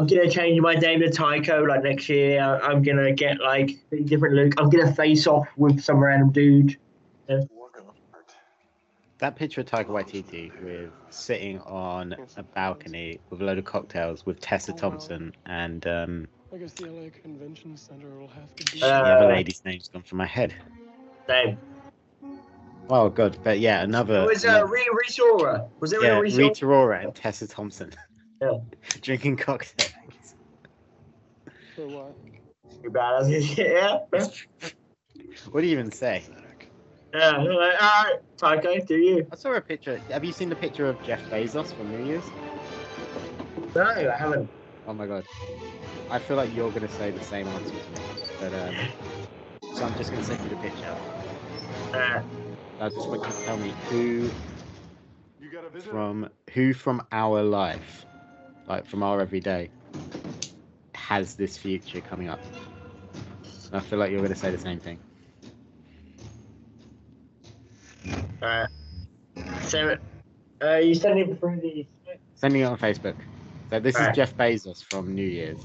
I'm 0.01 0.07
gonna 0.07 0.31
change 0.31 0.61
my 0.61 0.75
name 0.75 1.01
to 1.01 1.11
Taika. 1.11 1.67
Like 1.67 1.83
next 1.83 2.09
year, 2.09 2.41
I- 2.41 2.59
I'm 2.69 2.83
gonna 2.83 3.13
get 3.13 3.41
like 3.41 3.73
a 3.93 4.01
different 4.01 4.35
look. 4.37 4.55
I'm 4.61 4.71
gonna 4.71 4.93
face 4.93 5.27
off 5.27 5.49
with 5.57 5.81
some 5.81 5.99
random 5.99 6.31
dude. 6.31 6.77
Yeah. 7.29 7.41
That 9.19 9.35
picture 9.35 9.63
of 9.63 9.67
Taika 9.67 9.87
Waititi 9.89 10.53
with 10.63 10.91
sitting 11.11 11.59
on 11.63 12.15
a 12.37 12.43
balcony 12.45 13.19
with 13.31 13.41
a 13.41 13.45
load 13.45 13.59
of 13.59 13.65
cocktails 13.65 14.25
with 14.25 14.39
Tessa 14.39 14.73
Thompson 14.73 15.33
and 15.47 15.85
um, 15.89 16.29
I 16.55 16.59
guess 16.59 16.73
the 16.75 16.87
LA 16.87 17.11
Convention 17.11 17.77
Center 17.77 18.09
will 18.11 18.29
have 18.29 18.55
to 18.55 18.73
be. 18.73 18.79
the 18.79 18.87
other 18.87 19.25
Uh, 19.27 19.29
lady's 19.35 19.61
name's 19.65 19.89
gone 19.89 20.03
from 20.03 20.19
my 20.19 20.27
head. 20.27 20.55
Same. 21.27 21.59
Oh 22.89 23.09
god, 23.09 23.37
but 23.43 23.59
yeah, 23.59 23.83
another. 23.83 24.23
It 24.23 24.27
was 24.29 24.45
uh, 24.45 24.65
Rita 24.65 24.91
Rita 24.95 25.23
Ora. 25.25 25.69
Was 25.81 25.93
it 25.93 26.01
yeah, 26.01 26.19
Rita 26.21 26.37
Rita? 26.37 26.49
Rita 26.51 26.67
Ora 26.67 27.01
and 27.03 27.15
Tessa 27.15 27.49
Thompson 27.49 27.91
Yeah. 28.41 28.59
drinking 29.01 29.37
cocktails. 29.37 29.89
For 31.75 31.89
what? 31.89 32.17
Too 32.83 32.91
bad. 32.91 33.29
yeah. 33.57 33.99
What 35.51 35.61
do 35.61 35.67
you 35.67 35.73
even 35.73 35.91
say? 35.91 36.23
Yeah. 37.15 37.39
they're 37.43 37.55
Like, 37.55 37.83
all 37.83 38.05
right, 38.05 38.17
Taika, 38.41 38.87
do 38.87 38.97
you? 38.97 39.27
I 39.33 39.37
saw 39.37 39.53
a 39.53 39.61
picture. 39.61 40.01
Have 40.11 40.25
you 40.25 40.33
seen 40.33 40.49
the 40.49 40.57
picture 40.57 40.89
of 40.89 41.01
Jeff 41.03 41.29
Bezos 41.31 41.75
from 41.75 41.91
New 41.91 41.99
Year's? 41.99 42.33
No, 43.75 43.83
I 43.83 44.17
haven't. 44.19 44.51
Oh 44.87 44.93
my 44.95 45.07
god. 45.07 45.27
I 46.11 46.19
feel 46.19 46.37
like 46.37 46.53
you're 46.53 46.73
gonna 46.73 46.89
say 46.89 47.11
the 47.11 47.21
same 47.21 47.49
answer 47.49 47.77
as 47.77 47.89
me. 47.89 48.07
But 48.39 48.55
um 48.55 48.75
so 49.73 49.85
I'm 49.85 49.95
just 49.95 50.11
gonna 50.11 50.23
send 50.23 50.43
you 50.45 50.51
the 50.51 50.57
picture. 50.57 50.97
Uh, 51.93 52.23
I 52.81 52.89
just 52.91 53.11
want 53.11 53.27
you 53.27 53.33
to 53.33 53.39
tell 53.41 53.57
me 53.57 53.77
who 53.89 54.33
from 55.83 56.29
who 56.55 56.73
from 56.73 57.03
our 57.13 57.43
life, 57.43 58.07
like 58.69 58.87
from 58.87 59.03
our 59.03 59.21
everyday, 59.21 59.71
has 60.95 61.35
this 61.35 61.57
future 61.57 62.01
coming 62.01 62.29
up. 62.29 62.41
And 63.71 63.75
I 63.75 63.81
feel 63.81 63.99
like 63.99 64.11
you're 64.11 64.23
gonna 64.23 64.37
say 64.37 64.51
the 64.51 64.59
same 64.59 64.79
thing. 64.79 64.99
uh, 68.43 68.67
so, 69.63 69.97
uh, 70.63 70.77
you 70.77 70.95
send 70.95 71.19
it 71.19 71.41
through 71.41 71.61
the. 71.61 71.87
Sending 72.35 72.63
it 72.63 72.65
on 72.65 72.79
Facebook. 72.79 73.17
So 73.71 73.81
this 73.81 73.99
is 73.99 74.09
Jeff 74.15 74.37
Bezos 74.37 74.83
from 74.83 75.15
New 75.15 75.27
Year's. 75.27 75.59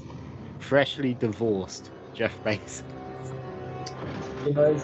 Freshly 0.58 1.14
divorced 1.14 1.90
Jeff 2.14 2.36
Bezos. 2.42 2.82
You 4.44 4.52
know, 4.54 4.74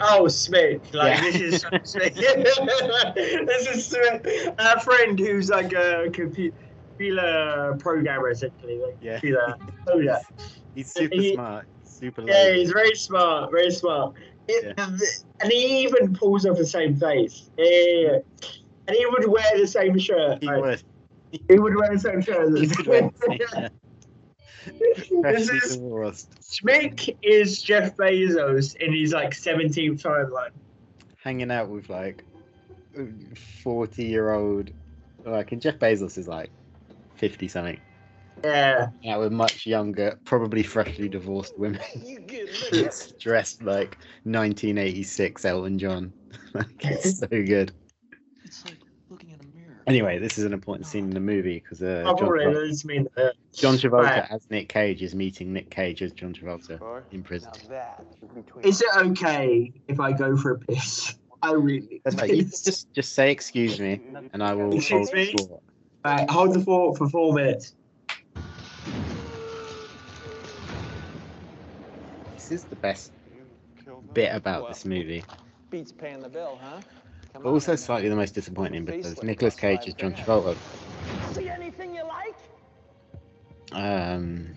Oh, 0.00 0.28
Smith. 0.28 0.92
Like, 0.94 1.18
Yeah. 1.18 1.30
this 1.30 1.36
is 1.40 1.60
Smith. 1.62 2.14
this 2.14 3.66
is 3.68 3.86
Smith. 3.86 4.54
Our 4.58 4.80
friend 4.80 5.18
who's 5.18 5.48
like 5.50 5.72
a 5.72 6.08
computer 6.12 7.76
programmer, 7.78 8.30
essentially. 8.30 8.78
Like, 8.78 8.96
Yeah. 9.00 9.12
computer. 9.14 9.56
Oh, 9.88 9.98
yeah. 9.98 10.18
He's 10.74 10.92
super 10.92 11.14
He- 11.14 11.34
smart, 11.34 11.66
super 11.84 12.22
Yeah, 12.22 12.52
he's 12.52 12.70
very 12.72 12.94
smart, 12.94 13.50
very 13.50 13.70
smart. 13.70 14.14
It- 14.48 14.78
And 14.78 15.52
he 15.52 15.82
even 15.84 16.14
pulls 16.14 16.46
off 16.46 16.56
the 16.58 16.66
same 16.66 16.96
face. 16.96 17.50
Yeah, 17.56 17.64
yeah, 17.70 18.00
yeah. 18.00 18.18
And 18.88 18.96
he 18.96 19.06
would 19.06 19.26
wear 19.26 19.58
the 19.58 19.66
same 19.66 19.98
shirt. 19.98 20.38
He 20.40 20.46
like, 20.46 20.60
would. 20.62 20.82
He 21.48 21.58
would 21.58 21.74
wear 21.74 21.92
the 21.92 21.98
same 21.98 22.20
shirt. 22.22 23.72
this 25.22 25.50
is 25.50 25.76
divorced. 25.76 26.28
Smick 26.40 27.16
is 27.22 27.62
Jeff 27.62 27.96
Bezos 27.96 28.76
in 28.76 28.94
his 28.94 29.12
like 29.12 29.30
17th 29.30 30.02
timeline. 30.02 30.50
Hanging 31.22 31.50
out 31.50 31.68
with 31.68 31.88
like 31.90 32.24
forty 33.62 34.04
year 34.04 34.32
old 34.32 34.70
like 35.24 35.52
and 35.52 35.60
Jeff 35.60 35.78
Bezos 35.78 36.16
is 36.18 36.28
like 36.28 36.50
fifty 37.16 37.48
something. 37.48 37.80
Yeah. 38.44 38.88
Yeah, 39.02 39.16
with 39.16 39.32
much 39.32 39.66
younger, 39.66 40.18
probably 40.24 40.62
freshly 40.62 41.08
divorced 41.08 41.58
women. 41.58 41.80
Dressed 43.20 43.62
like 43.62 43.96
1986 44.24 45.44
Elton 45.44 45.78
John. 45.78 46.12
like, 46.54 46.66
it's 46.80 47.18
so 47.18 47.26
good. 47.28 47.72
Anyway, 49.86 50.18
this 50.18 50.36
is 50.36 50.44
an 50.44 50.52
important 50.52 50.86
scene 50.86 51.04
in 51.04 51.10
the 51.10 51.20
movie 51.20 51.60
because 51.60 51.80
uh, 51.80 52.04
I've 52.06 52.18
John, 52.18 52.28
already 52.28 52.44
Tra- 52.44 52.54
noticed. 52.54 52.86
Uh, 53.16 53.28
John 53.54 53.74
Travolta 53.76 54.16
Right. 54.16 54.26
as 54.30 54.44
Nick 54.50 54.68
Cage 54.68 55.02
is 55.02 55.14
meeting 55.14 55.52
Nick 55.52 55.70
Cage 55.70 56.02
as 56.02 56.12
John 56.12 56.34
Travolta 56.34 56.80
in 57.12 57.22
prison. 57.22 57.50
Is 58.64 58.82
it 58.82 58.88
okay 58.96 59.72
if 59.86 60.00
I 60.00 60.12
go 60.12 60.36
for 60.36 60.52
a 60.52 60.58
piss? 60.58 61.14
I 61.42 61.52
really. 61.52 62.00
That's 62.04 62.16
right. 62.16 62.34
You 62.34 62.42
just 62.42 62.92
just 62.94 63.14
say 63.14 63.30
excuse 63.30 63.78
me, 63.78 64.00
and 64.32 64.42
I 64.42 64.54
will 64.54 64.74
Excuse 64.74 64.90
hold 64.90 65.12
the 65.12 65.16
me? 65.16 65.32
floor. 65.32 65.60
Right, 66.04 66.30
hold 66.30 66.54
the 66.54 66.60
fort 66.60 66.98
for 66.98 67.08
four 67.08 67.32
minutes. 67.34 67.74
This 72.34 72.50
is 72.50 72.64
the 72.64 72.76
best 72.76 73.12
bit 74.14 74.34
about 74.34 74.68
this 74.68 74.84
movie, 74.84 75.22
Beats 75.70 75.92
paying 75.92 76.20
the 76.20 76.28
bill, 76.28 76.58
huh? 76.60 76.80
Come 77.36 77.42
but 77.42 77.50
also 77.50 77.76
slightly 77.76 78.08
the 78.08 78.16
most 78.16 78.34
disappointing 78.34 78.86
because 78.86 79.22
Nicolas 79.22 79.54
Cage 79.54 79.86
is 79.86 79.92
John 79.92 80.14
Travolta 80.14 80.56
See 81.34 81.50
anything 81.50 81.94
you 81.94 82.02
like? 82.02 82.34
um, 83.72 84.54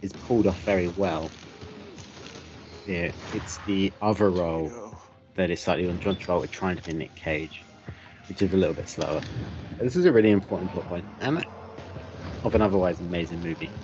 is 0.00 0.14
pulled 0.14 0.46
off 0.46 0.58
very 0.62 0.88
well. 0.88 1.30
Yeah, 2.86 3.12
it's 3.34 3.58
the 3.66 3.92
other 4.00 4.30
role 4.30 4.72
that 5.34 5.50
is 5.50 5.60
slightly 5.60 5.86
on 5.86 6.00
John 6.00 6.16
Travolta 6.16 6.50
trying 6.50 6.76
to 6.76 6.82
be 6.84 6.94
Nick 6.94 7.14
Cage, 7.16 7.66
which 8.28 8.40
is 8.40 8.54
a 8.54 8.56
little 8.56 8.74
bit 8.74 8.88
slower. 8.88 9.22
This 9.78 9.94
is 9.94 10.06
a 10.06 10.12
really 10.12 10.30
important 10.30 10.72
plot 10.72 10.86
point, 10.86 11.04
and 11.20 11.44
of 12.44 12.54
an 12.54 12.62
otherwise 12.62 12.98
amazing 12.98 13.42
movie. 13.42 13.74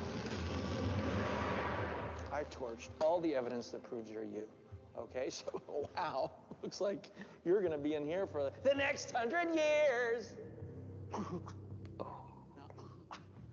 I 2.33 2.45
torched 2.45 2.89
all 3.03 3.21
the 3.21 3.35
evidence 3.35 3.69
that 3.73 3.83
proves 3.83 4.11
you're 4.11 4.23
you. 4.23 4.49
Okay, 4.99 5.31
so 5.31 5.63
wow, 5.97 6.31
looks 6.63 6.81
like 6.81 7.11
you're 7.45 7.63
gonna 7.63 7.79
be 7.79 7.95
in 7.95 8.07
here 8.07 8.27
for 8.27 8.51
the 8.65 8.75
next 8.75 9.13
hundred 9.13 9.55
years. 9.55 10.33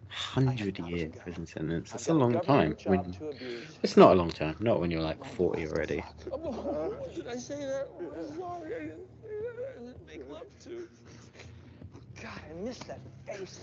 Hundred 0.09 0.79
year 0.79 1.09
prison 1.09 1.45
sentence. 1.45 1.91
That's 1.91 2.07
a 2.09 2.13
long 2.13 2.39
time. 2.41 2.75
When 2.85 3.15
it's 3.83 3.97
not 3.97 4.11
a 4.11 4.15
long 4.15 4.29
time. 4.29 4.55
Not 4.59 4.79
when 4.79 4.91
you're 4.91 5.01
like 5.01 5.23
forty 5.23 5.67
already. 5.67 6.03
Oh, 6.31 6.93
did 7.15 7.27
I 7.27 7.37
say 7.37 7.59
that? 7.59 7.87
I'm 7.99 8.37
sorry. 8.37 8.75
I 8.75 8.79
didn't, 8.79 8.99
I 9.23 9.79
didn't 9.79 10.07
make 10.07 10.29
love 10.29 10.47
to. 10.65 10.87
God, 12.21 12.39
I 12.49 12.53
miss 12.63 12.79
that 12.79 12.99
face. 13.25 13.59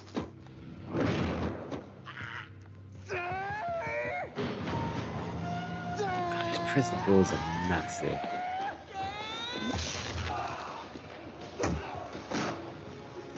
Prison 6.67 6.99
doors 7.07 7.33
are 7.33 7.69
massive. 7.69 8.19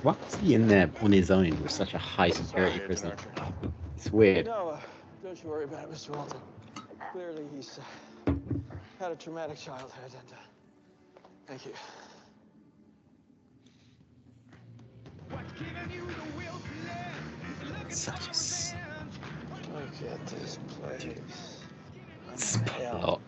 Why 0.03 0.17
he 0.43 0.55
in 0.55 0.69
there 0.69 0.91
on 1.01 1.13
his 1.13 1.31
own 1.31 1.51
with 1.63 1.71
such 1.71 1.95
a 1.95 1.99
high 1.99 2.31
security 2.31 2.81
prison? 2.81 3.13
It's 3.97 4.11
weird. 4.11 4.47
No, 4.47 4.71
uh, 4.71 4.81
don't 5.23 5.43
you 5.43 5.49
worry 5.49 5.65
about 5.65 5.85
it, 5.85 5.91
Mr. 5.93 6.17
Walton. 6.17 6.41
Clearly, 7.13 7.45
he's 7.55 7.79
uh, 8.27 8.33
had 9.01 9.13
a 9.13 9.17
traumatic 9.17 9.59
childhood, 9.59 9.91
and 10.05 10.33
uh, 10.33 10.37
thank 11.47 11.67
you. 11.67 11.73
Such 17.89 18.29
a 18.29 18.79
Look 19.73 20.13
at 20.13 20.27
this 20.27 20.59
place. 20.81 21.58
Spot. 22.79 23.21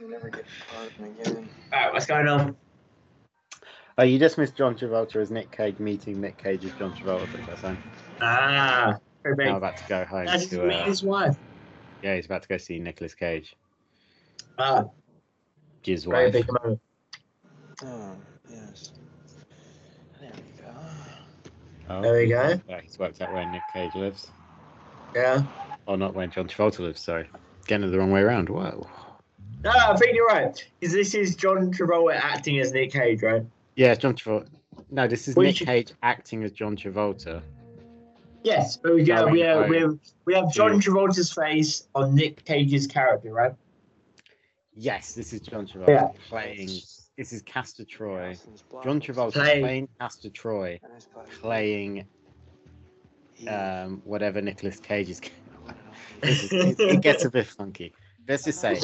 You 0.00 0.08
never 0.08 0.30
get 0.30 0.44
pardoned 0.72 1.20
again. 1.20 1.48
Alright, 1.72 1.92
what's 1.92 2.06
going 2.06 2.28
on? 2.28 2.56
Oh, 3.98 4.04
you 4.04 4.18
just 4.18 4.38
missed 4.38 4.56
John 4.56 4.74
Travolta 4.76 5.16
as 5.16 5.30
Nick 5.30 5.50
Cage 5.50 5.78
meeting 5.78 6.20
Nick 6.20 6.38
Cage 6.38 6.64
as 6.64 6.72
John 6.72 6.94
Travolta. 6.94 7.28
Think 7.32 7.46
That's 7.46 7.60
saying. 7.60 7.78
Ah, 8.20 8.96
very 9.22 9.36
big. 9.36 9.46
Now 9.48 9.56
about 9.56 9.76
to 9.76 9.84
go 9.88 10.04
home 10.04 10.26
That's 10.26 10.46
to. 10.46 10.68
Uh, 10.68 10.84
his 10.84 11.02
wife. 11.02 11.36
yeah, 12.02 12.14
he's 12.16 12.26
about 12.26 12.42
to 12.42 12.48
go 12.48 12.56
see 12.56 12.78
Nicolas 12.78 13.14
Cage. 13.14 13.54
Ah, 14.58 14.84
His 15.82 16.04
very 16.04 16.24
wife. 16.26 16.32
big 16.32 16.46
moment. 16.52 16.80
Oh, 17.84 18.16
yes. 18.48 18.92
There 20.20 20.30
we 20.34 20.62
go. 20.62 20.70
Oh, 21.90 22.00
There 22.02 22.14
we 22.14 22.26
go. 22.28 22.60
yeah, 22.68 22.80
he's 22.80 22.98
worked 22.98 23.20
out 23.20 23.32
where 23.32 23.50
Nick 23.50 23.62
Cage 23.72 23.94
lives. 23.94 24.30
Yeah. 25.14 25.42
Or 25.86 25.96
not 25.96 26.14
where 26.14 26.26
John 26.28 26.48
Travolta 26.48 26.80
lives, 26.80 27.02
sorry. 27.02 27.28
Getting 27.66 27.88
it 27.88 27.90
the 27.90 27.98
wrong 27.98 28.10
way 28.10 28.20
around. 28.22 28.48
Whoa. 28.48 28.86
No, 29.64 29.70
I 29.70 29.96
think 29.96 30.14
you're 30.16 30.26
right. 30.26 30.64
Because 30.80 30.92
this 30.94 31.14
is 31.14 31.36
John 31.36 31.72
Travolta 31.72 32.16
acting 32.16 32.58
as 32.58 32.72
Nick 32.72 32.92
Cage, 32.92 33.22
right? 33.22 33.44
Yeah, 33.76 33.94
John 33.94 34.14
Travolta. 34.14 34.48
No, 34.90 35.06
this 35.06 35.28
is 35.28 35.36
Well, 35.36 35.44
you 35.44 35.50
Nick 35.50 35.56
should- 35.58 35.66
Cage 35.68 35.92
acting 36.02 36.42
as 36.44 36.52
John 36.52 36.76
Travolta. 36.76 37.42
Yes, 38.42 38.76
but 38.76 38.94
we 38.94 39.04
go. 39.04 39.28
We 39.28 39.40
have, 39.40 39.68
we 39.68 39.78
have 39.78 39.96
we 40.24 40.34
have 40.34 40.52
John 40.52 40.80
Travolta's 40.80 41.32
face 41.32 41.86
on 41.94 42.14
Nick 42.16 42.44
Cage's 42.44 42.88
character, 42.88 43.32
right? 43.32 43.54
Yes, 44.74 45.14
this 45.14 45.32
is 45.32 45.40
John 45.40 45.66
Travolta 45.66 45.88
Yeah. 45.88 46.08
playing. 46.28 46.68
This 47.16 47.32
is 47.32 47.42
Castor 47.42 47.84
Troy. 47.84 48.36
John 48.82 49.00
Travolta 49.00 49.34
Play- 49.34 49.60
playing 49.60 49.88
Castor 50.00 50.30
Troy, 50.30 50.80
playing 51.40 52.04
um, 53.48 54.00
whatever 54.04 54.40
Nicolas 54.40 54.80
Cage 54.80 55.08
is. 56.22 56.52
It, 56.52 56.80
it 56.80 57.00
gets 57.00 57.24
a 57.24 57.30
bit 57.30 57.46
funky. 57.46 57.92
Let's 58.28 58.44
just 58.44 58.60
say 58.60 58.80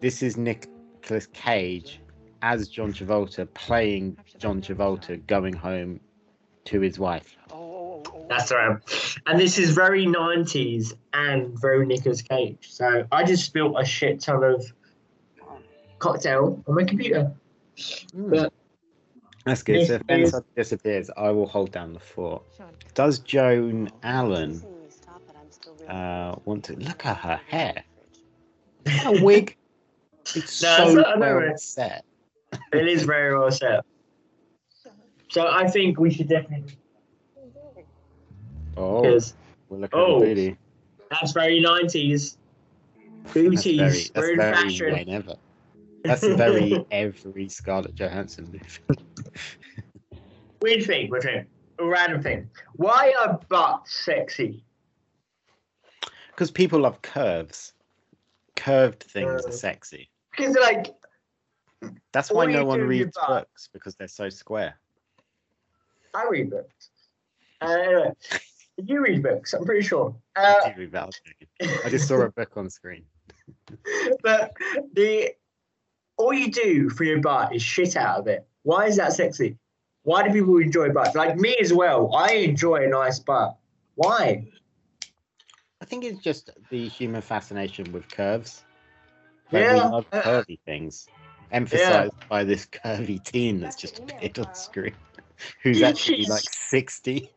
this 0.00 0.22
is 0.22 0.36
Nicolas 0.36 1.26
Cage 1.32 2.00
as 2.42 2.68
John 2.68 2.92
Travolta 2.92 3.52
playing 3.54 4.18
John 4.38 4.60
Travolta 4.60 5.24
going 5.26 5.54
home 5.54 6.00
to 6.64 6.80
his 6.80 6.98
wife. 6.98 7.36
That's 8.28 8.50
right. 8.50 8.78
And 9.26 9.38
this 9.38 9.58
is 9.58 9.70
very 9.70 10.06
90s 10.06 10.94
and 11.12 11.58
very 11.60 11.86
Nicolas 11.86 12.22
Cage. 12.22 12.68
So 12.70 13.06
I 13.12 13.24
just 13.24 13.44
spilled 13.44 13.76
a 13.78 13.84
shit 13.84 14.20
ton 14.20 14.42
of 14.42 14.64
cocktail 15.98 16.62
on 16.66 16.74
my 16.74 16.84
computer. 16.84 17.32
Hmm. 18.14 18.30
But 18.30 18.52
That's 19.44 19.62
good. 19.62 19.86
So 19.86 19.94
if 19.94 20.06
Ben 20.06 20.26
suddenly 20.26 20.52
disappears, 20.56 21.10
I 21.16 21.30
will 21.30 21.46
hold 21.46 21.72
down 21.72 21.92
the 21.92 22.00
fort. 22.00 22.42
Does 22.94 23.18
Joan 23.20 23.90
Allen 24.02 24.62
uh, 25.88 26.36
want 26.44 26.64
to 26.64 26.74
look 26.76 27.04
at 27.06 27.16
her 27.18 27.40
hair? 27.48 27.82
A 29.06 29.22
wig. 29.22 29.56
It's 30.34 30.62
No, 30.62 30.76
so 30.76 30.94
not- 30.94 31.18
know 31.18 31.36
well 31.36 31.50
it. 31.50 31.60
set. 31.60 32.04
it 32.72 32.86
is 32.88 33.02
very 33.04 33.36
well 33.38 33.50
set. 33.50 33.84
So 35.28 35.48
I 35.50 35.66
think 35.68 35.98
we 35.98 36.10
should 36.12 36.28
definitely. 36.28 36.76
Oh, 38.76 39.02
looking 39.80 39.98
Oh. 39.98 40.16
at 40.16 40.20
the 40.20 40.26
booty. 40.34 40.56
That's 41.10 41.32
very 41.32 41.60
90s. 41.62 42.36
That's 43.24 43.34
Booties, 43.34 43.76
very, 43.76 43.90
that's 43.90 44.10
very 44.14 44.36
fashion. 44.36 44.92
whenever. 44.92 45.34
That's 46.04 46.26
very 46.26 46.84
every 46.90 47.48
Scarlett 47.48 47.94
Johansson 47.94 48.46
movie. 48.50 49.00
Weird 50.60 50.84
thing 50.84 51.10
him. 51.24 51.46
A 51.78 51.84
random 51.86 52.22
thing. 52.22 52.50
Why 52.76 53.14
are 53.20 53.38
butts 53.48 54.04
sexy? 54.04 54.64
Because 56.32 56.50
people 56.50 56.80
love 56.80 57.00
curves. 57.02 57.72
Curved 58.56 59.02
things 59.04 59.46
are 59.46 59.52
sexy. 59.52 60.10
Because 60.30 60.56
like 60.56 60.94
That's 62.12 62.30
why 62.30 62.46
no 62.46 62.64
one 62.64 62.80
do 62.80 62.86
with 62.86 62.96
your 62.96 63.06
reads 63.06 63.18
books 63.26 63.68
because 63.72 63.94
they're 63.96 64.08
so 64.08 64.28
square. 64.28 64.78
I 66.14 66.26
read 66.28 66.50
books. 66.50 66.90
Uh, 67.60 68.10
you 68.76 69.02
read 69.02 69.22
books. 69.22 69.54
I'm 69.54 69.64
pretty 69.64 69.86
sure. 69.86 70.14
Uh, 70.36 70.54
I 70.64 70.74
read 70.76 70.92
that, 70.92 71.02
I 71.02 71.06
was 71.06 71.20
joking. 71.24 71.80
I 71.84 71.88
just 71.88 72.08
saw 72.08 72.20
a 72.22 72.30
book 72.36 72.56
on 72.56 72.68
screen. 72.68 73.04
but 74.22 74.52
the 74.92 75.30
all 76.16 76.32
you 76.32 76.50
do 76.50 76.90
for 76.90 77.04
your 77.04 77.20
butt 77.20 77.54
is 77.54 77.62
shit 77.62 77.96
out 77.96 78.18
of 78.20 78.26
it. 78.26 78.46
Why 78.62 78.86
is 78.86 78.96
that 78.96 79.12
sexy? 79.12 79.56
Why 80.04 80.26
do 80.26 80.32
people 80.32 80.58
enjoy 80.58 80.90
butts? 80.90 81.14
Like 81.14 81.36
me 81.36 81.56
as 81.60 81.72
well. 81.72 82.14
I 82.14 82.32
enjoy 82.32 82.84
a 82.84 82.88
nice 82.88 83.18
butt. 83.18 83.56
Why? 83.94 84.46
I 85.82 85.84
think 85.84 86.04
it's 86.04 86.20
just 86.20 86.50
the 86.70 86.86
human 86.88 87.20
fascination 87.22 87.90
with 87.90 88.08
curves. 88.08 88.62
Like, 89.50 89.68
we 89.72 89.76
Yeah. 89.76 89.88
love 89.88 90.06
uh, 90.12 90.16
uh, 90.16 90.22
curvy 90.22 90.60
things. 90.64 91.08
Emphasized 91.50 92.12
by 92.30 92.44
this 92.44 92.66
curvy 92.66 93.22
teen 93.22 93.60
that's 93.60 93.74
just 93.76 93.98
appeared 93.98 94.38
on 94.38 94.54
screen. 94.54 94.94
Who's 95.62 95.80
Yeah, 95.80 95.88
actually 95.88 96.18
she's- 96.18 96.30
like 96.30 96.44
60. 96.48 97.30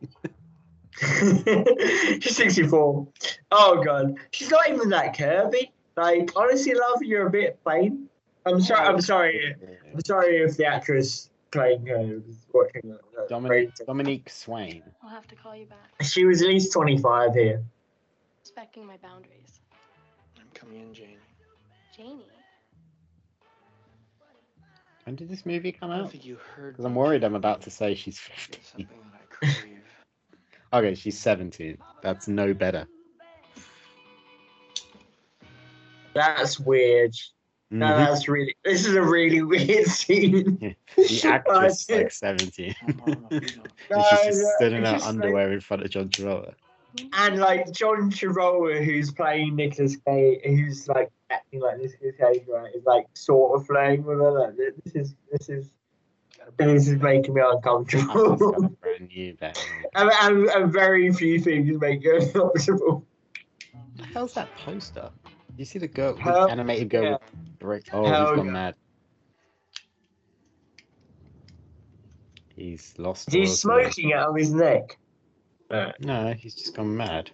She's 2.20 2.36
64. 2.36 3.06
Oh 3.50 3.82
god, 3.84 4.14
she's 4.32 4.48
not 4.50 4.66
even 4.70 4.88
that 4.90 5.14
curvy. 5.14 5.70
Like 5.96 6.30
honestly, 6.34 6.72
love, 6.72 7.02
you're 7.02 7.26
a 7.26 7.30
bit 7.30 7.62
plain. 7.62 8.08
I'm 8.46 8.62
sorry. 8.62 8.86
I'm 8.86 9.00
sorry. 9.02 9.54
I'm 9.92 10.00
sorry 10.06 10.38
if 10.38 10.56
the 10.56 10.64
actress 10.64 11.28
playing 11.50 11.84
her 11.86 11.98
was 11.98 12.36
watching 12.54 12.90
that. 12.90 13.00
that 13.14 13.28
Dominique, 13.28 13.74
Dominique 13.86 14.30
Swain. 14.30 14.82
I'll 15.02 15.10
have 15.10 15.26
to 15.28 15.34
call 15.34 15.54
you 15.54 15.66
back. 15.66 15.78
She 16.02 16.24
was 16.24 16.40
at 16.40 16.48
least 16.48 16.72
25 16.72 17.34
here. 17.34 17.62
Respecting 18.46 18.86
my 18.86 18.96
boundaries. 18.98 19.58
I'm 20.38 20.46
coming 20.54 20.80
in, 20.80 20.94
Jamie. 20.94 21.16
Jamie. 21.96 22.22
When 25.02 25.16
did 25.16 25.28
this 25.28 25.44
movie 25.44 25.72
come 25.72 25.90
I 25.90 25.98
out? 25.98 26.12
think 26.12 26.24
you 26.24 26.36
heard 26.54 26.74
Because 26.74 26.84
I'm 26.84 26.94
worried 26.94 27.24
I'm 27.24 27.34
about 27.34 27.60
to 27.62 27.70
say 27.70 27.96
she's 27.96 28.18
50. 28.20 28.60
Something 28.62 28.86
that 29.12 29.20
I 29.20 29.34
crave. 29.34 29.82
Okay, 30.72 30.94
she's 30.94 31.18
17. 31.18 31.76
That's 32.04 32.28
no 32.28 32.54
better. 32.54 32.86
That's 36.14 36.60
weird. 36.60 37.16
No, 37.72 37.86
Mhm. 37.86 37.96
that's 38.06 38.28
really. 38.28 38.54
This 38.64 38.86
is 38.86 38.94
a 38.94 39.02
really 39.02 39.42
weird 39.42 39.86
scene. 39.88 40.76
The 40.96 41.20
actress 41.24 41.90
is 41.90 41.96
like 41.96 42.12
17. 42.12 42.76
and 42.86 43.42
she's 43.42 43.56
No, 43.90 43.98
just 43.98 44.40
no, 44.40 44.50
stood 44.56 44.72
in 44.72 44.84
her 44.84 44.92
just 44.92 45.04
like- 45.04 45.14
underwear 45.14 45.52
in 45.52 45.60
front 45.60 45.82
of 45.82 45.90
John 45.90 46.10
Travolta. 46.10 46.54
Mm-hmm. 46.96 47.08
And 47.14 47.38
like 47.38 47.72
John 47.72 48.10
Travolta, 48.10 48.84
who's 48.84 49.10
playing 49.12 49.56
Nicolas 49.56 49.96
Cage, 49.96 50.40
who's 50.44 50.88
like 50.88 51.10
acting 51.30 51.60
like 51.60 51.78
Nicolas 51.78 52.14
Cage, 52.18 52.42
right, 52.48 52.74
is 52.74 52.84
like 52.84 53.06
sort 53.14 53.60
of 53.60 53.66
flirting 53.66 54.04
with 54.04 54.18
her. 54.18 54.30
Like, 54.30 54.56
this 54.56 54.94
is 54.94 55.14
this 55.30 55.48
is 55.48 55.70
this 56.56 56.88
is 56.88 57.00
making 57.00 57.34
me 57.34 57.42
uncomfortable. 57.44 58.36
got 58.36 58.64
a 58.64 58.68
brand 58.68 59.08
new 59.08 59.36
and, 59.40 59.56
and, 60.22 60.46
and 60.48 60.72
very 60.72 61.12
few 61.12 61.40
things 61.40 61.78
make 61.80 62.02
you 62.02 62.18
uncomfortable. 62.20 63.04
What 63.72 63.96
the 63.96 64.04
hell's 64.04 64.34
that 64.34 64.48
poster? 64.56 65.10
You 65.56 65.64
see 65.64 65.78
the 65.78 65.88
girl, 65.88 66.14
the 66.14 66.22
Hell- 66.22 66.50
animated 66.50 66.90
girl 66.90 67.02
yeah. 67.02 67.10
with 67.12 67.58
brick. 67.58 67.88
Oh, 67.92 68.06
Hell 68.06 68.28
he's 68.28 68.36
gone 68.36 68.46
yeah. 68.46 68.52
mad. 68.52 68.74
He's 72.54 72.94
lost. 72.96 73.30
He's 73.30 73.64
all 73.64 73.78
of 73.78 73.84
the- 73.84 73.90
smoking 73.92 74.12
out 74.12 74.30
of 74.30 74.36
his 74.36 74.52
neck. 74.52 74.98
No, 75.70 76.34
he's 76.38 76.54
just 76.54 76.76
gone 76.76 76.96
mad. 76.96 77.30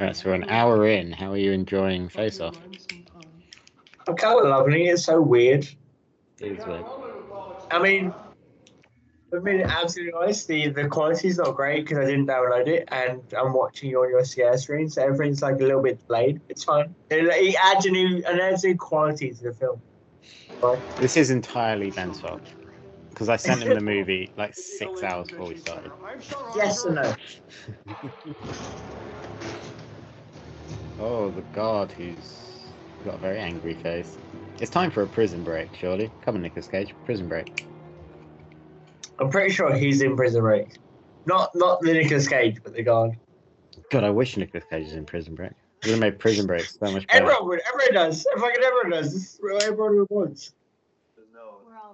Alright, 0.00 0.16
so 0.16 0.30
we're 0.30 0.34
an 0.34 0.48
hour 0.48 0.86
in. 0.86 1.12
How 1.12 1.32
are 1.32 1.36
you 1.36 1.52
enjoying 1.52 2.08
Face 2.08 2.40
Off? 2.40 2.56
I'm 4.08 4.16
kind 4.16 4.40
of 4.40 4.46
loving 4.46 4.74
it. 4.74 4.86
It's 4.86 5.04
so 5.04 5.20
weird. 5.20 5.68
It 6.40 6.58
is 6.58 6.66
weird. 6.66 6.84
I 7.70 7.78
mean, 7.78 8.12
I've 9.32 9.44
been 9.44 9.60
absolutely 9.62 10.12
honest. 10.14 10.48
The, 10.48 10.70
the 10.70 10.88
quality's 10.88 11.38
not 11.38 11.54
great 11.54 11.84
because 11.84 11.98
I 11.98 12.06
didn't 12.06 12.26
download 12.26 12.66
it, 12.66 12.88
and 12.88 13.22
I'm 13.38 13.52
watching 13.52 13.90
it 13.90 13.94
on 13.94 14.08
your 14.08 14.24
screen, 14.24 14.88
so 14.88 15.02
everything's 15.02 15.42
like 15.42 15.56
a 15.56 15.64
little 15.64 15.82
bit 15.82 16.04
delayed. 16.06 16.40
It's 16.48 16.64
fine. 16.64 16.94
It, 17.10 17.24
it 17.26 17.56
adds 17.62 17.86
a 17.86 17.90
new, 17.90 18.22
an 18.26 18.40
adds 18.40 18.64
new 18.64 18.76
quality 18.76 19.30
to 19.32 19.42
the 19.42 19.52
film. 19.52 19.80
Right. 20.62 20.82
This 20.98 21.16
is 21.16 21.30
entirely 21.30 21.90
Ben's 21.90 22.20
fault. 22.20 22.42
Because 23.10 23.28
I 23.28 23.36
sent 23.36 23.62
him 23.62 23.74
the 23.74 23.80
movie 23.92 24.32
like 24.36 24.54
six 24.54 25.02
hours 25.02 25.28
before 25.28 25.46
we 25.48 25.56
started. 25.56 25.92
Yes 26.54 26.84
or 26.84 26.92
no? 26.94 27.14
Oh, 30.98 31.30
the 31.30 31.40
guard 31.52 31.92
who's 31.92 32.74
got 33.02 33.14
a 33.14 33.18
very 33.18 33.38
angry 33.38 33.74
face. 33.74 34.18
It's 34.58 34.70
time 34.70 34.90
for 34.90 35.02
a 35.02 35.08
prison 35.08 35.42
break, 35.42 35.74
surely. 35.74 36.12
Come 36.20 36.34
on, 36.34 36.42
Nicolas 36.42 36.68
Cage, 36.68 36.94
prison 37.06 37.26
break. 37.26 37.66
I'm 39.18 39.30
pretty 39.30 39.50
sure 39.50 39.74
he's 39.74 40.02
in 40.02 40.16
prison 40.16 40.42
break. 40.42 40.66
Not 41.24 41.50
not 41.54 41.80
the 41.80 41.94
Nicolas 41.94 42.28
Cage, 42.28 42.58
but 42.62 42.74
the 42.74 42.82
guard. 42.82 43.12
God, 43.90 44.04
I 44.04 44.10
wish 44.10 44.36
Nicolas 44.36 44.64
Cage 44.68 44.84
was 44.84 44.92
in 44.92 45.06
prison 45.06 45.34
break. 45.34 45.52
It 45.82 45.86
would 45.86 45.90
have 45.92 46.00
made 46.00 46.18
prison 46.18 46.46
break 46.46 46.64
so 46.64 46.92
much 46.92 47.06
better. 47.06 47.22
Everyone 47.24 47.48
would. 47.48 47.60
Everyone 47.72 47.94
does. 47.94 48.26
Fucking 48.36 48.62
everyone 48.62 48.90
does. 48.90 49.12
This 49.14 49.34
is 49.34 49.38
what 49.40 49.62
everyone 49.62 50.06
wants. 50.10 50.52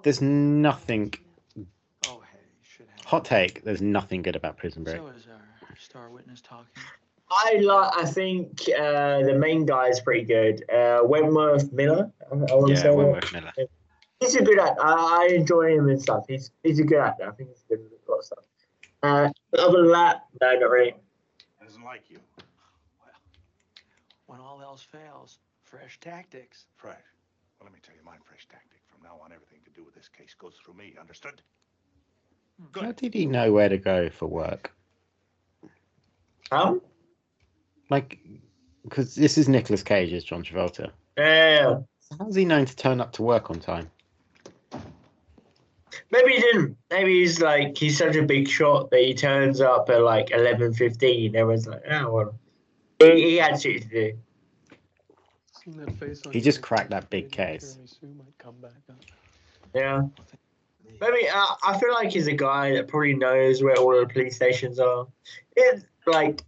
There's 0.03 0.21
nothing. 0.21 1.13
Hot 3.05 3.23
take. 3.23 3.63
There's 3.63 3.81
nothing 3.81 4.21
good 4.21 4.35
about 4.35 4.57
Prison 4.57 4.83
Break. 4.83 4.97
So 4.97 5.07
is 5.07 5.27
our 5.27 5.75
star 5.79 6.09
witness 6.09 6.41
talking? 6.41 6.65
I 7.31 7.59
like. 7.61 7.93
I 7.95 8.03
think 8.05 8.63
uh, 8.77 9.23
the 9.23 9.33
main 9.33 9.65
guy 9.65 9.87
is 9.87 10.01
pretty 10.01 10.25
good. 10.25 10.69
Uh, 10.69 10.99
Wentworth 11.03 11.71
Miller. 11.71 12.11
I, 12.29 12.35
I 12.35 12.37
want 12.55 12.67
to 12.67 12.73
Yeah, 12.73 12.81
say. 12.81 12.89
Wentworth 12.91 13.31
Miller. 13.31 13.53
He's 14.19 14.35
a 14.35 14.43
good 14.43 14.59
actor. 14.59 14.81
I, 14.83 15.27
I 15.29 15.33
enjoy 15.33 15.77
him 15.77 15.87
and 15.87 16.01
stuff. 16.01 16.25
He's 16.27 16.51
he's 16.63 16.79
a 16.79 16.83
good 16.83 16.99
actor. 16.99 17.29
I 17.29 17.31
think 17.31 17.49
he's 17.49 17.63
good 17.69 17.79
at 17.79 18.07
a 18.07 18.11
lot 18.11 18.17
of 18.17 18.25
stuff. 18.25 18.43
Uh, 19.03 19.29
but 19.51 19.59
other 19.61 19.83
than 19.83 19.91
that, 19.93 20.25
no, 20.41 20.59
not 20.59 20.69
really. 20.69 20.95
Doesn't 21.63 21.83
like 21.83 22.01
you. 22.09 22.19
When 24.27 24.39
all 24.39 24.61
else 24.61 24.81
fails, 24.81 25.39
fresh 25.63 25.99
tactics. 25.99 26.65
Fresh. 26.75 26.95
Well, 27.59 27.65
let 27.65 27.73
me 27.73 27.79
tell 27.81 27.95
you 27.95 28.01
my 28.05 28.17
fresh 28.23 28.45
tactic. 28.49 28.81
From 28.87 29.01
now 29.01 29.19
on, 29.23 29.31
everything 29.31 29.59
to 29.65 29.71
do 29.71 29.83
with 29.83 29.95
this 29.95 30.09
case 30.09 30.35
goes 30.37 30.53
through 30.63 30.75
me. 30.75 30.95
Understood? 30.99 31.41
How 32.75 32.91
did 32.91 33.13
he 33.13 33.25
know 33.25 33.51
where 33.53 33.69
to 33.69 33.77
go 33.77 34.09
for 34.09 34.27
work? 34.27 34.73
How? 36.51 36.81
Like, 37.89 38.19
because 38.83 39.15
this 39.15 39.37
is 39.37 39.47
Nicolas 39.47 39.83
Cage 39.83 40.11
as 40.13 40.23
John 40.23 40.43
Travolta. 40.43 40.91
Yeah. 41.17 41.79
How's 42.19 42.35
he 42.35 42.45
known 42.45 42.65
to 42.65 42.75
turn 42.75 42.99
up 42.99 43.13
to 43.13 43.23
work 43.23 43.49
on 43.49 43.59
time? 43.59 43.89
Maybe 46.11 46.33
he 46.33 46.41
didn't. 46.41 46.77
Maybe 46.89 47.19
he's 47.19 47.41
like 47.41 47.77
he's 47.77 47.97
such 47.97 48.15
a 48.15 48.23
big 48.23 48.47
shot 48.47 48.91
that 48.91 49.01
he 49.01 49.13
turns 49.13 49.61
up 49.61 49.89
at 49.89 50.01
like 50.01 50.31
eleven 50.31 50.73
fifteen. 50.73 51.35
Everyone's 51.35 51.67
like, 51.67 51.83
oh 51.89 52.11
well. 52.11 52.39
He, 52.99 53.29
he 53.31 53.35
had 53.37 53.61
shit 53.61 53.83
to 53.83 53.87
do. 53.87 54.17
Face 55.99 56.21
He 56.31 56.39
just 56.39 56.61
cracked 56.61 56.91
that 56.91 57.09
big 57.09 57.29
case. 57.29 57.73
Jeremy 57.73 57.87
Sue 57.87 58.07
might 58.17 58.37
come 58.37 58.55
back. 58.61 58.71
Yeah. 59.75 60.03
Maybe 61.01 61.27
uh, 61.27 61.45
I 61.63 61.77
feel 61.77 61.93
like 61.93 62.09
he's 62.11 62.27
a 62.27 62.33
guy 62.33 62.71
that 62.73 62.87
probably 62.87 63.13
knows 63.13 63.61
where 63.61 63.75
all 63.75 63.99
the 63.99 64.07
police 64.07 64.37
stations 64.37 64.79
are. 64.79 65.05
It's 65.57 65.83
like 66.05 66.41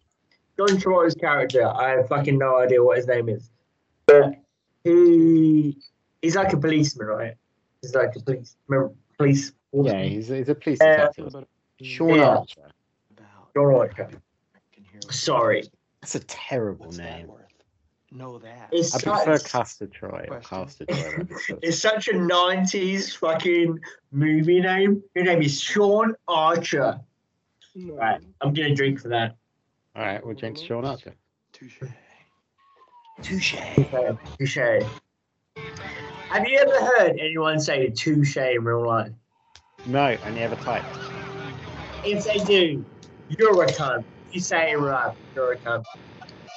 John 0.57 0.77
Travolta's 0.77 1.15
character. 1.15 1.67
I 1.67 1.89
have 1.89 2.07
fucking 2.07 2.37
no 2.37 2.57
idea 2.57 2.81
what 2.81 2.97
his 2.97 3.07
name 3.07 3.27
is, 3.27 3.49
but 4.05 4.35
he 4.85 5.77
he's 6.21 6.35
like 6.37 6.53
a 6.53 6.57
policeman, 6.57 7.07
right? 7.07 7.35
He's 7.81 7.93
like 7.93 8.15
a 8.15 8.21
police 8.21 8.55
remember, 8.67 8.93
police. 9.17 9.51
Yeah, 9.73 10.01
he's, 10.03 10.29
he's 10.29 10.47
a 10.49 10.55
police 10.55 10.79
Yeah. 10.81 11.07
detective. 11.07 11.45
Sean 11.81 12.09
Yeah. 12.15 12.37
Archer. 12.37 12.71
John 13.53 13.75
Archer. 13.75 14.09
Sorry, 15.09 15.63
That's 16.01 16.15
a 16.15 16.19
terrible 16.21 16.91
name. 16.91 17.29
Know 18.11 18.39
that. 18.39 18.69
It's 18.71 18.95
I 18.95 19.01
prefer 19.01 19.37
such- 19.37 19.51
Castor 19.51 19.87
Troy 19.87 20.27
Castor 20.43 20.85
Troy. 20.85 21.25
it's 21.61 21.79
such 21.79 22.07
a 22.07 22.13
'90s 22.13 23.15
fucking 23.15 23.79
movie 24.11 24.61
name. 24.61 25.03
Your 25.13 25.25
name 25.25 25.43
is 25.43 25.61
Sean 25.61 26.15
Archer. 26.27 26.99
Right, 27.75 28.19
I'm 28.41 28.53
gonna 28.53 28.73
drink 28.73 28.99
for 28.99 29.09
that. 29.09 29.35
All 29.95 30.03
right, 30.03 30.25
we'll 30.25 30.33
drink 30.33 30.57
to 30.57 30.65
Sean 30.65 30.85
Archer. 30.85 31.13
Touche. 31.53 31.83
Touche. 33.21 33.55
Touche. 34.39 34.57
Have 36.29 36.47
you 36.47 36.57
ever 36.57 36.85
heard 36.85 37.19
anyone 37.19 37.59
say 37.59 37.89
touche 37.89 38.37
in 38.37 38.63
real 38.63 38.87
life? 38.87 39.11
No, 39.85 40.17
I 40.23 40.29
never 40.31 40.55
typed. 40.55 40.97
If 42.03 42.23
they 42.23 42.43
do, 42.43 42.83
you're 43.29 43.63
a 43.63 43.67
cunt. 43.67 44.03
You 44.31 44.39
say 44.39 44.71
it 44.71 44.75
in 44.77 44.81
real 44.83 44.93
life, 44.93 45.15
you're 45.35 45.53
a 45.53 45.57
cunt. 45.57 45.83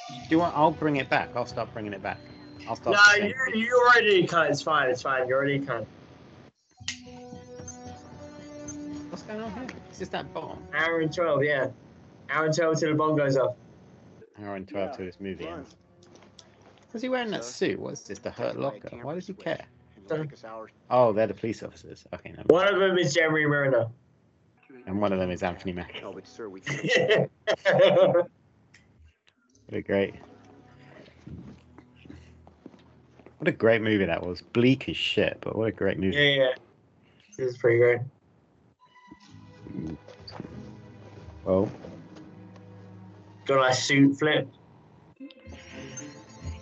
Do 0.09 0.15
you 0.29 0.39
want? 0.39 0.55
I'll 0.55 0.71
bring 0.71 0.97
it 0.97 1.09
back. 1.09 1.29
I'll 1.35 1.45
start 1.45 1.73
bringing 1.73 1.93
it 1.93 2.01
back. 2.03 2.19
I'll 2.67 2.75
start. 2.75 2.95
No, 2.95 3.01
saying- 3.13 3.33
you 3.53 3.61
you 3.65 3.75
already 3.89 4.23
a 4.23 4.27
cunt. 4.27 4.49
It's 4.51 4.61
fine. 4.61 4.89
It's 4.89 5.01
fine. 5.01 5.27
You're 5.27 5.37
already 5.37 5.55
a 5.55 5.59
cunt. 5.59 5.85
What's 9.09 9.23
going 9.23 9.41
on 9.41 9.51
here? 9.53 9.67
Is 9.91 9.99
this 9.99 10.09
that 10.09 10.33
bomb? 10.33 10.63
Hour 10.73 10.99
and 10.99 11.13
twelve, 11.13 11.43
yeah. 11.43 11.67
Hour 12.29 12.45
and 12.45 12.55
twelve 12.55 12.79
till 12.79 12.89
the 12.89 12.95
bomb 12.95 13.15
goes 13.17 13.37
off. 13.37 13.55
Hour 14.43 14.55
and 14.55 14.67
twelve 14.67 14.95
till 14.95 15.05
this 15.05 15.19
movie 15.19 15.47
ends. 15.47 15.75
Was 16.93 17.01
he 17.01 17.09
wearing 17.09 17.31
that 17.31 17.43
suit? 17.43 17.79
What's 17.79 18.01
this? 18.01 18.19
The 18.19 18.29
Hurt 18.31 18.59
Locker? 18.59 18.89
Why 19.01 19.15
does 19.15 19.27
he 19.27 19.33
care? 19.33 19.65
Oh, 20.89 21.11
they're 21.13 21.27
the 21.27 21.33
police 21.33 21.63
officers. 21.63 22.05
Okay, 22.13 22.33
no. 22.37 22.43
One 22.47 22.67
of 22.71 22.79
them 22.79 22.97
is 22.97 23.13
Jeremy 23.13 23.45
Renner. 23.45 23.87
And 24.85 24.99
one 24.99 25.13
of 25.13 25.19
them 25.19 25.31
is 25.31 25.43
Anthony 25.43 25.71
Mackie. 25.71 26.01
Oh, 26.03 26.11
but 26.11 26.27
sir, 26.27 26.49
we 26.49 26.61
What 29.67 29.77
a 29.77 29.81
great. 29.81 30.15
What 33.37 33.47
a 33.47 33.51
great 33.51 33.81
movie 33.81 34.05
that 34.05 34.25
was. 34.25 34.41
Bleak 34.41 34.89
as 34.89 34.97
shit, 34.97 35.37
but 35.41 35.55
what 35.55 35.67
a 35.67 35.71
great 35.71 35.99
movie. 35.99 36.15
Yeah, 36.15 36.21
yeah. 36.21 36.51
This 37.37 37.53
is 37.53 37.57
pretty 37.57 37.77
great. 37.77 37.99
Well, 41.43 41.71
Got 43.45 43.71
a 43.71 43.73
suit 43.73 44.17
flip. 44.17 44.47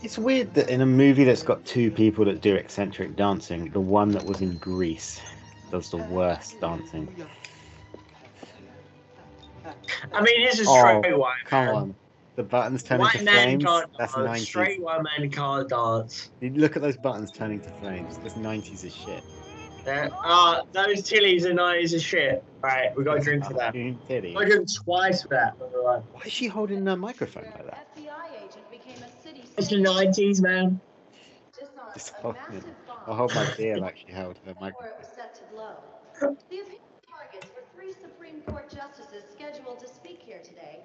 it's 0.01 0.17
weird 0.17 0.53
that 0.55 0.69
in 0.69 0.82
a 0.82 0.86
movie 0.86 1.24
that's 1.24 1.43
got 1.43 1.63
two 1.65 1.91
people 1.91 2.26
that 2.26 2.41
do 2.41 2.55
eccentric 2.55 3.15
dancing, 3.15 3.69
the 3.69 3.80
one 3.80 4.09
that 4.11 4.26
was 4.26 4.41
in 4.41 4.57
Grease 4.57 5.22
does 5.69 5.91
the 5.91 5.97
worst 5.97 6.59
dancing. 6.59 7.07
I 10.13 10.21
mean, 10.21 10.41
it's 10.47 10.59
a 10.59 10.65
Oh, 10.67 10.99
straight 11.01 11.17
white 11.17 11.33
come 11.45 11.65
man. 11.65 11.75
on. 11.75 11.95
The 12.37 12.43
buttons 12.43 12.83
turning 12.83 13.01
White 13.01 13.15
into 13.15 13.25
man 13.25 13.43
flames. 13.59 13.63
can't 13.65 13.85
That's 13.99 14.15
dance. 14.15 14.29
90s. 14.29 14.45
Straight 14.45 14.81
white 14.81 15.01
man 15.03 15.29
can't 15.29 15.69
dance. 15.69 16.29
You 16.39 16.49
look 16.51 16.75
at 16.75 16.81
those 16.81 16.97
buttons 16.97 17.31
turning 17.31 17.59
to 17.61 17.69
flames. 17.81 18.17
That's 18.19 18.35
90s 18.35 18.85
as 18.85 18.95
shit. 18.95 19.23
Yeah. 19.85 20.09
Uh, 20.23 20.61
those 20.73 21.01
tillies 21.01 21.43
are 21.45 21.53
nineties 21.53 21.93
is 21.93 22.03
shit. 22.03 22.43
Right, 22.61 22.95
we 22.95 23.03
got 23.03 23.15
to 23.15 23.19
drink 23.21 23.43
for 23.45 23.53
that. 23.55 23.73
Titty. 23.73 24.35
I 24.37 24.45
drink 24.45 24.67
twice 24.83 25.23
for 25.23 25.29
that. 25.29 25.57
by. 25.57 25.65
Why 25.65 26.21
is 26.25 26.31
she 26.31 26.47
holding 26.47 26.83
the 26.83 26.95
microphone 26.95 27.45
like 27.45 27.65
that? 27.65 27.87
It's 29.57 29.67
the 29.69 29.79
nineties, 29.79 30.41
man. 30.41 30.79
Just 31.93 32.11
hold 32.21 32.35
it. 32.53 32.63
I'll 33.07 33.15
hold 33.15 33.33
my 33.35 33.45
beer 33.57 33.77
like 33.77 33.97
she 33.97 34.11
held 34.11 34.37
her 34.45 34.53
microphone. 34.61 34.93
set 35.15 35.33
to 35.35 35.41
blow. 35.53 35.75
The 36.19 36.27
opinion 36.27 36.77
targets 37.09 37.47
were 37.55 37.63
three 37.75 37.91
Supreme 37.91 38.41
Court 38.43 38.69
justices 38.71 39.00
scheduled 39.41 39.79
to 39.79 39.87
speak 39.87 40.21
here 40.23 40.39
today, 40.43 40.79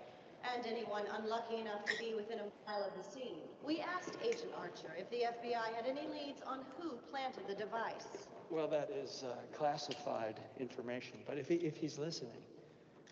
and 0.54 0.66
anyone 0.66 1.02
unlucky 1.18 1.56
enough 1.56 1.84
to 1.84 1.98
be 1.98 2.14
within 2.14 2.38
a 2.38 2.44
mile 2.70 2.82
of 2.84 2.92
the 2.96 3.02
scene. 3.02 3.36
We 3.64 3.80
asked 3.80 4.16
Agent 4.24 4.52
Archer 4.56 4.96
if 4.98 5.10
the 5.10 5.24
FBI 5.26 5.74
had 5.74 5.84
any 5.86 6.08
leads 6.08 6.40
on 6.46 6.60
who 6.78 6.92
planted 7.10 7.46
the 7.48 7.54
device. 7.54 8.06
Well, 8.50 8.68
that 8.68 8.90
is 8.90 9.24
uh, 9.26 9.34
classified 9.56 10.40
information, 10.58 11.18
but 11.26 11.36
if, 11.36 11.48
he, 11.48 11.56
if 11.56 11.76
he's 11.76 11.98
listening, 11.98 12.40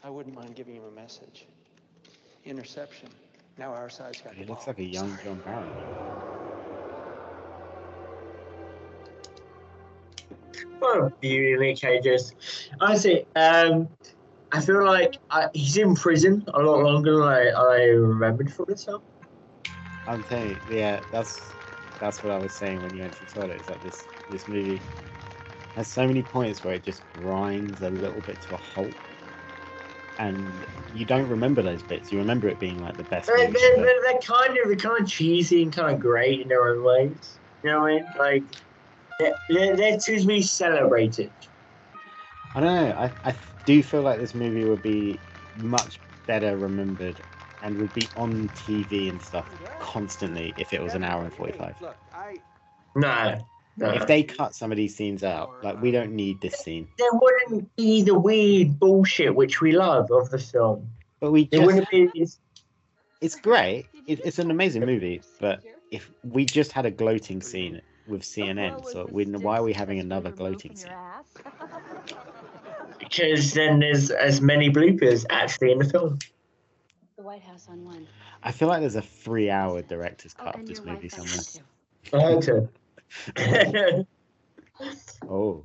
I 0.03 0.09
wouldn't 0.11 0.34
mind 0.34 0.55
giving 0.55 0.76
him 0.76 0.84
a 0.84 0.90
message. 0.90 1.47
Interception. 2.45 3.09
Now 3.59 3.72
our 3.72 3.90
side's 3.90 4.20
got 4.20 4.34
He 4.34 4.45
the 4.45 4.51
looks 4.51 4.64
ball. 4.64 4.74
like 4.74 4.78
a 4.78 4.84
young 4.84 5.18
John 5.24 5.40
Barron. 5.45 5.68
What 10.78 10.99
a 10.99 11.11
beauty 11.20 11.57
Nick 11.59 11.76
Cage 11.78 12.07
is. 12.07 12.34
Honestly, 12.80 13.26
um, 13.36 13.88
I 14.55 14.61
feel 14.61 14.84
like 14.84 15.18
I, 15.30 15.48
he's 15.52 15.76
in 15.76 15.96
prison 15.96 16.44
a 16.55 16.61
lot 16.61 16.78
longer 16.78 17.12
than 17.16 17.24
I, 17.24 17.48
I 17.48 17.76
remembered 17.86 18.52
for 18.52 18.64
this 18.66 18.84
film. 18.84 19.02
I'm 20.07 20.22
telling 20.22 20.50
you, 20.50 20.61
yeah, 20.68 21.00
that's 21.11 21.57
that's 21.98 22.22
what 22.22 22.32
I 22.32 22.38
was 22.38 22.52
saying 22.52 22.80
when 22.80 22.94
you 22.94 23.02
the 23.02 23.26
toilet. 23.26 23.57
Is 23.57 23.66
that 23.66 23.82
this 23.82 24.07
this 24.30 24.46
movie 24.46 24.80
has 25.74 25.88
so 25.88 26.07
many 26.07 26.22
points 26.22 26.62
where 26.62 26.74
it 26.74 26.84
just 26.84 27.02
grinds 27.11 27.82
a 27.82 27.90
little 27.90 28.20
bit 28.20 28.40
to 28.42 28.55
a 28.55 28.59
halt. 28.59 28.94
and 30.18 30.64
you 30.92 31.05
don't 31.05 31.28
remember 31.28 31.62
those 31.62 31.82
bits. 31.82 32.12
You 32.12 32.18
remember 32.18 32.46
it 32.48 32.61
being 32.61 32.80
like 32.80 32.96
the 32.96 33.02
best. 33.05 33.26
They're, 33.26 33.48
movie 33.48 33.59
they're, 33.59 33.72
ever. 33.76 33.86
they're, 33.86 34.02
they're 34.02 34.20
kind 34.20 34.57
of 34.59 34.66
they're 34.66 34.76
kind 34.76 35.02
of 35.02 35.09
cheesy 35.09 35.64
and 35.64 35.72
kind 35.72 35.92
of 35.92 36.00
great 36.00 36.42
in 36.42 36.48
their 36.48 36.68
own 36.68 36.84
ways. 36.84 37.40
You 37.64 37.72
know 37.72 37.80
what 37.80 37.90
I 37.90 37.94
mean? 37.94 38.07
Like 38.16 38.44
they're, 39.18 39.34
they're, 39.48 39.76
they're 39.76 39.98
to 39.98 40.26
be 40.26 40.42
celebrated. 40.42 41.32
I 42.55 42.61
don't 42.61 42.74
know. 42.74 42.92
I, 42.96 43.30
I 43.30 43.36
do 43.65 43.83
feel 43.83 44.03
like 44.03 44.19
this 44.19 44.35
movie 44.35 44.65
would 44.65 44.83
be 44.83 45.21
much 45.57 46.01
better 46.27 46.57
remembered 46.57 47.23
and 47.62 47.77
would 47.79 47.93
be 47.95 48.09
on 48.17 48.49
TV 48.51 49.09
and 49.09 49.21
stuff 49.21 49.47
constantly 49.81 50.55
if 50.57 50.73
it 50.73 50.83
was 50.83 50.95
an 50.95 51.05
hour 51.05 51.25
and 51.25 51.33
45. 51.33 51.77
Look, 51.81 51.97
I. 52.12 52.39
No, 52.95 53.45
no. 53.77 53.91
If 53.91 54.07
they 54.07 54.23
cut 54.23 54.55
some 54.55 54.71
of 54.71 54.77
these 54.77 54.95
scenes 54.95 55.25
out, 55.25 55.53
like 55.62 55.81
we 55.83 55.91
don't 55.91 56.12
need 56.12 56.41
this 56.41 56.55
scene. 56.55 56.89
there 56.99 57.09
wouldn't 57.12 57.75
be 57.77 58.03
the 58.03 58.19
weird 58.19 58.79
bullshit 58.79 59.35
which 59.35 59.61
we 59.61 59.73
love 59.73 60.11
of 60.12 60.31
the 60.31 60.39
film. 60.39 60.89
But 61.21 61.33
we 61.33 61.47
There 61.47 61.61
just, 61.61 61.67
wouldn't 61.67 61.91
be. 61.91 62.11
It's, 62.15 62.39
it's 63.21 63.35
great. 63.35 63.89
It, 64.07 64.21
it's 64.25 64.39
an 64.39 64.51
amazing 64.51 64.85
movie. 64.85 65.23
But 65.41 65.65
if 65.91 66.11
we 66.23 66.45
just 66.45 66.73
had 66.73 66.87
a 66.87 66.91
gloating 66.91 67.41
scene 67.41 67.81
with 68.07 68.23
CNN, 68.23 68.85
so 68.93 69.09
we, 69.11 69.25
why 69.25 69.59
are 69.59 69.62
we 69.62 69.73
having 69.73 69.99
another 69.99 70.31
gloating 70.31 70.77
scene? 70.77 70.93
because 73.09 73.52
then 73.52 73.80
there's 73.80 74.11
as 74.11 74.40
many 74.40 74.70
bloopers 74.70 75.24
actually 75.30 75.72
in 75.72 75.78
the 75.78 75.84
film. 75.84 76.18
The 77.16 77.22
White 77.22 77.42
House 77.42 77.68
on 77.68 77.84
one. 77.84 78.07
I 78.42 78.52
feel 78.52 78.68
like 78.68 78.80
there's 78.80 78.96
a 78.96 79.02
three-hour 79.02 79.82
director's 79.82 80.34
oh, 80.38 80.44
cut 80.44 80.61
of 80.61 80.66
this 80.66 80.84
movie 80.84 81.09
somewhere. 81.09 81.64
I 82.12 82.20
hope 82.20 82.44
so. 82.44 82.68
Oh, 85.30 85.64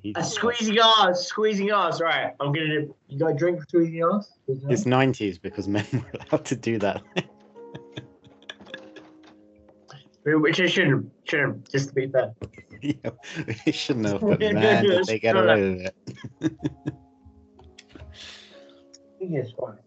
he's- 0.00 0.14
A 0.16 0.22
squeezing 0.22 0.78
ass, 0.78 1.26
squeezing 1.26 1.70
ass. 1.70 2.00
Right, 2.00 2.32
I'm 2.40 2.52
gonna. 2.52 2.86
You 3.08 3.18
got 3.18 3.32
a 3.32 3.34
drink 3.34 3.58
for 3.60 3.66
squeezing 3.66 4.02
ass? 4.02 4.32
It's 4.46 4.84
90s 4.84 5.42
because 5.42 5.66
men 5.66 5.84
were 5.92 6.20
allowed 6.30 6.44
to 6.46 6.56
do 6.56 6.78
that. 6.78 7.02
Which 10.24 10.60
I 10.60 10.66
shouldn't. 10.66 11.12
Shouldn't. 11.24 11.70
Just 11.70 11.90
to 11.90 11.94
be 11.94 12.08
fair. 12.08 12.34
Yeah, 12.82 13.10
we 13.64 13.72
shouldn't 13.72 14.04
have, 14.06 14.20
but 14.20 14.40
man, 14.40 14.84
did 14.84 15.06
they 15.06 15.18
get 15.18 15.36
away 15.36 15.70
with 15.70 15.90
it. 16.42 16.52
Yes, 19.20 19.48
fine. 19.58 19.78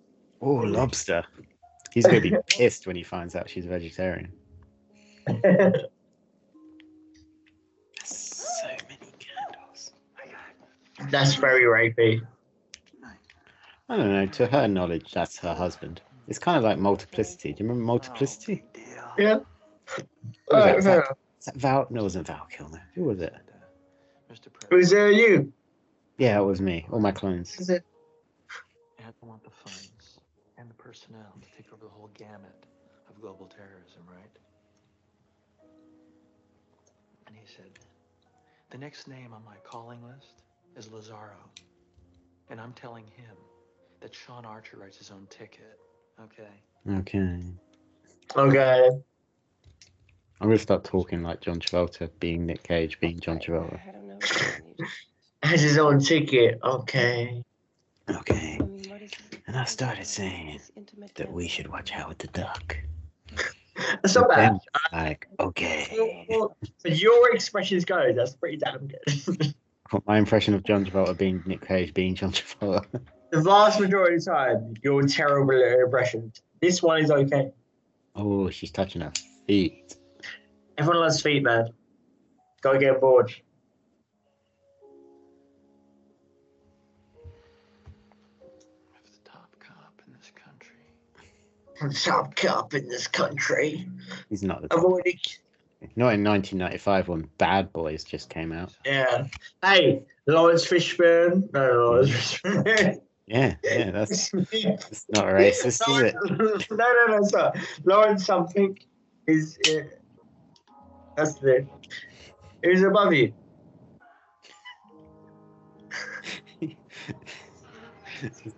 Oh, 0.42 0.56
lobster. 0.56 1.24
He's 1.94 2.08
gonna 2.08 2.22
be 2.22 2.34
pissed 2.48 2.88
when 2.88 2.96
he 2.96 3.04
finds 3.04 3.36
out 3.36 3.48
she's 3.48 3.66
a 3.66 3.70
vegetarian. 3.70 4.32
so 8.04 8.68
many 8.90 9.12
candles. 9.20 9.94
That's 11.12 11.36
very 11.36 11.66
rapey. 11.66 12.26
I 13.90 13.96
don't 13.96 14.12
know. 14.12 14.26
To 14.26 14.48
her 14.48 14.68
knowledge, 14.68 15.12
that's 15.14 15.38
her 15.40 15.54
husband. 15.54 16.02
It's 16.28 16.40
kind 16.40 16.58
of 16.58 16.64
like 16.64 16.80
multiplicity. 16.80 17.54
Do 17.54 17.64
you 17.64 17.70
remember 17.70 17.86
multiplicity? 17.86 18.64
Yeah. 19.20 19.40
Who 19.96 20.04
was 20.04 20.06
that? 20.50 20.54
Alright, 20.54 20.76
Was 20.76 20.86
fair 20.86 21.00
was 21.00 21.46
that 21.46 21.56
Val? 21.56 21.88
No, 21.90 22.02
it 22.02 22.04
wasn't 22.04 22.28
Val 22.28 22.48
Kilmer. 22.50 22.82
Who 22.96 23.06
was 23.06 23.22
it? 23.22 23.34
Was 24.72 24.94
uh, 24.94 25.06
you? 25.06 25.54
Yeah, 26.18 26.40
it 26.40 26.44
was 26.44 26.60
me. 26.60 26.86
All 26.92 27.00
my 27.00 27.12
clones. 27.12 27.60
Is 27.60 27.70
it? 27.70 27.84
And 28.98 29.08
I 29.08 29.26
want 29.26 29.44
the 29.44 29.50
funds 29.50 30.20
and 30.58 30.70
the 30.70 30.74
personnel 30.74 31.34
to 31.40 31.48
take 31.56 31.72
over 31.72 31.86
the 31.86 31.92
whole 31.92 32.10
gamut 32.18 32.66
of 33.10 33.22
global 33.22 33.46
terrorism, 33.46 34.02
right? 34.08 34.30
And 37.28 37.36
he 37.36 37.46
said, 37.46 37.80
the 38.72 38.78
next 38.78 39.08
name 39.08 39.34
on 39.34 39.44
my 39.46 39.58
calling 39.64 40.04
list 40.04 40.42
is 40.76 40.88
Lazarro. 40.88 41.38
And 42.50 42.60
I'm 42.60 42.74
telling 42.74 43.06
him 43.06 43.36
that 44.02 44.14
Sean 44.14 44.46
Archer 44.46 44.78
writes 44.78 44.98
his 44.98 45.12
own 45.12 45.28
ticket, 45.30 45.80
okay? 46.22 47.00
Okay. 47.00 47.42
Okay. 48.36 48.90
I'm 50.40 50.48
gonna 50.48 50.60
start 50.60 50.84
talking 50.84 51.24
like 51.24 51.42
John 51.42 51.60
Travolta, 51.60 52.10
being 52.20 52.46
Nick 52.46 52.64
Cage, 52.64 53.00
being 53.00 53.20
John 53.20 53.40
Travolta. 53.40 53.80
Has 55.44 55.62
his 55.62 55.78
own 55.78 56.00
ticket. 56.00 56.60
Okay. 56.64 57.44
Okay. 58.10 58.60
And 59.48 59.56
I 59.56 59.66
started 59.66 60.06
saying 60.06 60.60
that 61.16 61.32
we 61.32 61.48
should 61.48 61.68
watch 61.68 61.90
Howard 61.90 62.20
the 62.20 62.28
Duck. 62.28 62.78
That's 64.02 64.16
not 64.16 64.30
bad. 64.30 64.58
Like, 64.92 65.28
okay. 65.40 66.26
Well, 66.30 66.56
As 66.86 67.02
your 67.02 67.34
expressions 67.34 67.86
go, 67.86 68.12
that's 68.12 68.34
pretty 68.36 68.58
damn 68.58 68.88
good. 68.88 69.54
My 70.08 70.18
impression 70.18 70.54
of 70.56 70.64
John 70.64 70.84
Travolta 70.84 71.16
being 71.18 71.44
Nick 71.46 71.66
Cage, 71.66 71.94
being 71.94 72.16
John 72.16 72.32
Travolta. 72.32 72.86
the 73.32 73.42
vast 73.42 73.80
majority 73.80 74.16
of 74.16 74.26
the 74.26 74.32
time, 74.32 74.74
you're 74.84 75.04
terrible 75.04 75.56
at 75.64 75.80
impressions. 75.80 76.42
This 76.60 76.82
one 76.82 77.04
is 77.04 77.12
okay. 77.12 77.52
Oh, 78.16 78.50
she's 78.50 78.72
touching 78.72 79.02
her 79.02 79.14
feet. 79.46 79.96
Everyone 80.78 81.02
loves 81.02 81.22
feet, 81.22 81.44
man. 81.44 81.70
Gotta 82.62 82.78
get 82.78 83.02
bored. 83.02 83.34
Top 89.26 89.56
cop 89.60 90.02
in 90.06 90.14
this 90.14 90.32
country. 90.36 92.04
Top 92.04 92.36
cop 92.36 92.74
in 92.76 92.88
this 92.88 93.08
country. 93.08 93.90
He's 94.30 94.44
not 94.44 94.62
the 94.62 94.68
top. 94.68 94.80
Avoiding. 94.80 95.20
Not 95.96 96.14
in 96.14 96.24
1995 96.24 97.08
when 97.08 97.30
Bad 97.38 97.72
Boys 97.74 98.04
just 98.04 98.30
came 98.30 98.52
out. 98.52 98.76
Yeah. 98.86 99.28
Hey, 99.64 100.04
Laurence 100.28 100.66
Fishburne. 100.66 101.52
No, 101.54 101.72
Laurence 101.72 102.10
Fishburne. 102.10 103.02
Yeah, 103.28 103.56
yeah, 103.64 103.92
that's, 103.92 104.30
that's 104.32 105.06
not 105.10 105.26
racist, 105.26 105.82
is 105.90 106.02
it? 106.02 106.16
no, 106.30 106.36
no, 106.72 107.06
no, 107.08 107.18
it's 107.18 107.34
not. 107.34 107.58
Lawrence 107.84 108.26
something 108.26 108.78
is. 109.28 109.58
Uh, 109.68 109.82
that's 111.18 111.34
the. 111.36 111.68
Who's 112.64 112.84
above 112.84 113.14
you? 113.14 113.34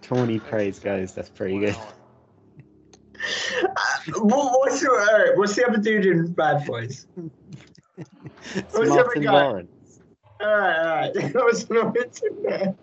Tawny 0.02 0.40
praise 0.40 0.80
guys. 0.80 1.14
That's 1.14 1.30
pretty 1.30 1.60
good. 1.60 1.76
What, 4.16 4.60
what's 4.60 4.82
the 4.82 4.90
uh, 4.92 5.38
what's 5.38 5.56
the 5.56 5.68
other 5.68 5.78
dude 5.78 6.06
in 6.06 6.32
Bad 6.34 6.66
Boys? 6.66 7.06
It's 8.56 8.74
What's 8.74 8.90
the 8.90 9.06
other 9.06 9.22
guy? 9.22 9.32
Lawrence. 9.32 10.00
All 10.42 10.48
right, 10.48 10.78
all 10.78 10.96
right. 10.96 11.14
There 11.34 11.46
was 11.46 11.70
Lawrence 11.70 12.22
in 12.30 12.44
there. 12.44 12.76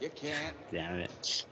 You 0.00 0.10
can't. 0.10 0.56
Damn 0.72 1.00
it. 1.00 1.44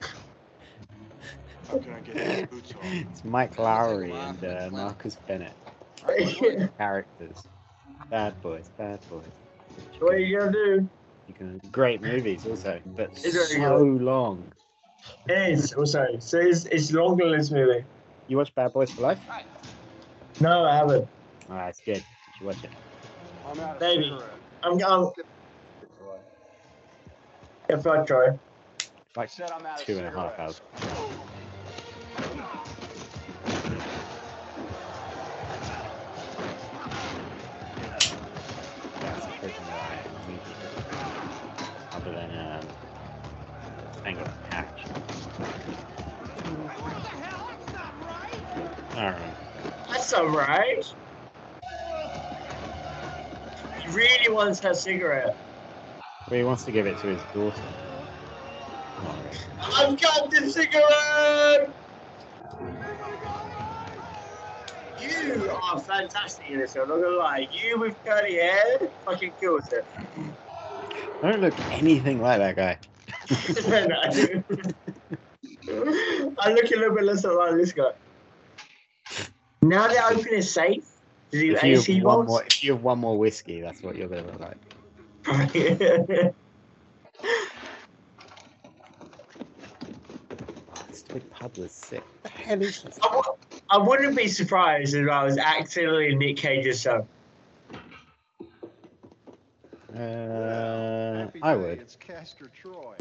How 1.69 1.79
can 1.79 1.93
I 1.93 2.01
get 2.01 2.15
these 2.17 2.47
boots 2.47 2.73
off? 2.73 2.85
It's 2.85 3.25
Mike 3.25 3.57
Lowrey 3.57 4.13
and 4.13 4.45
uh, 4.45 4.69
Marcus 4.71 5.17
Bennett. 5.27 5.55
Characters. 6.79 7.47
Bad 8.11 8.41
Boys, 8.43 8.69
Bad 8.77 9.01
Boys. 9.09 9.25
what 10.01 10.15
are 10.15 10.19
you 10.19 10.39
gonna 10.39 10.53
do? 10.53 10.89
You 11.27 11.35
can, 11.35 11.61
great 11.71 12.03
movies 12.03 12.47
also, 12.47 12.81
but 12.85 13.11
It's 13.13 13.33
very 13.35 13.47
so 13.47 13.79
good. 13.79 14.03
long. 14.03 14.53
It 15.29 15.53
is 15.53 15.73
also 15.73 16.07
so 16.19 16.39
it's 16.39 16.67
it's 16.67 16.93
longer 16.93 17.29
than 17.29 17.39
this 17.39 17.51
movie. 17.51 17.85
You 18.29 18.37
watch 18.37 18.55
Bad 18.55 18.73
Boys 18.73 18.91
for 18.91 19.03
Life? 19.03 19.21
No, 20.41 20.65
I 20.65 20.77
haven't. 20.77 21.09
Alright, 21.51 21.71
it's 21.71 21.81
good. 21.81 21.97
You 21.97 22.03
should 22.37 22.47
watch 22.47 22.65
it. 22.65 22.71
I'm 23.47 23.61
out 23.61 23.77
of 23.77 23.81
Maybe. 23.81 24.05
cigarette. 24.05 24.39
I'm 24.63 24.85
I'm. 24.85 25.11
If 27.69 27.87
I 27.87 28.05
try. 28.05 28.27
Like 29.17 29.25
I 29.25 29.27
Said 29.27 29.51
I'm 29.51 29.65
out 29.65 29.81
of 29.81 29.87
two 29.87 29.99
and 29.99 30.07
a 30.07 30.11
half 30.11 30.39
hours. 30.39 30.61
That's 48.95 50.13
alright. 50.15 50.85
He 53.83 53.89
really 53.91 54.33
wants 54.33 54.61
that 54.61 54.77
cigarette. 54.77 55.37
But 56.29 56.39
he 56.39 56.45
wants 56.45 56.65
to 56.65 56.73
give 56.73 56.87
it 56.87 56.97
to 56.99 57.09
his 57.09 57.23
daughter. 57.35 57.63
I've 59.61 60.01
got 60.01 60.31
the 60.31 60.49
cigarette! 60.49 61.75
You 65.01 65.51
are 65.51 65.81
fantastic 65.81 66.51
in 66.51 66.61
this, 66.61 66.77
I'm 66.77 66.89
not 66.89 67.01
gonna 67.01 67.17
lie. 67.17 67.49
You 67.51 67.81
with 67.81 67.97
curly 68.07 68.35
hair 68.35 68.79
fucking 69.05 69.33
kills 69.41 69.69
it. 69.73 69.85
I 71.23 71.33
don't 71.33 71.41
look 71.41 71.55
anything 71.73 72.21
like 72.21 72.39
that 72.39 72.57
guy. 72.57 72.79
I 76.41 76.53
look 76.53 76.71
a 76.71 76.77
little 76.77 76.95
bit 76.95 77.05
less 77.05 77.25
like 77.25 77.57
this 77.57 77.73
guy. 77.73 77.91
Now 79.65 79.89
the 79.89 80.05
open 80.05 80.35
is 80.35 80.51
safe 80.51 80.85
if 81.33 81.65
AC 81.65 81.95
you. 81.95 82.03
More, 82.03 82.45
if 82.45 82.63
you 82.63 82.73
have 82.73 82.83
one 82.83 82.99
more 82.99 83.17
whiskey, 83.19 83.63
that's 83.63 83.83
what 83.83 83.97
you're 83.97 84.09
going 84.09 84.25
to 84.25 84.31
look 84.31 84.41
like. 84.41 84.59
Stupid 90.93 91.31
pub 91.31 91.57
was 91.57 91.73
sick. 91.73 92.05
The 92.25 92.29
hell 92.29 92.61
is 92.61 92.83
this? 92.83 92.99
I, 93.03 93.07
w- 93.07 93.23
I 93.71 93.79
wouldn't 93.79 94.15
be 94.15 94.29
surprised 94.29 94.95
if 94.95 95.09
I 95.09 95.25
was 95.25 95.39
accidentally 95.39 96.15
Nick 96.15 96.37
Cage's 96.37 96.83
son. 96.83 97.09
Uh, 99.97 101.29
I 101.43 101.57
would. 101.57 101.81
It's 101.81 101.97
Castor 101.97 102.51
Troy. 102.61 102.97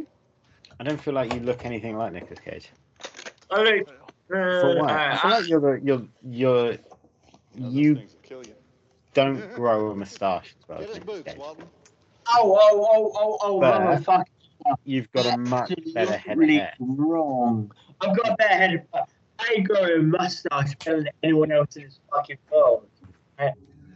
I 0.80 0.84
don't 0.86 1.00
feel 1.00 1.14
like 1.14 1.30
you 1.30 1.42
look 1.42 1.66
anything 1.66 1.98
like 1.98 2.14
Nicolas 2.14 2.40
Cage. 2.40 2.70
I 3.52 3.62
look 3.64 3.88
for 4.34 4.80
Uh, 4.80 4.82
what? 4.82 4.90
I 4.90 5.18
feel 5.18 5.32
uh, 5.32 5.40
like 5.40 5.48
you're 5.50 5.60
the 5.60 5.80
you're 5.84 6.08
you're 6.24 6.78
you 7.56 8.02
don't 9.14 9.54
grow 9.56 9.92
a 9.92 9.96
moustache 9.96 10.56
as 10.60 10.68
well 10.68 10.82
as 10.82 10.94
Nicolas 10.96 11.22
Cage. 11.24 11.38
oh, 11.40 11.58
oh, 12.34 12.58
oh, 12.92 13.12
oh, 13.16 13.38
oh, 13.42 13.60
But- 13.60 13.82
motherfucker. 13.82 14.24
You've 14.86 15.12
got 15.12 15.26
a 15.26 15.38
much 15.38 15.74
better 15.94 16.16
head 16.16 16.38
of 16.42 16.48
hair. 16.50 16.74
wrong. 16.80 17.70
I've 18.00 18.16
got 18.16 18.30
a 18.32 18.36
better 18.38 18.54
head 18.56 18.74
of 18.94 19.02
I 19.40 19.56
ain't 19.58 19.68
got 19.68 19.92
a 19.92 19.98
mustache 20.02 20.76
better 20.86 20.98
than 21.04 21.10
anyone 21.22 21.52
else 21.52 21.76
in 21.76 21.84
this 21.84 22.00
fucking 22.10 22.38
world. 22.50 22.88
Uh, 23.38 23.50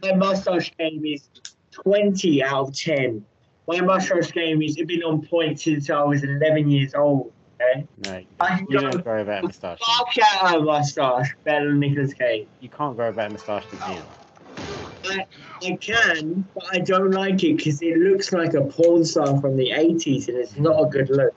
My 0.03 0.13
mustache 0.13 0.73
game 0.77 1.05
is 1.05 1.29
20 1.71 2.43
out 2.43 2.67
of 2.67 2.75
10. 2.75 3.23
My 3.65 3.79
mustache 3.79 4.31
game 4.33 4.61
has 4.61 4.75
been 4.75 5.03
on 5.03 5.25
point 5.25 5.57
since 5.61 5.89
I 5.89 6.03
was 6.03 6.23
11 6.25 6.69
years 6.69 6.93
old. 6.93 7.31
Okay? 7.59 7.85
No, 8.05 8.21
I 8.39 8.65
you 8.69 8.79
don't 8.79 9.03
grow 9.03 9.21
a 9.21 9.25
better 9.25 9.47
moustache. 9.47 9.79
fuck 9.79 10.13
out 10.43 10.57
of 10.57 10.63
mustache 10.63 11.33
better 11.43 11.69
than 11.69 11.79
Nicolas 11.79 12.13
Cage. 12.13 12.47
You 12.61 12.69
can't 12.69 12.95
grow 12.95 13.09
a 13.09 13.11
better 13.11 13.31
moustache 13.31 13.65
than 13.71 13.95
you. 13.95 14.03
I, 15.05 15.25
I 15.63 15.77
can, 15.77 16.47
but 16.53 16.65
I 16.71 16.79
don't 16.79 17.11
like 17.11 17.43
it 17.43 17.57
because 17.57 17.81
it 17.81 17.97
looks 17.97 18.31
like 18.31 18.53
a 18.53 18.61
porn 18.61 19.03
star 19.05 19.39
from 19.39 19.55
the 19.55 19.71
80s 19.71 20.27
and 20.27 20.37
it's 20.37 20.57
not 20.57 20.79
a 20.79 20.85
good 20.89 21.09
look. 21.09 21.33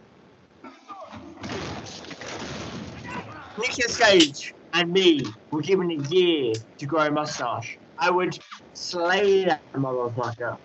Nicolas 3.58 3.96
Cage 3.96 4.54
and 4.74 4.92
me 4.92 5.22
were 5.52 5.62
given 5.62 5.90
a 5.90 6.08
year 6.08 6.52
to 6.78 6.86
grow 6.86 7.06
a 7.06 7.10
mustache. 7.10 7.78
I 7.98 8.10
would 8.10 8.38
slay 8.74 9.44
that 9.44 9.62
motherfucker. 9.74 10.58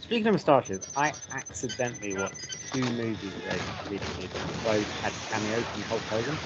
Speaking 0.00 0.26
of 0.28 0.34
moustaches, 0.34 0.88
I 0.96 1.14
accidentally 1.30 2.14
watched 2.14 2.50
two 2.72 2.90
movies 2.90 3.42
recently 3.88 4.28
that 4.28 4.42
both 4.62 4.88
had 5.00 5.14
cameos 5.30 5.68
from 5.68 5.84
Hulk 5.84 6.04
Hogan. 6.08 6.40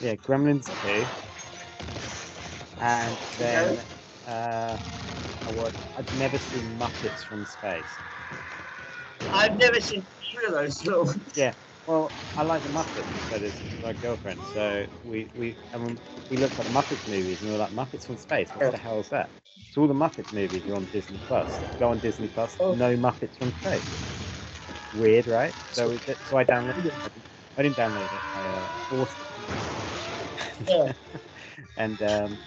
Yeah, 0.00 0.14
Gremlins 0.16 0.70
2. 0.80 1.08
And 2.80 3.18
then 3.38 3.82
uh, 4.26 4.78
I 5.46 5.50
watched, 5.50 5.86
I'd 5.96 6.12
never 6.12 6.38
seen 6.38 6.78
Muppets 6.78 7.24
from 7.26 7.44
Space. 7.44 8.00
I've 9.32 9.56
never 9.58 9.80
seen 9.80 10.06
either 10.32 10.46
of 10.48 10.52
those 10.54 10.80
films. 10.80 11.16
Yeah, 11.34 11.54
well, 11.88 12.14
I 12.36 12.44
like 12.44 12.64
the 12.64 12.70
Muppets, 12.70 13.16
so 13.28 13.40
does 13.40 13.64
my 13.82 13.94
girlfriend. 13.94 14.46
So 14.46 14.86
we 15.02 15.30
we 15.34 15.58
and 15.72 16.00
we 16.30 16.38
looked 16.38 16.60
at 16.60 16.66
the 16.66 16.72
Muppets 16.72 17.08
movies, 17.08 17.42
and 17.42 17.50
we 17.50 17.54
were 17.58 17.62
like, 17.64 17.72
Muppets 17.72 18.06
from 18.06 18.18
space. 18.18 18.52
What 18.54 18.72
the 18.72 18.78
hell 18.78 19.00
is 19.00 19.10
that? 19.10 19.32
So 19.70 19.82
all 19.82 19.88
the 19.88 19.94
Muppets 19.94 20.32
movies 20.32 20.68
are 20.68 20.76
on 20.76 20.86
Disney 20.86 21.20
Plus. 21.26 21.64
Go 21.80 21.90
on 21.90 22.00
Disney 22.00 22.28
Plus. 22.28 22.58
No 22.70 22.96
Muppets 22.96 23.38
from 23.38 23.52
space. 23.54 23.98
Weird, 24.92 25.28
right? 25.28 25.56
So 25.72 25.90
we, 25.90 26.00
so 26.24 26.38
I 26.38 26.44
downloaded 26.44 26.86
it. 26.86 26.94
I 27.58 27.62
didn't 27.64 27.78
download 27.78 28.12
it. 28.12 28.24
I 28.34 28.46
uh, 28.48 28.68
forced 28.88 29.20
it. 29.22 29.28
Yeah. 30.68 30.92
and 31.76 32.02
um, 32.02 32.40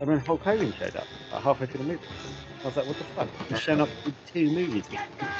and 0.00 0.10
then 0.10 0.20
Hulk 0.20 0.44
Hogan 0.44 0.72
showed 0.72 0.96
up 0.96 1.10
like, 1.32 1.42
halfway 1.44 1.68
through 1.68 1.78
the 1.78 1.84
movie. 1.84 2.10
I 2.64 2.68
was 2.68 2.76
like, 2.76 2.86
what 2.86 2.98
the 2.98 3.06
fuck? 3.06 3.30
He's 3.48 3.60
shown 3.60 3.80
up 3.80 3.92
with 4.04 4.16
two 4.26 4.50
movies 4.50 4.88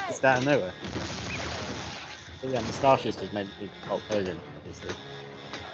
It's 0.09 0.23
out 0.25 0.39
of 0.39 0.45
nowhere. 0.45 0.75
Yeah, 2.43 2.61
moustaches 2.61 3.15
just 3.15 3.33
made 3.33 3.47
me 3.47 3.53
think 3.59 3.71
of 3.83 3.89
Hulk 3.89 4.03
Hogan, 4.09 4.39
obviously. 4.55 4.93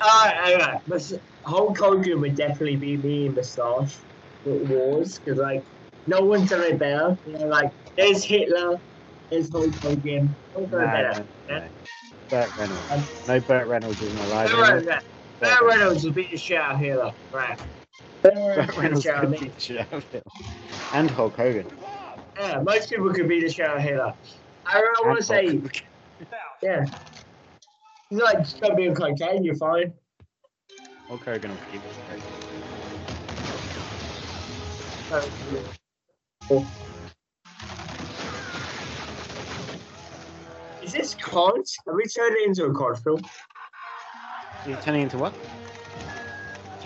Ah, 0.01 0.33
alright, 0.47 0.61
alright. 0.87 1.11
Hulk 1.45 1.77
Hogan 1.77 2.21
would 2.21 2.35
definitely 2.35 2.77
be 2.77 2.97
me 2.97 3.25
in 3.27 3.33
moustache 3.33 3.97
with 4.45 4.61
wars 4.69 5.19
because, 5.19 5.39
like, 5.39 5.63
no 6.07 6.21
one's 6.21 6.49
done 6.49 6.63
it 6.63 6.79
better. 6.79 7.17
You 7.25 7.37
know, 7.37 7.47
like, 7.47 7.69
there's 7.97 8.23
Hitler, 8.23 8.77
there's 9.29 9.49
Hulk 9.51 9.73
Hogan. 9.83 10.35
No 10.55 10.61
one's 10.61 10.71
done 10.71 10.81
it 10.81 10.85
No, 10.85 10.91
better. 10.91 11.29
no, 11.49 11.59
no. 11.59 11.69
Burt 12.29 12.51
Reynolds. 12.55 12.87
Um, 12.89 13.07
no 13.27 13.39
Burt 13.41 13.67
Reynolds 13.67 14.01
isn't 14.01 14.19
alive 14.19 14.51
Burt. 14.51 14.59
Reynolds, 14.59 15.03
Burt 15.39 15.61
Reynolds 15.63 16.05
would 16.05 16.15
beat 16.15 16.31
the 16.31 16.37
shit 16.37 16.57
out 16.57 16.75
of 16.75 16.79
Hitler. 16.79 17.11
Right. 17.31 17.57
Burt 18.23 18.33
Reynolds 18.75 18.75
Burt 18.75 18.75
would 18.75 18.75
beat 18.75 18.75
the 18.75 18.81
Reynolds 18.81 19.05
could 19.05 19.31
beat 19.39 19.53
the 19.55 19.61
shit 19.61 19.93
out 19.93 19.93
of. 19.93 20.23
And 20.93 21.11
Hulk 21.11 21.35
Hogan. 21.35 21.67
Yeah, 22.39 22.61
most 22.63 22.89
people 22.89 23.13
could 23.13 23.27
beat 23.27 23.45
the 23.45 23.51
shit 23.51 23.67
out 23.67 23.77
of 23.77 23.83
Hitler. 23.83 24.13
I, 24.65 24.79
I 24.79 25.07
want 25.07 25.19
to 25.19 25.25
say, 25.25 25.61
yeah. 26.61 26.85
He's 28.09 28.19
like, 28.19 28.39
just 28.39 28.59
don't 28.61 28.77
be 28.77 28.87
a 28.87 28.95
cocaine, 28.95 29.43
you're 29.43 29.55
fine. 29.55 29.93
Hulk 31.07 31.25
gonna 31.25 31.39
keep 31.71 31.81
it. 31.81 32.13
Oh. 36.49 36.65
Is 40.81 40.91
this 40.91 41.15
COD? 41.15 41.61
Have 41.85 41.95
we 41.95 42.03
turned 42.05 42.35
it 42.35 42.47
into 42.47 42.65
a 42.65 42.73
COD 42.73 42.97
film? 43.03 43.21
You're 44.67 44.77
turning 44.77 45.03
into 45.03 45.17
what? 45.17 45.33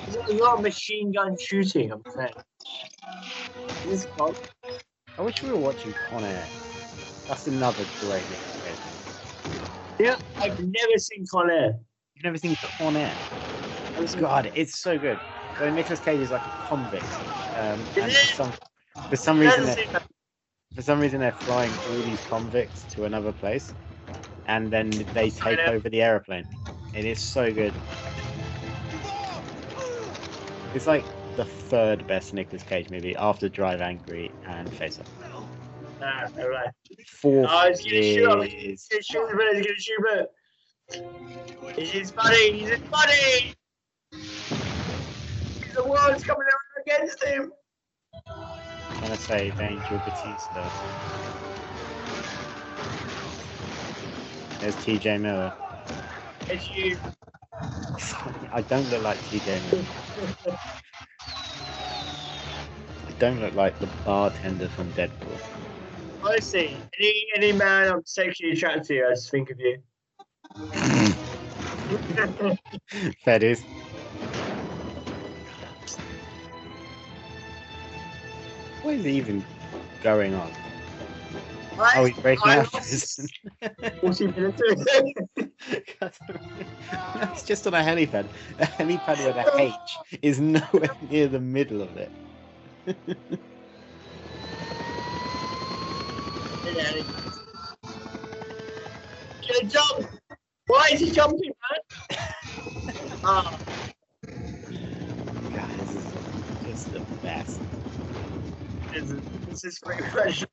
Is 0.08 0.16
it 0.16 0.30
a 0.30 0.44
lot 0.44 0.56
of 0.56 0.62
machine 0.62 1.12
gun 1.12 1.38
shooting? 1.40 1.92
I'm 1.92 2.04
saying. 2.16 2.34
Is 3.86 4.02
this 4.02 4.06
COD? 4.18 4.36
I 5.18 5.22
wish 5.22 5.42
we 5.42 5.50
were 5.50 5.58
watching 5.58 5.94
Con 6.10 6.24
Air. 6.24 6.48
That's 7.28 7.48
another 7.48 7.86
great. 8.02 8.24
Yeah, 10.00 10.16
I've 10.40 10.60
never 10.60 10.98
seen 10.98 11.26
Con 11.30 11.50
Air. 11.50 11.80
You've 12.16 12.24
never 12.24 12.38
seen 12.38 12.56
Con 12.78 12.98
Air? 12.98 13.18
God, 14.20 14.52
it's 14.54 14.78
so 14.80 14.98
good. 15.00 15.20
So 15.58 15.70
Nicolas 15.70 16.00
Cage 16.00 16.22
is 16.22 16.32
like 16.32 16.46
a 16.46 16.52
convict. 16.68 17.20
Um, 17.56 17.88
and 18.00 18.12
for 18.12 18.36
some, 18.36 18.54
for 19.10 19.16
some 19.16 19.40
reason, 19.40 19.66
they're, 19.66 20.02
for 20.76 20.82
some 20.84 21.00
reason 21.00 21.20
they're 21.20 21.32
flying 21.32 21.80
all 21.84 22.04
these 22.04 22.24
convicts 22.30 22.86
to 22.94 23.06
another 23.06 23.32
place, 23.32 23.74
and 24.46 24.72
then 24.72 24.92
they 25.14 25.32
take 25.32 25.60
over 25.68 25.90
the 25.90 26.02
aeroplane. 26.02 26.46
It 26.94 27.06
is 27.06 27.20
so 27.20 27.52
good. 27.52 27.74
It's 30.74 30.86
like 30.86 31.08
the 31.36 31.46
third 31.46 32.06
best 32.06 32.34
Nicolas 32.34 32.64
Cage 32.64 32.90
movie 32.90 33.16
after 33.16 33.50
Drive 33.50 33.82
Angry 33.82 34.36
and 34.46 34.72
Face 34.74 35.00
Off. 35.00 35.27
Ah, 36.02 36.28
alright. 36.40 36.70
Fourth 37.08 37.50
Oh, 37.50 37.68
he's 37.70 37.82
gonna 37.84 38.02
shoot 38.02 38.30
him. 38.30 38.42
He's 38.50 38.88
gonna 38.88 39.02
shoot 39.04 39.30
him. 39.30 39.40
He's 39.56 39.66
gonna 39.66 39.80
shoot 39.80 40.08
him. 40.10 41.76
He's 41.76 41.92
his 41.92 42.12
buddy. 42.12 42.60
He's 42.60 42.70
his 42.70 42.80
buddy. 42.82 43.56
The 45.74 45.84
world's 45.84 46.24
coming 46.24 46.44
around 46.44 46.86
against 46.86 47.24
him. 47.24 47.52
I'm 48.26 49.02
gonna 49.02 49.18
say 49.18 49.52
Angel 49.60 50.00
Batista. 50.00 50.70
There's 54.60 54.76
TJ 54.76 55.22
Miller. 55.22 55.54
It's 56.50 56.76
you. 56.76 56.98
I 58.52 58.62
don't 58.62 58.90
look 58.92 59.04
like 59.04 59.18
TJ 59.20 59.72
Miller. 59.72 60.58
I 63.08 63.12
don't 63.20 63.40
look 63.40 63.56
like 63.56 63.80
the 63.80 63.88
bartender 64.06 64.68
from 64.70 64.92
Deadpool. 64.94 65.67
Honestly, 66.28 66.84
any 67.00 67.26
any 67.36 67.52
man 67.54 67.88
I'm 67.88 68.02
sexually 68.06 68.52
attracted 68.52 68.84
to, 68.86 69.06
I 69.06 69.10
just 69.12 69.32
think 69.32 69.50
of 69.50 69.60
you. 69.60 69.78
Fair 73.24 73.40
dues. 73.40 73.64
What 78.82 78.96
is 78.96 79.08
even 79.08 79.46
going 80.02 80.34
on? 80.34 80.52
Oh, 81.80 82.06
he's 82.06 82.18
breaking 82.20 82.50
I 82.50 82.58
out. 82.58 82.74
lost 82.74 83.22
40 84.02 84.28
minutes. 84.28 84.62
That's 87.16 87.44
just 87.44 87.68
on 87.68 87.74
a 87.74 87.78
helipad. 87.78 88.30
A 88.60 88.66
helipad 88.66 89.26
with 89.26 89.38
a 89.38 89.62
H 89.62 89.98
is 90.22 90.40
nowhere 90.40 90.96
near 91.02 91.28
the 91.28 91.40
middle 91.40 91.82
of 91.82 91.96
it. 91.98 92.12
A 99.62 99.66
jump! 99.68 100.08
Why 100.68 100.90
is 100.94 101.02
he 101.02 101.12
jumping, 101.12 101.52
man? 101.72 101.80
Ah, 103.26 103.60
God, 105.54 105.70
this 105.80 105.96
is 105.96 106.16
just 106.66 106.92
the 106.92 107.04
best. 107.24 107.62
this 108.94 109.12
is, 109.12 109.22
this 109.46 109.66
is 109.66 109.80
great 109.80 110.02
pressure. 110.04 110.48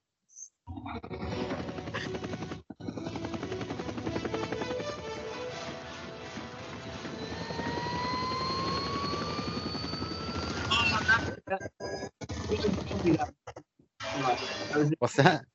What's 15.00 15.14
that? 15.16 15.46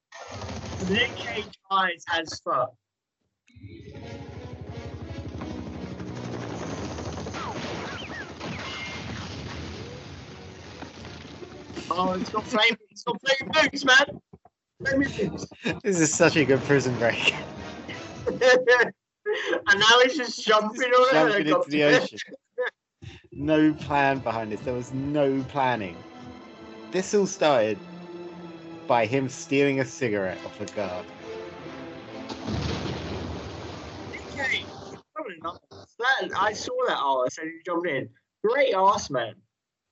Nick 0.88 1.15
Cage 1.15 1.60
eyes 1.69 2.03
as 2.14 2.39
fuck. 2.39 2.73
Oh, 11.91 12.14
it's 12.14 12.30
got 12.30 12.45
flame. 12.45 12.77
It's 12.89 13.03
got 13.03 13.19
flame 13.22 13.51
boots, 13.51 13.84
man. 13.84 14.22
Flame 14.85 14.99
boots. 15.01 15.47
This 15.84 15.99
is 15.99 16.14
such 16.14 16.38
a 16.38 16.45
good 16.45 16.61
prison 16.61 16.97
break. 16.97 17.34
and 18.27 19.80
now 19.80 19.99
he's 20.03 20.15
just 20.15 20.45
jumping 20.45 20.91
on 20.91 21.10
a 21.10 21.11
Jumping 21.11 21.47
into 21.47 21.69
the 21.69 21.84
ocean. 21.84 22.19
No 23.31 23.73
plan 23.73 24.19
behind 24.19 24.51
this. 24.51 24.61
There 24.61 24.73
was 24.73 24.93
no 24.93 25.43
planning. 25.49 25.97
This 26.91 27.14
all 27.14 27.27
started 27.27 27.77
by 28.90 29.06
him 29.06 29.30
stealing 29.30 29.80
a 29.80 29.86
cigarette 29.86 30.40
off 30.45 30.60
a 30.60 30.66
guard. 30.76 31.06
Okay. 34.34 34.66
That, 35.99 36.32
I 36.36 36.53
saw 36.53 36.74
that 36.88 36.98
arse 36.98 37.38
and 37.38 37.52
he 37.52 37.60
jumped 37.64 37.88
in. 37.88 38.10
Great 38.44 38.74
arse, 38.74 39.11
man. 39.11 39.36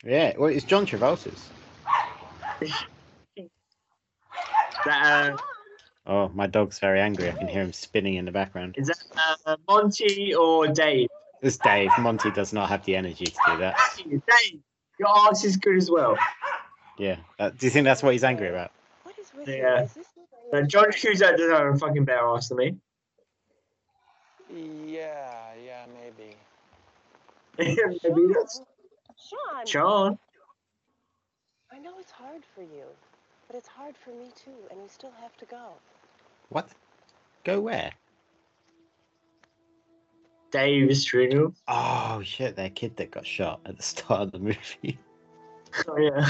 Yeah, 0.03 0.33
well, 0.37 0.49
it's 0.49 0.65
John 0.65 0.85
Travolta's. 0.85 1.47
That, 4.85 5.35
uh, 5.35 5.37
Oh, 6.09 6.31
my 6.33 6.47
dog's 6.47 6.79
very 6.79 7.01
angry. 7.01 7.27
I 7.27 7.33
can 7.33 7.47
hear 7.49 7.61
him 7.61 7.73
spinning 7.73 8.15
in 8.15 8.23
the 8.25 8.31
background. 8.31 8.75
is 8.77 8.87
that 8.87 9.03
uh, 9.45 9.57
Monty 9.67 10.33
or 10.33 10.67
Dave? 10.67 11.09
It's 11.41 11.57
Dave. 11.57 11.91
Monty 11.99 12.31
does 12.31 12.53
not 12.53 12.69
have 12.69 12.83
the 12.85 12.95
energy 12.95 13.25
to 13.25 13.39
do 13.45 13.57
that. 13.57 13.77
Dave, 13.97 14.61
your 14.97 15.09
arse 15.09 15.43
is 15.43 15.57
good 15.57 15.75
as 15.77 15.91
well. 15.91 16.17
Yeah. 16.97 17.17
Uh, 17.37 17.49
do 17.49 17.65
you 17.65 17.69
think 17.69 17.83
that's 17.83 18.01
what 18.01 18.13
he's 18.13 18.23
angry 18.23 18.47
about? 18.47 18.71
Yeah. 19.45 19.87
Uh, 20.53 20.61
John 20.61 20.91
Cusack 20.91 21.37
doesn't 21.37 21.55
have 21.55 21.75
a 21.75 21.77
fucking 21.77 22.05
better 22.05 22.21
arse 22.21 22.49
than 22.49 22.57
me. 22.57 22.75
Yeah, 24.49 25.53
yeah, 25.63 25.85
maybe. 25.93 26.35
Maybe 27.57 28.33
that's 28.33 28.61
Sean. 29.17 29.65
Sean. 29.65 30.19
I 31.71 31.79
know 31.79 31.93
it's 31.99 32.11
hard 32.11 32.43
for 32.55 32.61
you, 32.61 32.85
but 33.47 33.55
it's 33.55 33.67
hard 33.67 33.95
for 33.97 34.11
me 34.11 34.29
too, 34.35 34.51
and 34.69 34.79
we 34.81 34.87
still 34.87 35.11
have 35.19 35.35
to 35.37 35.45
go. 35.45 35.73
What? 36.49 36.69
Go 37.43 37.59
where? 37.59 37.91
Dave's 40.51 41.07
funeral. 41.07 41.53
Oh 41.67 42.21
shit! 42.23 42.55
That 42.55 42.75
kid 42.75 42.95
that 42.97 43.11
got 43.11 43.25
shot 43.25 43.59
at 43.65 43.75
the 43.75 43.83
start 43.83 44.21
of 44.21 44.31
the 44.31 44.39
movie. 44.39 44.99
Oh 45.87 45.97
yeah. 45.97 46.27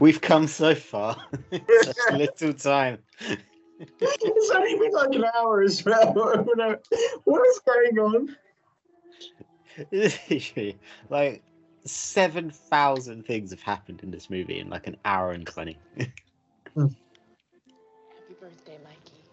We've 0.00 0.20
come 0.20 0.46
so 0.46 0.74
far. 0.74 1.16
in 1.50 1.62
Such 1.82 1.96
little 2.12 2.54
time. 2.54 2.98
it's 3.80 4.50
only 4.50 4.78
been 4.78 4.92
like 4.92 5.14
an 5.14 5.24
hour 5.36 5.62
as 5.62 5.84
well. 5.84 6.12
what 7.24 7.48
is 7.48 7.60
going 7.60 7.98
on? 7.98 8.36
Literally, 9.90 10.78
like 11.10 11.42
seven 11.84 12.50
thousand 12.50 13.26
things 13.26 13.50
have 13.50 13.62
happened 13.62 14.00
in 14.02 14.10
this 14.10 14.30
movie 14.30 14.60
in 14.60 14.70
like 14.70 14.86
an 14.86 14.96
hour 15.04 15.32
and 15.32 15.46
twenty. 15.46 15.78
Happy 15.96 16.94
birthday, 18.40 18.78
Mikey. 18.84 19.24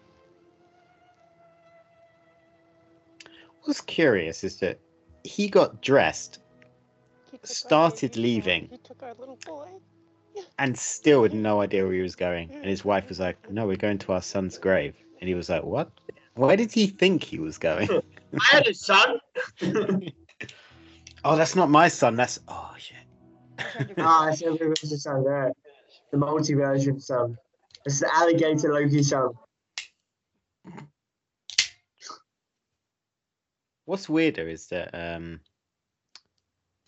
What's 3.62 3.80
curious 3.80 4.42
is 4.42 4.58
that 4.58 4.80
he 5.22 5.48
got 5.48 5.80
dressed, 5.80 6.40
started 7.44 8.16
leaving, 8.16 8.68
He 8.70 8.78
took 8.78 9.02
our 9.02 9.14
little 9.14 9.38
boy. 9.46 9.68
And 10.58 10.78
still 10.78 11.22
had 11.22 11.34
no 11.34 11.60
idea 11.60 11.84
where 11.84 11.94
he 11.94 12.00
was 12.00 12.16
going. 12.16 12.50
And 12.52 12.66
his 12.66 12.84
wife 12.84 13.08
was 13.08 13.20
like, 13.20 13.50
"No, 13.50 13.66
we're 13.66 13.76
going 13.76 13.98
to 13.98 14.12
our 14.12 14.22
son's 14.22 14.58
grave." 14.58 14.94
And 15.20 15.28
he 15.28 15.34
was 15.34 15.48
like, 15.48 15.64
"What? 15.64 15.90
Where 16.34 16.56
did 16.56 16.72
he 16.72 16.86
think 16.86 17.22
he 17.22 17.38
was 17.38 17.58
going?" 17.58 17.88
I 18.40 18.44
had 18.44 18.66
a 18.66 18.74
son. 18.74 19.18
oh, 21.24 21.36
that's 21.36 21.56
not 21.56 21.70
my 21.70 21.88
son. 21.88 22.16
That's 22.16 22.40
oh 22.48 22.74
shit. 22.78 22.96
ah, 23.98 24.28
it's 24.28 24.42
everyone's 24.42 25.02
son 25.02 25.24
there. 25.24 25.52
The 26.10 26.18
multi-version 26.18 27.00
son. 27.00 27.36
It's 27.84 28.00
the 28.00 28.14
alligator 28.14 28.72
Loki 28.72 29.02
son. 29.02 29.30
What's 33.84 34.08
weirder 34.08 34.48
is 34.48 34.68
that 34.68 34.90
um, 34.94 35.40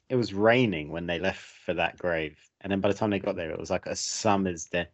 it 0.09 0.17
was 0.17 0.35
raining 0.35 0.91
when 0.91 1.07
they 1.07 1.19
left 1.19 1.41
for 1.41 1.75
that 1.75 1.99
grave, 1.99 2.39
and 2.61 2.71
then 2.71 2.81
by 2.81 2.89
the 2.89 2.95
time 2.95 3.11
they 3.11 3.19
got 3.19 3.37
there, 3.37 3.51
it 3.51 3.59
was 3.59 3.71
like 3.71 3.87
a 3.87 3.97
summer's 3.97 4.67
day. 4.67 4.87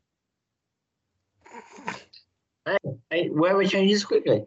Hey, 2.66 2.76
hey, 3.10 3.28
where 3.28 3.56
we 3.56 3.66
changes 3.66 4.04
quickly. 4.04 4.44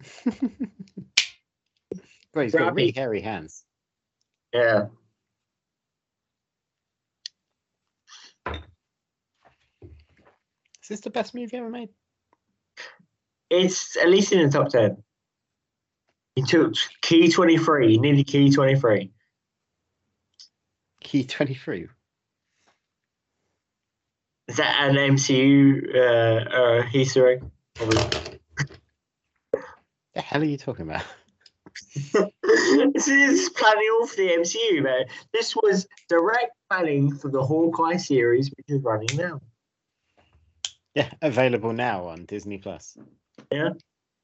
But 2.32 2.44
he's 2.44 2.54
got 2.54 2.74
really 2.74 2.92
hairy 2.92 3.20
hands. 3.20 3.64
Yeah. 4.52 4.86
This 10.90 11.00
the 11.00 11.10
best 11.10 11.34
movie 11.34 11.56
ever 11.56 11.70
made? 11.70 11.90
It's 13.50 13.96
at 13.96 14.10
least 14.10 14.32
in 14.32 14.44
the 14.44 14.50
top 14.50 14.70
10. 14.70 15.02
He 16.36 16.42
took 16.42 16.74
key 17.02 17.30
23, 17.30 17.92
he 17.92 17.98
needed 17.98 18.26
key 18.26 18.50
23. 18.50 19.12
Key 21.00 21.24
twenty 21.24 21.54
three. 21.54 21.88
Is 24.48 24.56
that 24.56 24.88
an 24.90 24.96
MCU 24.96 25.94
uh, 25.94 26.50
uh, 26.50 26.88
Easter 26.92 27.28
egg? 27.28 27.44
Probably. 27.78 28.06
The 30.14 30.20
hell 30.22 30.42
are 30.42 30.44
you 30.44 30.58
talking 30.58 30.88
about? 30.88 31.04
this 32.12 33.08
is 33.08 33.50
planning 33.50 33.88
all 33.94 34.06
for 34.06 34.16
the 34.16 34.28
MCU, 34.28 34.82
man. 34.82 35.06
This 35.32 35.56
was 35.56 35.86
direct 36.08 36.52
planning 36.70 37.14
for 37.14 37.30
the 37.30 37.42
Hawkeye 37.44 37.96
series, 37.96 38.50
which 38.50 38.66
is 38.68 38.82
running 38.82 39.16
now. 39.16 39.40
Yeah, 40.94 41.10
available 41.22 41.72
now 41.72 42.06
on 42.06 42.24
Disney 42.24 42.58
Plus. 42.58 42.96
Yeah. 43.52 43.70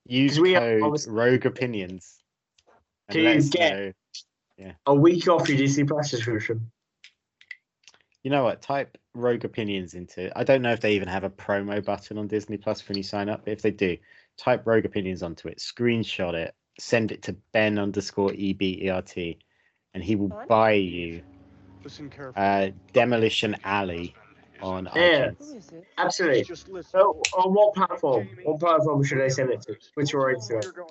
Use 0.07 0.39
we 0.41 0.57
are 0.57 0.61
code 0.61 0.83
obviously- 0.83 1.13
Rogue 1.13 1.47
Opinions. 1.47 2.19
To 3.11 3.23
let 3.23 3.37
us 3.37 3.49
get- 3.51 3.73
know- 3.77 3.93
Yeah. 4.59 4.73
A 4.87 4.95
week 4.95 5.29
off 5.29 5.49
your 5.49 5.59
Disney 5.59 5.85
Plus 5.85 6.11
subscription. 6.11 6.71
You 8.23 8.31
know 8.31 8.43
what? 8.43 8.63
Type 8.63 8.99
Rogue 9.15 9.45
Opinions 9.45 9.95
into. 9.95 10.37
I 10.37 10.43
don't 10.43 10.63
know 10.63 10.73
if 10.73 10.81
they 10.81 10.95
even 10.97 11.07
have 11.09 11.23
a 11.25 11.31
promo 11.31 11.85
button 11.85 12.19
on 12.19 12.27
Disney 12.27 12.57
Plus 12.57 12.87
when 12.89 12.97
you 12.97 13.03
sign 13.05 13.29
up. 13.29 13.45
But 13.45 13.53
if 13.53 13.63
they 13.63 13.71
do, 13.71 13.97
type 14.37 14.67
Rogue 14.67 14.85
Opinions 14.85 15.23
onto 15.23 15.47
it, 15.49 15.59
screenshot 15.59 16.35
it, 16.35 16.55
send 16.81 17.13
it 17.13 17.23
to 17.23 17.35
Ben 17.53 17.79
underscore 17.79 18.33
E 18.35 18.53
B 18.55 18.81
E 18.83 18.89
R 18.89 19.03
T, 19.03 19.39
and 19.95 20.03
he 20.03 20.17
will 20.17 20.33
buy 20.49 20.73
you 20.73 21.23
Listen 21.85 22.11
carefully. 22.11 22.45
uh, 22.45 22.71
Demolition 22.93 23.55
Alley 23.63 24.15
on 24.63 24.89
Yeah, 24.95 25.31
iTunes. 25.31 25.83
absolutely. 25.99 26.83
So, 26.83 27.21
on 27.37 27.55
what 27.55 27.75
platform? 27.75 28.29
What 28.45 28.61
platform 28.61 29.03
should 29.05 29.21
I 29.21 29.29
send 29.29 29.51
it 29.51 29.63
to? 29.63 29.73
which 29.73 30.11
Twitter 30.13 30.21
or 30.21 30.35
Instagram? 30.35 30.89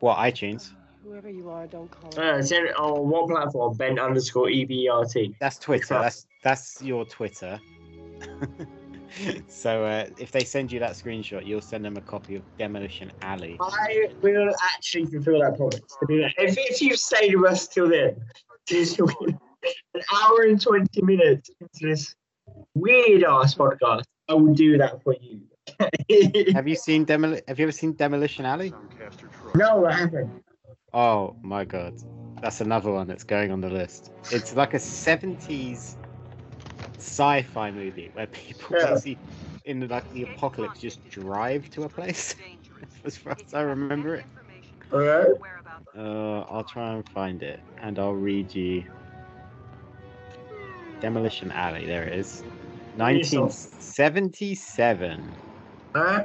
What 0.00 0.18
iTunes? 0.18 0.70
Whoever 1.04 1.30
you 1.30 1.48
are, 1.48 1.66
don't 1.66 1.90
call 1.90 2.10
Uh, 2.20 2.42
send 2.42 2.66
it 2.66 2.76
on 2.76 3.08
what 3.08 3.28
platform? 3.28 3.76
Ben 3.76 3.98
underscore 3.98 4.50
E 4.50 4.64
B 4.64 4.84
E 4.84 4.88
R 4.88 5.04
T. 5.04 5.34
That's 5.40 5.58
Twitter. 5.58 5.94
That's 5.94 6.26
that's 6.42 6.82
your 6.82 7.04
Twitter. 7.04 7.60
so 9.48 9.84
uh, 9.84 10.06
if 10.18 10.30
they 10.32 10.44
send 10.44 10.70
you 10.72 10.78
that 10.80 10.92
screenshot, 10.92 11.46
you'll 11.46 11.60
send 11.60 11.84
them 11.84 11.96
a 11.96 12.00
copy 12.00 12.36
of 12.36 12.42
Demolition 12.58 13.10
Alley. 13.22 13.56
I 13.60 14.08
will 14.22 14.52
actually 14.74 15.06
fulfill 15.06 15.40
that 15.40 15.56
promise. 15.56 15.80
To 15.80 16.06
do 16.06 16.20
that. 16.22 16.32
If, 16.36 16.56
if 16.58 16.82
you've 16.82 16.98
stayed 16.98 17.34
with 17.36 17.52
us 17.52 17.68
till 17.68 17.88
then, 17.88 18.16
an 18.70 20.02
hour 20.14 20.42
and 20.42 20.60
20 20.60 21.02
minutes 21.02 21.50
into 21.60 21.86
this 21.86 22.14
weird 22.74 23.24
ass 23.24 23.54
podcast, 23.54 24.04
I 24.28 24.34
will 24.34 24.54
do 24.54 24.78
that 24.78 25.02
for 25.02 25.14
you. 25.20 25.40
have 26.54 26.66
you 26.66 26.76
seen 26.76 27.04
Demol? 27.04 27.40
Have 27.48 27.58
you 27.58 27.64
ever 27.64 27.72
seen 27.72 27.92
Demolition 27.92 28.44
Alley? 28.44 28.72
No, 29.54 29.86
I 29.86 29.92
haven't. 29.92 30.42
Oh 30.94 31.36
my 31.42 31.64
god, 31.64 31.94
that's 32.40 32.60
another 32.60 32.90
one 32.90 33.06
that's 33.06 33.24
going 33.24 33.50
on 33.50 33.60
the 33.60 33.68
list. 33.68 34.10
It's 34.32 34.54
like 34.56 34.74
a 34.74 34.78
'70s 34.78 35.96
sci-fi 36.96 37.70
movie 37.70 38.10
where 38.14 38.26
people 38.28 38.76
Yeah. 38.76 38.90
basically 38.90 39.18
in 39.64 39.86
like 39.88 40.10
the 40.12 40.22
apocalypse 40.22 40.80
just 40.80 41.06
drive 41.10 41.68
to 41.70 41.84
a 41.84 41.88
place. 41.88 42.34
as 43.04 43.16
far 43.16 43.36
as 43.44 43.54
I 43.54 43.60
remember 43.62 44.16
it. 44.16 44.24
Alright. 44.92 45.36
Uh, 45.96 46.40
I'll 46.50 46.64
try 46.64 46.94
and 46.94 47.08
find 47.10 47.42
it, 47.42 47.60
and 47.82 47.98
I'll 47.98 48.14
read 48.14 48.54
you. 48.54 48.84
Demolition 51.00 51.52
Alley. 51.52 51.86
There 51.86 52.04
it 52.04 52.18
is. 52.18 52.42
1977. 52.96 55.22
Huh? 55.94 56.24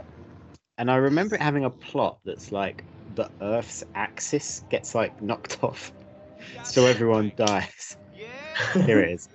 And 0.78 0.90
I 0.90 0.96
remember 0.96 1.36
it 1.36 1.42
having 1.42 1.66
a 1.66 1.70
plot 1.70 2.20
that's 2.26 2.52
like 2.52 2.84
the 3.16 3.30
Earth's 3.42 3.84
axis 3.96 4.64
gets 4.70 4.96
like 4.96 5.22
knocked 5.22 5.58
off, 5.64 5.92
so 6.64 6.86
everyone 6.86 7.34
dies. 7.36 7.98
Here 8.86 9.02
it 9.02 9.12
is. 9.12 9.30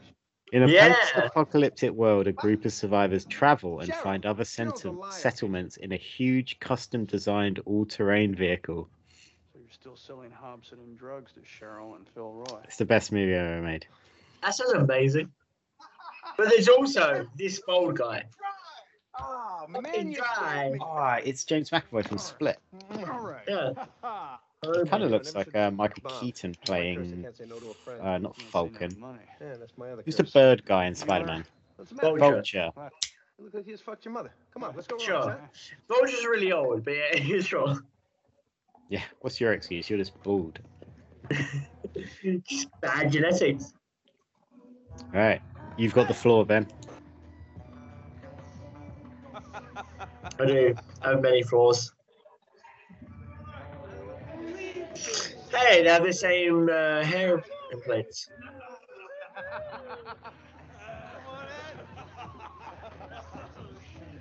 In 0.52 0.62
a 0.62 0.68
Yeah. 0.68 0.94
post-apocalyptic 0.94 1.92
world, 1.92 2.26
a 2.26 2.32
group 2.32 2.64
of 2.64 2.72
survivors 2.72 3.26
travel 3.26 3.80
and 3.80 3.94
find 3.94 4.24
other 4.24 4.44
settle- 4.44 5.04
settlements 5.10 5.76
in 5.76 5.92
a 5.92 5.96
huge, 5.96 6.58
custom-designed 6.58 7.58
all-terrain 7.66 8.34
vehicle. 8.34 8.88
So 9.52 9.58
you're 9.60 9.68
still 9.70 9.96
selling 9.96 10.30
Hobson 10.30 10.78
and 10.80 10.98
drugs 10.98 11.32
to 11.32 11.40
Cheryl 11.40 11.96
and 11.96 12.08
Phil 12.08 12.32
Roy. 12.32 12.60
It's 12.64 12.78
the 12.78 12.86
best 12.86 13.12
movie 13.12 13.36
I've 13.36 13.46
ever 13.46 13.62
made. 13.62 13.86
That 14.42 14.54
sounds 14.54 14.72
amazing. 14.72 15.30
But 16.36 16.50
there's 16.50 16.68
also 16.68 17.26
this 17.36 17.60
old 17.68 17.96
guy. 17.96 18.24
Oh, 19.18 19.66
Fucking 19.72 20.12
dry. 20.12 20.78
Ah, 20.80 21.18
it's 21.24 21.44
James 21.44 21.70
McAvoy 21.70 22.06
from 22.06 22.18
Split. 22.18 22.58
All 22.90 23.20
right. 23.20 23.42
Yeah. 23.48 23.72
It 24.62 24.90
kind 24.90 25.02
of 25.04 25.10
looks 25.10 25.34
like 25.34 25.54
uh, 25.54 25.70
Michael 25.70 26.10
Keaton 26.20 26.54
playing, 26.64 27.26
uh, 28.00 28.18
not 28.18 28.40
Falcon. 28.42 28.96
Yeah, 29.40 29.54
that's 29.56 29.72
Who's 30.04 30.16
the 30.16 30.24
bird 30.24 30.64
guy 30.64 30.86
in 30.86 30.94
Spider-Man? 30.94 31.44
What's 31.76 31.90
the 31.90 31.96
matter? 31.96 32.18
Vulture. 32.18 32.70
You 33.38 33.44
look 33.44 33.54
like 33.54 33.66
you 33.66 33.74
just 33.74 33.84
fucked 33.84 34.04
your 34.04 34.12
mother. 34.12 34.32
Come 34.52 34.64
on, 34.64 34.74
let's 34.74 34.88
go. 34.88 34.98
Sure. 34.98 35.38
Vulture's 35.86 36.24
really 36.24 36.50
old, 36.50 36.84
but 36.84 36.94
yeah, 36.94 37.16
he's 37.20 37.46
sure. 37.46 37.76
Yeah. 38.88 39.02
What's 39.20 39.40
your 39.40 39.52
excuse? 39.52 39.88
You're 39.88 39.98
just 39.98 40.20
bald. 40.24 40.58
Bad 42.80 43.12
genetics. 43.12 43.74
All 45.14 45.20
right. 45.20 45.40
You've 45.76 45.94
got 45.94 46.08
the 46.08 46.14
floor, 46.14 46.44
Ben. 46.44 46.66
I 50.40 50.46
do. 50.46 50.74
I 51.02 51.10
have 51.10 51.22
many 51.22 51.42
floors. 51.42 51.92
Hey, 55.50 55.82
they 55.82 55.88
have 55.88 56.04
the 56.04 56.12
same 56.12 56.68
uh, 56.68 57.02
hair 57.02 57.42
implants. 57.72 58.28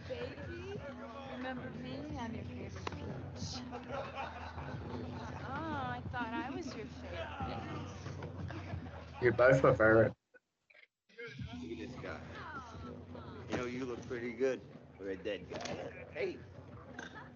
Baby, 0.07 0.79
remember 1.37 1.69
me? 1.83 2.17
I'm 2.19 2.33
your 2.33 2.43
favorite 2.45 2.73
peach. 2.95 3.59
Oh, 5.45 5.95
I 5.95 6.01
thought 6.11 6.33
I 6.33 6.49
was 6.55 6.65
your 6.67 6.85
favorite. 6.85 7.27
You're 9.21 9.33
both 9.33 9.63
my 9.63 9.71
favorite. 9.71 10.16
Know, 13.57 13.65
you 13.65 13.85
look 13.85 14.07
pretty 14.07 14.31
good 14.31 14.61
for 14.97 15.09
a 15.09 15.15
dead 15.15 15.41
guy. 15.51 15.59
Hey. 16.13 16.37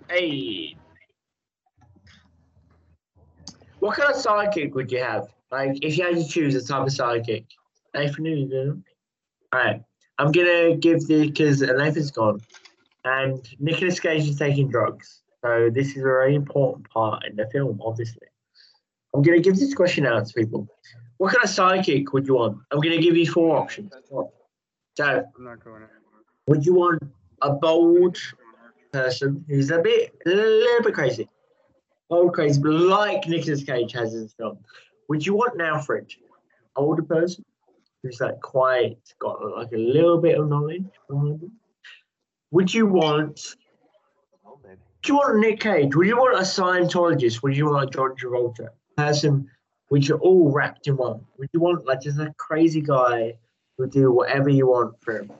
Hey. 0.09 0.75
What 3.79 3.97
kind 3.97 4.13
of 4.13 4.17
sidekick 4.17 4.73
would 4.73 4.91
you 4.91 4.99
have? 4.99 5.27
Like, 5.51 5.77
if 5.81 5.97
you 5.97 6.03
had 6.03 6.15
to 6.15 6.27
choose 6.27 6.55
a 6.55 6.65
type 6.65 6.83
of 6.83 6.93
sidekick. 6.93 7.45
Nathan, 7.95 8.25
you 8.25 8.47
do. 8.47 8.83
Alright. 9.53 9.81
I'm 10.17 10.31
gonna 10.31 10.75
give 10.75 11.07
the 11.07 11.27
because 11.27 11.61
Nathan's 11.61 12.11
gone, 12.11 12.39
and 13.05 13.43
Nicolas 13.59 13.99
Cage 13.99 14.27
is 14.27 14.37
taking 14.37 14.69
drugs. 14.69 15.23
So 15.43 15.71
this 15.73 15.91
is 15.91 15.97
a 15.97 16.01
very 16.01 16.35
important 16.35 16.87
part 16.89 17.25
in 17.25 17.35
the 17.35 17.47
film, 17.51 17.81
obviously. 17.83 18.27
I'm 19.15 19.23
gonna 19.23 19.39
give 19.39 19.57
this 19.57 19.73
question 19.73 20.05
out 20.05 20.27
to 20.27 20.33
people. 20.33 20.67
What 21.17 21.33
kind 21.33 21.43
of 21.43 21.49
sidekick 21.49 22.13
would 22.13 22.27
you 22.27 22.35
want? 22.35 22.59
I'm 22.69 22.79
gonna 22.79 23.01
give 23.01 23.17
you 23.17 23.25
four 23.25 23.57
options. 23.57 23.91
So, 24.95 25.25
I'm 25.35 25.43
not 25.43 25.63
going 25.63 25.81
would 26.47 26.65
you 26.65 26.73
want 26.73 27.01
a 27.41 27.53
bold 27.53 28.17
person 28.91 29.43
who's 29.47 29.71
a 29.71 29.79
bit, 29.79 30.13
a 30.25 30.29
little 30.29 30.83
bit 30.83 30.93
crazy? 30.93 31.29
Bold, 32.09 32.33
crazy, 32.33 32.61
like 32.61 33.27
Nicolas 33.27 33.63
Cage 33.63 33.93
has 33.93 34.13
in 34.13 34.23
his 34.23 34.33
film. 34.33 34.57
Would 35.09 35.25
you 35.25 35.33
want 35.33 35.55
an 35.55 35.61
Alfred? 35.61 36.11
Older 36.75 37.03
person 37.03 37.43
who's 38.01 38.19
like 38.19 38.39
quite 38.41 38.97
got 39.19 39.41
like 39.57 39.71
a 39.73 39.77
little 39.77 40.19
bit 40.19 40.39
of 40.39 40.49
knowledge. 40.49 40.85
Would 42.51 42.73
you 42.73 42.85
want? 42.85 43.55
Would 44.43 45.07
you 45.07 45.15
want 45.15 45.39
Nick 45.39 45.59
Cage? 45.59 45.95
Would 45.95 46.07
you 46.07 46.17
want 46.17 46.37
a 46.37 46.41
Scientologist? 46.41 47.43
Would 47.43 47.57
you 47.57 47.65
want 47.65 47.89
a 47.89 47.91
John 47.91 48.15
Travolta? 48.15 48.69
Person 48.97 49.49
which 49.91 50.09
are 50.09 50.19
all 50.19 50.49
wrapped 50.49 50.87
in 50.87 50.95
one. 50.95 51.19
Would 51.37 51.49
you 51.51 51.59
want 51.59 51.85
like 51.85 51.99
just 51.99 52.17
a 52.17 52.33
crazy 52.37 52.79
guy 52.79 53.33
who 53.77 53.89
do 53.89 54.09
whatever 54.09 54.47
you 54.47 54.67
want 54.67 54.95
for 55.03 55.19
him? 55.19 55.31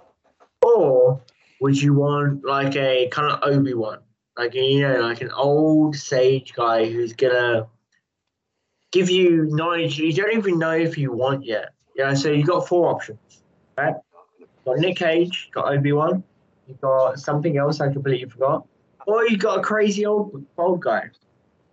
Or 0.62 1.22
would 1.60 1.82
you 1.82 1.94
want 1.94 2.44
like 2.44 2.76
a 2.76 3.08
kind 3.10 3.32
of 3.32 3.40
Obi 3.44 3.74
Wan, 3.74 4.00
like 4.38 4.54
you 4.54 4.82
know, 4.82 5.02
like 5.02 5.22
an 5.22 5.32
old 5.32 5.96
sage 5.96 6.54
guy 6.54 6.90
who's 6.90 7.14
gonna 7.14 7.68
give 8.92 9.10
you 9.10 9.48
knowledge 9.50 9.98
you 9.98 10.14
don't 10.14 10.38
even 10.38 10.60
know 10.60 10.72
if 10.72 10.98
you 10.98 11.12
want 11.12 11.46
yet? 11.46 11.70
Yeah, 11.96 12.14
so 12.14 12.32
you 12.32 12.44
got 12.44 12.68
four 12.68 12.90
options, 12.90 13.44
right? 13.78 13.96
You 14.40 14.48
got 14.66 14.78
Nick 14.80 14.98
Cage, 14.98 15.48
you 15.48 15.54
got 15.54 15.74
Obi 15.74 15.92
Wan, 15.92 16.24
you 16.68 16.76
got 16.82 17.20
something 17.20 17.58
else 17.58 17.80
I 17.82 17.92
completely 17.92 18.30
forgot, 18.30 18.66
or 19.08 19.28
you 19.28 19.38
got 19.38 19.60
a 19.60 19.62
crazy 19.62 20.06
old 20.06 20.46
old 20.58 20.82
guy. 20.82 21.10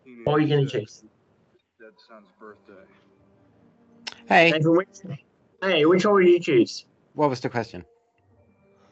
Mm-hmm. 0.06 0.24
What 0.24 0.34
are 0.34 0.40
you 0.40 0.48
gonna 0.48 0.66
choose? 0.66 1.04
Dead 1.78 1.92
son's 2.08 2.28
birthday. 2.40 2.74
Hey. 4.28 4.52
Hey, 5.62 5.84
which 5.86 6.04
one 6.04 6.14
would 6.14 6.26
you 6.26 6.40
choose? 6.40 6.84
What 7.14 7.30
was 7.30 7.40
the 7.40 7.48
question? 7.48 7.84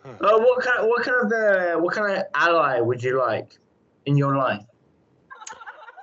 Uh, 0.06 0.38
what 0.38 0.62
kind 0.62 0.78
of 0.78 0.86
what 0.86 1.02
kind 1.02 1.16
of 1.24 1.32
uh, 1.32 1.80
what 1.80 1.94
kind 1.94 2.16
of 2.16 2.24
ally 2.34 2.80
would 2.80 3.02
you 3.02 3.18
like 3.18 3.58
in 4.06 4.16
your 4.16 4.36
life? 4.36 4.62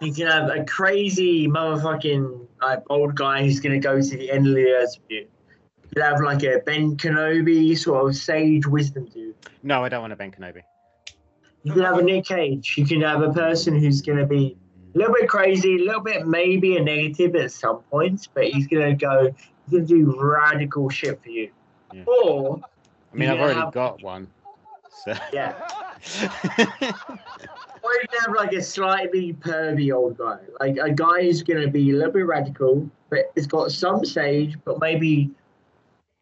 You 0.02 0.14
can 0.14 0.28
have 0.28 0.50
a 0.50 0.66
crazy 0.66 1.48
motherfucking 1.48 2.48
like 2.62 2.84
old 2.90 3.16
guy 3.16 3.44
who's 3.44 3.60
gonna 3.62 3.80
go 3.80 4.02
to 4.02 4.18
the 4.18 4.30
end 4.30 4.48
of 4.48 4.56
the 4.56 4.70
earth 4.72 4.98
with 5.02 5.12
you. 5.12 5.20
You 5.20 5.90
could 5.94 6.04
have 6.04 6.22
like 6.22 6.44
a 6.44 6.60
Ben 6.66 6.98
Kenobi 6.98 7.78
sort 7.78 8.10
of 8.10 8.16
sage 8.16 8.68
wisdom 8.68 9.06
dude. 9.06 9.36
No, 9.62 9.84
I 9.84 9.90
don't 9.90 10.02
want 10.02 10.12
a 10.12 10.18
Ben 10.18 10.32
Kenobi. 10.32 10.64
You 11.64 11.72
can 11.72 11.84
have 11.84 11.98
a 11.98 12.04
Nick 12.04 12.26
Cage. 12.26 12.76
You 12.78 12.86
can 12.86 13.02
have 13.02 13.22
a 13.22 13.32
person 13.32 13.80
who's 13.80 14.02
gonna 14.02 14.26
be 14.26 14.58
a 14.94 14.98
little 14.98 15.14
bit 15.14 15.30
crazy, 15.30 15.76
a 15.76 15.86
little 15.86 16.02
bit 16.02 16.28
maybe 16.28 16.76
a 16.76 16.84
negative 16.84 17.36
at 17.36 17.54
some 17.54 17.80
points, 17.90 18.28
but 18.28 18.46
he's 18.46 18.68
gonna 18.68 18.96
go. 18.96 19.34
He's 19.66 19.72
gonna 19.72 19.86
do 19.86 20.14
radical 20.20 20.90
shit 20.90 21.24
for 21.24 21.30
you. 21.30 21.52
Yeah. 21.94 22.04
Or 22.06 22.60
I 23.14 23.16
mean, 23.18 23.30
you 23.30 23.36
I've 23.36 23.42
already 23.42 23.60
have- 23.60 23.74
got 23.74 24.02
one. 24.02 24.28
So. 25.06 25.14
Yeah. 25.32 25.54
Or 27.84 27.92
you 27.92 28.20
have 28.22 28.34
like 28.34 28.54
a 28.54 28.62
slightly 28.62 29.34
pervy 29.34 29.94
old 29.94 30.18
guy, 30.18 30.38
like 30.62 30.78
a 30.78 30.90
guy 30.90 31.24
who's 31.24 31.44
going 31.44 31.62
to 31.62 31.68
be 31.68 31.92
a 31.92 31.96
little 31.96 32.14
bit 32.14 32.26
radical, 32.26 32.90
but 33.10 33.30
it's 33.36 33.46
got 33.46 33.74
some 33.74 34.06
sage, 34.06 34.58
but 34.64 34.80
maybe 34.80 35.30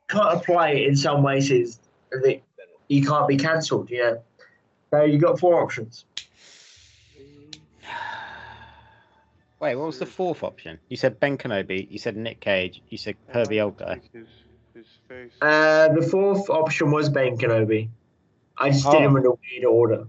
can't 0.10 0.34
apply 0.34 0.70
it 0.70 0.88
in 0.88 0.96
some 0.96 1.22
ways 1.22 1.52
is 1.52 1.80
that 2.10 2.42
he 2.90 3.02
can't 3.06 3.28
be 3.28 3.38
cancelled. 3.38 3.92
Yeah. 3.92 4.16
So 4.90 5.04
you 5.04 5.20
got 5.20 5.40
four 5.40 5.62
options. 5.62 6.06
Wait, 9.60 9.76
what 9.76 9.86
was 9.86 10.00
the 10.00 10.08
fourth 10.08 10.42
option? 10.42 10.80
You 10.90 10.98
said 10.98 11.20
Ben 11.20 11.38
Kenobi. 11.38 11.88
You 11.92 12.00
said 12.00 12.18
Nick 12.18 12.40
Cage. 12.40 12.82
You 12.90 12.98
said 12.98 13.16
pervy 13.32 13.64
old 13.64 13.78
guy. 13.78 14.02
Uh, 15.42 15.90
the 15.94 16.02
fourth 16.02 16.50
option 16.50 16.92
was 16.92 17.10
Ben 17.10 17.38
Kenobi. 17.38 17.90
I 18.58 18.70
just 18.70 18.86
did 18.86 18.96
Oh. 18.96 19.02
them 19.02 19.18
in 19.18 19.26
a 19.26 19.30
weird 19.32 19.66
order. 19.68 20.08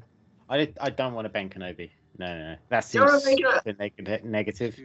I 0.48 0.58
did, 0.58 0.76
I 0.80 0.90
don't 0.90 1.14
want 1.14 1.26
a 1.26 1.30
Ben 1.30 1.48
Kenobi. 1.48 1.90
No, 2.18 2.26
no, 2.26 2.50
no. 2.52 2.56
That 2.68 2.84
You 2.84 3.00
seems 3.00 3.04
wanna 3.12 3.24
make 3.24 3.40
it 3.40 3.64
super 3.64 3.72
neg- 3.78 4.24
negative. 4.24 4.78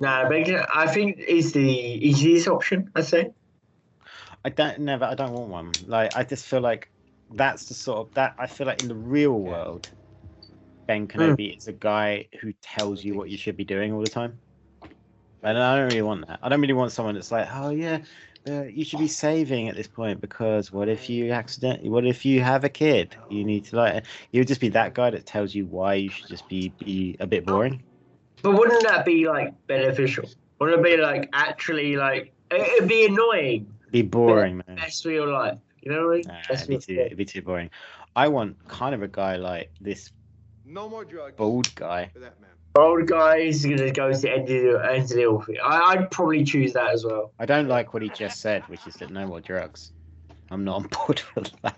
No, 0.00 0.26
Ben 0.28 0.44
Ken- 0.44 0.64
I 0.74 0.86
think 0.86 1.18
is 1.18 1.52
the 1.52 1.60
easiest 1.62 2.48
option. 2.48 2.90
I 2.94 3.02
say. 3.02 3.30
I 4.44 4.48
don't 4.50 4.80
never. 4.80 5.04
I 5.04 5.14
don't 5.14 5.32
want 5.32 5.48
one. 5.48 5.72
Like 5.86 6.16
I 6.16 6.24
just 6.24 6.46
feel 6.46 6.60
like 6.60 6.90
that's 7.32 7.66
the 7.66 7.74
sort 7.74 8.08
of 8.08 8.14
that 8.14 8.34
I 8.38 8.46
feel 8.46 8.66
like 8.66 8.82
in 8.82 8.88
the 8.88 8.94
real 8.94 9.38
world, 9.38 9.90
Ben 10.86 11.06
Kenobi 11.06 11.56
is 11.56 11.68
a 11.68 11.72
guy 11.72 12.26
who 12.40 12.52
tells 12.62 13.04
you 13.04 13.14
what 13.14 13.28
you 13.30 13.36
should 13.36 13.56
be 13.56 13.64
doing 13.64 13.92
all 13.92 14.00
the 14.00 14.10
time. 14.10 14.38
And 15.42 15.58
I 15.58 15.76
don't 15.76 15.88
really 15.88 16.02
want 16.02 16.26
that. 16.26 16.38
I 16.42 16.48
don't 16.48 16.60
really 16.60 16.72
want 16.74 16.90
someone 16.92 17.14
that's 17.14 17.30
like, 17.30 17.46
oh 17.52 17.70
yeah, 17.70 17.98
uh, 18.48 18.62
you 18.64 18.84
should 18.84 18.98
be 18.98 19.08
saving 19.08 19.68
at 19.68 19.76
this 19.76 19.88
point 19.88 20.20
because 20.20 20.70
what 20.70 20.88
if 20.88 21.08
you 21.08 21.32
accidentally, 21.32 21.88
what 21.88 22.06
if 22.06 22.24
you 22.24 22.42
have 22.42 22.64
a 22.64 22.68
kid? 22.68 23.16
You 23.30 23.44
need 23.44 23.64
to 23.66 23.76
like, 23.76 24.04
you 24.32 24.40
would 24.40 24.48
just 24.48 24.60
be 24.60 24.68
that 24.70 24.94
guy 24.94 25.10
that 25.10 25.26
tells 25.26 25.54
you 25.54 25.66
why 25.66 25.94
you 25.94 26.10
should 26.10 26.28
just 26.28 26.48
be 26.48 26.68
be 26.78 27.16
a 27.20 27.26
bit 27.26 27.46
boring. 27.46 27.82
But 28.42 28.52
wouldn't 28.58 28.82
that 28.84 29.04
be 29.06 29.26
like 29.26 29.54
beneficial? 29.66 30.28
Wouldn't 30.60 30.80
it 30.80 30.84
be 30.84 30.96
like 31.00 31.30
actually 31.32 31.96
like 31.96 32.32
it- 32.50 32.60
it'd 32.60 32.88
be 32.88 33.06
annoying? 33.06 33.66
Be 33.90 34.02
boring, 34.02 34.62
man. 34.66 34.76
Best 34.76 35.02
for 35.02 35.10
your 35.10 35.28
life. 35.28 35.58
You 35.82 35.92
know 35.92 36.06
what 36.06 36.12
I 36.12 36.16
mean? 36.16 36.24
Nah, 36.26 36.34
Best 36.48 36.62
it'd 36.64 36.68
be 36.68 36.94
too, 36.94 37.00
it'd 37.00 37.18
be 37.18 37.24
too 37.24 37.42
boring. 37.42 37.70
I 38.16 38.28
want 38.28 38.56
kind 38.68 38.94
of 38.94 39.02
a 39.02 39.08
guy 39.08 39.36
like 39.36 39.70
this 39.80 40.10
No 40.64 40.88
more 40.88 41.04
drugs. 41.04 41.36
bald 41.36 41.74
guy. 41.74 42.10
For 42.12 42.20
that 42.20 42.40
man. 42.40 42.50
Old 42.76 43.06
guy 43.06 43.36
is 43.36 43.64
gonna 43.64 43.92
go 43.92 44.12
to 44.12 44.18
the 44.18 44.30
end 44.32 44.42
of 44.42 44.48
the 44.48 44.90
end 44.92 45.02
of 45.04 45.08
the 45.10 45.14
hill. 45.16 45.44
I, 45.62 45.92
I'd 45.92 46.10
probably 46.10 46.42
choose 46.44 46.72
that 46.72 46.90
as 46.90 47.04
well. 47.04 47.30
I 47.38 47.46
don't 47.46 47.68
like 47.68 47.94
what 47.94 48.02
he 48.02 48.08
just 48.08 48.40
said, 48.40 48.62
which 48.64 48.84
is 48.86 48.94
that 48.94 49.10
no 49.10 49.26
more 49.28 49.40
drugs. 49.40 49.92
I'm 50.50 50.64
not 50.64 50.76
on 50.76 50.82
board 50.88 51.22
with 51.36 51.52
that. 51.62 51.76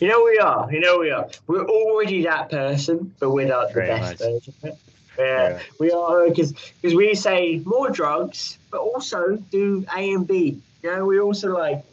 You 0.00 0.08
know 0.08 0.24
we 0.24 0.38
are. 0.38 0.72
You 0.72 0.80
know 0.80 0.98
we 0.98 1.10
are. 1.10 1.28
We're 1.46 1.66
already 1.66 2.22
that 2.22 2.50
person, 2.50 3.14
but 3.20 3.30
we're 3.32 3.46
not 3.46 3.68
the 3.74 3.80
best 3.80 4.18
version. 4.18 4.54
of 4.62 4.68
it. 4.70 4.78
Yeah, 5.18 5.60
we 5.78 5.90
are 5.90 6.28
because 6.28 6.52
because 6.80 6.94
we 6.94 7.14
say 7.14 7.60
more 7.66 7.90
drugs, 7.90 8.58
but 8.70 8.80
also 8.80 9.36
do 9.50 9.84
A 9.94 10.12
and 10.14 10.26
B. 10.26 10.62
You 10.82 10.96
know, 10.96 11.04
we 11.04 11.20
also 11.20 11.52
like 11.52 11.84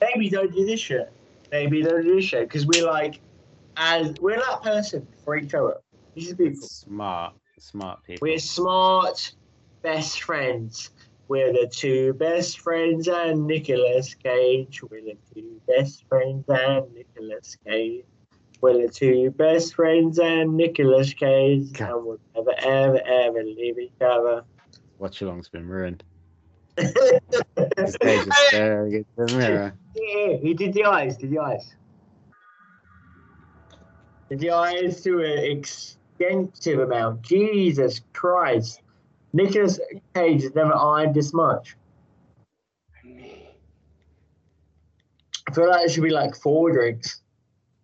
maybe 0.00 0.30
don't 0.30 0.52
do 0.52 0.66
this 0.66 0.80
shit. 0.80 1.12
Maybe 1.52 1.82
don't 1.82 2.02
do 2.02 2.16
this 2.16 2.24
shit 2.24 2.48
because 2.48 2.66
we're 2.66 2.86
like 2.90 3.20
as 3.76 4.14
we're 4.20 4.36
that 4.38 4.62
person 4.62 5.06
for 5.24 5.36
each 5.36 5.54
other. 5.54 5.76
These 6.14 6.32
are 6.32 6.36
people. 6.36 6.68
Smart, 6.68 7.34
smart 7.58 8.02
people. 8.04 8.26
We're 8.26 8.38
smart 8.38 9.34
best 9.82 10.22
friends. 10.22 10.90
We're 11.28 11.52
the 11.52 11.66
two 11.66 12.12
best 12.14 12.60
friends 12.60 13.08
and 13.08 13.46
Nicolas 13.46 14.14
Cage. 14.14 14.82
We're 14.82 15.02
the 15.02 15.16
two 15.34 15.60
best 15.66 16.04
friends 16.08 16.44
and 16.48 16.92
Nicolas 16.94 17.56
Cage. 17.66 18.04
We're 18.60 18.86
the 18.86 18.92
two 18.92 19.30
best 19.30 19.74
friends 19.74 20.18
and 20.18 20.56
Nicolas 20.56 21.14
Cage. 21.14 21.80
And 21.80 22.04
we'll 22.04 22.20
never, 22.34 22.54
ever, 22.58 23.00
ever 23.04 23.42
leave 23.42 23.78
each 23.78 24.00
other. 24.00 24.44
Watch 24.98 25.22
along's 25.22 25.48
been 25.48 25.66
ruined. 25.66 26.04
Page 26.76 26.92
is 28.26 28.36
staring 28.48 28.94
at 28.94 29.06
the 29.16 29.36
mirror. 29.36 29.74
Yeah, 29.94 30.36
he 30.36 30.54
did 30.54 30.74
the 30.74 30.84
eyes. 30.84 31.16
Did 31.16 31.30
the 31.30 31.38
eyes. 31.38 31.74
Did 34.28 34.40
the 34.40 34.50
eyes 34.50 35.02
to 35.02 35.20
an 35.20 35.38
extensive 36.22 36.80
amount. 36.80 37.22
Jesus 37.22 38.00
Christ. 38.12 38.82
Nicolas 39.32 39.80
Cage 40.14 40.42
has 40.42 40.54
never 40.54 40.74
eyed 40.74 41.14
this 41.14 41.32
much. 41.32 41.76
I 45.48 45.54
feel 45.54 45.68
like 45.68 45.86
it 45.86 45.90
should 45.90 46.02
be 46.02 46.10
like 46.10 46.34
four 46.36 46.72
drinks. 46.72 47.22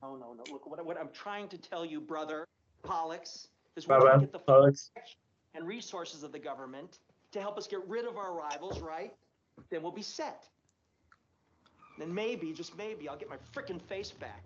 Oh 0.02 0.16
no, 0.16 0.32
no. 0.32 0.44
Look, 0.52 0.68
what, 0.70 0.84
what 0.84 0.98
I'm 0.98 1.10
trying 1.12 1.48
to 1.48 1.58
tell 1.58 1.84
you, 1.84 2.00
brother 2.00 2.46
Pollux, 2.82 3.48
is 3.76 3.86
we're 3.86 3.96
Brother 3.98 4.06
trying 4.08 4.20
to 4.20 4.26
get 4.26 4.32
the 4.32 4.38
Pollux. 4.38 4.90
and 5.54 5.66
resources 5.66 6.22
of 6.22 6.32
the 6.32 6.38
government 6.38 6.98
to 7.32 7.40
help 7.40 7.58
us 7.58 7.66
get 7.66 7.86
rid 7.86 8.06
of 8.06 8.16
our 8.16 8.32
rivals, 8.32 8.80
right? 8.80 9.12
Then 9.70 9.82
we'll 9.82 9.92
be 9.92 10.02
set. 10.02 10.44
Then 11.98 12.14
maybe, 12.14 12.52
just 12.52 12.76
maybe, 12.78 13.08
I'll 13.08 13.18
get 13.18 13.28
my 13.28 13.36
frickin' 13.54 13.82
face 13.82 14.12
back. 14.12 14.42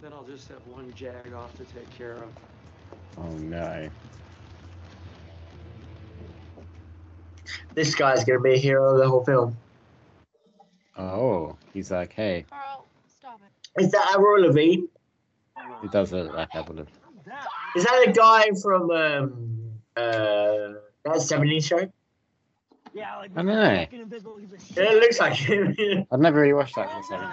Then 0.00 0.12
I'll 0.12 0.24
just 0.24 0.48
have 0.48 0.66
one 0.66 0.92
jag 0.96 1.32
off 1.34 1.54
to 1.58 1.64
take 1.64 1.90
care 1.96 2.14
of. 2.14 2.30
Oh 3.16 3.30
no. 3.36 3.90
This 7.74 7.94
guy's 7.94 8.24
gonna 8.24 8.40
be 8.40 8.54
a 8.54 8.58
hero 8.58 8.92
of 8.92 8.98
the 8.98 9.08
whole 9.08 9.24
film. 9.24 9.56
Oh, 10.96 11.56
he's 11.72 11.90
like, 11.90 12.12
hey, 12.12 12.44
Carl, 12.50 12.86
stop 13.18 13.40
it. 13.76 13.82
Is 13.84 13.92
that 13.92 14.14
Avril 14.14 14.42
Lavigne? 14.42 14.86
It 15.82 15.92
does 15.92 16.12
look 16.12 16.32
like 16.34 16.54
Evelyn. 16.54 16.88
Is 17.76 17.84
that 17.84 18.08
a 18.08 18.12
guy 18.12 18.50
from 18.60 18.90
um 18.90 19.70
uh 19.96 20.74
that 21.04 21.16
70s 21.16 21.64
show? 21.64 21.90
Yeah, 22.94 23.16
like 23.18 23.30
I 23.36 23.42
know. 23.42 23.52
Yeah, 23.52 23.86
it 24.76 25.00
looks 25.00 25.20
like 25.20 25.34
him. 25.34 25.76
I've 26.10 26.20
never 26.20 26.40
really 26.40 26.54
watched 26.54 26.74
that 26.76 26.90
for 26.90 27.02
seven 27.02 27.28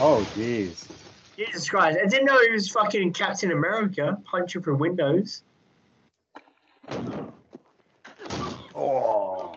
Oh, 0.00 0.24
jeez. 0.34 0.88
Jesus 1.36 1.68
Christ. 1.68 1.98
I 2.02 2.06
didn't 2.06 2.26
know 2.26 2.40
he 2.40 2.52
was 2.52 2.68
fucking 2.68 3.12
Captain 3.12 3.50
America 3.50 4.18
punching 4.24 4.62
through 4.62 4.76
windows. 4.76 5.42
Oh. 8.74 9.54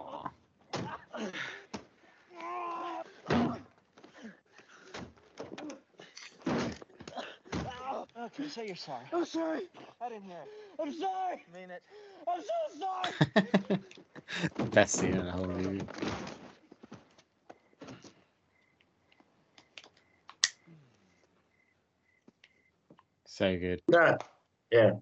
Can 8.35 8.43
you 8.43 8.49
say 8.51 8.67
you're 8.67 8.75
sorry? 8.75 9.05
I'm 9.13 9.25
sorry. 9.25 9.61
I 9.99 10.09
didn't 10.09 10.25
hear 10.25 10.37
it. 10.37 10.47
I'm 10.79 10.93
sorry. 10.93 11.43
mean 11.55 11.71
it. 11.71 11.81
I'm 12.27 12.41
so 12.41 12.79
sorry. 13.65 13.79
Best 14.71 14.95
scene 14.99 15.13
in 15.13 15.25
the 15.25 15.31
whole 15.31 15.47
movie. 15.47 15.81
So 23.37 23.55
good. 23.55 23.83
No. 23.87 24.17
Yeah. 24.71 24.93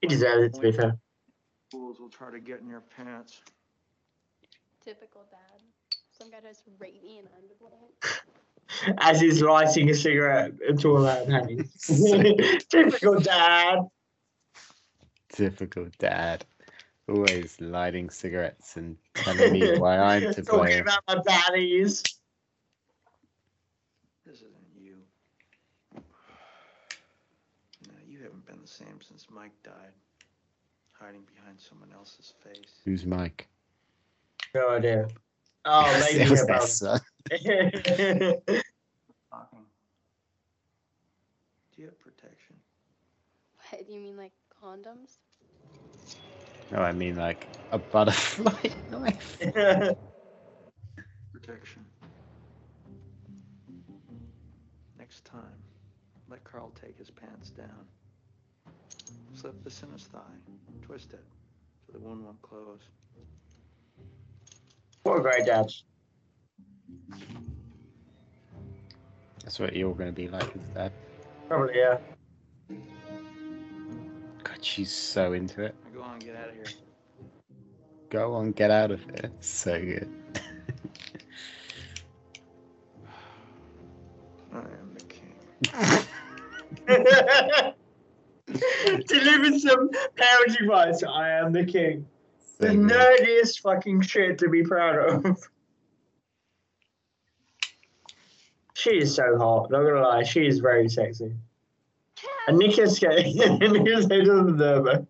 He 0.00 0.06
deserves 0.06 0.44
it 0.44 0.54
to 0.54 0.60
be 0.60 0.70
fair. 0.70 0.96
Fools 1.72 1.98
will 1.98 2.08
try 2.08 2.30
to 2.30 2.38
get 2.38 2.60
in 2.60 2.68
your 2.68 2.84
pants. 2.96 3.40
Typical 4.84 5.22
dad. 5.28 5.60
Some 6.16 6.30
guy 6.30 6.38
tries 6.38 6.60
to 6.62 6.70
rape 6.78 7.02
me 7.02 7.18
and 7.18 7.28
I'm 7.36 7.48
the 7.48 7.54
one. 7.64 8.96
As 8.98 9.20
he's 9.20 9.42
lighting 9.42 9.90
a 9.90 9.94
cigarette 9.94 10.52
into 10.68 10.96
a 10.96 10.98
loud 10.98 11.28
hand. 11.28 11.68
Typical 12.70 13.18
dad. 13.18 13.80
Typical 15.32 15.88
dad. 15.98 16.44
Always 17.08 17.60
lighting 17.60 18.08
cigarettes 18.08 18.76
and 18.76 18.96
telling 19.14 19.52
me 19.52 19.78
why 19.80 19.98
I'm 19.98 20.32
to 20.32 20.42
blame. 20.42 20.44
Talking 20.44 20.58
blame. 20.58 20.82
about 20.82 21.02
my 21.08 21.22
daddies. 21.26 22.04
This 24.24 24.36
isn't 24.36 24.52
you. 24.80 24.98
No, 27.88 27.94
you 28.08 28.22
haven't 28.22 28.46
been 28.46 28.53
the 28.64 28.70
same 28.70 28.98
since 29.06 29.26
Mike 29.30 29.52
died. 29.62 29.92
Hiding 30.92 31.22
behind 31.34 31.60
someone 31.60 31.90
else's 31.92 32.32
face. 32.42 32.80
Who's 32.84 33.04
Mike? 33.04 33.46
No 34.54 34.70
idea. 34.70 35.06
Oh, 35.66 35.98
maybe 36.12 36.24
It 36.24 36.30
was 36.30 36.42
about. 36.42 36.68
son. 36.68 37.00
Talking. 37.30 38.42
Do 41.74 41.80
you 41.80 41.86
have 41.86 41.98
protection? 41.98 42.54
What, 43.70 43.86
do 43.86 43.94
you 43.94 44.00
mean 44.00 44.18
like 44.18 44.32
condoms? 44.62 45.16
No, 46.70 46.80
I 46.80 46.92
mean 46.92 47.16
like 47.16 47.46
a 47.72 47.78
butterfly 47.78 48.68
knife. 48.90 49.38
Protection. 51.32 51.86
Next 54.98 55.24
time, 55.24 55.62
let 56.28 56.44
Carl 56.44 56.72
take 56.78 56.98
his 56.98 57.08
pants 57.10 57.48
down. 57.48 57.86
Slip 59.34 59.62
this 59.64 59.82
in 59.82 59.92
his 59.92 60.04
thigh. 60.04 60.20
Twist 60.82 61.12
it 61.12 61.24
so 61.86 61.92
the 61.92 61.98
wound 61.98 62.24
won't 62.24 62.40
close. 62.42 62.80
Poor 65.04 65.18
a 65.18 65.22
great 65.22 65.46
dad. 65.46 65.66
That's 69.42 69.60
what 69.60 69.76
you're 69.76 69.94
going 69.94 70.08
to 70.08 70.12
be 70.12 70.28
like 70.28 70.56
as 70.56 70.62
dad. 70.74 70.92
Probably, 71.48 71.74
yeah. 71.76 71.98
God, 74.42 74.58
she's 74.62 74.90
so 74.90 75.34
into 75.34 75.62
it. 75.62 75.74
Go 75.94 76.00
on, 76.02 76.18
get 76.18 76.34
out 76.36 76.48
of 76.48 76.54
here. 76.54 76.64
Go 78.08 78.32
on, 78.34 78.52
get 78.52 78.70
out 78.70 78.90
of 78.90 79.04
here. 79.04 79.30
So 79.40 79.78
good. 79.78 80.08
I 84.54 84.58
am 84.58 84.94
the 84.94 85.02
king. 85.04 85.34
Delivered 89.06 89.60
some 89.60 89.90
parenting 90.16 90.60
advice. 90.60 91.02
I 91.02 91.30
am 91.30 91.52
the 91.52 91.64
king. 91.64 92.06
The 92.58 92.68
So 92.68 92.74
good. 92.74 92.90
nerdiest 92.90 93.60
fucking 93.60 94.02
shit 94.02 94.38
to 94.38 94.48
be 94.48 94.62
proud 94.62 95.26
of. 95.26 95.48
She 98.74 98.98
is 98.98 99.14
so 99.14 99.38
hot, 99.38 99.70
not 99.70 99.82
gonna 99.84 100.00
lie, 100.00 100.24
she 100.24 100.46
is 100.46 100.58
very 100.58 100.88
sexy. 100.88 101.32
And 102.48 102.58
Nicolas 102.58 102.98
Cage, 102.98 103.34
Nicolas 103.36 104.06
Cage 104.06 104.26
doesn't 104.26 104.56
deserve 104.56 104.86
her. 104.86 105.06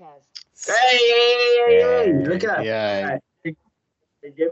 Kaz. 0.00 0.22
Hey, 0.66 0.96
hey, 0.96 0.98
hey, 0.98 1.64
hey, 1.66 2.04
hey, 2.04 2.12
look 2.28 2.44
at 2.44 2.56
that. 2.56 2.64
Yeah. 2.64 3.18
Hey, 3.42 3.56
hey, 4.22 4.48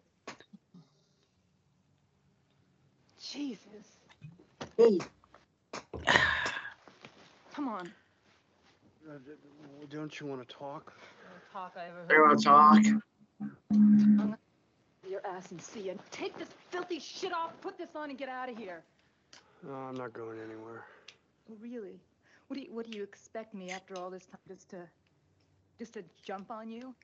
Jesus. 3.20 3.71
Hey. 4.82 4.98
Come 7.54 7.68
on. 7.68 7.92
Uh, 9.08 9.14
Don't 9.90 10.18
you 10.20 10.26
want 10.26 10.46
to 10.46 10.54
talk? 10.54 10.92
Talk 11.52 11.74
I 11.76 11.86
ever 11.88 12.04
They 12.08 12.14
heard. 12.14 12.22
wanna 12.22 12.40
talk. 12.40 12.82
Your 15.08 15.26
ass 15.26 15.50
and 15.50 15.60
see 15.60 15.80
you. 15.80 15.98
Take 16.10 16.38
this 16.38 16.48
filthy 16.70 16.98
shit 16.98 17.32
off, 17.32 17.50
put 17.60 17.76
this 17.76 17.90
on, 17.94 18.10
and 18.10 18.18
get 18.18 18.28
out 18.28 18.48
of 18.48 18.56
here. 18.56 18.82
No, 19.66 19.74
I'm 19.74 19.94
not 19.94 20.12
going 20.12 20.38
anywhere. 20.38 20.84
Oh, 21.50 21.56
really? 21.60 22.00
What 22.48 22.56
do 22.56 22.62
you 22.62 22.72
What 22.72 22.86
do 22.86 22.92
you 22.96 23.02
expect 23.02 23.54
me 23.54 23.70
after 23.70 23.96
all 23.96 24.10
this 24.10 24.26
time 24.26 24.40
just 24.48 24.70
to 24.70 24.78
just 25.78 25.92
to 25.94 26.04
jump 26.24 26.50
on 26.50 26.70
you? 26.70 26.94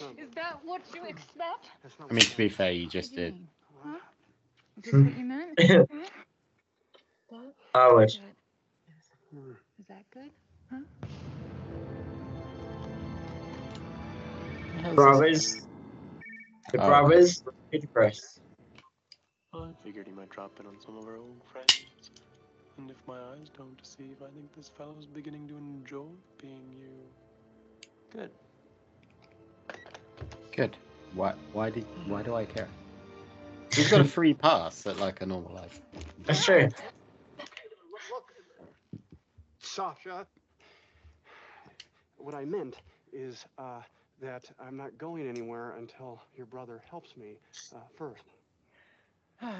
Not, 0.00 0.18
Is 0.18 0.30
that 0.34 0.58
what 0.64 0.82
you 0.94 1.04
expect? 1.04 1.68
I 2.08 2.12
mean, 2.12 2.24
to 2.24 2.36
be 2.36 2.48
fair, 2.48 2.70
you 2.70 2.86
just 2.86 3.14
did. 3.14 3.34
Huh? 3.82 3.98
Is 4.78 4.92
this 4.92 4.94
what 4.94 5.18
you 5.18 5.24
meant? 5.24 5.58
Huh? 7.34 7.40
That- 7.72 7.80
I 7.80 7.92
would. 7.92 8.08
Is 8.10 9.86
that 9.88 10.04
good? 10.12 10.30
Huh? 10.70 10.80
Brothers. 14.94 15.66
The 16.72 16.80
Oh. 16.80 16.86
brothers. 16.86 17.42
Good 17.72 17.92
press. 17.92 18.38
I 19.52 19.72
figured 19.82 20.06
he 20.06 20.12
might 20.12 20.30
drop 20.30 20.58
in 20.60 20.66
on 20.66 20.80
some 20.80 20.96
of 20.96 21.06
our 21.08 21.16
old 21.16 21.42
friends. 21.44 22.10
And 22.76 22.90
if 22.90 22.96
my 23.06 23.18
eyes 23.32 23.50
don't 23.56 23.76
deceive, 23.80 24.16
I 24.22 24.30
think 24.30 24.52
this 24.54 24.68
fellow's 24.68 25.06
beginning 25.06 25.48
to 25.48 25.56
enjoy 25.56 26.06
being 26.40 26.72
you. 26.72 27.08
Good. 28.12 28.30
Good. 30.52 30.76
Why? 31.14 31.34
Why 31.52 31.70
did? 31.70 31.86
Why 32.06 32.22
do 32.22 32.34
I 32.34 32.44
care? 32.44 32.68
He's 33.72 33.88
got 33.90 34.00
a 34.00 34.04
free 34.04 34.34
pass 34.34 34.86
at 34.86 34.98
like 34.98 35.20
a 35.20 35.26
normal 35.26 35.52
life. 35.54 35.80
That's 36.24 36.44
true. 36.44 36.68
Sasha, 39.74 40.24
what 42.16 42.32
I 42.32 42.44
meant 42.44 42.76
is 43.12 43.44
uh, 43.58 43.80
that 44.22 44.44
I'm 44.64 44.76
not 44.76 44.96
going 44.98 45.28
anywhere 45.28 45.74
until 45.76 46.22
your 46.36 46.46
brother 46.46 46.80
helps 46.88 47.16
me 47.16 47.38
uh, 47.74 47.78
first. 47.98 48.22
Kaz. 49.42 49.56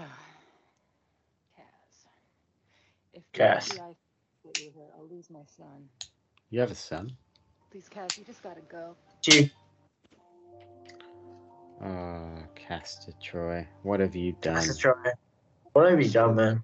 If 3.13 3.25
the 3.33 3.41
Kaz. 3.41 3.77
FBI 3.77 3.97
you're 4.45 4.71
here, 4.73 4.87
I'll 4.97 5.09
lose 5.09 5.29
my 5.31 5.43
son. 5.57 5.89
You 6.51 6.61
have 6.61 6.71
a 6.71 6.77
son? 6.77 7.11
Please, 7.73 7.89
Kaz, 7.93 8.17
you 8.17 8.23
just 8.23 8.41
gotta 8.41 8.61
go. 8.71 8.95
Gee. 9.21 9.51
Oh, 11.85 12.39
Castor 12.55 13.15
Troy, 13.21 13.67
what 13.83 13.99
have 13.99 14.15
you 14.15 14.37
done? 14.41 14.55
That's 14.55 14.79
Troy. 14.79 14.95
What 15.73 15.91
have 15.91 16.01
you 16.01 16.09
done, 16.09 16.37
man? 16.37 16.63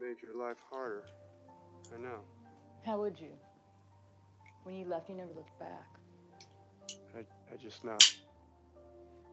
Made 0.00 0.16
your 0.22 0.34
life 0.42 0.56
harder. 0.70 1.04
I 1.94 2.00
know. 2.00 2.20
How 2.84 2.98
would 2.98 3.18
you? 3.20 3.30
When 4.64 4.76
you 4.76 4.84
left, 4.84 5.08
you 5.08 5.14
never 5.14 5.32
looked 5.34 5.58
back. 5.58 5.86
I, 7.16 7.20
I 7.52 7.56
just 7.62 7.84
know. 7.84 7.98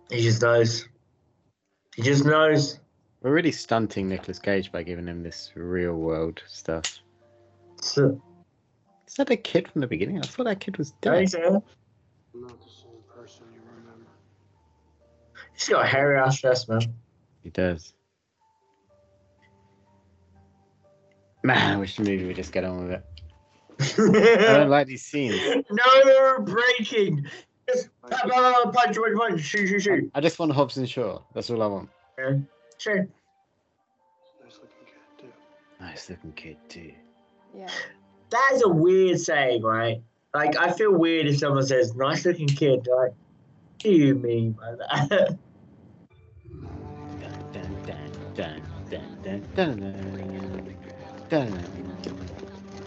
He 0.09 0.21
just 0.21 0.41
knows. 0.41 0.87
He 1.95 2.01
just 2.01 2.25
knows. 2.25 2.79
We're 3.21 3.33
really 3.33 3.51
stunting 3.51 4.09
Nicolas 4.09 4.39
Cage 4.39 4.71
by 4.71 4.83
giving 4.83 5.07
him 5.07 5.23
this 5.23 5.51
real 5.55 5.95
world 5.95 6.41
stuff. 6.47 6.99
So, 7.81 8.21
Is 9.07 9.15
that 9.15 9.29
a 9.29 9.37
kid 9.37 9.67
from 9.67 9.81
the 9.81 9.87
beginning? 9.87 10.19
I 10.19 10.21
thought 10.21 10.45
that 10.45 10.59
kid 10.59 10.77
was 10.77 10.91
dead. 11.01 11.29
think 11.29 11.63
not 12.33 12.61
the 12.61 12.69
same 12.69 13.01
person 13.13 13.45
you 13.53 13.61
remember. 13.61 14.11
He's 15.53 15.67
got 15.67 15.85
a 15.85 15.87
hairy 15.87 16.19
ass 16.19 16.39
chest, 16.39 16.69
man. 16.69 16.81
He 17.43 17.49
does. 17.49 17.93
Man, 21.43 21.73
I 21.73 21.77
wish 21.77 21.95
the 21.95 22.03
movie 22.03 22.25
would 22.25 22.35
just 22.35 22.51
get 22.51 22.63
on 22.63 22.83
with 22.83 22.91
it. 22.91 23.05
I 23.79 24.57
don't 24.57 24.69
like 24.69 24.87
these 24.87 25.05
scenes. 25.05 25.39
No, 25.69 26.03
they're 26.03 26.39
breaking. 26.39 27.27
Just 27.67 27.89
blah, 28.01 28.17
blah, 28.23 28.63
blah, 28.63 28.71
punch, 28.71 28.95
punch, 28.97 29.17
punch, 29.17 29.41
shoot, 29.41 29.67
shoot, 29.67 29.81
shoot. 29.81 30.11
I 30.15 30.21
just 30.21 30.39
want 30.39 30.51
Hobbs 30.53 30.77
and 30.77 30.89
Shaw. 30.89 31.19
That's 31.33 31.49
all 31.49 31.61
I 31.61 31.67
want. 31.67 31.89
Yeah. 32.17 32.37
Sure. 32.77 33.07
Nice 34.43 34.59
looking 34.61 34.85
kid, 34.85 35.01
too. 35.19 35.31
Nice 35.79 36.09
looking 36.09 36.31
kid 36.33 36.57
too. 36.69 36.93
Yeah. 37.53 37.69
That 38.29 38.51
is 38.53 38.63
a 38.63 38.69
weird 38.69 39.19
saying, 39.19 39.63
right? 39.63 40.01
Like, 40.33 40.57
I 40.57 40.71
feel 40.71 40.93
weird 40.93 41.27
if 41.27 41.37
someone 41.39 41.65
says, 41.65 41.95
nice 41.95 42.25
looking 42.25 42.47
kid. 42.47 42.87
Like, 42.89 43.11
what 43.11 43.15
do 43.79 43.91
you 43.91 44.15
mean 44.15 44.53
by 44.53 44.75
that? 44.75 45.37
Dun, 47.19 47.31
dun, 47.53 47.71
dun, 47.83 48.11
dun, 48.35 48.61
dun, 48.89 49.17
dun, 49.23 49.41
dun, 49.55 49.79
dun. 49.79 50.75
Dun, 51.29 51.51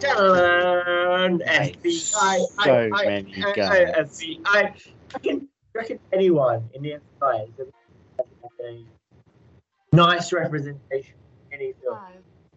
FBI. 0.09 1.93
So 2.01 2.18
I, 2.59 2.90
I, 2.93 3.06
many 3.06 3.44
I, 3.44 3.52
guns. 3.52 4.20
FBI. 4.20 4.40
I 4.47 4.74
reckon, 5.14 5.48
reckon 5.74 5.98
anyone 6.12 6.68
in 6.74 6.82
the 6.82 6.98
FBI 7.20 7.48
is 7.48 7.66
a 8.60 9.97
nice 9.97 10.32
representation 10.32 11.14
in 11.51 11.60
any 11.60 11.72
film. 11.82 11.98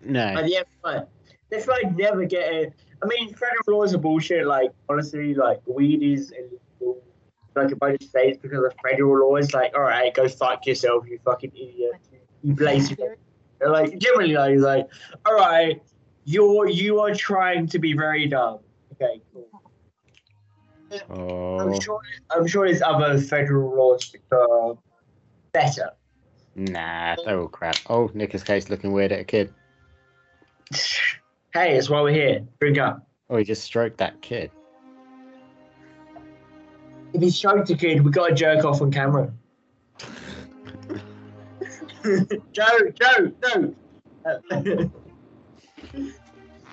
No. 0.03 0.33
Like 0.33 0.45
the 0.45 0.65
FBI. 0.85 1.07
The 1.49 1.57
FBI 1.57 1.97
never 1.97 2.25
get 2.25 2.53
it. 2.53 2.73
I 3.01 3.05
mean, 3.05 3.33
federal 3.33 3.79
laws 3.79 3.93
are 3.93 3.97
bullshit. 3.97 4.47
Like, 4.47 4.71
honestly, 4.89 5.33
like, 5.33 5.61
weed 5.67 6.01
is 6.01 6.31
illegal. 6.31 7.01
Like, 7.55 7.71
a 7.71 7.75
bunch 7.75 8.01
of 8.01 8.09
states 8.09 8.39
because 8.41 8.63
of 8.63 8.73
federal 8.89 9.29
laws. 9.29 9.53
Like, 9.53 9.75
alright, 9.75 10.13
go 10.13 10.27
fuck 10.27 10.65
yourself, 10.65 11.05
you 11.07 11.19
fucking 11.23 11.51
idiot. 11.53 11.91
You 12.43 12.55
blaze. 12.55 12.95
Like, 13.65 13.97
generally, 13.99 14.33
like, 14.33 14.53
it's 14.53 14.63
like, 14.63 14.87
alright, 15.27 15.81
you're, 16.25 16.69
you 16.69 16.99
are 16.99 17.13
trying 17.13 17.67
to 17.67 17.79
be 17.79 17.93
very 17.93 18.27
dumb. 18.27 18.59
Okay, 18.93 19.21
cool. 19.33 19.49
Oh, 21.09 21.59
I'm 21.59 21.79
sure, 21.79 21.99
I'm 22.29 22.45
sure 22.45 22.67
there's 22.67 22.83
other 22.83 23.19
federal 23.19 23.75
laws 23.75 24.13
that 24.29 24.37
are 24.37 24.77
better. 25.51 25.89
nah, 26.55 27.15
they're 27.25 27.39
all 27.39 27.47
crap. 27.47 27.77
Oh, 27.89 28.11
Nicolas 28.13 28.43
Cage 28.43 28.69
looking 28.69 28.91
weird 28.91 29.11
at 29.11 29.19
a 29.19 29.23
kid. 29.23 29.53
Hey, 31.53 31.73
that's 31.73 31.89
why 31.89 32.01
we're 32.01 32.13
here. 32.13 32.45
Drink 32.59 32.77
up. 32.77 33.07
Oh, 33.29 33.37
he 33.37 33.43
just 33.43 33.63
stroked 33.63 33.97
that 33.97 34.21
kid. 34.21 34.51
If 37.13 37.21
he 37.21 37.29
stroked 37.31 37.69
a 37.69 37.75
kid, 37.75 38.03
we 38.03 38.11
got 38.11 38.27
to 38.27 38.35
jerk 38.35 38.63
off 38.65 38.81
on 38.81 38.91
camera. 38.91 39.31
Joe, 42.51 42.91
Joe, 42.99 43.31
no. 43.55 44.91
Uh, 45.95 45.99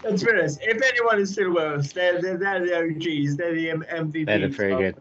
Let's 0.02 0.22
be 0.22 0.30
honest. 0.30 0.60
If 0.62 0.80
anyone 0.82 1.20
is 1.20 1.32
still 1.32 1.50
with 1.52 1.62
us, 1.62 1.92
they're, 1.92 2.20
they're, 2.22 2.38
they're 2.38 2.60
the 2.64 2.78
OGs. 2.78 3.36
They're 3.36 3.54
the 3.54 3.68
MVPs. 3.68 4.26
They're 4.26 4.48
pretty 4.48 4.76
good. 4.76 4.96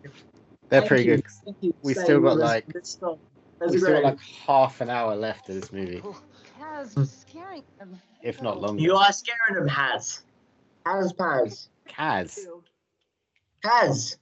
They're 0.69 0.81
Thank 0.81 0.87
pretty 0.87 1.03
you. 1.05 1.15
good. 1.15 1.25
Thank 1.45 1.57
you 1.61 1.73
We 1.81 1.93
staying 1.93 2.05
still 2.05 2.21
got 2.21 2.37
like 2.37 2.67
this 2.73 2.97
long. 3.01 3.17
That's 3.59 3.71
we 3.71 3.79
still 3.79 3.93
got 3.93 4.03
like 4.03 4.19
half 4.45 4.81
an 4.81 4.89
hour 4.89 5.15
left 5.15 5.49
of 5.49 5.55
this 5.55 5.71
movie, 5.73 6.01
Kaz, 6.59 6.95
you're 6.95 7.05
scaring 7.05 7.63
them. 7.79 7.99
if 8.21 8.41
not 8.41 8.61
longer. 8.61 8.81
You 8.81 8.95
are 8.95 9.11
scaring 9.11 9.55
them, 9.55 9.67
Haz. 9.67 10.21
Haz 10.85 11.11
Paz. 11.13 11.69
Kaz, 11.89 12.45
Haz. 13.63 14.17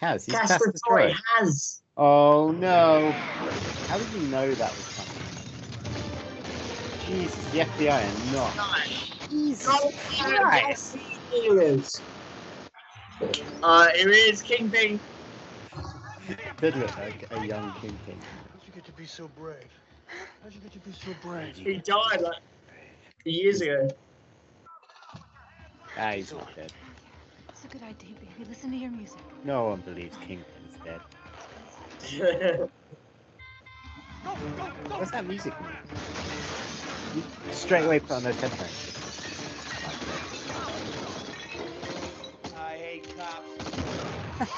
Kaz, 0.00 0.24
he's 0.26 0.34
Casper 0.34 0.66
Castor 0.66 0.74
Troy. 0.86 1.02
Troy. 1.08 1.14
Haz. 1.38 1.82
Oh 1.96 2.52
no! 2.52 3.10
How 3.88 3.98
did 3.98 4.08
you 4.12 4.28
know 4.28 4.54
that 4.54 4.70
was 4.70 4.96
coming? 4.96 5.07
Jesus, 7.08 7.44
the 7.52 7.60
FBI 7.60 7.90
are 7.90 8.32
not. 8.34 8.52
Jesus 9.30 9.66
Christ! 10.20 10.98
Christ. 11.48 12.02
Uh, 13.62 13.88
it 13.94 14.08
is 14.08 14.42
Kingpin. 14.42 15.00
Did 16.60 16.76
look 16.76 16.98
like 16.98 17.26
a 17.30 17.46
young 17.46 17.72
kingpin. 17.80 18.18
How'd 18.52 18.62
you 18.66 18.72
get 18.74 18.84
to 18.84 18.92
be 18.92 19.06
so 19.06 19.30
brave? 19.38 19.56
How'd 20.42 20.52
you 20.52 20.60
get 20.60 20.72
to 20.72 20.78
be 20.80 20.92
so 20.92 21.14
brave? 21.22 21.56
He 21.56 21.78
died 21.78 22.20
like 22.20 22.34
years 23.24 23.62
ago. 23.62 23.88
Ah, 25.96 26.12
he's 26.12 26.30
not 26.30 26.46
dead. 26.54 26.70
It's 27.48 27.64
a 27.64 27.68
good 27.68 27.82
idea, 27.84 28.10
baby. 28.20 28.50
Listen 28.50 28.70
to 28.70 28.76
your 28.76 28.90
music. 28.90 29.16
No 29.44 29.64
one 29.64 29.80
believes 29.80 30.16
Kingpin's 30.26 30.76
dead. 30.84 31.00
What's 34.98 35.10
that 35.12 35.26
music? 35.26 35.54
You 37.44 37.52
straight 37.52 37.84
away 37.84 38.00
put 38.00 38.12
on 38.12 38.24
those 38.24 38.40
headphones. 38.40 38.90
I 42.56 42.76
hate 42.76 43.04
cops. 43.16 43.52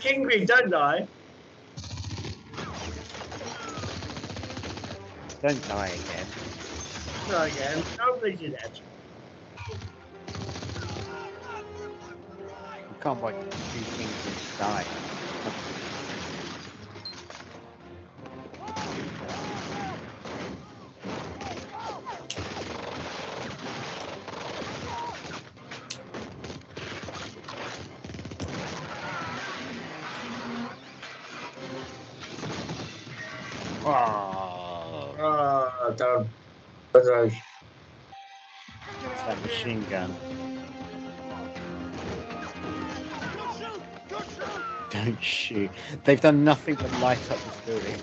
Kingpin 0.00 0.46
don't 0.46 0.70
die. 0.70 1.08
Don't 5.42 5.66
die 5.66 5.90
again. 5.90 6.30
No, 7.28 7.42
again. 7.42 7.84
Nobody 7.98 8.36
did 8.36 8.52
that. 8.54 8.72
You 12.90 12.96
can't 13.02 13.20
wait 13.20 13.36
watch 13.36 13.48
two 13.72 13.86
Kingpins 13.98 14.50
die. 14.58 14.86
Don't. 37.04 37.32
it's 39.02 39.22
that 39.22 39.40
machine 39.42 39.84
gun. 39.90 40.14
Don't 44.90 45.22
shoot. 45.22 45.70
They've 46.04 46.20
done 46.20 46.44
nothing 46.44 46.74
but 46.74 46.90
light 47.00 47.18
up 47.30 47.38
this 47.44 47.60
building. 47.66 47.94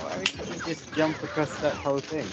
Why 0.00 0.18
would 0.18 0.28
you 0.30 0.62
just 0.66 0.94
jump 0.94 1.22
across 1.22 1.56
that 1.58 1.74
whole 1.74 1.98
thing? 1.98 2.26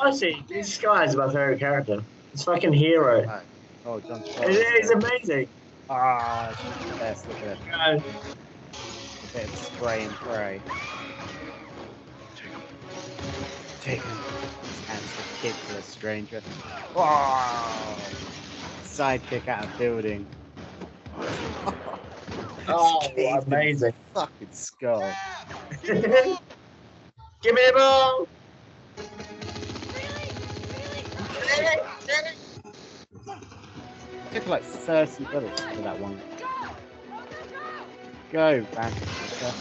Honestly, 0.00 0.44
this 0.48 0.76
guy 0.78 1.04
is 1.04 1.14
my 1.16 1.26
favorite 1.26 1.60
character. 1.60 2.04
It's 2.32 2.44
fucking 2.44 2.72
hero. 2.72 3.42
Oh, 3.84 4.00
John 4.00 4.22
It 4.24 4.84
is 4.84 4.90
amazing. 4.90 5.48
Ah, 5.88 6.52
she's 6.56 6.90
the 6.90 6.96
best. 6.98 7.28
Look 7.28 7.42
at 7.42 7.58
it. 7.96 8.36
Bit 9.32 9.56
spray 9.56 10.04
and 10.04 10.18
pray. 10.18 10.64
Take 13.80 14.04
him. 14.04 14.20
backhands 14.88 15.14
the 15.16 15.24
kid 15.24 15.60
to 15.64 15.76
a 15.76 15.82
stranger. 15.82 16.44
Whoa! 16.94 18.12
Sidekick 18.84 19.48
out 19.48 19.64
of 19.66 19.76
building. 19.78 20.28
Oh, 22.68 23.00
amazing. 23.46 23.92
Fucking 24.14 24.50
skull. 24.52 25.20
Give 25.84 25.96
me 25.96 26.38
the 27.42 27.72
ball. 27.76 28.26
Took 34.32 34.46
like 34.46 34.64
30 34.64 35.26
bullets 35.26 35.62
for 35.74 35.82
that 35.82 35.98
one. 35.98 36.22
Go, 38.32 38.64
back. 38.74 38.92
Oh, 39.42 39.54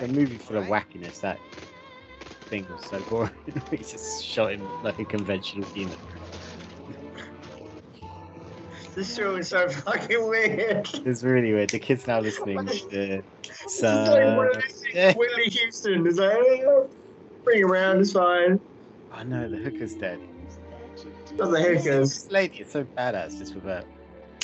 The 0.00 0.08
movie 0.08 0.38
full 0.38 0.56
of 0.56 0.64
wackiness, 0.64 1.20
that 1.20 1.38
thing 2.48 2.66
was 2.70 2.84
so 2.86 3.00
boring. 3.02 3.30
we 3.70 3.78
just 3.78 4.24
shot 4.24 4.52
him 4.52 4.66
like 4.82 4.98
a 4.98 5.04
conventional 5.04 5.66
human. 5.66 5.98
This 8.94 9.16
show 9.16 9.34
is 9.34 9.48
so 9.48 9.68
fucking 9.68 10.28
weird. 10.28 10.88
It's 11.04 11.24
really 11.24 11.52
weird. 11.52 11.70
The 11.70 11.80
kids 11.80 12.06
now 12.06 12.20
listening 12.20 12.64
to 12.66 13.22
It's 13.42 13.82
like 13.82 14.04
one 14.36 14.46
of 14.46 14.52
some. 14.54 14.62
those 14.62 14.84
things, 14.92 15.16
Whitney 15.16 15.50
Houston 15.50 16.06
is 16.06 16.18
like, 16.18 16.36
oh, 16.38 16.88
bring 17.42 17.60
him 17.60 17.72
around, 17.72 18.00
it's 18.00 18.12
fine. 18.12 18.60
I 19.12 19.24
know 19.24 19.48
the 19.48 19.56
hooker's 19.56 19.94
dead. 19.94 20.20
Not 21.34 21.50
the 21.50 21.60
hookers. 21.60 21.84
This 21.84 22.30
lady 22.30 22.58
is 22.58 22.70
so 22.70 22.84
badass 22.96 23.38
just 23.38 23.54
with 23.56 23.64
her, 23.64 23.84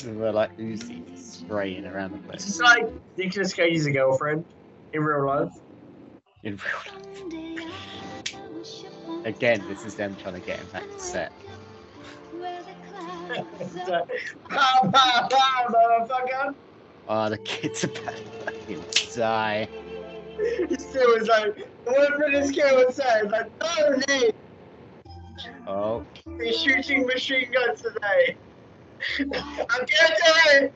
with 0.04 0.18
her 0.18 0.32
like 0.32 0.56
Uzi 0.58 1.16
spraying 1.16 1.86
around 1.86 2.12
the 2.12 2.18
place. 2.18 2.48
It's 2.48 2.60
like 2.60 2.88
Nicolas 3.16 3.54
Cage's 3.54 3.86
a 3.86 3.92
girlfriend 3.92 4.44
in 4.92 5.02
real 5.02 5.26
life. 5.26 5.52
In 6.42 6.56
real 6.56 6.80
life. 6.92 6.96
Again, 9.24 9.64
this 9.68 9.84
is 9.84 9.94
them 9.94 10.16
trying 10.16 10.34
to 10.34 10.40
get 10.40 10.58
him 10.58 10.66
back 10.72 10.90
to 10.90 10.98
set. 10.98 11.32
It's 13.32 14.32
pow, 14.48 14.90
pow, 14.92 15.28
pow, 15.30 15.66
motherfucker. 15.68 16.54
Oh, 17.08 17.28
the 17.28 17.38
kid's 17.38 17.84
are 17.84 17.88
about 17.88 18.16
to 18.16 18.22
fucking 18.44 18.84
die. 19.14 19.68
He 20.68 20.76
still 20.76 21.18
was 21.18 21.28
like, 21.28 21.68
whatever 21.84 22.30
this 22.30 22.50
kid 22.50 22.74
would 22.74 22.94
say, 22.94 23.22
like, 23.22 23.50
no, 23.60 24.30
Oh, 25.66 26.06
we're 26.26 26.52
shooting 26.52 27.06
machine 27.06 27.52
guns 27.52 27.82
today. 27.82 28.36
I'm 29.20 29.28
gonna 29.28 30.16
do 30.16 30.66
it. 30.66 30.74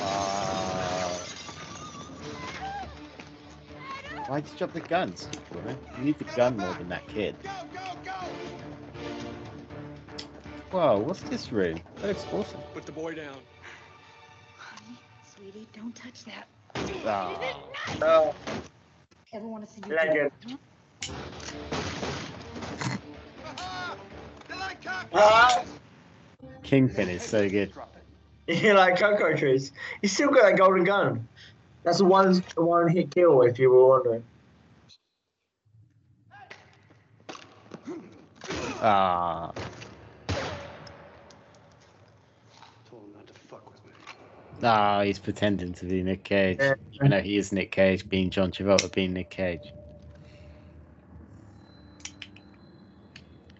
uh... 0.00 0.73
Why'd 4.26 4.46
you 4.48 4.56
drop 4.56 4.72
the 4.72 4.80
guns? 4.80 5.28
woman? 5.54 5.76
You 5.98 6.04
need 6.04 6.18
the 6.18 6.24
gun 6.24 6.56
more 6.56 6.72
than 6.74 6.88
that 6.88 7.06
kid. 7.08 7.36
Whoa, 10.70 10.98
what's 10.98 11.20
this 11.22 11.52
room? 11.52 11.78
That 11.96 12.08
looks 12.08 12.26
awesome. 12.32 12.60
Put 12.72 12.86
the 12.86 12.92
boy 12.92 13.14
down. 13.14 13.36
Honey, 14.56 14.98
Sweetie, 15.36 15.68
don't 15.76 15.94
touch 15.94 16.24
that. 16.24 16.48
Ah. 17.04 17.60
Oh, 18.00 18.34
Ever 19.34 19.48
want 19.48 19.66
to 19.66 19.72
see 19.72 19.82
you 19.86 19.94
legend. 19.94 20.30
Huh? 20.46 20.56
Ah, 25.12 25.64
Kingpin 26.62 27.08
is 27.08 27.22
so 27.22 27.48
good. 27.48 27.72
you 28.46 28.74
like 28.74 28.98
cocoa 28.98 29.36
trees. 29.36 29.72
He's 30.02 30.12
still 30.12 30.30
got 30.30 30.44
that 30.44 30.56
golden 30.56 30.84
gun. 30.84 31.28
That's 31.84 32.00
a 32.00 32.04
one, 32.04 32.42
one 32.56 32.88
hit 32.88 33.14
kill, 33.14 33.42
if 33.42 33.58
you 33.58 33.70
were 33.70 33.86
wondering. 33.86 34.24
Ah, 38.80 39.52
Told 42.90 43.04
him 43.06 43.12
not 43.14 43.26
to 43.28 43.34
fuck 43.34 43.70
with 43.70 43.84
me. 43.84 43.92
ah, 44.62 45.02
he's 45.02 45.18
pretending 45.18 45.74
to 45.74 45.86
be 45.86 46.02
Nick 46.02 46.24
Cage. 46.24 46.58
Yeah. 46.60 46.74
I 47.00 47.08
know 47.08 47.20
he 47.20 47.36
is 47.36 47.52
Nick 47.52 47.72
Cage, 47.72 48.08
being 48.08 48.30
John 48.30 48.50
Travolta, 48.52 48.92
being 48.92 49.12
Nick 49.14 49.30
Cage. 49.30 49.74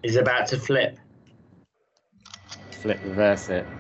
He's 0.02 0.16
about 0.16 0.48
to 0.48 0.58
flip. 0.58 0.98
Flip, 2.72 3.00
reverse 3.02 3.48
it. 3.50 3.70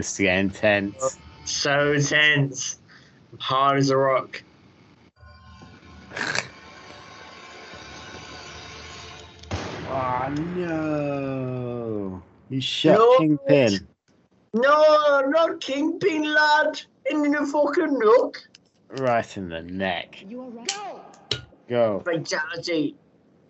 Ooh, 0.00 0.02
it's 0.02 0.16
getting 0.18 0.48
tense. 0.48 1.18
So 1.44 1.98
tense. 1.98 2.78
Hard 3.38 3.78
as 3.78 3.90
a 3.90 3.96
rock. 3.98 4.42
Oh 9.90 10.28
no! 10.56 12.22
You 12.48 12.60
shot 12.62 12.98
No. 12.98 13.18
Kingpin. 13.18 13.86
No, 14.54 15.20
not 15.28 15.60
Kingpin, 15.60 16.32
lad. 16.32 16.80
In 17.10 17.30
the 17.30 17.46
fucking 17.46 17.98
nook. 17.98 18.38
Right 18.88 19.36
in 19.36 19.48
the 19.50 19.62
neck. 19.62 20.24
You 20.26 20.42
all 20.42 20.50
right? 20.50 20.66
Go. 20.66 21.02
Go. 21.68 22.02
Fatality. 22.04 22.94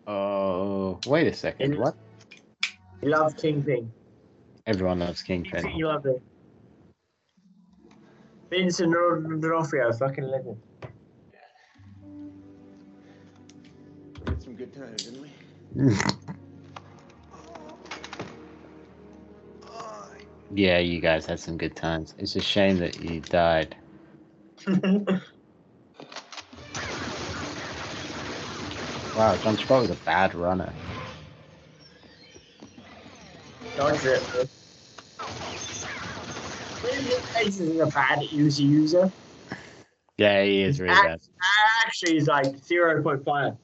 Oh, 0.07 0.99
wait 1.05 1.29
a 1.29 1.33
second. 1.33 1.79
What? 1.79 1.95
You 3.03 3.11
love 3.11 3.37
Kingpin. 3.37 3.93
Everyone 4.67 4.99
loves 4.99 5.23
Kingpin. 5.23 5.77
You 5.77 5.87
love 5.87 6.07
it. 6.07 6.21
Vincent 8.51 8.93
D'Onofrio, 8.93 9.93
fucking 9.93 10.25
legend. 10.25 10.57
We 14.25 14.33
had 14.33 14.43
some 14.43 14.55
good 14.55 14.75
times, 14.75 15.05
didn't 15.05 15.23
we? 15.23 15.31
yeah, 20.53 20.79
you 20.79 21.01
guys 21.01 21.27
had 21.27 21.39
some 21.39 21.57
good 21.57 21.77
times. 21.77 22.15
It's 22.19 22.35
a 22.35 22.41
shame 22.41 22.79
that 22.79 23.01
you 23.01 23.21
died. 23.21 23.77
Wow, 29.13 29.37
John 29.37 29.57
Travolta 29.57 29.81
was 29.81 29.91
a 29.91 29.95
bad 29.97 30.35
runner. 30.35 30.73
Dodge 33.77 34.05
it. 34.05 34.23
Ace 36.85 37.61
is 37.61 37.81
a 37.81 37.87
bad 37.87 38.23
user 38.31 38.63
user. 38.63 39.13
Yeah, 40.19 40.43
he 40.43 40.63
is 40.63 40.81
really 40.81 40.95
bad. 40.95 41.21
Actually, 41.87 42.13
he's 42.15 42.29
like 42.29 42.47
0.5. 42.47 43.57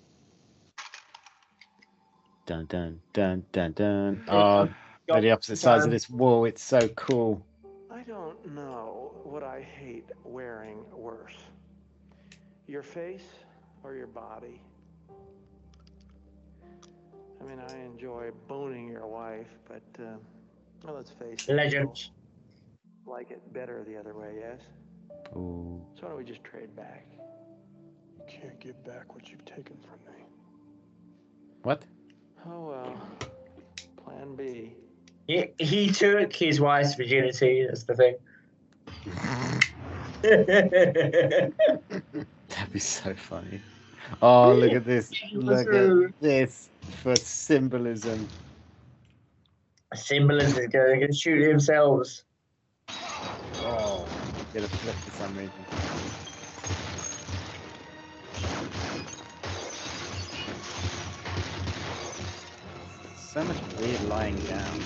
Dun 2.47 2.65
dun 2.67 3.01
dun 3.13 3.45
dun 3.53 3.73
dun. 3.73 4.25
Oh, 4.29 4.69
they're 5.09 5.21
the 5.21 5.31
opposite 5.33 5.57
sides 5.59 5.85
of 5.85 5.91
this 5.91 6.09
wall. 6.09 6.45
It's 6.45 6.63
so 6.63 6.89
cool. 6.89 7.45
I 7.91 8.03
don't 8.03 8.55
know 8.55 9.13
what 9.25 9.43
I 9.43 9.61
hate 9.61 10.09
wearing 10.25 10.85
worse. 10.93 11.37
Your 12.69 12.83
face 12.83 13.27
or 13.83 13.95
your 13.95 14.07
body? 14.07 14.61
I 17.41 17.45
mean, 17.45 17.61
I 17.61 17.79
enjoy 17.85 18.31
boning 18.49 18.89
your 18.89 19.07
wife, 19.07 19.59
but, 19.69 19.83
uh, 20.03 20.17
well, 20.85 20.95
let's 20.97 21.11
face 21.11 21.49
it. 21.49 21.55
Legend. 21.55 22.11
People 23.07 23.15
Like 23.15 23.31
it 23.31 23.53
better 23.53 23.85
the 23.85 23.97
other 23.97 24.15
way, 24.15 24.35
yes? 24.41 24.61
Ooh. 25.37 25.81
So 25.95 26.03
why 26.03 26.09
don't 26.09 26.19
we 26.19 26.25
just 26.25 26.45
trade 26.45 26.75
back? 26.77 27.07
You 28.19 28.25
can't 28.29 28.59
give 28.61 28.83
back 28.85 29.15
what 29.15 29.31
you've 29.31 29.45
taken 29.45 29.77
from 29.79 30.13
me. 30.13 30.21
What? 31.63 31.83
Oh, 32.47 32.69
well. 32.69 33.09
Plan 34.05 34.37
B. 34.37 34.75
He, 35.27 35.51
he 35.59 35.91
took 35.91 36.33
his 36.33 36.61
wife's 36.61 36.95
virginity, 36.95 37.67
that's 37.67 37.85
the 37.85 37.95
thing. 37.97 38.17
That'd 42.49 42.73
be 42.73 42.79
so 42.79 43.15
funny. 43.15 43.61
Oh, 44.23 44.53
look 44.55 44.73
at 44.73 44.85
this. 44.85 45.13
Look 45.33 45.67
at 45.73 46.21
this 46.21 46.69
for 47.03 47.17
symbolism. 47.17 48.29
Symbolism 49.95 50.59
is 50.59 50.69
going 50.69 51.01
to 51.01 51.13
shoot 51.13 51.45
themselves. 51.45 52.26
Oh, 53.69 54.07
get 54.53 54.63
a 54.63 54.69
flip 54.69 54.95
for 54.95 55.11
some 55.11 55.37
reason. 55.37 55.53
So 63.17 63.43
much 63.45 63.57
weird 63.81 64.03
lying 64.09 64.39
down. 64.45 64.81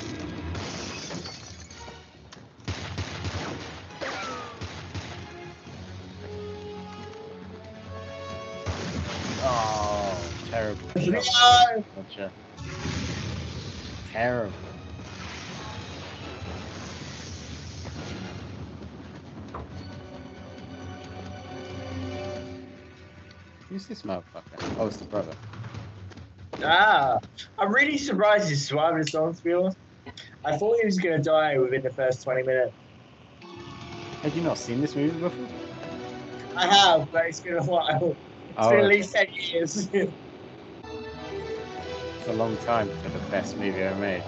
Oh, 9.43 10.19
terrible. 10.51 10.89
Gotcha. 11.95 12.33
Terrible. 14.13 14.70
Who's 23.71 23.87
this 23.87 24.03
motherfucker? 24.03 24.59
Oh, 24.81 24.89
it's 24.89 24.97
the 24.97 25.05
brother. 25.05 25.33
Ah, 26.65 27.19
I'm 27.57 27.73
really 27.73 27.97
surprised 27.97 28.49
he's 28.49 28.67
survived 28.69 28.99
this 28.99 29.15
long, 29.15 29.33
to 29.33 29.43
be 29.45 29.53
honest. 29.53 29.77
I 30.45 30.57
thought 30.57 30.77
he 30.81 30.85
was 30.85 30.99
going 30.99 31.17
to 31.17 31.23
die 31.23 31.57
within 31.57 31.83
the 31.83 31.91
first 31.91 32.25
20 32.25 32.43
minutes. 32.43 32.73
Have 34.23 34.35
you 34.35 34.43
not 34.43 34.59
seen 34.59 34.81
this 34.81 34.97
movie 34.97 35.17
before? 35.21 35.47
I 36.57 36.67
have, 36.67 37.09
but 37.13 37.27
it's 37.27 37.41
been 37.41 37.59
a 37.59 37.63
while. 37.63 38.17
It's 38.49 38.59
Oh, 38.59 38.71
been 38.71 38.81
at 38.81 38.87
least 38.89 39.15
10 39.15 39.27
years. 39.53 39.89
It's 42.19 42.29
a 42.29 42.33
long 42.33 42.57
time 42.59 42.91
for 43.03 43.09
the 43.09 43.19
best 43.31 43.57
movie 43.57 43.81
ever 43.81 43.97
made. 43.99 44.23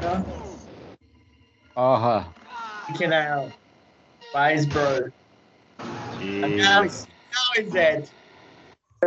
Huh? 0.00 0.22
Ah, 1.76 2.32
Freaking 2.88 3.12
out. 3.12 3.52
By 4.32 4.52
his 4.52 4.66
bro. 4.66 5.08
And 5.80 6.56
now, 6.56 6.84
jeez. 6.84 7.06
now 7.08 7.62
he's 7.62 7.72
dead. 7.72 8.08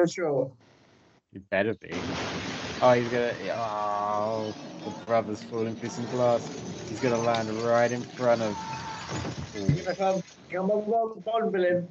Sure. 0.08 0.52
You 1.34 1.42
better 1.52 1.74
be. 1.76 1.90
Oh, 2.82 2.94
he's 2.94 3.08
gonna. 3.10 3.34
Oh, 3.52 4.54
the 4.86 5.06
brother's 5.06 5.44
falling 5.44 5.76
through 5.76 5.90
some 5.90 6.06
glass. 6.12 6.48
He's 6.90 7.00
gonna 7.00 7.22
land 7.22 7.50
right 7.64 7.92
in 7.92 8.02
front 8.02 8.42
of. 8.42 8.56
I 9.88 9.94
come. 9.94 10.24
Come 10.52 10.72
on, 10.72 11.20
Bond 11.22 11.52
villain. 11.52 11.88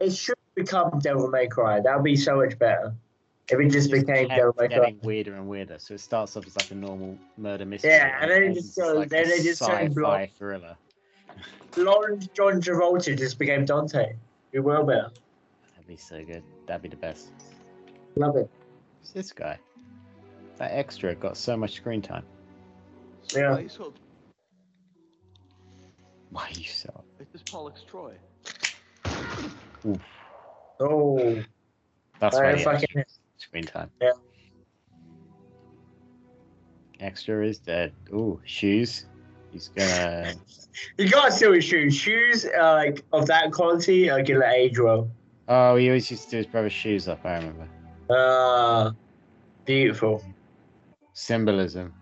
It 0.00 0.12
should 0.12 0.34
become 0.54 0.98
Devil 0.98 1.28
May 1.28 1.46
Cry. 1.46 1.80
That 1.80 1.96
would 1.96 2.04
be 2.04 2.16
so 2.16 2.36
much 2.36 2.58
better. 2.58 2.94
If 3.50 3.58
it 3.58 3.70
just 3.70 3.90
became 3.90 4.28
kept 4.28 4.36
Devil 4.36 4.54
May 4.58 4.68
Cry. 4.68 4.76
getting 4.78 5.00
weirder 5.02 5.34
and 5.34 5.48
weirder. 5.48 5.78
So 5.78 5.94
it 5.94 6.00
starts 6.00 6.36
off 6.36 6.46
as 6.46 6.56
like 6.56 6.70
a 6.70 6.74
normal 6.74 7.18
murder 7.36 7.64
mystery. 7.64 7.90
Yeah, 7.90 8.18
and 8.22 8.30
then 8.30 8.42
it 8.44 8.54
just 8.54 8.76
goes- 8.78 8.96
like 8.96 9.08
then 9.08 9.26
a 9.26 9.30
it 9.30 9.42
just 9.42 9.60
turns 9.60 9.70
sci-fi 9.72 9.88
block. 9.88 10.28
thriller. 10.38 10.76
Lawrence 11.76 12.28
John 12.28 12.60
Travolta 12.60 13.16
just 13.16 13.38
became 13.38 13.64
Dante. 13.64 14.14
Be 14.52 14.58
will 14.58 14.84
be. 14.84 14.94
That'd 14.94 15.86
be 15.86 15.96
so 15.96 16.24
good. 16.24 16.42
That'd 16.66 16.82
be 16.82 16.88
the 16.88 16.96
best. 16.96 17.30
Love 18.16 18.36
it. 18.36 18.50
Who's 19.00 19.12
this 19.12 19.32
guy? 19.32 19.58
That 20.56 20.72
extra 20.72 21.14
got 21.14 21.36
so 21.36 21.56
much 21.56 21.74
screen 21.74 22.02
time. 22.02 22.24
Yeah. 23.34 23.54
Place 23.54 23.76
hope. 23.76 23.96
Why 26.30 26.44
are 26.46 26.58
you 26.58 26.64
so? 26.68 27.04
This 27.18 27.28
is 27.34 27.42
Pollux 27.42 27.82
Troy. 27.88 28.14
Oof. 29.86 29.98
Oh. 30.80 31.42
That's 32.20 32.36
Very 32.38 32.62
why 33.50 33.58
he 33.60 33.64
fucking- 33.64 33.64
extra 33.64 33.64
screen 33.64 33.64
time. 33.64 33.90
Yeah. 34.00 34.12
Extra 37.00 37.46
is 37.46 37.58
dead. 37.58 37.92
Ooh, 38.12 38.40
shoes. 38.44 39.06
He's 39.52 39.68
gonna. 39.68 40.34
You 40.96 41.10
gotta 41.10 41.32
steal 41.32 41.52
his 41.52 41.64
shoes. 41.64 41.96
Shoes 41.96 42.46
uh, 42.46 42.74
like 42.74 43.04
of 43.12 43.26
that 43.26 43.50
quality 43.52 44.08
are 44.08 44.22
gonna 44.22 44.46
age 44.46 44.78
well. 44.78 45.10
Oh, 45.48 45.74
he 45.76 45.88
always 45.88 46.08
used 46.10 46.24
to 46.26 46.30
do 46.30 46.36
his 46.38 46.46
brother's 46.46 46.72
shoes 46.72 47.08
up. 47.08 47.18
I 47.24 47.34
remember. 47.38 47.68
Ah, 48.08 48.92
beautiful. 49.64 50.24
Symbolism. 51.12 51.92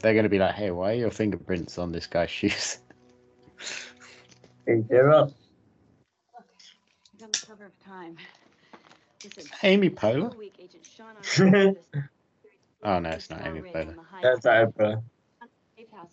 They're 0.00 0.14
gonna 0.14 0.28
be 0.28 0.38
like, 0.38 0.54
"Hey, 0.54 0.70
why 0.70 0.92
are 0.92 0.96
your 0.96 1.10
fingerprints 1.10 1.78
on 1.78 1.92
this 1.92 2.06
guy's 2.06 2.30
shoes?" 2.30 2.80
Pick 4.66 4.86
them 4.88 5.10
up. 5.10 5.30
He's 7.12 7.22
on 7.22 7.30
the 7.32 7.46
cover 7.46 7.66
of 7.66 7.80
Time. 7.84 8.16
Listen, 9.24 9.50
Amy 9.62 9.88
for 9.88 9.96
Poehler? 9.96 10.36
A 11.00 11.14
week, 11.16 11.22
Agent 11.22 11.32
Sean 11.32 11.44
Arnold 11.44 11.78
Oh 12.82 12.98
no, 12.98 13.10
it's 13.10 13.30
not 13.30 13.46
Amy 13.46 13.60
Poehler. 13.60 13.94
That's 14.22 14.46
Oprah. 14.46 15.02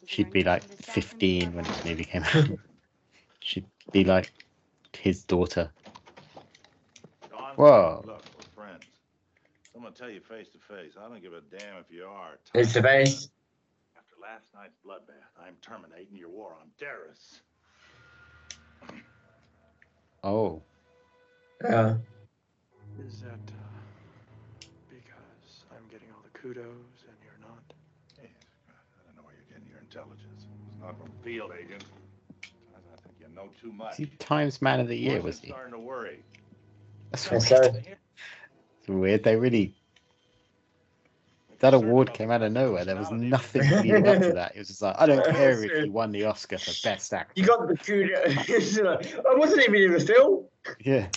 She'd 0.06 0.32
be 0.32 0.44
like 0.44 0.64
15 0.64 1.54
when 1.54 1.64
this 1.64 1.86
movie 1.86 2.04
came 2.06 2.24
out. 2.24 2.50
She'd 3.40 3.66
be 3.92 4.04
like 4.04 4.32
his 4.98 5.24
daughter. 5.24 5.70
Don, 7.30 7.56
Whoa. 7.56 8.04
Look, 8.06 8.24
we're 8.38 8.64
friends. 8.64 8.84
I'm 9.76 9.82
gonna 9.82 9.94
tell 9.94 10.10
you 10.10 10.20
face 10.22 10.50
to 10.50 10.58
face. 10.58 10.94
I 11.00 11.08
don't 11.08 11.22
give 11.22 11.34
a 11.34 11.42
damn 11.56 11.78
if 11.78 11.86
you 11.90 12.06
are. 12.06 12.40
Face 12.54 12.74
to 12.74 12.82
face. 12.82 13.30
After 13.98 14.16
last 14.22 14.48
night's 14.54 14.78
bloodbath, 14.86 15.46
I'm 15.46 15.56
terminating 15.62 16.18
your 16.18 16.30
war 16.30 16.56
on 16.60 16.68
Darius. 16.80 17.42
Oh, 20.24 20.62
Yeah. 21.64 21.96
Is 23.08 23.22
that 23.22 23.34
uh, 23.34 24.68
because 24.90 25.64
I'm 25.72 25.88
getting 25.92 26.08
all 26.12 26.24
the 26.24 26.37
kudos 26.48 26.64
and 27.08 27.18
you're 27.24 27.40
not? 27.42 27.60
Yes, 28.22 28.30
I 28.70 29.04
don't 29.06 29.16
know 29.18 29.24
where 29.24 29.34
you're 29.36 29.52
getting 29.52 29.68
your 29.70 29.80
intelligence. 29.80 30.46
It's 30.72 30.82
not 30.82 30.98
from 30.98 31.12
field 31.24 31.52
agent. 31.58 31.84
I 32.74 32.78
I 32.78 32.98
think 33.04 33.16
you 33.20 33.36
know 33.36 33.50
too 33.62 33.74
much. 33.74 33.92
is 33.94 33.98
he 33.98 34.06
Times 34.18 34.62
Man 34.62 34.80
of 34.80 34.88
the 34.88 34.96
Year? 34.96 35.22
Was 35.22 35.40
are 35.40 35.42
he? 35.42 35.48
starting 35.50 35.74
to 35.74 35.80
worry. 35.80 36.20
That's 37.12 37.30
Yes, 37.30 37.52
weird. 37.52 37.64
sir. 37.64 37.82
It's 38.80 38.88
weird. 38.88 39.24
They 39.24 39.36
really. 39.36 39.76
That 41.60 41.74
award 41.74 42.14
came 42.14 42.30
out 42.30 42.44
of 42.44 42.52
nowhere. 42.52 42.86
There 42.86 42.96
was 42.96 43.10
nothing 43.12 43.64
leading 43.82 44.08
up 44.08 44.22
to 44.22 44.34
that. 44.36 44.56
It 44.56 44.60
was 44.60 44.68
just 44.68 44.82
like, 44.84 44.96
I 45.00 45.08
don't 45.08 45.26
care 45.26 45.64
if 45.64 45.86
you 45.86 45.92
won 45.92 46.12
the 46.12 46.24
Oscar 46.26 46.60
for 46.60 46.88
Best 46.88 47.12
Actor. 47.12 47.34
You 47.36 47.48
got 47.48 47.68
the 47.68 47.76
kudos. 47.76 48.78
I 49.28 49.36
wasn't 49.36 49.64
even 49.64 49.82
in 49.82 49.92
the 49.94 50.00
film. 50.00 50.46
Yeah. 50.80 51.08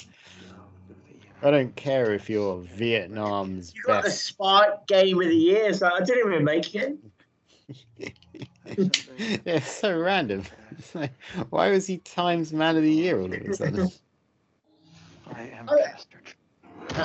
I 1.42 1.50
don't 1.50 1.74
care 1.74 2.12
if 2.12 2.28
you're 2.28 2.58
Vietnam's 2.60 3.72
You 3.74 3.82
got 3.82 4.02
the 4.02 4.08
best. 4.08 4.26
Spark 4.26 4.86
Game 4.86 5.20
of 5.20 5.28
the 5.28 5.34
Year. 5.34 5.72
So 5.72 5.88
I 5.88 6.00
didn't 6.00 6.32
even 6.32 6.44
make 6.44 6.74
it. 6.74 6.98
it's 9.46 9.70
so 9.70 9.98
random. 9.98 10.44
It's 10.78 10.94
like, 10.94 11.12
why 11.50 11.70
was 11.70 11.86
he 11.86 11.98
Times 11.98 12.52
Man 12.52 12.76
of 12.76 12.82
the 12.82 12.92
Year 12.92 13.20
all 13.20 13.26
of 13.26 13.32
a 13.32 13.56
sudden? 13.56 13.90
I 15.34 15.42
am 15.42 15.68
Oh, 15.68 15.78
Castor. 15.78 16.20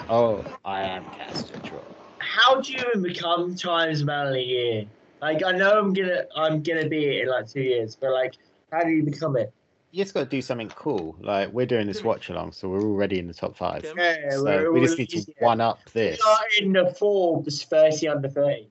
Oh, 0.10 0.46
I 0.66 0.82
am 0.82 1.06
Castor 1.12 1.60
Troy. 1.60 1.80
How 2.20 2.60
do 2.60 2.74
you 2.74 2.80
even 2.90 3.04
become 3.04 3.56
Times 3.56 4.04
Man 4.04 4.28
of 4.28 4.34
the 4.34 4.42
Year? 4.42 4.86
Like 5.22 5.44
I 5.44 5.52
know 5.52 5.80
I'm 5.80 5.94
gonna 5.94 6.26
I'm 6.36 6.62
gonna 6.62 6.88
be 6.88 7.06
it 7.06 7.24
in 7.24 7.30
like 7.30 7.50
two 7.50 7.62
years, 7.62 7.96
but 7.96 8.12
like 8.12 8.36
how 8.72 8.84
do 8.84 8.90
you 8.90 9.04
become 9.04 9.38
it? 9.38 9.54
You 9.96 10.04
just 10.04 10.14
got 10.14 10.26
to 10.26 10.26
do 10.26 10.42
something 10.42 10.68
cool. 10.76 11.16
Like 11.22 11.54
we're 11.54 11.66
doing 11.66 11.88
this 11.88 12.04
watch 12.04 12.30
along, 12.30 12.52
so 12.52 12.68
we're 12.68 12.82
already 12.84 13.18
in 13.18 13.28
the 13.28 13.34
top 13.34 13.56
five. 13.56 13.86
Yeah, 13.96 14.30
So 14.32 14.44
we're 14.44 14.74
we 14.74 14.82
just 14.82 14.98
need 15.00 15.08
to 15.12 15.24
one 15.40 15.62
up 15.62 15.80
this. 15.94 16.20
We 16.22 16.32
are 16.32 16.46
in 16.60 16.74
the 16.74 16.94
Forbes 17.00 17.64
30 17.64 18.10
under 18.10 18.28
30. 18.28 18.68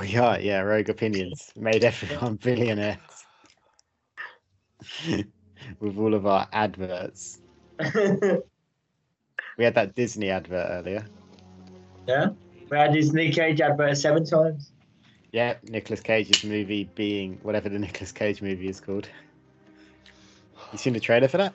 We 0.00 0.16
are, 0.16 0.40
yeah. 0.40 0.60
Rogue 0.60 0.88
Opinions 0.88 1.52
made 1.56 1.84
everyone 1.84 2.36
billionaires 2.42 2.96
with 5.78 5.98
all 5.98 6.14
of 6.14 6.26
our 6.26 6.48
adverts. 6.54 7.42
We 9.58 9.64
had 9.64 9.74
that 9.74 9.94
Disney 9.94 10.30
advert 10.30 10.68
earlier. 10.70 11.04
yeah. 12.08 12.30
We 12.70 12.78
had 12.78 12.94
this 12.94 13.12
Nick 13.12 13.34
Cage 13.34 13.60
advert 13.60 13.98
seven 13.98 14.24
times. 14.24 14.72
Yeah, 15.32 15.56
Nicolas 15.64 16.00
Cage's 16.00 16.42
movie 16.42 16.84
being 16.94 17.38
whatever 17.42 17.68
the 17.68 17.78
Nicolas 17.78 18.10
Cage 18.10 18.40
movie 18.40 18.68
is 18.68 18.80
called. 18.80 19.10
You 20.72 20.78
seen 20.78 20.94
the 20.94 21.00
trailer 21.00 21.28
for 21.28 21.36
that? 21.36 21.54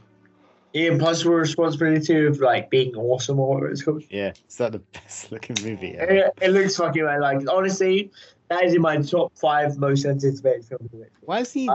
The 0.73 0.85
impossible 0.85 1.33
responsibility 1.33 2.25
of 2.25 2.39
like 2.39 2.69
being 2.69 2.95
awesome 2.95 3.39
or 3.39 3.49
whatever 3.49 3.71
it's 3.71 3.81
called. 3.81 4.03
Yeah, 4.09 4.33
is 4.47 4.57
that 4.57 4.73
the 4.73 4.79
best 4.93 5.31
looking 5.31 5.55
movie. 5.63 5.97
ever. 5.97 6.11
It, 6.11 6.33
it 6.41 6.49
looks 6.51 6.75
fucking 6.75 7.03
right. 7.03 7.19
Like 7.19 7.47
honestly, 7.49 8.11
that 8.49 8.63
is 8.63 8.75
in 8.75 8.81
my 8.81 8.97
top 9.01 9.31
five 9.35 9.77
most 9.77 10.05
anticipated 10.05 10.65
films. 10.65 10.93
of 10.93 11.01
it. 11.01 11.11
Why 11.21 11.39
is 11.39 11.51
he? 11.51 11.69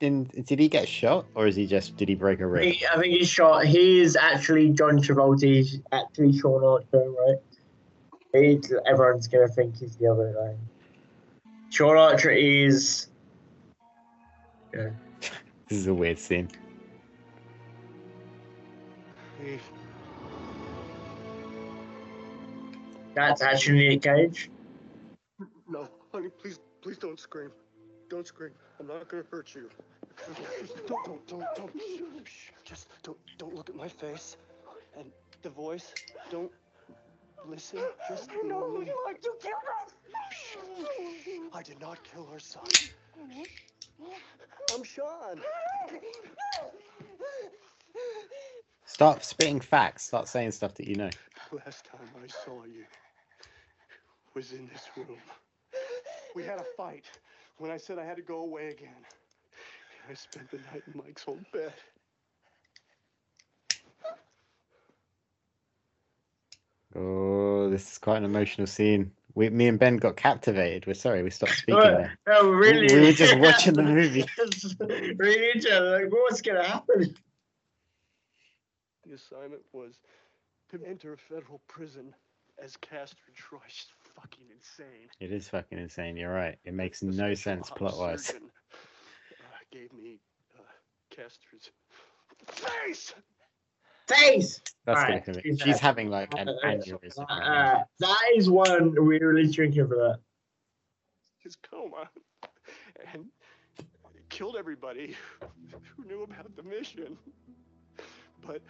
In, 0.00 0.24
did 0.24 0.58
he 0.58 0.68
get 0.68 0.86
shot, 0.86 1.24
or 1.34 1.46
is 1.46 1.56
he 1.56 1.66
just 1.66 1.96
did 1.96 2.08
he 2.08 2.14
break 2.14 2.40
a 2.40 2.46
rib? 2.46 2.64
He, 2.64 2.86
I 2.86 3.00
think 3.00 3.14
he's 3.14 3.28
shot. 3.28 3.64
He 3.64 4.00
is 4.00 4.16
actually 4.16 4.70
John 4.70 4.98
Travolta. 4.98 5.44
He's 5.44 5.80
actually 5.92 6.38
Sean 6.38 6.62
Archer, 6.62 7.10
right? 7.26 7.38
He, 8.34 8.60
everyone's 8.86 9.28
gonna 9.28 9.48
think 9.48 9.78
he's 9.78 9.96
the 9.96 10.08
other 10.08 10.32
guy. 10.32 10.54
Sean 11.70 11.96
Archer 11.96 12.30
is. 12.30 13.06
Yeah. 14.74 14.90
This 15.68 15.78
is 15.78 15.86
a 15.86 15.94
weird 15.94 16.18
scene. 16.18 16.50
That's 23.14 23.42
actually 23.42 23.88
Nick 23.88 24.02
Cage. 24.02 24.50
No, 25.68 25.88
honey, 26.12 26.28
please, 26.30 26.58
please 26.82 26.98
don't 26.98 27.18
scream. 27.18 27.50
Don't 28.08 28.26
scream. 28.26 28.52
I'm 28.80 28.86
not 28.86 29.08
gonna 29.08 29.24
hurt 29.30 29.54
you. 29.54 29.68
Don't, 30.86 31.04
don't, 31.06 31.26
don't, 31.26 31.44
don't. 31.56 31.72
Shh, 32.26 32.50
Just 32.64 32.88
don't, 33.02 33.18
don't 33.38 33.54
look 33.54 33.68
at 33.68 33.76
my 33.76 33.88
face. 33.88 34.36
And 34.98 35.10
the 35.42 35.50
voice, 35.50 35.94
don't 36.30 36.50
listen. 37.46 37.80
Just 38.08 38.30
You 38.32 38.48
know 38.48 38.60
who 38.60 38.60
normally- 38.60 38.86
you 38.86 38.96
are. 39.06 39.12
You 39.22 39.34
killed 39.40 39.54
her. 39.64 39.72
I 41.52 41.62
did 41.62 41.80
not 41.80 42.02
kill 42.04 42.26
her 42.26 42.38
son. 42.40 42.64
I'm 44.74 44.82
Sean. 44.82 45.40
Stop 48.86 49.22
spitting 49.22 49.60
facts. 49.60 50.04
Start 50.04 50.28
saying 50.28 50.52
stuff 50.52 50.74
that 50.74 50.86
you 50.86 50.96
know. 50.96 51.10
Last 51.52 51.84
time 51.86 52.08
I 52.22 52.26
saw 52.26 52.64
you 52.64 52.84
was 54.34 54.52
in 54.52 54.68
this 54.72 54.88
room. 54.96 55.18
We 56.34 56.42
had 56.42 56.58
a 56.58 56.64
fight 56.76 57.04
when 57.58 57.70
I 57.70 57.76
said 57.76 57.98
I 57.98 58.04
had 58.04 58.16
to 58.16 58.22
go 58.22 58.40
away 58.40 58.68
again. 58.68 58.94
I 60.10 60.14
spent 60.14 60.50
the 60.50 60.58
night 60.72 60.82
in 60.86 61.00
Mike's 61.02 61.24
old 61.26 61.44
bed. 61.52 61.72
Oh, 66.96 67.68
this 67.70 67.92
is 67.92 67.98
quite 67.98 68.18
an 68.18 68.24
emotional 68.24 68.66
scene. 68.66 69.10
We, 69.34 69.50
me 69.50 69.66
and 69.66 69.78
Ben 69.78 69.96
got 69.96 70.16
captivated. 70.16 70.86
We're 70.86 70.94
sorry, 70.94 71.22
we 71.22 71.30
stopped 71.30 71.56
speaking 71.56 71.82
Oh, 71.82 71.96
there. 71.96 72.18
oh, 72.28 72.50
really? 72.50 72.94
We 72.94 73.00
were 73.06 73.12
just 73.12 73.36
watching 73.38 73.74
the 73.74 73.82
movie. 73.82 74.24
Reading 75.16 75.50
each 75.56 75.66
other, 75.66 76.02
like, 76.02 76.12
what's 76.12 76.40
gonna 76.40 76.64
happen? 76.64 77.16
The 79.06 79.14
assignment 79.14 79.62
was 79.72 80.00
to 80.70 80.80
enter 80.86 81.12
a 81.12 81.16
federal 81.16 81.60
prison 81.68 82.14
as 82.62 82.76
Castor 82.78 83.16
Troy. 83.34 83.58
She's 83.68 83.86
fucking 84.14 84.44
insane. 84.54 85.08
It 85.20 85.32
is 85.32 85.48
fucking 85.48 85.78
insane. 85.78 86.16
You're 86.16 86.32
right. 86.32 86.56
It 86.64 86.74
makes 86.74 87.02
no 87.02 87.34
sense 87.34 87.70
Ops 87.70 87.78
plot 87.78 87.98
wise. 87.98 88.26
surgeon, 88.26 88.50
uh, 89.32 89.44
gave 89.72 89.92
me 89.92 90.20
uh, 90.58 90.62
Castor's 91.10 91.70
face. 92.50 93.14
Face. 94.08 94.60
That's 94.84 94.98
Alright, 95.00 95.24
gonna 95.24 95.40
she's 95.42 95.58
come 95.58 95.66
She's 95.68 95.78
having 95.80 96.10
like 96.10 96.32
an 96.38 96.48
Uh, 96.48 96.52
aneurysm. 96.64 97.18
right 97.28 97.38
now. 97.40 97.78
Uh, 97.80 97.84
that 98.00 98.24
is 98.36 98.50
one 98.50 98.90
we 98.92 98.98
were 99.18 99.32
really 99.32 99.50
drinking 99.50 99.88
for 99.88 99.96
that. 99.96 100.20
His 101.38 101.56
coma, 101.56 102.08
and 103.12 103.26
killed 104.28 104.56
everybody 104.58 105.14
who 105.96 106.04
knew 106.04 106.22
about 106.22 106.54
the 106.56 106.62
mission. 106.62 107.16
But, 108.46 108.62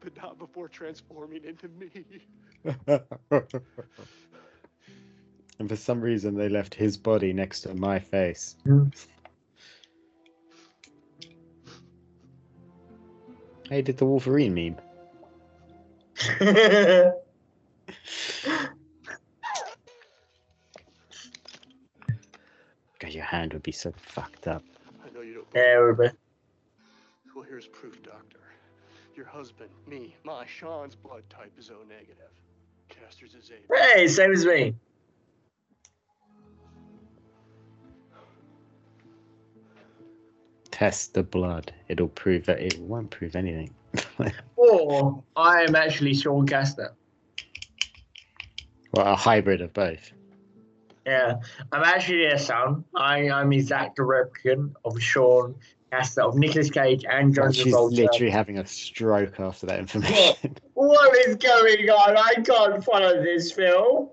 but 0.00 0.16
not 0.16 0.38
before 0.38 0.68
transforming 0.68 1.44
into 1.44 1.68
me. 1.68 1.90
and 5.58 5.68
for 5.68 5.76
some 5.76 6.00
reason, 6.00 6.34
they 6.36 6.48
left 6.48 6.74
his 6.74 6.96
body 6.96 7.32
next 7.32 7.60
to 7.62 7.74
my 7.74 7.98
face. 7.98 8.56
Hey, 13.68 13.82
did 13.82 13.98
the 13.98 14.04
Wolverine 14.04 14.54
meme? 14.54 14.76
God, 22.98 23.12
your 23.12 23.24
hand 23.24 23.52
would 23.54 23.62
be 23.62 23.72
so 23.72 23.92
fucked 23.96 24.46
up. 24.46 24.62
I 25.04 25.10
know 25.14 25.22
you 25.22 25.34
don't. 25.34 25.46
Yeah, 25.54 25.78
we're. 25.78 25.94
Well, 27.34 27.44
here's 27.48 27.66
proof, 27.68 28.02
Doctor. 28.02 28.40
Your 29.16 29.26
husband, 29.26 29.70
me, 29.86 30.14
my 30.24 30.46
Sean's 30.46 30.94
blood 30.94 31.22
type 31.28 31.52
is 31.58 31.70
O 31.70 31.82
negative. 31.88 32.30
Castor's 32.88 33.34
is 33.34 33.50
A. 33.50 33.96
Hey, 33.96 34.08
same 34.08 34.32
as 34.32 34.46
me. 34.46 34.74
Test 40.70 41.14
the 41.14 41.22
blood. 41.22 41.72
It'll 41.88 42.08
prove 42.08 42.46
that 42.46 42.60
it 42.60 42.78
won't 42.78 43.10
prove 43.10 43.36
anything. 43.36 43.74
Or 44.56 45.22
I 45.36 45.62
am 45.62 45.74
actually 45.74 46.14
Sean 46.14 46.46
Castor. 46.46 46.94
well, 48.92 49.06
a 49.06 49.16
hybrid 49.16 49.62
of 49.62 49.72
both. 49.72 50.12
Yeah, 51.06 51.36
I'm 51.72 51.82
actually 51.82 52.28
their 52.28 52.38
son. 52.38 52.84
I, 52.94 53.30
I'm 53.30 53.50
his 53.50 53.72
actor 53.72 54.04
replicant 54.04 54.74
of 54.84 55.00
Sean 55.00 55.54
Castor, 55.90 56.22
of 56.22 56.36
Nicolas 56.36 56.70
Cage 56.70 57.04
and 57.08 57.34
John 57.34 57.52
She's 57.52 57.74
Travolta. 57.74 57.96
literally 57.96 58.30
having 58.30 58.58
a 58.58 58.66
stroke 58.66 59.40
after 59.40 59.66
that 59.66 59.78
information. 59.78 60.56
What 60.74 61.14
is 61.28 61.36
going 61.36 61.90
on? 61.90 62.16
I 62.16 62.34
can't 62.42 62.82
follow 62.82 63.22
this 63.22 63.52
film. 63.52 64.08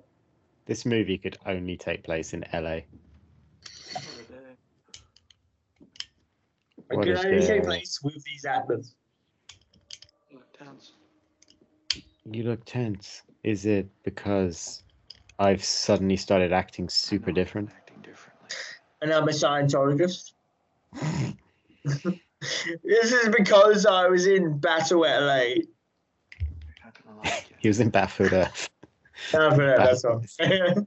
this 0.66 0.86
movie 0.86 1.18
could 1.18 1.38
only 1.46 1.78
take 1.78 2.04
place 2.04 2.34
in 2.34 2.44
LA. 2.54 2.82
I 6.90 6.96
What 6.96 7.04
can 7.06 7.14
is 7.14 7.26
only 7.26 7.46
take 7.48 7.64
place 7.64 8.02
with 8.04 8.22
these 8.26 8.44
actors. 8.46 8.96
You 12.30 12.44
look 12.44 12.66
tense. 12.66 13.22
Is 13.44 13.66
it 13.66 13.88
because 14.04 14.84
I've 15.40 15.64
suddenly 15.64 16.18
started 16.18 16.52
acting 16.52 16.90
super 16.90 17.32
different? 17.32 17.70
Acting 17.70 18.02
differently. 18.02 18.50
And 19.02 19.14
I'm 19.14 19.24
a 19.30 19.32
Scientologist. 19.32 20.34
this 22.84 23.12
is 23.12 23.30
because 23.30 23.86
I 23.86 24.08
was 24.08 24.28
in 24.28 24.58
Battle 24.60 25.06
at 25.06 25.22
LA. 25.22 25.64
He 27.60 27.68
was 27.68 27.80
in 27.80 27.90
Battlefield 27.90 28.34
Earth. 28.34 28.70
Battle 29.32 29.62
at 29.62 29.78
that's 29.78 30.06
all. 30.06 30.24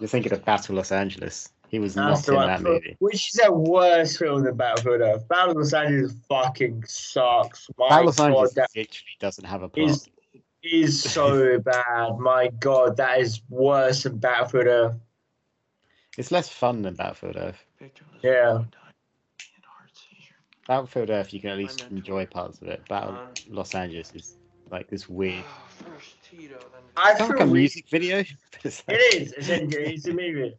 You're 0.00 0.08
thinking 0.08 0.32
of 0.32 0.44
Battle 0.44 0.76
Los 0.76 0.92
Angeles. 0.92 1.50
He 1.68 1.78
was 1.78 1.94
That's 1.94 2.26
not 2.28 2.42
in 2.42 2.48
that 2.48 2.62
movie. 2.62 2.96
Which 2.98 3.34
is 3.34 3.40
a 3.44 3.52
worse 3.52 4.16
film 4.16 4.44
than 4.44 4.56
Battlefield 4.56 5.02
Earth. 5.02 5.28
Battle 5.28 5.54
Los 5.54 5.72
Angeles 5.72 6.14
fucking 6.28 6.84
sucks. 6.86 7.68
My 7.78 7.88
Battle 7.88 8.06
Los 8.06 8.16
God, 8.16 8.26
Angeles 8.26 8.54
that 8.54 8.68
literally 8.74 9.16
doesn't 9.20 9.44
have 9.44 9.62
a 9.62 9.68
plot. 9.68 9.90
is 9.90 10.08
is 10.62 11.02
so 11.02 11.58
bad. 11.64 12.18
My 12.18 12.48
God, 12.58 12.96
that 12.96 13.20
is 13.20 13.42
worse 13.48 14.04
than 14.04 14.18
Battlefield 14.18 14.66
Earth. 14.66 14.96
It's 16.16 16.32
less 16.32 16.48
fun 16.48 16.82
than 16.82 16.94
Battlefield 16.94 17.36
Earth. 17.36 17.64
Yeah. 18.22 18.64
Battlefield 20.68 21.10
Earth, 21.10 21.32
you 21.32 21.40
can 21.40 21.50
at 21.50 21.56
least 21.58 21.86
enjoy 21.90 22.26
parts 22.26 22.60
of 22.60 22.68
it. 22.68 22.86
Battle 22.88 23.16
Los 23.48 23.74
Angeles 23.74 24.12
is 24.14 24.36
like 24.70 24.88
this 24.88 25.08
weird. 25.08 25.42
I 26.96 27.10
It's 27.12 27.18
feel 27.20 27.28
like 27.28 27.40
a 27.40 27.44
really- 27.46 27.52
music 27.60 27.88
video. 27.88 28.22
It's 28.64 28.82
like- 28.88 28.98
It 28.98 29.14
is. 29.22 29.32
Essentially, 29.32 29.94
it's 29.94 30.06
a 30.06 30.12
movie. 30.12 30.56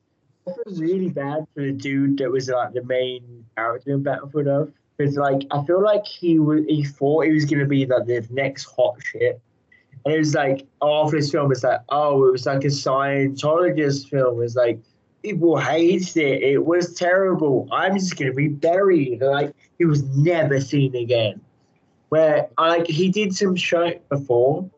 I 0.48 0.52
feel 0.52 0.80
really 0.81 1.10
bad 1.10 1.45
for 1.53 1.61
the 1.61 1.72
dude 1.72 2.18
that 2.18 2.31
was 2.31 2.49
like 2.49 2.73
the 2.73 2.84
main 2.84 3.45
character 3.56 3.91
in 3.91 4.02
Battlefield 4.03 4.48
Earth 4.48 4.72
because 4.98 5.15
like 5.15 5.44
I 5.52 5.64
feel 5.65 5.81
like 5.84 6.06
he 6.06 6.40
was 6.40 6.65
he 6.68 6.84
thought 6.84 7.26
he 7.26 7.31
was 7.31 7.45
gonna 7.45 7.65
be 7.65 7.86
like 7.86 8.06
the 8.07 8.26
next 8.31 8.64
hot 8.65 8.95
shit, 9.03 9.40
and 10.06 10.14
it 10.15 10.18
was 10.18 10.34
like 10.34 10.65
after 10.81 11.18
this 11.18 11.30
film 11.31 11.52
it's 11.52 11.64
like 11.64 11.81
oh 11.90 12.26
it 12.27 12.31
was 12.31 12.48
like 12.48 12.64
a 12.64 12.68
Scientologist 12.68 14.10
film. 14.10 14.38
It 14.38 14.41
was 14.41 14.56
like 14.56 14.80
people 15.24 15.58
hated 15.58 16.18
it. 16.18 16.44
It 16.44 16.66
was 16.66 16.94
terrible. 16.94 17.68
I'm 17.72 17.96
just 17.98 18.18
gonna 18.18 18.34
be 18.34 18.48
buried. 18.48 19.22
Like 19.22 19.54
he 19.78 19.86
was 19.86 20.04
never 20.18 20.60
seen 20.60 20.96
again. 20.96 21.41
Where 22.10 22.50
like 22.58 22.88
he 22.88 23.10
did 23.10 23.36
some 23.36 23.56
shit 23.56 24.08
before 24.10 24.70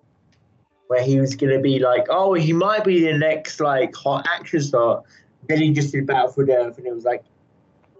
where 0.87 1.03
he 1.03 1.21
was 1.21 1.35
gonna 1.35 1.61
be 1.61 1.79
like, 1.79 2.05
oh, 2.09 2.33
he 2.33 2.51
might 2.51 2.83
be 2.83 3.01
the 3.01 3.17
next 3.17 3.61
like 3.61 3.95
hot 3.95 4.27
action 4.29 4.61
star. 4.61 5.03
Then 5.47 5.59
he 5.59 5.71
just 5.71 5.93
did 5.93 6.05
Battlefield 6.05 6.49
Earth, 6.49 6.77
and 6.77 6.85
it 6.85 6.93
was 6.93 7.05
like, 7.05 7.23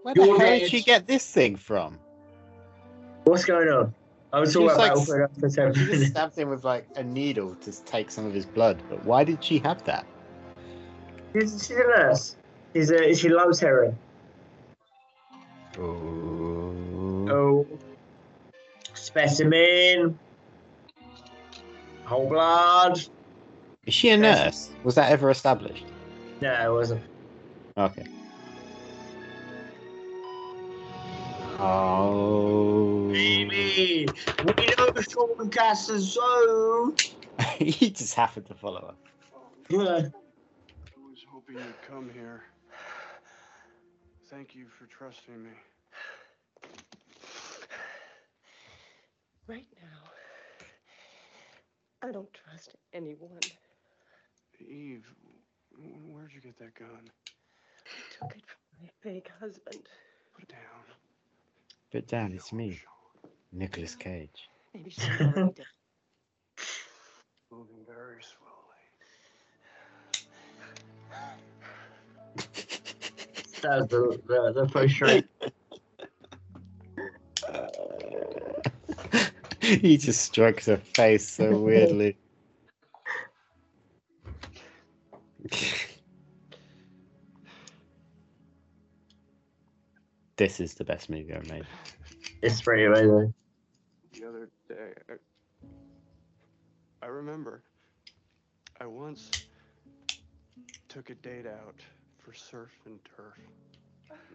Where 0.02 0.14
the 0.14 0.26
hell 0.26 0.38
dead. 0.38 0.58
did 0.60 0.70
she 0.70 0.82
get 0.82 1.06
this 1.06 1.26
thing 1.28 1.56
from? 1.56 1.98
what's 3.24 3.44
going 3.44 3.68
on? 3.68 3.94
I 4.32 4.40
was 4.40 4.52
talking 4.52 4.66
about 4.68 4.78
like- 4.78 4.90
Battlefield 4.90 5.18
Earth 5.20 5.40
for 5.40 5.48
seven 5.48 5.86
minutes. 5.86 6.10
stabbed 6.10 6.36
him 6.36 6.50
with 6.50 6.64
like 6.64 6.86
a 6.96 7.02
needle 7.02 7.54
to 7.62 7.84
take 7.84 8.10
some 8.10 8.26
of 8.26 8.34
his 8.34 8.44
blood. 8.44 8.82
But 8.90 9.02
why 9.06 9.24
did 9.24 9.42
she 9.42 9.58
have 9.60 9.82
that? 9.84 10.04
She's, 11.32 11.66
she's 11.66 11.76
a 11.76 11.84
nurse. 11.84 12.36
She's 12.74 12.90
a, 12.90 13.14
she 13.14 13.28
loves 13.28 13.60
heroin. 13.60 13.96
Oh. 15.78 17.28
Oh, 17.30 17.66
specimen, 18.92 20.18
whole 22.04 22.28
blood. 22.28 23.00
Is 23.86 23.94
she 23.94 24.10
a 24.10 24.16
nurse? 24.16 24.70
Was 24.84 24.96
that 24.96 25.10
ever 25.10 25.30
established? 25.30 25.86
No, 26.40 26.52
it 26.52 26.74
wasn't. 26.74 27.02
Okay. 27.78 28.04
Oh. 31.58 33.08
Baby, 33.12 34.08
we 34.44 34.66
know 34.76 34.92
Sean 35.00 35.48
Castor 35.48 36.00
so. 36.00 36.94
he 37.58 37.90
just 37.90 38.14
happened 38.14 38.46
to 38.46 38.54
follow 38.54 38.94
her. 39.70 40.12
Yeah. 41.54 41.60
I 41.60 41.64
was 41.64 41.66
hoping 41.66 41.66
you'd 41.66 41.82
come 41.90 42.10
here. 42.12 42.42
Thank 44.30 44.54
you 44.54 44.66
for 44.78 44.86
trusting 44.86 45.42
me. 45.42 45.50
Right 49.46 49.66
now, 49.82 50.10
I 52.08 52.12
don't 52.12 52.32
trust 52.32 52.76
anyone. 52.94 53.40
Eve, 54.60 55.04
where'd 56.06 56.32
you 56.32 56.40
get 56.40 56.56
that 56.58 56.74
gun? 56.74 57.10
I 57.86 58.26
took 58.26 58.36
it 58.36 58.44
from 58.46 58.84
my 58.84 58.88
fake 59.02 59.30
husband. 59.40 59.88
Put 60.34 60.44
it 60.44 60.48
down. 60.48 60.84
But 61.92 62.06
Dan, 62.06 62.32
it's 62.32 62.52
me, 62.52 62.80
Nicolas 63.52 63.96
Cage. 63.96 64.48
Maybe 64.72 64.90
she'll 64.90 65.10
already 65.20 65.52
did. 65.52 65.66
Moving 67.50 67.84
very 67.86 68.22
slowly. 68.22 68.41
That's 73.62 73.86
the 73.88 74.20
the, 74.26 74.52
the 74.54 74.68
first 74.68 74.94
shot. 74.94 75.24
he 79.60 79.96
just 79.96 80.22
strokes 80.22 80.66
her 80.66 80.76
face 80.76 81.28
so 81.28 81.58
weirdly. 81.60 82.16
this 90.36 90.60
is 90.60 90.74
the 90.74 90.84
best 90.84 91.08
movie 91.10 91.32
I've 91.32 91.48
made. 91.48 91.64
It's 92.42 92.60
pretty 92.60 92.84
amazing. 92.84 93.32
The 94.20 94.28
other 94.28 94.48
day, 94.68 94.92
I, 95.08 95.14
I 97.02 97.06
remember 97.06 97.62
I 98.80 98.86
once 98.86 99.30
took 100.92 101.08
a 101.10 101.14
date 101.14 101.46
out 101.46 101.80
for 102.18 102.34
surf 102.34 102.70
and 102.84 102.98
turf, 103.16 103.38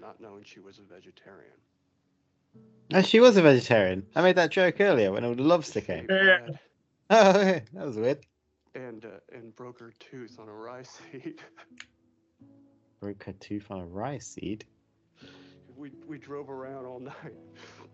not 0.01 0.19
knowing 0.19 0.43
she 0.43 0.59
was 0.59 0.79
a 0.79 0.81
vegetarian. 0.81 1.53
No, 2.91 3.01
she 3.01 3.19
was 3.19 3.37
a 3.37 3.41
vegetarian. 3.43 4.05
I 4.15 4.21
made 4.21 4.37
that 4.37 4.49
joke 4.51 4.81
earlier 4.81 5.11
when 5.11 5.23
all 5.23 5.35
the 5.35 5.43
lobster 5.43 5.81
came. 5.81 6.07
Yeah. 6.09 6.39
Oh, 7.09 7.31
that 7.31 7.85
was 7.85 7.95
weird. 7.95 8.19
And 8.75 9.05
uh, 9.05 9.19
and 9.33 9.55
broke 9.55 9.79
her 9.79 9.93
tooth 9.97 10.39
on 10.41 10.49
a 10.49 10.53
rice 10.53 10.99
seed. 11.11 11.39
Broke 12.99 13.23
her 13.23 13.31
tooth 13.33 13.67
on 13.71 13.79
a 13.79 13.85
rice 13.85 14.27
seed. 14.27 14.65
we 15.77 15.91
we 16.05 16.17
drove 16.17 16.49
around 16.49 16.85
all 16.85 16.99
night, 17.15 17.33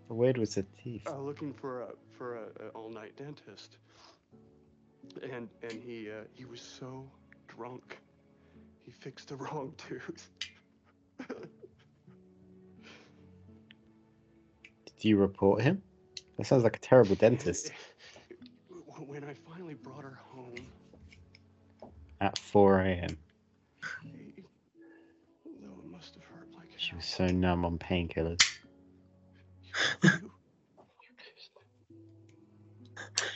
How 0.10 0.16
weird 0.16 0.38
was 0.40 0.56
her 0.56 0.66
teeth? 0.84 1.04
uh, 1.06 1.20
looking 1.20 1.54
for 1.54 1.82
a 1.82 1.88
for 2.18 2.38
a, 2.38 2.46
a 2.66 2.70
all 2.70 2.90
night 2.90 3.16
dentist. 3.16 3.78
And 5.22 5.48
and 5.62 5.74
he 5.84 6.10
uh, 6.10 6.24
he 6.34 6.46
was 6.46 6.60
so 6.62 7.06
drunk, 7.48 8.00
he 8.86 8.92
fixed 8.92 9.30
the 9.30 9.36
wrong 9.36 9.74
tooth. 9.78 10.30
Did 14.86 15.04
you 15.10 15.18
report 15.18 15.62
him? 15.62 15.82
That 16.38 16.48
sounds 16.48 16.64
like 16.64 16.76
a 16.78 16.80
terrible 16.80 17.16
dentist. 17.16 17.72
When 19.08 19.24
I 19.24 19.34
finally 19.34 19.74
brought 19.74 20.04
her 20.04 20.20
home, 20.32 20.68
At 22.22 22.38
4 22.38 22.82
a.m. 22.82 23.18
though 25.62 25.80
it 25.84 25.92
must 25.92 26.14
have 26.16 26.24
hurt 26.24 26.48
like 26.56 26.70
She 26.78 26.96
was 26.96 27.06
so 27.06 27.32
numb 27.32 27.66
on 27.66 27.78
painkillers. 27.80 28.50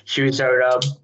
She 0.06 0.22
was 0.24 0.38
so 0.38 0.58
dumb. 0.58 0.98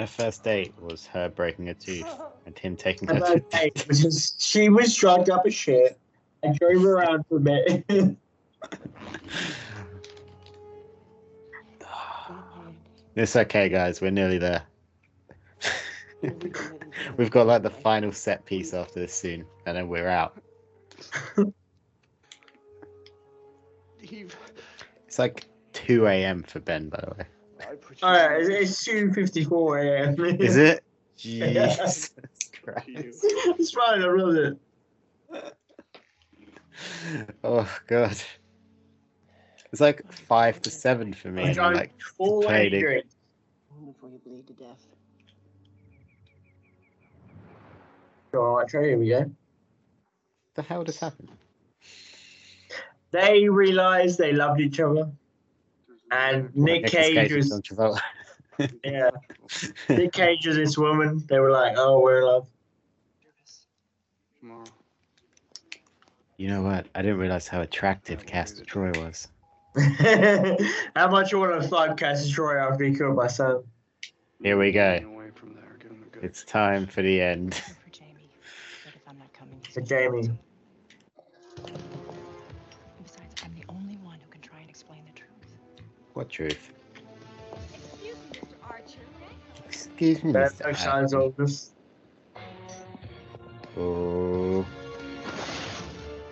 Their 0.00 0.06
first 0.06 0.42
date 0.42 0.72
was 0.80 1.04
her 1.08 1.28
breaking 1.28 1.68
a 1.68 1.74
tooth 1.74 2.06
and 2.46 2.58
him 2.58 2.74
taking 2.74 3.10
And 3.10 3.18
her 3.18 3.34
to 3.34 3.40
that 3.40 3.50
day 3.50 3.70
was 3.86 4.00
just, 4.00 4.40
she 4.40 4.70
was 4.70 4.94
drugged 4.94 5.28
up 5.28 5.42
as 5.44 5.54
shit. 5.54 6.00
I 6.42 6.54
drove 6.58 6.86
around 6.86 7.26
for 7.28 7.36
a 7.36 7.40
bit. 7.40 7.84
It's 13.16 13.36
okay, 13.36 13.68
guys. 13.68 14.00
We're 14.00 14.12
nearly 14.12 14.38
there. 14.38 14.62
We've 17.18 17.30
got 17.30 17.46
like 17.46 17.62
the 17.62 17.68
final 17.68 18.12
set 18.12 18.46
piece 18.46 18.72
after 18.72 19.00
this 19.00 19.12
soon, 19.12 19.44
and 19.66 19.76
then 19.76 19.88
we're 19.88 20.08
out. 20.08 20.40
Eve, 24.00 24.34
It's 25.06 25.18
like 25.18 25.44
2 25.74 26.06
a.m. 26.06 26.44
for 26.44 26.60
Ben, 26.60 26.88
by 26.88 27.00
the 27.00 27.14
way. 27.18 27.26
I 27.60 27.74
put 27.76 28.00
you 28.00 28.08
Alright, 28.08 28.42
it's, 28.42 28.48
it's 28.48 28.84
two 28.84 29.12
fifty 29.12 29.44
four 29.44 29.78
a.m. 29.78 30.16
Is 30.40 30.56
it? 30.56 30.82
Yeah. 31.18 31.76
Jesus 31.76 32.10
Christ. 32.62 32.86
it's 32.86 33.72
fine, 33.72 34.02
I 34.02 34.06
love 34.06 34.34
it. 34.34 34.58
Oh 37.44 37.68
god. 37.86 38.16
It's 39.72 39.80
like 39.80 40.10
five 40.12 40.60
to 40.62 40.70
seven 40.70 41.12
for 41.12 41.28
me. 41.28 41.42
I'm 41.42 41.48
and 41.50 41.58
I'm 41.58 41.64
trying 41.64 41.76
like 41.76 42.00
full 42.16 42.40
complaining. 42.42 42.80
drink. 42.80 43.06
Before 43.86 44.10
you 44.10 44.20
bleed 44.24 44.46
to 44.48 44.52
death. 44.54 44.86
Alright, 48.34 48.70
here 48.70 48.98
we 48.98 49.08
go. 49.08 49.30
the 50.54 50.62
hell 50.62 50.84
just 50.84 51.00
happened? 51.00 51.30
They 53.10 53.48
realised 53.48 54.18
they 54.18 54.32
loved 54.32 54.60
each 54.60 54.78
other. 54.78 55.10
And 56.10 56.54
Nick 56.56 56.86
Cage 56.86 57.14
Cage 57.14 57.32
was 57.32 58.00
yeah. 58.84 59.10
Nick 59.88 60.12
Cage 60.12 60.46
was 60.46 60.56
this 60.56 60.76
woman. 60.76 61.24
They 61.28 61.38
were 61.38 61.50
like, 61.50 61.74
Oh, 61.76 62.00
we're 62.00 62.18
in 62.18 62.24
love. 62.24 62.48
You 66.40 66.48
know 66.48 66.62
what? 66.62 66.86
I 66.94 67.02
didn't 67.02 67.18
realize 67.18 67.46
how 67.46 67.60
attractive 67.60 68.24
Castor 68.24 68.64
Troy 68.64 68.92
was. 68.92 69.28
How 70.96 71.10
much 71.10 71.30
you 71.32 71.38
want 71.38 71.60
to 71.60 71.68
fuck 71.68 71.98
Cassie 71.98 72.32
Troy 72.32 72.56
after 72.56 72.82
he 72.82 72.96
killed 72.96 73.14
my 73.14 73.26
son? 73.26 73.62
Here 74.42 74.58
we 74.58 74.72
go. 74.72 75.00
Away 75.04 75.30
from 75.34 75.52
there, 75.52 75.76
give 75.78 75.90
him 75.90 76.02
a 76.02 76.10
good. 76.10 76.24
It's 76.24 76.42
time 76.42 76.86
for 76.86 77.02
the 77.02 77.20
end. 77.20 77.56
For 77.56 77.90
Jamie. 77.90 78.30
But 78.86 78.94
if 78.94 79.02
I'm 79.06 79.18
not 79.18 79.30
coming, 79.34 79.60
For 79.70 79.82
Jamie. 79.82 80.30
What 86.20 86.28
truth? 86.28 86.70
Excuse 87.72 88.14
me, 88.30 88.40
Mr. 88.42 88.70
Archer. 88.70 88.84
Excuse 89.66 90.22
me, 90.22 90.32
That's 90.32 90.52
Mr. 90.52 90.66
no 90.66 90.72
signs 90.74 91.12
Hackney. 91.14 91.26
of 91.28 91.36
this. 91.36 91.70
Oh. 93.78 94.66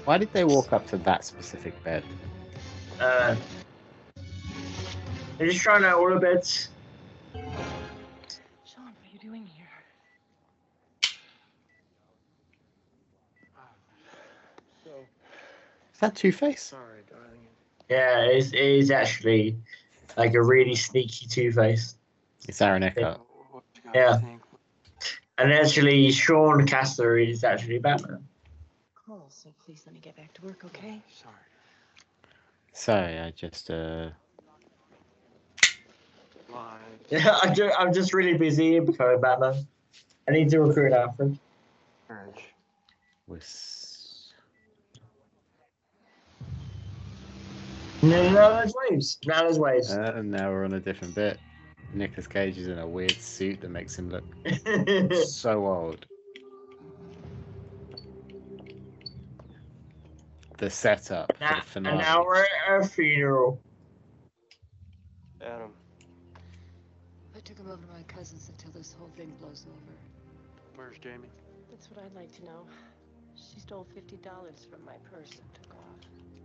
Why 0.05 0.19
did 0.19 0.31
they 0.35 0.45
walk 0.45 0.75
up 0.75 0.87
to 0.89 0.99
that 0.99 1.25
specific 1.25 1.83
bed? 1.85 2.05
Uh, 3.01 3.35
they're 5.39 5.47
just 5.47 5.63
trying 5.63 5.81
to 5.81 5.93
order 5.95 6.17
the 6.17 6.21
bits. 6.21 6.69
Sean, 7.33 8.85
what 8.85 8.93
are 8.93 9.11
you 9.11 9.19
doing 9.21 9.47
here? 9.47 9.65
Is 13.41 13.49
So 14.85 14.91
Is 15.95 16.01
that 16.01 16.15
Two 16.15 16.31
Face? 16.31 16.63
sorry, 16.63 17.05
darling. 17.11 17.39
Yeah, 17.89 18.21
it's, 18.25 18.53
it 18.53 18.61
is 18.61 18.91
actually 18.91 19.57
like 20.19 20.35
a 20.35 20.43
really 20.43 20.75
sneaky 20.75 21.27
Two 21.27 21.53
Face. 21.53 21.95
It's 22.49 22.61
Aaron 22.61 22.83
Eckhart. 22.83 23.21
What 23.51 23.65
you 23.75 23.83
got 23.83 23.95
Yeah. 23.95 24.21
And 25.39 25.53
actually, 25.53 26.11
Sean 26.11 26.67
Castor 26.67 27.17
is 27.17 27.45
actually 27.45 27.79
Batman. 27.79 28.27
Cool, 28.95 29.25
so 29.29 29.51
please 29.65 29.83
let 29.87 29.95
me 29.95 30.01
get 30.01 30.17
back 30.17 30.35
to 30.35 30.43
work, 30.45 30.65
okay? 30.65 31.01
Sorry. 31.15 31.35
Sorry, 32.73 33.19
I 33.19 33.31
just 33.31 33.71
uh 33.71 34.11
Yeah, 37.09 37.39
I'm 37.43 37.55
just, 37.55 37.75
I'm 37.79 37.93
just 37.93 38.13
really 38.13 38.37
busy 38.37 38.81
becoming 38.81 39.21
Batman. 39.21 39.67
I 40.29 40.33
need 40.33 40.51
to 40.51 40.61
recruit 40.61 40.93
Alfred. 40.93 41.39
Marriage. 42.09 42.55
No, 48.03 48.31
no, 48.31 48.55
there's 48.55 48.75
waves. 48.89 49.19
Now 49.27 49.43
there's 49.43 49.59
waves. 49.59 49.91
uh, 49.91 50.23
now 50.25 50.51
we're 50.51 50.65
on 50.65 50.75
a 50.75 50.81
different 50.81 51.15
bit. 51.15 51.41
Nicolas 51.93 52.27
Cage 52.27 52.59
is 52.59 52.69
in 52.69 52.79
a 52.79 52.87
weird 52.87 53.19
suit 53.21 53.61
that 53.61 53.71
makes 53.71 53.99
him 53.99 54.11
look 54.11 54.25
so 55.27 55.67
old. 55.67 56.07
The 60.59 60.71
setup 60.71 61.33
for 61.65 61.81
now, 61.81 61.91
the 61.91 61.91
and 61.91 61.99
now 61.99 62.25
we're 62.25 62.45
at 62.69 62.81
a 62.83 62.85
funeral. 62.85 63.61
Adam, 65.41 65.71
I 67.37 67.41
took 67.41 67.59
him 67.59 67.67
over 67.71 67.81
to 67.85 67.93
my 67.93 68.03
cousin's 68.09 68.49
until 68.49 68.73
this 68.73 68.95
whole 68.99 69.11
thing 69.17 69.33
blows 69.41 69.65
over. 69.69 69.97
where's 70.77 70.99
Jamie? 70.99 71.29
That's 71.71 71.91
what 71.91 72.05
I'd 72.05 72.15
like 72.15 72.35
to 72.39 72.45
know. 72.45 72.67
She 73.37 73.61
stole 73.61 73.87
fifty 73.95 74.17
dollars 74.17 74.67
from 74.71 74.85
my 74.85 74.97
purse 75.11 75.31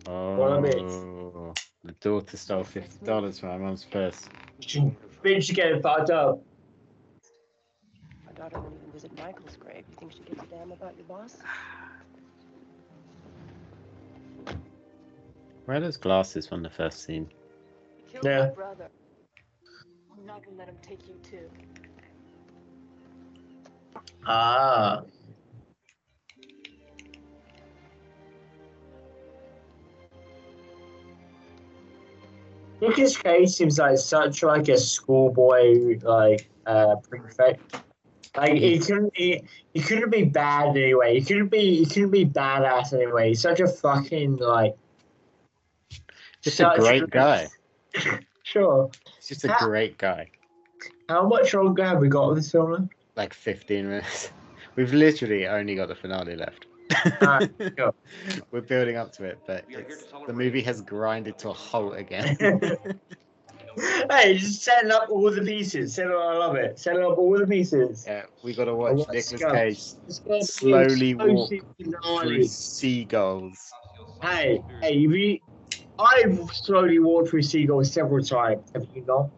and 0.07 0.71
took 0.71 0.81
off. 0.81 1.05
Oh, 1.05 1.53
the 1.83 1.91
daughter 1.93 2.37
stole 2.37 2.63
fifty 2.63 3.05
dollars 3.05 3.39
from 3.39 3.49
my 3.49 3.57
mum's 3.57 3.85
purse. 3.85 4.27
Bitch, 4.61 5.49
you 5.49 5.55
getting 5.55 5.81
fucked 5.81 6.09
up. 6.09 6.41
My 8.25 8.31
daughter 8.33 8.59
won't 8.59 8.75
even 8.75 8.91
visit 8.91 9.17
Michael's 9.17 9.55
grave. 9.57 9.83
You 9.89 9.95
think 9.99 10.13
she 10.13 10.19
gives 10.19 10.41
a 10.43 10.45
damn 10.47 10.71
about 10.71 10.95
your 10.97 11.05
boss? 11.05 11.37
Where 15.65 15.77
are 15.77 15.79
those 15.79 15.97
glasses 15.97 16.47
from 16.47 16.61
the 16.61 16.69
first 16.69 17.03
scene? 17.03 17.29
Killed 18.11 18.25
Yeah. 18.25 18.47
my 18.47 18.49
brother. 18.49 18.89
I'm 20.11 20.25
not 20.25 20.43
gonna 20.43 20.57
let 20.57 20.67
him 20.67 20.77
take 20.81 21.07
you 21.07 21.15
too. 21.23 21.49
Ah. 24.25 25.03
Nicolas 32.83 33.17
Cage 33.17 33.49
seems 33.49 33.79
like 33.79 33.97
such 33.97 34.43
like 34.43 34.67
a 34.67 34.77
schoolboy 34.77 35.99
like 36.01 36.49
uh 36.65 36.95
prefect. 37.09 37.75
Like 38.35 38.53
he 38.53 38.79
couldn't 38.79 39.13
be, 39.13 39.43
he 39.73 39.79
couldn't 39.79 40.09
be 40.09 40.23
bad 40.23 40.69
anyway. 40.69 41.19
He 41.19 41.25
couldn't 41.25 41.49
be 41.49 41.77
he 41.77 41.85
couldn't 41.85 42.11
be 42.11 42.25
badass 42.25 42.93
anyway. 42.93 43.29
He's 43.29 43.41
such 43.41 43.59
a 43.59 43.67
fucking 43.67 44.37
like 44.37 44.75
Just 46.41 46.59
a 46.59 46.73
great 46.77 47.09
guy. 47.09 47.47
Sure. 48.45 48.91
He's 49.15 49.29
just 49.29 49.45
a 49.45 49.53
Ha- 49.53 49.65
great 49.65 49.97
guy. 49.97 50.29
How 51.07 51.25
much 51.25 51.53
longer 51.53 51.85
have 51.85 51.99
we 51.99 52.09
got 52.09 52.31
of 52.31 52.35
this 52.35 52.51
film? 52.51 52.89
Like 53.15 53.33
15 53.33 53.87
minutes. 53.87 54.31
We've 54.75 54.93
literally 54.93 55.47
only 55.47 55.75
got 55.75 55.87
the 55.87 55.95
finale 55.95 56.35
left. 56.35 56.65
Alright, 57.21 57.75
go. 57.75 57.93
We're 58.51 58.61
building 58.61 58.97
up 58.97 59.11
to 59.13 59.23
it, 59.25 59.39
but 59.47 59.65
it's, 59.69 60.05
the 60.27 60.33
movie 60.33 60.61
has 60.61 60.81
grinded 60.81 61.37
to 61.39 61.49
a 61.49 61.53
halt 61.53 61.97
again. 61.97 62.37
hey, 64.11 64.37
just 64.37 64.61
setting 64.63 64.91
up 64.91 65.09
all 65.09 65.31
the 65.31 65.41
pieces. 65.41 65.93
Setting 65.95 66.11
up, 66.11 66.17
I 66.19 66.37
love 66.37 66.55
it. 66.55 66.77
Setting 66.79 67.03
up 67.03 67.17
all 67.17 67.37
the 67.37 67.47
pieces. 67.47 68.05
yeah, 68.07 68.23
we 68.43 68.53
got 68.55 68.65
to 68.65 68.75
watch 68.75 69.05
Let's 69.07 69.31
go. 69.31 69.51
Cage 69.51 69.81
Let's 70.05 70.19
go. 70.19 70.39
slowly 70.41 71.15
walk 71.15 71.51
through 72.21 72.43
seagulls. 72.45 73.71
Hey, 74.21 74.61
hey, 74.81 74.93
you 74.93 75.09
be, 75.09 75.41
I've 75.99 76.39
slowly 76.53 76.99
walked 76.99 77.29
through 77.29 77.41
seagulls 77.41 77.91
several 77.91 78.23
times. 78.23 78.71
Have 78.73 78.87
you 78.95 79.03
not? 79.05 79.29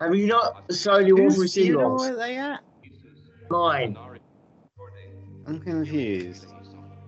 Have 0.00 0.14
you 0.16 0.26
not 0.26 0.72
slowly 0.72 1.12
walked 1.12 1.34
through 1.34 1.42
Who's- 1.42 1.54
do 1.54 1.62
you 1.62 1.72
know 1.76 1.96
seagulls? 1.96 2.00
where 2.00 2.16
they 2.16 2.36
at? 2.36 2.60
Mine. 3.50 3.96
I'm 5.46 5.60
confused. 5.60 6.46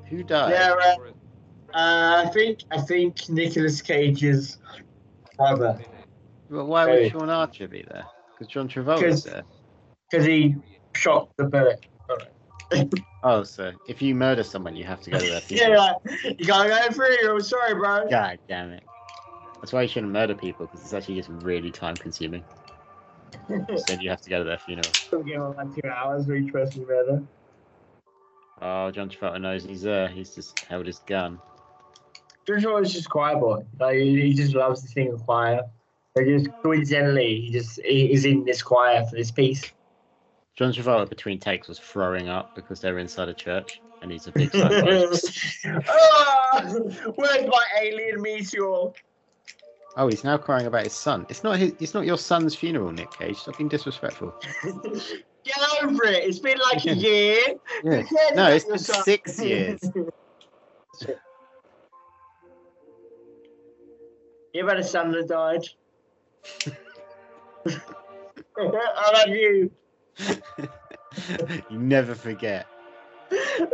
Who 0.09 0.23
died? 0.23 0.53
Yeah, 0.53 0.75
uh, 0.75 1.77
uh, 1.77 2.25
I 2.27 2.31
think 2.33 2.61
I 2.71 2.81
think 2.81 3.29
Nicolas 3.29 3.81
Cage's 3.83 4.59
brother. 5.37 5.81
But 6.51 6.67
why 6.67 6.87
would 6.87 7.11
Sean 7.11 7.31
Archer 7.31 7.69
be 7.69 7.85
there? 7.89 8.05
Because 8.33 8.53
John 8.53 8.69
Travolta's 8.69 9.25
there. 9.25 9.45
Because 10.11 10.27
he 10.27 10.57
shot 10.95 11.31
the 11.37 11.45
bullet. 11.45 11.85
Oh, 13.27 13.43
so 13.43 13.73
if 13.89 14.03
you 14.03 14.15
murder 14.15 14.45
someone, 14.45 14.77
you 14.77 14.85
have 14.85 15.01
to 15.01 15.11
go 15.11 15.19
to 15.19 15.25
their 15.25 15.41
funeral. 15.41 15.99
Yeah, 16.05 16.31
you 16.39 16.45
gotta 16.45 16.69
go 16.69 16.93
through. 16.93 17.35
I'm 17.35 17.41
sorry, 17.41 17.73
bro. 17.73 18.07
God 18.11 18.39
damn 18.49 18.73
it. 18.73 18.85
That's 19.63 19.73
why 19.73 19.81
you 19.81 19.89
shouldn't 19.89 20.13
murder 20.13 20.35
people, 20.35 20.67
because 20.67 20.83
it's 20.83 20.93
actually 20.93 21.15
just 21.15 21.31
really 21.31 21.71
time 21.71 21.97
consuming. 21.97 22.45
Instead, 23.49 24.03
you 24.03 24.11
have 24.11 24.21
to 24.21 24.29
go 24.29 24.41
to 24.41 24.45
their 24.45 24.59
funeral. 24.59 24.93
Give 25.11 25.27
him 25.27 25.55
like 25.57 25.75
two 25.75 25.89
hours 25.89 26.27
for 26.27 26.35
each 26.35 26.53
person 26.53 26.83
you 26.83 26.87
murder. 26.87 27.25
Oh, 28.67 28.91
John 28.91 29.11
Travolta 29.11 29.39
knows 29.43 29.63
he's 29.63 29.83
there. 29.83 30.09
He's 30.09 30.35
just 30.35 30.59
held 30.61 30.87
his 30.87 30.99
gun. 31.01 31.39
Joshua 32.47 32.81
is 32.81 32.95
just 32.95 33.11
quiet 33.11 33.39
boy. 33.39 33.63
Like 33.79 33.97
he 33.97 34.23
he 34.23 34.33
just 34.33 34.55
loves 34.55 34.81
the 34.81 34.89
thing 34.89 35.13
of 35.13 35.23
choir. 35.27 35.61
Like 36.17 36.27
just 36.27 36.49
coincidentally, 36.63 37.43
he 37.43 37.51
just 37.51 37.79
he 37.83 38.11
is 38.11 38.25
in 38.25 38.43
this 38.45 38.63
choir 38.63 39.05
for 39.05 39.17
this 39.17 39.31
piece. 39.31 39.71
John 40.57 40.73
Travolta, 40.73 41.07
between 41.11 41.39
takes, 41.39 41.69
was 41.69 41.79
throwing 41.79 42.29
up 42.29 42.55
because 42.55 42.81
they 42.81 42.91
were 42.91 43.01
inside 43.01 43.29
a 43.29 43.35
church, 43.35 43.83
and 44.01 44.11
he's 44.11 44.29
a 44.29 44.33
big 44.33 44.55
sci-fi. 44.55 45.83
ah, 45.89 46.75
where's 47.17 47.47
my 47.47 47.65
alien 47.83 48.23
meteor? 48.23 48.93
oh, 49.97 50.09
he's 50.09 50.25
now 50.25 50.39
crying 50.39 50.67
about 50.67 50.85
his 50.85 50.95
son. 50.95 51.27
It's 51.29 51.45
not 51.45 51.59
his. 51.59 51.75
It's 51.81 51.93
not 51.93 52.07
your 52.07 52.17
son's 52.17 52.55
funeral, 52.55 52.93
Nick 52.93 53.11
Cage. 53.11 53.37
Stop 53.37 53.59
being 53.59 53.69
disrespectful. 53.69 54.35
Get 55.45 55.59
over 55.83 56.05
it. 56.05 56.25
It's 56.25 56.39
been 56.39 56.59
like 56.59 56.87
a 56.87 56.95
year. 56.95 57.43
Yeah. 57.83 58.03
No, 58.35 58.47
it's 58.49 58.65
been 58.65 58.75
yourself. 58.75 59.05
six 59.05 59.39
years. 59.43 59.81
You 64.53 64.61
have 64.61 64.69
had 64.69 64.79
a 64.79 64.85
son 64.85 65.11
that 65.13 65.29
died. 65.29 65.67
I 68.57 69.13
love 69.13 69.29
you. 69.29 69.71
you 71.71 71.79
never 71.79 72.15
forget. 72.15 72.67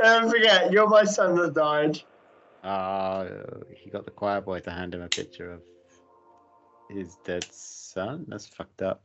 Don't 0.03 0.31
forget, 0.31 0.73
you're 0.73 0.89
my 0.89 1.05
son 1.05 1.37
that 1.37 1.55
died. 1.55 2.01
Oh, 2.65 3.63
he 3.75 3.91
got 3.91 4.05
the 4.05 4.11
choir 4.11 4.41
boy 4.41 4.61
to 4.61 4.71
hand 4.71 4.95
him 4.95 5.03
a 5.03 5.09
picture 5.09 5.53
of 5.53 5.61
his 6.89 7.17
dead 7.25 7.45
son. 7.51 8.25
That's 8.29 8.47
fucked 8.47 8.83
up. 8.83 9.03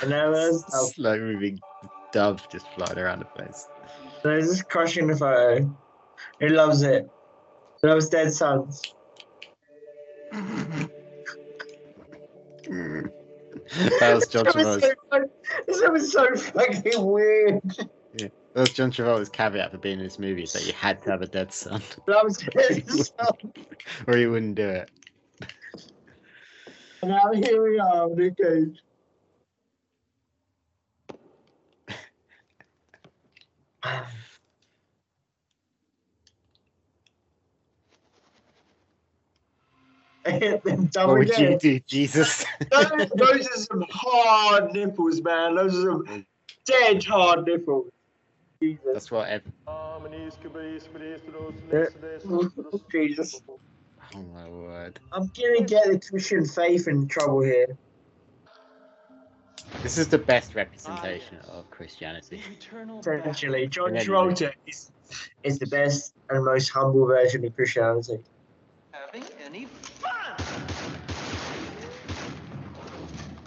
And 0.00 0.10
now 0.10 0.30
there's, 0.32 0.64
oh, 0.72 0.90
Slow 0.94 1.18
moving 1.18 1.58
dove 2.12 2.46
just 2.50 2.66
flying 2.74 2.98
around 2.98 3.18
the 3.20 3.24
place. 3.26 3.66
there's 4.22 4.48
just 4.48 4.68
crushing 4.68 5.06
the 5.06 5.16
photo. 5.16 5.76
He 6.40 6.48
loves 6.48 6.82
it. 6.82 7.08
He 7.82 7.88
loves 7.88 8.08
dead 8.08 8.32
sons. 8.32 8.82
That 14.00 14.14
was 14.14 14.26
John 14.28 14.44
Travolta's. 14.46 14.94
This 15.66 15.82
was 15.90 16.12
so 16.12 16.34
fucking 16.36 17.04
weird. 17.04 17.60
Yeah, 18.14 18.28
that 18.54 18.60
was 18.60 18.70
John 18.70 18.90
Travolta's 18.90 19.28
caveat 19.28 19.70
for 19.72 19.78
being 19.78 19.98
in 19.98 20.04
this 20.04 20.18
movie 20.18 20.42
is 20.44 20.52
that 20.52 20.66
you 20.66 20.72
had 20.72 21.02
to 21.02 21.10
have 21.10 21.22
a 21.22 21.26
dead 21.26 21.52
son, 21.52 21.82
Loves 22.06 22.38
dead 22.38 22.86
sons. 22.90 23.12
or 24.06 24.16
you 24.16 24.30
wouldn't 24.30 24.54
do 24.54 24.68
it. 24.68 24.90
And 27.02 27.10
now 27.10 27.30
here 27.32 27.62
we 27.70 27.78
are, 27.78 28.08
Nick 28.08 28.36
Cage. 28.38 28.78
Done 40.24 41.08
What 41.08 41.18
would 41.18 41.28
you 41.28 41.32
again. 41.34 41.58
do, 41.58 41.80
Jesus? 41.80 42.44
those, 42.70 43.08
those 43.14 43.46
are 43.46 43.56
some 43.56 43.84
hard 43.90 44.72
nipples, 44.72 45.22
man. 45.22 45.54
Those 45.54 45.76
are 45.78 45.82
some 45.82 46.26
dead 46.66 47.04
hard 47.04 47.46
nipples. 47.46 47.88
Jesus. 48.62 48.82
That's 48.92 49.10
what. 49.10 49.28
Ev- 49.28 49.42
Jesus. 52.92 53.40
oh 54.14 54.22
my 54.34 54.48
word! 54.48 54.98
I'm 55.12 55.30
gonna 55.36 55.64
get 55.64 55.86
the 55.86 56.00
Christian 56.00 56.46
faith 56.46 56.88
in 56.88 57.08
trouble 57.08 57.42
here. 57.42 57.78
This 59.82 59.96
is 59.98 60.08
the 60.08 60.18
best 60.18 60.54
representation 60.54 61.38
of 61.48 61.70
Christianity. 61.70 62.42
Essentially, 63.00 63.68
John 63.68 63.94
Yeah, 63.94 64.04
Travolta 64.04 64.52
is, 64.66 64.90
is 65.44 65.58
the 65.58 65.66
best 65.66 66.14
and 66.30 66.44
most 66.44 66.70
humble 66.70 67.06
version 67.06 67.44
of 67.44 67.54
Christianity. 67.54 68.18
Having 68.92 69.24
any 69.46 69.66
fun? 69.66 70.70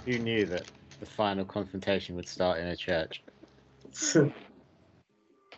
Who 0.06 0.20
knew 0.20 0.46
that 0.48 0.66
the 1.00 1.06
final 1.06 1.46
confrontation 1.46 2.16
would 2.16 2.28
start 2.28 2.60
in 2.60 2.68
a 2.68 2.76
church? 2.76 3.24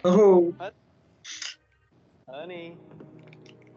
oh, 0.03 0.53
Honey, 2.29 2.77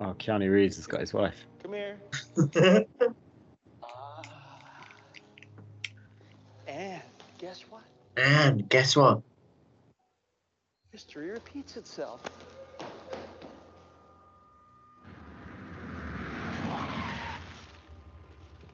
Oh, 0.00 0.14
Keanu 0.18 0.50
Reeves 0.50 0.76
has 0.76 0.86
got 0.86 1.00
his 1.00 1.14
wife. 1.14 1.46
come 1.62 1.72
here. 1.74 1.98
And 6.76 7.00
guess 7.38 7.62
what? 7.70 7.82
and 8.18 8.68
guess 8.68 8.94
what? 8.96 9.22
History 10.92 11.30
repeats 11.30 11.76
itself. 11.78 12.20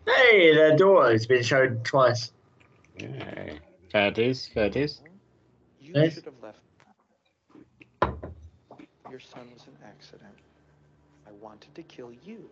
Hey, 0.07 0.55
the 0.55 0.75
door 0.77 1.11
has 1.13 1.27
been 1.27 1.45
shown 1.45 1.81
twice. 1.85 2.33
Yeah. 2.99 3.55
Fair 3.93 4.11
dues, 4.11 4.49
fair 4.49 4.69
dues. 4.69 5.01
You 5.81 5.95
Yes. 5.95 6.15
should 6.15 6.25
have 6.25 6.43
left. 6.43 6.59
Your 9.11 9.21
son 9.21 9.47
was 9.55 9.67
an 9.69 9.77
accident. 9.87 10.35
I 11.29 11.31
wanted 11.41 11.75
to 11.77 11.83
kill 11.83 12.11
you. 12.27 12.49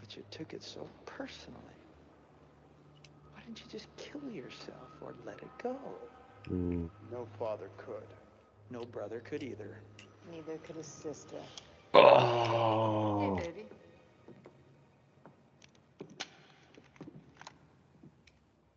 But 0.00 0.16
you 0.16 0.24
took 0.30 0.52
it 0.52 0.62
so 0.64 0.88
personally. 1.04 1.75
Why 3.46 3.52
didn't 3.54 3.64
you 3.72 3.78
just 3.78 3.86
kill 3.96 4.28
yourself 4.28 4.88
or 5.00 5.14
let 5.24 5.36
it 5.38 5.48
go? 5.62 5.76
Ooh. 6.50 6.90
No 7.12 7.28
father 7.38 7.68
could. 7.76 8.02
No 8.70 8.80
brother 8.90 9.20
could 9.20 9.44
either. 9.44 9.78
Neither 10.32 10.58
could 10.66 10.74
his 10.74 10.86
sister. 10.86 11.36
Oh. 11.94 13.36
Hey, 13.36 13.46
baby. 13.46 13.66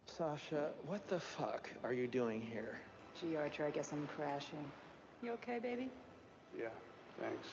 Sasha, 0.05 0.69
what 0.85 1.07
the 1.07 1.19
fuck 1.19 1.67
are 1.83 1.93
you 1.93 2.05
doing 2.05 2.39
here? 2.39 2.79
Gee, 3.19 3.37
Archer, 3.37 3.65
I 3.65 3.71
guess 3.71 3.91
I'm 3.91 4.07
crashing. 4.15 4.65
You 5.23 5.31
okay, 5.31 5.57
baby? 5.57 5.89
Yeah, 6.55 6.67
thanks. 7.19 7.47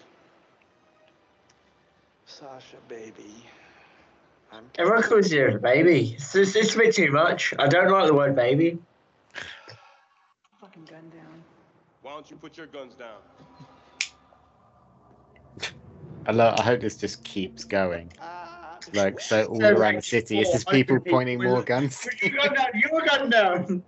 Sasha, 2.27 2.77
baby. 2.89 3.47
I'm 4.53 4.65
Everyone 4.79 5.03
calls 5.03 5.33
you 5.33 5.49
a 5.49 5.59
baby. 5.59 6.15
It's, 6.15 6.35
it's, 6.35 6.55
it's 6.57 6.75
a 6.75 6.79
bit 6.79 6.95
too 6.95 7.11
much. 7.11 7.53
I 7.59 7.67
don't 7.67 7.91
like 7.91 8.07
the 8.07 8.15
word 8.15 8.37
baby. 8.37 8.79
Fucking 10.61 10.85
gun 10.85 11.11
down. 11.11 11.43
Why 12.03 12.13
don't 12.13 12.31
you 12.31 12.37
put 12.37 12.57
your 12.57 12.67
guns 12.67 12.95
down? 12.95 13.19
I, 16.27 16.33
lo- 16.33 16.55
I 16.59 16.63
hope 16.63 16.81
this 16.81 16.97
just 16.97 17.23
keeps 17.25 17.65
going. 17.65 18.13
Uh, 18.21 18.77
like 18.95 19.21
so, 19.21 19.45
all 19.51 19.61
So, 19.61 19.69
around 19.69 19.79
like, 19.79 19.97
the 19.97 20.03
city, 20.03 20.39
it's 20.41 20.53
just 20.53 20.65
400 20.65 20.79
people 20.85 20.97
people 21.01 21.19
pointing 21.19 21.39
with- 21.39 21.49
more 21.49 21.63
guns. 21.63 22.01
Put 22.03 22.23
your 22.23 22.31
gun 22.37 22.55
down. 22.55 22.67
Your 22.75 23.01
gun 23.05 23.31
down. 23.31 23.83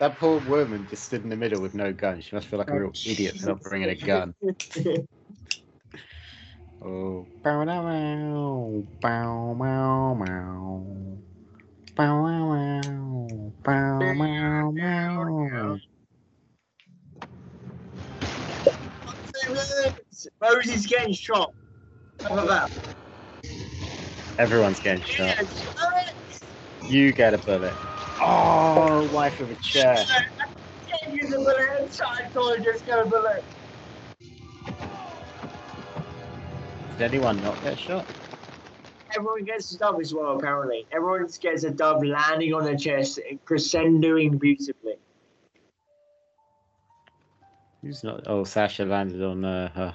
That 0.00 0.16
poor 0.18 0.40
woman 0.40 0.86
just 0.90 1.04
stood 1.04 1.22
in 1.22 1.28
the 1.28 1.36
middle 1.36 1.60
with 1.60 1.74
no 1.74 1.92
gun. 1.92 2.20
She 2.20 2.34
must 2.34 2.48
feel 2.48 2.58
like 2.58 2.70
a 2.70 2.80
real 2.80 2.92
idiot 3.06 3.36
for 3.38 3.46
not 3.46 3.62
bringing 3.62 3.90
a 3.90 3.94
gun. 3.94 4.34
Oh, 6.88 7.26
bow 7.42 7.64
wow, 7.64 8.84
bow 9.02 9.56
wow, 9.58 10.14
wow, 10.14 11.18
bow 11.96 12.22
wow, 12.22 13.52
bow 13.64 14.14
wow, 14.14 14.70
wow. 14.70 15.78
Rosie's 20.40 20.86
getting 20.86 21.12
shot. 21.12 21.52
How 22.22 22.38
about 22.38 22.70
that? 22.70 22.70
Everyone's 24.38 24.78
getting 24.78 25.02
shot. 25.02 25.36
You 26.88 27.12
get 27.12 27.34
a 27.34 27.38
bullet. 27.38 27.74
Oh, 28.22 29.08
wife 29.10 29.40
of 29.40 29.50
a 29.50 29.56
chair. 29.56 29.96
Can't 29.96 31.16
use 31.16 31.32
a 31.32 31.36
bullet 31.36 31.56
inside, 31.80 32.30
so 32.32 32.52
I 32.52 32.58
just 32.58 32.86
got 32.86 33.04
a 33.04 33.08
bullet. 33.08 33.55
Did 36.98 37.12
anyone 37.12 37.42
not 37.42 37.62
get 37.62 37.78
shot? 37.78 38.06
Everyone 39.14 39.44
gets 39.44 39.74
a 39.74 39.78
dub 39.78 40.00
as 40.00 40.14
well, 40.14 40.38
apparently. 40.38 40.86
Everyone 40.90 41.28
gets 41.40 41.64
a 41.64 41.70
dove 41.70 42.02
landing 42.02 42.54
on 42.54 42.64
their 42.64 42.76
chest, 42.76 43.20
crescendoing 43.44 44.40
beautifully. 44.40 44.94
Who's 47.82 48.02
not? 48.02 48.22
Oh, 48.26 48.44
Sasha 48.44 48.86
landed 48.86 49.22
on 49.22 49.44
uh, 49.44 49.68
her. 49.74 49.94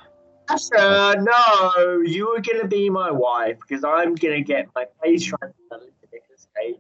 Sasha, 0.56 1.19
no, 1.19 2.02
you 2.06 2.30
were 2.30 2.40
gonna 2.40 2.68
be 2.68 2.88
my 2.90 3.10
wife 3.10 3.57
because 3.68 3.84
I'm 3.84 4.14
gonna 4.14 4.41
get 4.41 4.69
my 4.76 4.86
face 5.03 5.23
transferred 5.23 5.56
to 5.72 6.07
Nicolas 6.14 6.48
Cage. 6.56 6.78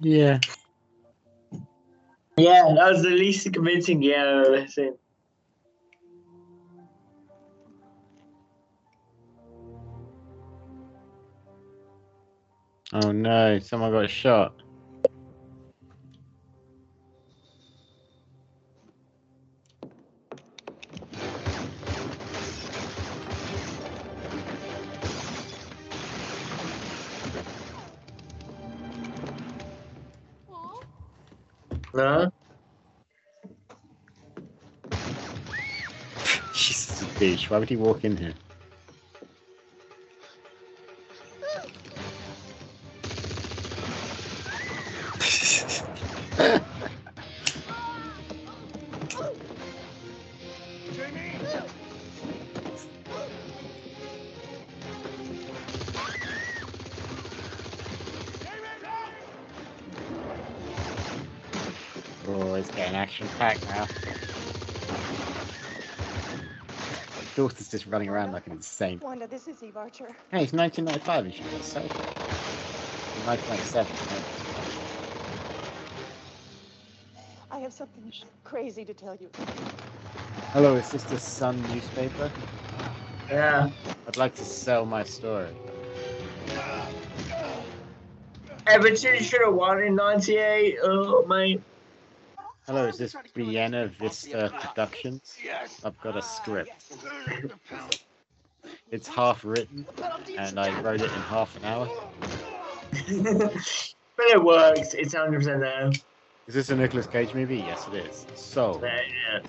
Yeah. 0.00 0.38
Yeah. 0.38 0.38
Yeah, 2.38 2.74
that 2.76 2.92
was 2.92 3.02
the 3.02 3.10
least 3.10 3.50
convincing 3.50 4.02
yeah 4.02 4.40
I've 4.40 4.52
ever 4.52 4.66
seen. 4.68 4.94
Oh 12.92 13.10
no, 13.10 13.58
someone 13.58 13.90
got 13.90 14.10
shot. 14.10 14.54
No? 31.96 32.30
Jesus, 36.52 37.02
a 37.02 37.06
bitch. 37.06 37.50
Why 37.50 37.58
would 37.58 37.70
he 37.70 37.76
walk 37.76 38.04
in 38.04 38.16
here? 38.16 38.34
Daughter's 67.46 67.68
just 67.68 67.86
running 67.86 68.08
around 68.08 68.32
like 68.32 68.48
an 68.48 68.54
insane. 68.54 68.98
Wanda, 69.00 69.28
this 69.28 69.46
is 69.46 69.62
Eve 69.62 69.76
Archer. 69.76 70.08
Hey, 70.32 70.42
it's 70.42 70.52
1995 70.52 71.26
and 71.26 71.32
she 71.32 71.42
got 71.42 71.62
so. 71.62 71.80
1997. 73.24 73.86
I 77.52 77.58
have 77.60 77.72
something 77.72 78.12
crazy 78.42 78.84
to 78.84 78.92
tell 78.92 79.14
you. 79.20 79.30
Hello, 80.52 80.74
is 80.74 80.90
this 80.90 81.04
the 81.04 81.20
Sun 81.20 81.62
newspaper? 81.72 82.32
Yeah. 83.30 83.70
I'd 84.08 84.16
like 84.16 84.34
to 84.34 84.44
sell 84.44 84.84
my 84.84 85.04
story. 85.04 85.54
Everton 88.66 89.22
should 89.22 89.42
have 89.44 89.54
won 89.54 89.84
in 89.84 89.94
98. 89.94 90.78
Oh, 90.82 91.24
mate. 91.28 91.62
Hello, 92.66 92.86
is 92.86 92.98
this 92.98 93.14
Buena 93.32 93.86
Vista 93.86 94.52
Productions? 94.60 95.36
I've 95.84 96.00
got 96.00 96.16
a 96.16 96.22
script. 96.22 96.72
It's 98.90 99.06
half 99.06 99.44
written, 99.44 99.86
and 100.36 100.58
I 100.58 100.80
wrote 100.80 101.00
it 101.00 101.04
in 101.04 101.20
half 101.22 101.56
an 101.56 101.64
hour. 101.64 101.88
but 102.90 104.26
it 104.26 104.42
works. 104.42 104.94
It's 104.94 105.14
100% 105.14 105.44
there. 105.60 105.92
Is 106.48 106.54
this 106.54 106.70
a 106.70 106.76
Nicolas 106.76 107.06
Cage 107.06 107.34
movie? 107.34 107.58
Yes, 107.58 107.86
it 107.86 107.94
is. 107.94 108.26
So, 108.34 108.80
Yeah, 108.82 109.00
yeah. 109.34 109.48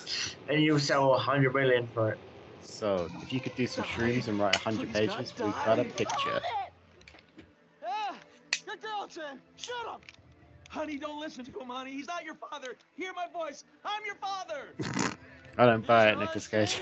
And 0.49 0.64
you'll 0.64 0.80
sell 0.80 1.10
100 1.10 1.56
million 1.56 1.88
for 1.95 2.11
it. 2.11 2.19
so 2.61 3.10
if 3.23 3.34
you 3.34 3.39
could 3.39 3.56
do 3.56 3.65
some 3.65 3.84
shrooms 3.84 4.27
and 4.27 4.39
write 4.39 4.53
100 4.64 4.94
pages, 4.94 5.34
we've 5.39 5.53
got 5.65 5.80
a 5.80 5.84
picture. 5.85 6.41
Ah, 7.84 8.15
good 8.68 8.81
girl, 8.81 9.07
Chen. 9.07 9.39
Shut 9.57 9.76
up. 9.88 10.02
Honey, 10.69 10.98
don't 10.98 11.19
listen 11.19 11.45
to 11.45 11.60
him, 11.60 11.68
honey. 11.68 11.91
He's 11.91 12.07
not 12.07 12.23
your 12.23 12.35
father. 12.35 12.76
Hear 12.95 13.11
my 13.14 13.27
voice. 13.31 13.64
I'm 13.85 14.02
your 14.06 14.15
father. 14.15 15.15
I 15.57 15.65
don't 15.65 15.85
buy 15.88 16.10
it, 16.10 16.19
Nicolas 16.19 16.48
Cage. 16.48 16.76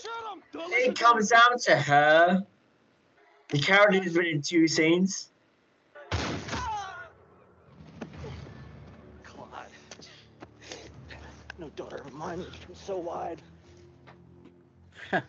Shut 0.00 0.10
up. 0.30 0.38
It 0.54 0.98
comes 0.98 1.28
down 1.28 1.58
to 1.64 1.76
her. 1.76 2.42
The 3.48 3.58
character's 3.58 4.14
been 4.14 4.26
in 4.26 4.42
two 4.42 4.66
scenes. 4.66 5.30
Ah! 6.12 6.96
Claude. 9.24 9.48
No 11.58 11.68
daughter 11.70 11.96
of 11.96 12.14
mine 12.14 12.44
was 12.68 12.78
so 12.78 12.96
wide. 12.96 13.42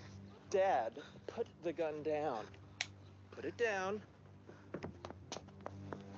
Dad, 0.50 0.94
put 1.28 1.48
the 1.64 1.74
gun 1.74 2.02
down. 2.04 2.46
Put 3.32 3.44
it 3.44 3.58
down. 3.58 4.02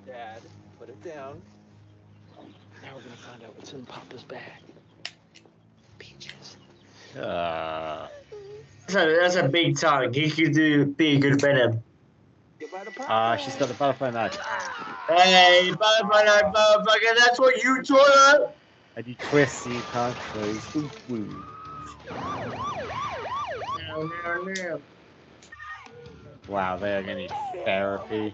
Dad, 0.06 0.42
put 0.78 0.88
it 0.88 1.02
down. 1.02 1.42
Now 2.86 2.92
we're 2.94 3.02
gonna 3.02 3.16
find 3.16 3.42
out 3.42 3.56
what's 3.56 3.72
in 3.72 3.84
Papa's 3.84 4.22
bag. 4.22 4.40
Peaches. 5.98 6.56
Uh, 7.18 8.06
So 8.88 9.16
that's 9.16 9.34
a 9.34 9.48
big 9.48 9.76
tongue. 9.76 10.12
He 10.12 10.30
could 10.30 10.54
do 10.54 10.86
be 10.86 11.16
a 11.16 11.18
good 11.18 11.40
Venom. 11.40 11.82
ah, 13.00 13.34
she's 13.34 13.56
got 13.56 13.66
the 13.66 13.74
butterfly 13.74 14.10
knife. 14.10 14.38
Hey, 15.08 15.72
butterfly 15.72 16.22
knife, 16.22 16.54
motherfucker, 16.54 17.16
that's 17.18 17.40
what 17.40 17.60
you 17.60 17.82
taught 17.82 18.06
her? 18.06 18.52
And 18.94 19.06
you 19.08 19.16
twist 19.16 19.64
so 19.64 19.70
you 19.70 19.82
can't 19.92 20.16
close 20.16 20.66
the 20.68 20.88
wound. 21.08 21.44
No, 23.88 24.10
no, 24.24 24.42
no. 24.44 24.82
Wow, 26.46 26.76
they 26.76 26.94
are 26.96 27.02
gonna 27.02 27.16
need 27.16 27.32
therapy. 27.64 28.32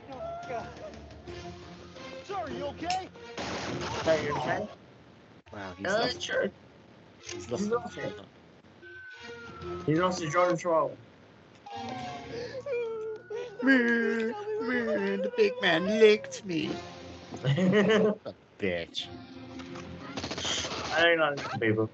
Sorry, 2.25 2.55
you 2.57 2.65
okay? 2.67 3.09
Hey, 4.05 4.25
you 4.25 4.35
okay? 4.37 4.61
Wow, 5.53 5.75
he's 5.77 5.99
No, 5.99 5.99
lost, 5.99 6.21
sure. 6.21 6.51
he's 7.35 7.51
lost. 7.51 7.65
He's 7.65 7.71
lost 7.71 7.99
it. 7.99 8.17
He's 9.87 9.99
lost 9.99 10.23
his 10.23 10.33
Jordan 10.33 10.59
Troll. 10.59 10.99
Man, 13.63 14.35
man, 14.61 15.23
the 15.23 15.33
big 15.37 15.53
man 15.63 15.87
licked 15.87 16.45
me. 16.45 16.79
I 17.45 18.15
Bitch. 18.61 19.11
don't 21.01 21.19
know 21.19 21.37
these 21.37 21.55
people. 21.61 21.91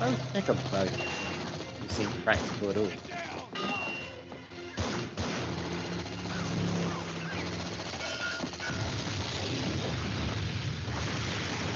I 0.00 0.06
don't 0.06 0.22
think 0.32 0.48
I'm 0.48 0.62
bugging. 0.72 1.04
You 1.80 1.88
seem 1.88 2.12
practical 2.12 2.70
at 2.70 2.78
all. 2.78 2.98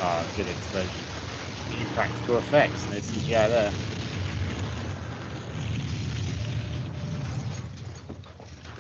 Ah, 0.04 0.24
oh, 0.26 0.36
good 0.36 0.48
explosion. 0.48 0.90
Practical 1.94 2.38
effects, 2.38 2.88
no 2.90 2.96
CGI 2.96 3.48
there. 3.48 3.72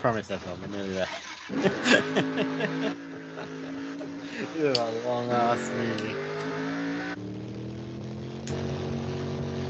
Promise 0.00 0.32
everyone, 0.32 0.62
we're 0.62 0.66
nearly 0.78 0.94
there. 0.94 1.08
You're 4.58 4.72
a 4.72 4.90
long 4.90 5.30
ass 5.30 5.70
movie. 5.70 6.16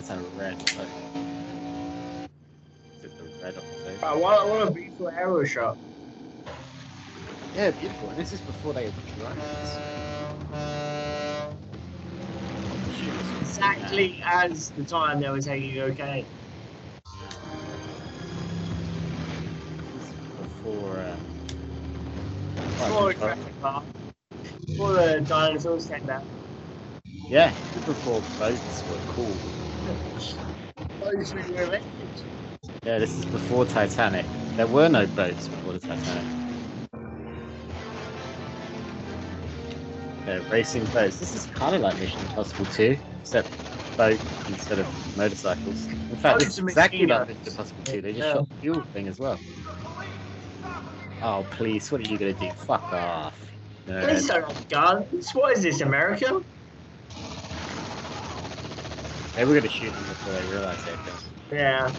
So 0.00 0.24
red 0.38 0.56
but... 0.78 0.88
Is 2.98 3.04
it 3.04 3.12
the 3.18 3.24
red 3.44 3.54
I 4.02 4.06
uh, 4.06 4.16
want, 4.16 4.40
I 4.40 4.44
want 4.46 4.70
a 4.70 4.72
beautiful 4.72 5.10
arrow 5.10 5.44
shot. 5.44 5.76
Yeah, 7.54 7.72
beautiful. 7.72 8.08
This 8.16 8.32
is 8.32 8.40
before 8.40 8.72
they 8.72 8.84
had 8.84 8.94
drones. 9.18 10.01
Exactly 13.02 14.20
as 14.24 14.70
the 14.70 14.84
time 14.84 15.20
they 15.20 15.28
were 15.28 15.40
taking 15.40 15.78
okay. 15.80 16.24
Before. 20.38 21.00
Uh, 21.00 21.16
Before 22.78 23.14
Park. 23.60 23.84
Before 24.66 24.92
the 24.92 25.20
dinosaurs 25.26 25.86
came 25.86 26.06
back. 26.06 26.22
yeah, 27.28 27.52
before 27.86 28.22
boats 28.38 28.82
were 28.88 28.98
cool. 29.08 29.34
Those 31.00 31.34
were 31.34 31.40
electric. 31.40 32.10
Yeah, 32.84 32.98
this 32.98 33.18
is 33.18 33.26
before 33.26 33.64
Titanic. 33.64 34.26
There 34.56 34.66
were 34.66 34.88
no 34.88 35.06
boats 35.06 35.48
before 35.48 35.72
the 35.72 35.80
Titanic. 35.80 36.41
Yeah, 40.26 40.40
racing 40.50 40.86
boats. 40.86 41.18
This 41.18 41.34
is 41.34 41.46
kind 41.46 41.74
of 41.74 41.80
like 41.80 41.98
Mission 41.98 42.22
Impossible 42.22 42.66
2, 42.66 42.96
except 43.20 43.50
boat 43.96 44.20
instead 44.46 44.78
of 44.78 44.86
motorcycles. 45.16 45.88
In 46.10 46.16
fact, 46.16 46.38
this 46.38 46.48
is 46.50 46.58
exactly 46.58 47.06
like 47.06 47.26
Mission 47.28 47.42
Impossible 47.46 47.82
2. 47.84 48.02
They 48.02 48.12
just 48.12 48.28
Yeah. 48.28 48.34
shot 48.34 48.46
the 48.46 48.60
fuel 48.60 48.84
thing 48.92 49.08
as 49.08 49.18
well. 49.18 49.40
Oh, 51.20 51.44
please, 51.50 51.90
what 51.90 52.00
are 52.00 52.04
you 52.04 52.18
going 52.18 52.34
to 52.34 52.38
do? 52.38 52.50
Fuck 52.52 52.92
off. 52.92 53.38
Please 53.86 54.26
Nerd. 54.26 54.28
don't 54.28 54.48
have 54.48 54.68
guns. 54.68 55.30
What 55.34 55.56
is 55.56 55.62
this, 55.62 55.80
America? 55.80 56.40
They 59.34 59.44
were 59.44 59.54
going 59.54 59.62
to 59.64 59.68
shoot 59.68 59.94
them 59.94 60.06
before 60.06 60.34
they 60.34 60.44
realised 60.44 60.86
it. 60.86 60.98
Yeah. 61.50 61.92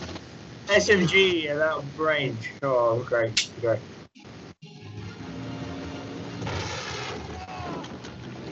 SMG 0.69 1.49
at 1.49 1.57
that 1.57 1.91
range. 1.97 2.53
Oh, 2.61 3.03
great, 3.03 3.51
great. 3.59 3.79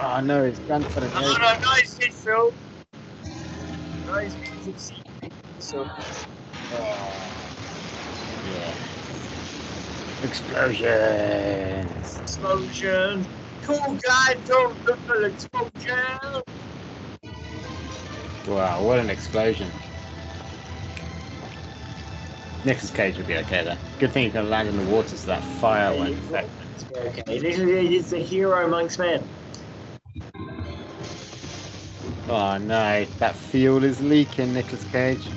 Oh 0.03 0.19
no, 0.19 0.43
it's 0.43 0.59
grandfather. 0.59 1.09
No, 1.09 1.21
no, 1.21 1.37
nice 1.37 1.97
hit, 1.99 2.11
Phil. 2.11 2.51
Nice 4.07 4.35
music 4.51 4.79
scene. 4.79 5.31
So, 5.59 5.87
Yeah. 8.43 8.73
Explosions. 10.23 12.19
explosion. 12.19 13.27
Cool 13.61 13.97
guy, 14.07 14.33
don't 14.43 14.85
look 14.87 14.99
for 15.05 15.23
explosion. 15.23 15.95
Wow, 18.47 18.83
what 18.83 18.97
an 18.97 19.11
explosion. 19.11 19.71
Nicolas 22.65 22.91
Cage 22.91 23.17
would 23.17 23.27
be 23.27 23.35
okay 23.35 23.63
there. 23.63 23.77
Good 23.99 24.13
thing 24.13 24.23
he's 24.23 24.33
can 24.33 24.49
land 24.49 24.67
in 24.67 24.77
the 24.77 24.83
water 24.83 25.15
so 25.15 25.27
that 25.27 25.43
fire 25.43 25.95
won't 25.95 26.17
affect 26.17 26.49
him. 26.59 26.67
Okay, 27.07 27.39
this 27.39 27.59
is 27.59 27.89
he's 27.89 28.09
the 28.09 28.17
hero 28.19 28.65
amongst 28.65 28.97
men. 28.97 29.27
Oh 32.33 32.57
no, 32.57 33.05
that 33.19 33.35
fuel 33.35 33.83
is 33.83 33.99
leaking, 33.99 34.53
Nicolas 34.53 34.85
Cage. 34.85 35.27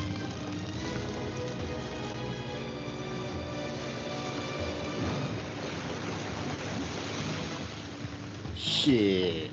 Shit. 8.55 9.51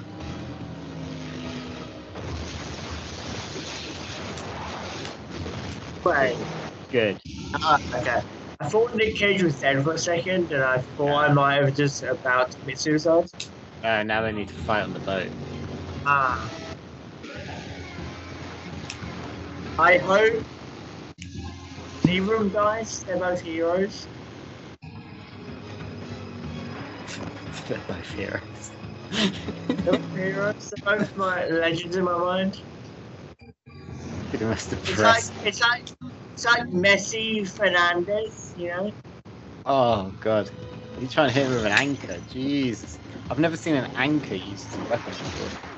Wait. 6.05 6.37
Good. 6.91 7.19
Ah, 7.63 7.79
okay. 7.97 8.17
I 8.59 8.69
thought 8.69 8.93
Nick 8.93 9.15
Cage 9.15 9.41
was 9.41 9.59
dead 9.59 9.83
for 9.83 9.93
a 9.93 9.97
second, 9.97 10.51
and 10.51 10.61
I 10.61 10.77
thought 10.95 11.27
I 11.27 11.33
might 11.33 11.55
have 11.55 11.73
just 11.73 12.03
about 12.03 12.51
to 12.51 12.57
commit 12.59 12.77
suicide. 12.77 13.23
Uh, 13.83 14.03
now 14.03 14.21
they 14.21 14.31
need 14.31 14.49
to 14.49 14.53
fight 14.53 14.83
on 14.83 14.93
the 14.93 14.99
boat. 14.99 15.31
Ah. 16.05 16.51
I 19.79 19.97
hope 19.97 20.43
neither 22.05 22.35
of 22.35 22.39
them 22.41 22.49
dies. 22.49 23.03
They're 23.03 23.17
both 23.17 23.41
heroes. 23.41 24.07
They're 27.67 27.79
both 27.87 28.13
heroes. 28.13 28.71
They're 29.11 29.93
both 29.93 30.15
heroes. 30.15 30.73
They're 30.83 30.97
both 30.97 31.15
my 31.15 31.45
legends 31.47 31.95
in 31.95 32.03
my 32.03 32.17
mind. 32.17 32.57
Pretty 34.29 34.45
much 34.45 34.71
It's 34.71 34.99
like 34.99 35.23
it's 35.45 35.61
like 35.61 35.85
it's 36.33 36.45
like 36.45 36.63
Messi 36.69 37.47
Fernandez, 37.55 38.53
you 38.55 38.69
know. 38.69 38.91
Oh 39.65 40.13
god. 40.21 40.49
He's 40.99 41.13
trying 41.13 41.29
to 41.29 41.33
hit 41.33 41.47
him 41.47 41.53
with 41.53 41.65
an 41.65 41.71
anchor. 41.71 42.17
Jesus. 42.31 42.99
I've 43.29 43.39
never 43.39 43.57
seen 43.57 43.75
an 43.75 43.91
anchor 43.95 44.35
used 44.35 44.73
as 44.73 44.77
a 44.77 44.83
weapon 44.83 45.13
before. 45.13 45.70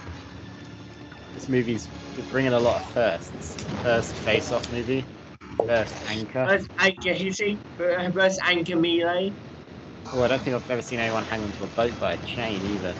This 1.34 1.50
movie's 1.50 1.90
bringing 2.30 2.54
a 2.54 2.60
lot 2.60 2.82
of 2.82 2.92
firsts. 2.94 3.58
First 3.82 4.18
face-off 4.18 4.72
movie. 4.72 5.06
First 5.68 5.96
anchor. 6.08 6.48
First 6.48 6.70
anchor 6.80 7.14
hitting, 7.14 7.60
first 7.78 8.40
anchor 8.46 8.78
melee. 8.78 9.34
Oh, 10.12 10.22
I 10.22 10.28
don't 10.28 10.44
think 10.44 10.56
I've 10.56 10.70
ever 10.70 10.82
seen 10.82 11.00
anyone 11.00 11.26
hang 11.26 11.42
onto 11.42 11.64
a 11.64 11.68
boat 11.68 12.00
by 12.00 12.14
a 12.14 12.18
chain 12.18 12.64
either. 12.66 12.96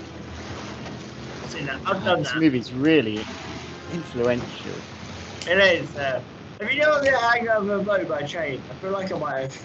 I've 1.44 1.50
seen 1.52 1.66
that. 1.66 1.80
I've 1.86 2.04
done 2.04 2.20
this 2.20 2.34
that. 2.34 2.40
movie's 2.40 2.74
really 2.74 3.28
influential. 3.92 4.82
It 5.48 5.82
is. 5.82 5.96
Uh, 5.96 6.22
have 6.60 6.72
you 6.72 6.80
never 6.80 7.02
been 7.02 7.14
hanging 7.14 7.50
over 7.50 7.76
a 7.76 7.84
boat 7.84 8.08
by 8.08 8.20
a 8.22 8.28
chain? 8.28 8.64
I 8.70 8.74
feel 8.76 8.92
like 8.92 9.12
I 9.12 9.18
might 9.18 9.42
have. 9.42 9.58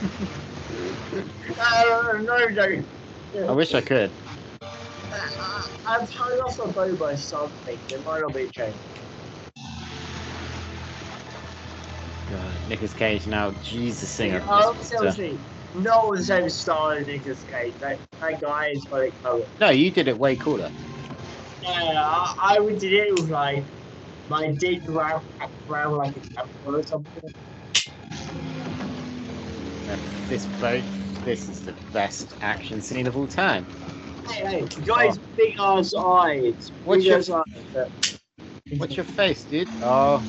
uh, 1.60 2.12
no, 2.22 2.46
no. 2.46 3.48
I 3.48 3.52
wish 3.52 3.74
I 3.74 3.80
could. 3.80 4.12
Uh, 5.14 5.62
I've 5.86 6.08
hung 6.10 6.38
off 6.40 6.58
a 6.64 6.72
boat 6.72 6.98
by 6.98 7.14
something. 7.14 7.80
It 7.88 8.04
might 8.04 8.20
not 8.20 8.34
be 8.34 8.44
a 8.44 8.50
chain. 8.50 8.80
God, 12.28 12.68
Nicolas 12.68 12.94
Cage 12.94 13.26
now 13.26 13.52
Jesus 13.62 14.10
singer. 14.10 14.42
Oh, 14.48 14.74
seriously. 14.80 15.40
No 15.74 16.14
the 16.14 16.22
same 16.22 16.48
style 16.48 16.92
as 16.92 17.06
Nicolas 17.06 17.44
Cage. 17.44 17.74
That, 17.80 17.98
that 18.20 18.40
guy 18.40 18.68
is 18.68 18.86
got 18.90 18.98
it 18.98 19.14
covered. 19.22 19.44
No, 19.60 19.70
you 19.70 19.90
did 19.90 20.08
it 20.08 20.18
way 20.18 20.36
cooler. 20.36 20.70
Yeah, 21.62 21.70
I, 21.72 22.34
I 22.56 22.60
would 22.60 22.78
did 22.78 22.92
it 22.92 23.12
with 23.14 23.30
like 23.30 23.64
my 24.28 24.52
dick 24.58 24.80
wrapped 24.88 25.26
around 25.68 25.96
like 25.96 26.16
a 26.16 26.20
camera 26.64 26.80
or 26.80 26.82
something. 26.82 27.34
This 30.28 30.46
boat, 30.46 30.84
this 31.24 31.48
is 31.48 31.60
the 31.60 31.74
best 31.92 32.34
action 32.40 32.80
scene 32.80 33.06
of 33.06 33.16
all 33.16 33.28
time. 33.28 33.66
Hey, 34.28 34.46
hey, 34.46 34.60
the 34.62 34.82
guy's 34.82 35.18
big 35.36 35.54
ass 35.58 35.94
eyes. 35.94 36.72
What's 36.84 37.02
big 37.02 37.10
your- 37.10 37.18
ass 37.18 37.30
eyes. 37.30 37.86
What's 38.78 38.96
your 38.96 39.04
face, 39.04 39.44
dude? 39.44 39.68
Oh. 39.82 40.22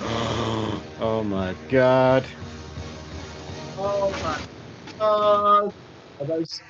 oh, 0.00 0.82
oh 1.00 1.24
my 1.24 1.54
god. 1.68 2.26
Oh 3.76 4.10
my 4.22 4.38
god. 4.98 5.74
Are 6.20 6.26
those 6.26 6.62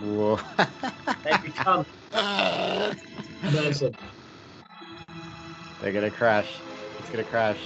Whoa. 0.00 0.40
they 1.24 1.36
become. 1.44 1.86
They're 5.80 5.92
gonna 5.92 6.10
crash. 6.10 6.52
It's 6.98 7.10
gonna 7.10 7.24
crash. 7.24 7.58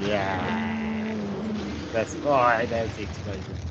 Yeah. 0.00 0.77
That's 1.92 2.16
oh, 2.22 2.66
there's 2.68 2.94
the 2.94 3.02
explosion. 3.02 3.62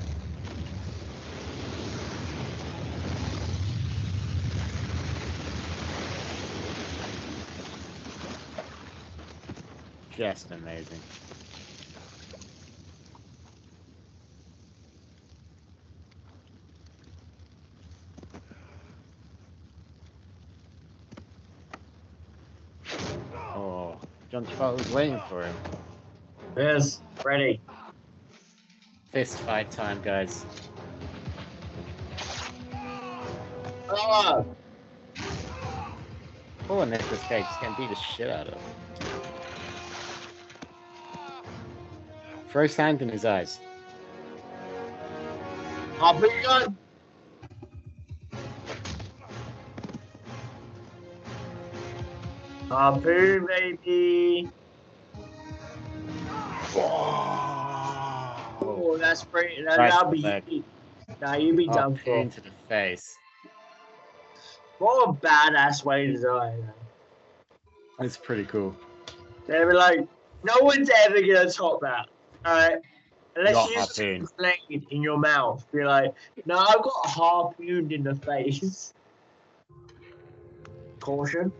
Just 10.11 10.51
amazing. 10.51 11.05
Oh, 23.55 24.01
John 24.31 24.45
Travolta 24.47 24.77
was 24.77 24.89
waiting 24.89 25.21
for 25.21 25.47
him. 25.47 25.61
Yes, 26.57 27.01
ready. 27.23 27.61
Fist 29.17 29.39
fight 29.39 29.71
time, 29.71 29.99
guys. 30.03 30.45
Oh, 33.89 34.45
Poor 36.67 36.85
Nicolas 36.85 37.23
Cage 37.23 37.43
is 37.49 37.57
getting 37.59 37.75
beat 37.77 37.89
the 37.89 37.95
shit 37.95 38.29
out 38.29 38.49
of. 38.49 38.53
Him. 38.53 38.61
Throw 42.51 42.67
sand 42.67 43.01
in 43.01 43.09
his 43.09 43.25
eyes. 43.25 43.59
Harpoon 45.97 46.29
gun. 46.43 46.77
Harpoon, 52.69 53.47
baby. 53.47 54.51
Oh, 58.89 58.97
that's 58.97 59.23
pretty. 59.23 59.61
That, 59.63 59.77
Right 59.77 59.91
that'll 59.91 60.11
be. 60.11 60.19
leg. 60.19 60.63
Nah, 61.21 61.35
you 61.35 61.53
be 61.53 61.67
oh, 61.69 61.73
done 61.73 61.95
for. 61.95 62.05
Harpoon 62.05 62.29
to 62.31 62.41
the 62.41 62.51
face. 62.69 63.17
What 64.79 65.09
a 65.09 65.13
badass 65.13 65.83
way 65.83 66.07
to 66.07 66.17
die. 66.21 66.55
man. 66.55 66.73
It's 67.99 68.17
pretty 68.17 68.45
cool. 68.45 68.75
They 69.47 69.63
were 69.65 69.73
like, 69.73 69.99
no 70.43 70.53
one's 70.61 70.89
ever 71.05 71.19
gonna 71.21 71.51
top 71.51 71.81
that. 71.81 72.07
Alright? 72.45 72.79
Unless 73.35 73.53
Not 73.55 73.69
you 73.69 73.75
just 73.75 73.97
harpoon. 73.97 74.27
blade 74.37 74.87
in 74.91 75.01
your 75.01 75.17
mouth. 75.17 75.65
Be 75.71 75.83
like, 75.83 76.13
no, 76.45 76.57
I've 76.57 76.81
got 76.81 76.93
a 77.05 77.07
harpooned 77.07 77.91
in 77.91 78.03
the 78.03 78.15
face. 78.15 78.93
Caution. 80.99 81.51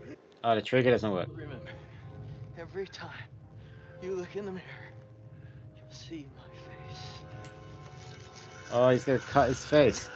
Oh, 0.44 0.54
the 0.54 0.62
trigger 0.62 0.90
doesn't 0.90 1.10
work. 1.10 1.28
Remember, 1.34 1.58
every 2.58 2.86
time 2.86 3.10
you 4.02 4.14
look 4.14 4.36
in 4.36 4.44
the 4.46 4.52
mirror, 4.52 4.64
you'll 5.76 5.90
see 5.90 6.26
my 6.36 6.37
face. 6.37 6.37
Oh, 8.72 8.90
he's 8.90 9.04
gonna 9.04 9.18
cut 9.18 9.48
his 9.48 9.64
face. 9.64 10.08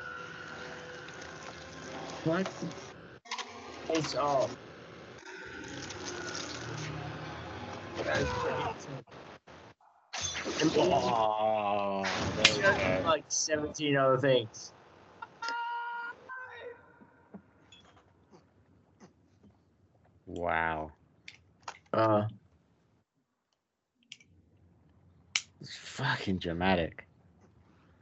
What? 2.24 2.46
It's 3.90 4.14
all. 4.14 4.50
Oh, 10.76 12.02
there 12.36 12.56
we 12.56 12.62
go. 12.62 13.08
like 13.08 13.24
17 13.28 13.96
other 13.96 14.18
things. 14.18 14.72
Wow. 20.26 20.92
Uh, 21.92 22.24
It's 25.62 25.76
fucking 25.76 26.38
dramatic. 26.38 27.06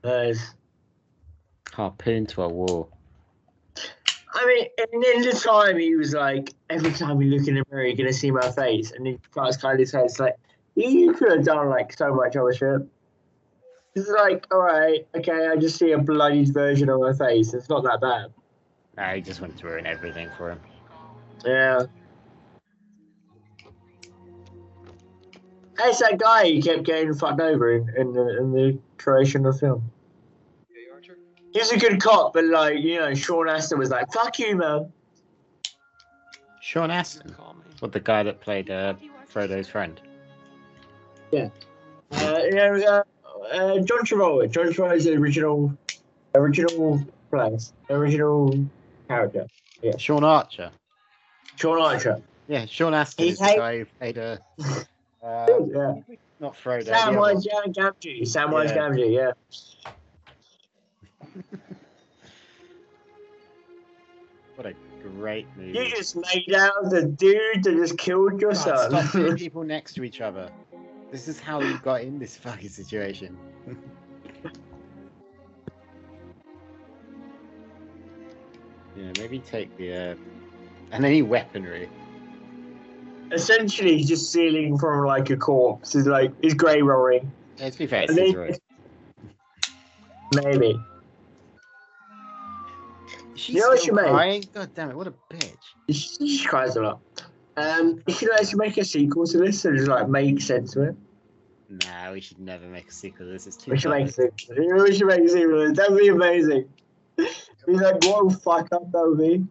There's. 0.03 0.55
Harpoon 1.73 2.27
to 2.27 2.43
a 2.43 2.49
wall. 2.49 2.91
I 4.33 4.47
mean, 4.47 4.67
and 4.79 5.05
in 5.05 5.23
the 5.23 5.33
time 5.33 5.79
he 5.79 5.97
was 5.97 6.15
like, 6.15 6.53
every 6.69 6.93
time 6.93 7.17
we 7.17 7.27
look 7.27 7.49
in 7.49 7.55
the 7.55 7.65
mirror, 7.71 7.85
you're 7.85 7.97
gonna 7.97 8.13
see 8.13 8.31
my 8.31 8.51
face, 8.51 8.93
and 8.93 9.19
kind 9.33 9.49
of 9.49 9.79
his 9.79 9.91
face 9.91 10.21
like, 10.21 10.37
you 10.77 11.13
could 11.13 11.33
have 11.33 11.45
done 11.45 11.69
like 11.69 11.93
so 11.93 12.15
much 12.15 12.37
other 12.37 12.55
shit. 12.55 12.83
It's 13.97 14.09
like, 14.09 14.47
all 14.53 14.61
right, 14.61 15.07
okay, 15.17 15.49
I 15.49 15.57
just 15.57 15.79
see 15.79 15.91
a 15.93 15.99
bloodied 15.99 16.55
version 16.55 16.89
of 16.89 17.01
my 17.01 17.13
face. 17.13 17.55
It's 17.55 17.69
not 17.69 17.83
that 17.83 18.01
bad. 18.01 19.15
He 19.17 19.21
just 19.21 19.41
wanted 19.41 19.59
to 19.59 19.67
ruin 19.67 19.87
everything 19.87 20.31
for 20.37 20.51
him. 20.51 20.61
Yeah. 21.45 21.87
It's 25.85 26.01
that 26.01 26.19
guy 26.19 26.51
who 26.51 26.63
kept 26.63 26.85
getting 26.85 27.15
fucked 27.15 27.41
over 27.41 27.73
in, 27.73 27.89
in, 27.97 28.13
the, 28.13 28.39
in 28.39 28.53
the 28.53 28.79
creation 28.99 29.47
of 29.47 29.55
the 29.55 29.59
film. 29.61 29.91
He's 31.53 31.73
a 31.73 31.79
good 31.79 32.01
cop, 32.01 32.35
but 32.35 32.45
like, 32.45 32.79
you 32.79 33.01
know, 33.01 33.13
Sean 33.15 33.49
Astin 33.49 33.79
was 33.79 33.91
like, 33.91 34.13
fuck 34.13 34.39
you, 34.39 34.57
man. 34.57 34.93
Sean 36.61 36.91
Astin. 36.91 37.35
What 37.81 37.93
the 37.93 38.01
guy 38.01 38.23
that 38.23 38.41
played 38.41 38.71
uh, 38.71 38.95
Frodo's 39.27 39.69
friend? 39.69 40.01
Yeah. 41.33 41.49
Uh, 42.13 42.39
yeah, 42.53 42.79
uh, 42.89 43.03
uh, 43.53 43.79
John 43.81 44.05
Travolta. 44.05 44.51
John 44.51 44.67
Travolta's 44.67 45.05
the 45.05 45.15
original, 45.15 45.77
original 46.35 47.05
place, 47.31 47.73
original 47.89 48.67
character. 49.09 49.47
Yeah. 49.83 49.97
Sean 49.97 50.25
Archer. 50.25 50.71
Sean 51.57 51.81
Archer. 51.81 52.21
Yeah, 52.49 52.67
Sean 52.67 52.95
Astin 52.95 53.27
He's 53.27 53.35
is 53.35 53.39
the 53.41 53.55
guy 53.57 53.79
who 53.79 53.85
played 53.99 54.19
uh, 54.19 54.37
uh, 55.23 55.47
Yeah. 55.67 55.95
not 56.41 56.55
Frodo. 56.55 56.85
the 56.87 56.95
other 56.97 57.17
Samwise 57.17 57.47
one. 57.53 57.73
Gamgee. 57.73 58.23
Samwise 58.23 58.69
Yeah. 58.69 58.77
Gamgee, 58.77 59.13
yeah. 59.15 59.33
What 64.57 64.67
a 64.67 64.75
great 65.03 65.47
movie. 65.57 65.79
You 65.79 65.89
just 65.89 66.15
made 66.17 66.53
out 66.55 66.91
the 66.91 67.03
dude 67.05 67.63
that 67.65 67.73
just 67.77 67.97
killed 67.97 68.41
your 68.43 68.53
God, 68.53 68.61
stop 68.61 68.91
son. 68.91 69.09
putting 69.09 69.37
people 69.45 69.63
next 69.65 69.95
to 69.95 70.05
each 70.05 70.21
other. 70.21 70.51
This 71.11 71.29
is 71.29 71.41
how 71.41 71.63
you 71.63 71.79
got 71.79 72.03
in 72.03 72.19
this 72.19 72.37
fucking 72.37 72.69
situation. 72.69 73.39
yeah, 78.97 79.13
maybe 79.19 79.39
take 79.39 79.75
the 79.77 79.93
uh, 79.95 80.15
and 80.93 81.05
any 81.05 81.23
weaponry. 81.23 81.89
Essentially, 83.33 83.99
he's 83.99 84.09
just 84.09 84.31
stealing 84.31 84.77
from 84.79 85.05
like 85.07 85.31
a 85.31 85.37
corpse. 85.37 85.93
He's 85.93 86.07
like, 86.07 86.33
he's 86.43 86.55
grey 86.55 86.83
rolling. 86.83 87.31
Yeah, 87.59 87.71
to 87.71 87.79
be 87.79 87.87
fair, 87.87 88.03
it's 88.03 88.11
And 88.11 88.19
then- 88.19 88.57
Maybe. 90.45 90.81
She's 93.35 93.55
You 93.57 93.63
know 93.63 93.69
what 93.69 93.81
still 93.81 93.97
you 93.97 94.03
made? 94.03 94.11
crying? 94.11 94.45
God 94.53 94.75
damn 94.75 94.91
it! 94.91 94.97
What 94.97 95.07
a 95.07 95.15
bitch. 95.33 95.57
She, 95.89 96.37
she 96.39 96.45
cries 96.45 96.77
a 96.77 96.83
lot. 96.83 97.01
Um, 97.57 98.03
you 98.07 98.15
should 98.15 98.33
actually 98.33 98.59
make 98.59 98.77
a 98.77 98.85
sequel 98.85 99.27
to 99.27 99.39
this 99.39 99.65
and 99.65 99.77
just 99.77 99.89
like 99.89 100.09
make 100.09 100.41
sense 100.41 100.77
of 100.77 100.85
it. 100.85 100.97
Nah, 101.69 102.13
we 102.13 102.21
should 102.21 102.39
never 102.39 102.67
make 102.67 102.89
a 102.89 102.93
sequel 102.93 103.27
to 103.27 103.33
this. 103.33 103.47
It's 103.47 103.57
too. 103.57 103.71
We 103.73 103.79
should 103.79 103.91
make 103.91 104.07
a 104.09 104.13
sequel. 104.13 104.57
We 104.85 104.95
should 104.97 105.07
make 105.07 105.21
a 105.21 105.29
sequel. 105.29 105.73
That 105.73 105.91
would 105.91 106.01
be 106.01 106.09
amazing. 106.09 106.69
Be 107.17 107.27
like, 107.67 108.03
whoa, 108.05 108.31
fuck 108.31 108.69
up 108.73 108.91
that 108.93 109.09
would 109.09 109.19
be. 109.19 109.45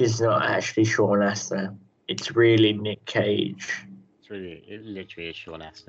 It's 0.00 0.20
not 0.20 0.42
actually 0.42 0.84
Sean 0.84 1.22
Astin. 1.22 1.78
It's 2.08 2.34
really 2.34 2.72
Nick 2.72 3.04
Cage. 3.06 3.72
It's 4.20 4.30
really, 4.30 4.64
it 4.66 4.84
literally 4.84 5.30
is 5.30 5.36
Sean 5.36 5.62
out. 5.62 5.80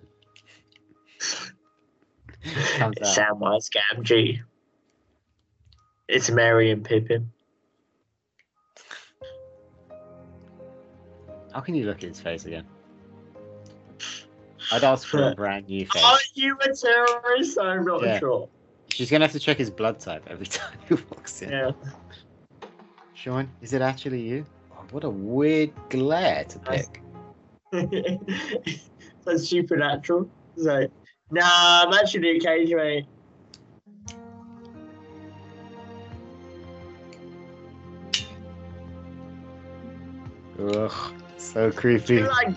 Samwise 2.44 3.70
Gamgee. 3.72 4.42
It's 6.08 6.30
Merry 6.30 6.70
and 6.72 6.84
Pippin. 6.84 7.32
How 11.52 11.62
can 11.62 11.74
you 11.74 11.86
look 11.86 11.98
at 11.98 12.04
his 12.10 12.20
face 12.20 12.46
again? 12.46 12.66
I'd 14.72 14.84
ask 14.84 15.08
for 15.08 15.32
a 15.32 15.36
brand 15.36 15.68
new 15.68 15.86
face. 15.88 16.04
Are 16.04 16.18
you 16.34 16.58
a 16.64 16.74
terrorist? 16.76 17.58
I'm 17.60 17.86
not 17.86 18.04
Yeah. 18.04 18.20
sure. 18.20 18.50
She's 18.90 19.10
gonna 19.10 19.26
have 19.26 19.32
to 19.34 19.40
check 19.40 19.58
his 19.58 19.70
blood 19.72 20.00
type 20.00 20.26
every 20.30 20.46
time 20.48 20.78
he 20.88 20.96
walks 20.96 21.42
in. 21.42 21.50
Yeah. 21.50 21.72
Sean, 23.26 23.50
is 23.60 23.74
it 23.74 23.82
actually 23.82 24.22
you? 24.22 24.46
Oh, 24.72 24.86
what 24.92 25.04
a 25.04 25.10
weird 25.10 25.72
glare 25.90 26.44
to 26.44 26.60
pick. 26.60 27.02
That's 29.26 29.48
supernatural. 29.48 30.30
Like, 30.56 30.92
nah, 31.32 31.86
I'm 31.88 31.94
actually 31.94 32.34
Nick 32.34 32.44
Cage, 32.44 32.72
mate. 32.72 33.08
Ugh, 40.60 41.14
so 41.38 41.72
creepy. 41.72 42.22
Like? 42.22 42.56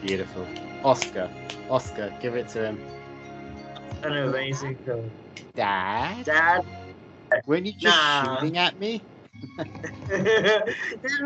Beautiful. 0.00 0.46
Oscar, 0.82 1.30
Oscar, 1.68 2.16
give 2.22 2.34
it 2.34 2.48
to 2.48 2.68
him. 2.68 2.80
An 4.02 4.16
amazing 4.16 4.76
film. 4.76 5.10
Dad? 5.54 6.24
Dad? 6.24 6.64
Weren't 7.46 7.66
you 7.66 7.72
just 7.72 7.96
Nah. 7.96 8.36
shooting 8.38 8.58
at 8.58 8.78
me? 8.78 9.02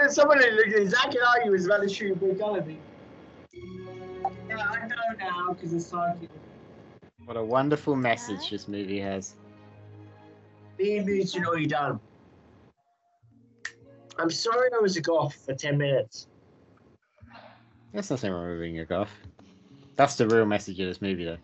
Someone 0.09 0.39
looks 0.39 0.75
exactly 0.75 1.21
like 1.21 1.45
you 1.45 1.53
was 1.53 1.67
about 1.67 1.83
to 1.83 1.89
shoot 1.89 2.13
a 2.13 2.17
big 2.17 2.39
gun 2.39 2.57
at 2.57 2.67
me? 2.67 2.79
Yeah, 4.49 4.59
I 4.59 4.87
know 4.87 4.97
now 5.19 5.53
because 5.53 5.73
it's 5.73 5.87
psychic. 5.87 6.29
What 7.25 7.37
a 7.37 7.45
wonderful 7.45 7.95
message 7.97 8.51
this 8.51 8.67
movie 8.67 9.01
has. 9.01 9.35
Be 10.77 11.01
muted 11.01 11.47
or 11.47 11.59
you 11.59 11.67
done. 11.67 12.01
I'm 14.19 14.31
sorry 14.31 14.71
I 14.75 14.81
was 14.81 14.97
a 14.97 15.01
goth 15.01 15.35
for 15.35 15.55
10 15.55 15.79
minutes. 15.79 16.27
There's 17.93 18.11
nothing 18.11 18.33
wrong 18.33 18.51
with 18.51 18.61
being 18.61 18.79
a 18.81 18.85
goth. 18.85 19.11
That's 19.97 20.17
the 20.17 20.27
real 20.27 20.47
message 20.47 20.79
of 20.81 20.89
this 20.89 21.01
movie, 21.03 21.25
though. 21.25 21.39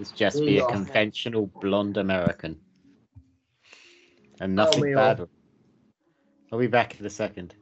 It's 0.00 0.12
just 0.12 0.40
be 0.40 0.58
a 0.58 0.66
conventional 0.66 1.46
blonde 1.60 1.98
American. 1.98 2.58
and 4.40 4.54
nothing 4.54 4.82
me 4.82 4.94
bad. 4.94 5.20
off. 5.20 5.28
I'll 6.50 6.58
be 6.58 6.68
back 6.68 6.98
in 6.98 7.04
a 7.04 7.10
second. 7.10 7.54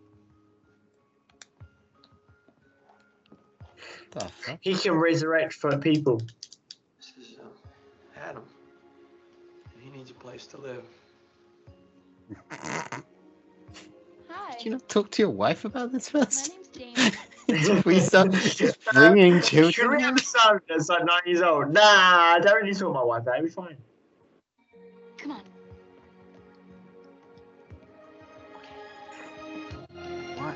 He 4.61 4.75
can 4.75 4.95
resurrect 4.95 5.53
for 5.53 5.77
people. 5.79 6.21
This 6.97 7.13
is 7.21 7.39
um, 7.41 7.49
Adam. 8.17 8.43
And 9.75 9.83
he 9.83 9.91
needs 9.91 10.11
a 10.11 10.15
place 10.15 10.47
to 10.49 10.59
live. 10.59 10.85
Hi. 12.51 13.03
Did 14.57 14.65
you 14.65 14.71
not 14.71 14.89
talk 14.89 15.11
to 15.11 15.23
your 15.23 15.31
wife 15.31 15.65
about 15.65 15.93
this 15.93 16.09
first? 16.09 16.51
My 16.51 16.55
name's 16.55 16.69
Dana. 16.95 17.17
we 17.87 17.99
start 17.99 18.31
just 18.33 18.79
bringing 18.93 19.41
children. 19.41 19.73
Should 19.73 19.91
we 19.91 20.03
have 20.03 20.17
a 20.17 20.21
son 20.21 20.61
that's 20.69 20.91
like 20.91 21.05
nine 21.07 21.23
years 21.25 21.41
old? 21.41 21.73
Nah, 21.73 21.81
I 21.83 22.39
don't 22.43 22.57
really 22.57 22.75
sort 22.75 22.93
my 22.93 23.03
wife 23.03 23.27
out. 23.27 23.37
It'll 23.37 23.47
be 23.47 23.51
fine. 23.51 23.77
Come 25.17 25.31
on. 25.33 25.43
What? 30.37 30.55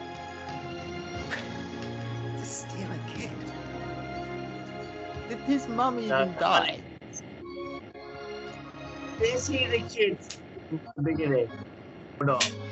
To 2.39 2.45
steal 2.45 2.93
a 2.93 2.99
kid? 3.09 3.31
Did 5.31 5.39
his 5.47 5.67
mum 5.69 5.99
even 5.99 6.11
No. 6.11 6.37
die? 6.39 6.79
Is 9.25 9.47
he 9.47 9.67
the 9.67 9.83
kid 9.89 10.19
in 10.71 10.81
the 10.97 11.03
beginning? 11.03 11.49
Or 12.21 12.27
not? 12.27 12.53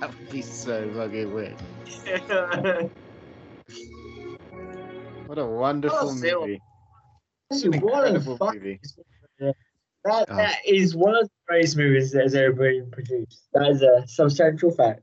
That 0.00 0.10
would 0.10 0.30
be 0.30 0.42
so 0.42 0.90
fucking 0.94 1.32
weird. 1.32 1.56
What 5.26 5.38
a 5.38 5.46
wonderful 5.46 5.98
Oh, 6.10 6.14
movie. 6.14 6.60
What 7.80 8.14
a 8.16 8.20
fuck- 8.20 8.54
movie. 8.54 8.80
That, 9.38 10.26
Oh. 10.28 10.36
that 10.36 10.58
is 10.64 10.94
one 10.94 11.16
of 11.16 11.24
the 11.24 11.30
greatest 11.48 11.76
movies 11.76 12.12
that 12.12 12.22
has 12.22 12.34
ever 12.36 12.52
been 12.52 12.88
produced. 12.92 13.48
That 13.54 13.70
is 13.70 13.82
a 13.82 14.04
substantial 14.06 14.70
fact. 14.70 15.02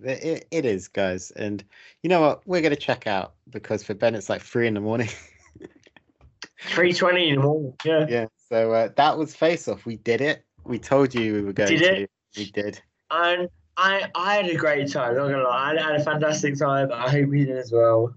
It, 0.00 0.46
it- 0.50 0.64
is, 0.66 0.88
guys. 0.88 1.30
And 1.32 1.64
you 2.02 2.10
know 2.10 2.20
what? 2.20 2.46
We're 2.46 2.60
going 2.60 2.74
to 2.74 2.80
check 2.80 3.06
out 3.06 3.34
because 3.50 3.82
for 3.82 3.94
Ben, 3.94 4.14
it's 4.14 4.28
like 4.28 4.42
three 4.42 4.66
in 4.66 4.74
the 4.74 4.80
morning. 4.80 5.08
320 6.60 7.28
in 7.30 7.34
the 7.36 7.42
morning. 7.42 7.74
Yeah. 7.84 8.06
yeah. 8.08 8.26
So 8.50 8.72
uh, 8.72 8.88
that 8.96 9.16
was 9.16 9.34
Face 9.34 9.68
Off. 9.68 9.86
We 9.86 9.96
did 9.96 10.20
it. 10.20 10.44
We 10.64 10.78
told 10.78 11.14
you 11.14 11.32
we 11.34 11.42
were 11.42 11.52
going 11.52 11.70
Did 11.70 11.78
to. 11.78 12.02
it? 12.02 12.10
We 12.36 12.50
did. 12.50 12.80
And 13.10 13.48
I 13.76 14.10
I 14.14 14.34
had 14.36 14.46
a 14.50 14.54
great 14.56 14.90
time, 14.90 15.16
not 15.16 15.28
gonna 15.28 15.42
lie. 15.44 15.76
I 15.78 15.80
had 15.82 16.00
a 16.00 16.04
fantastic 16.04 16.58
time. 16.58 16.90
I 16.92 17.08
hope 17.10 17.32
you 17.32 17.46
did 17.46 17.56
as 17.56 17.70
well. 17.72 18.14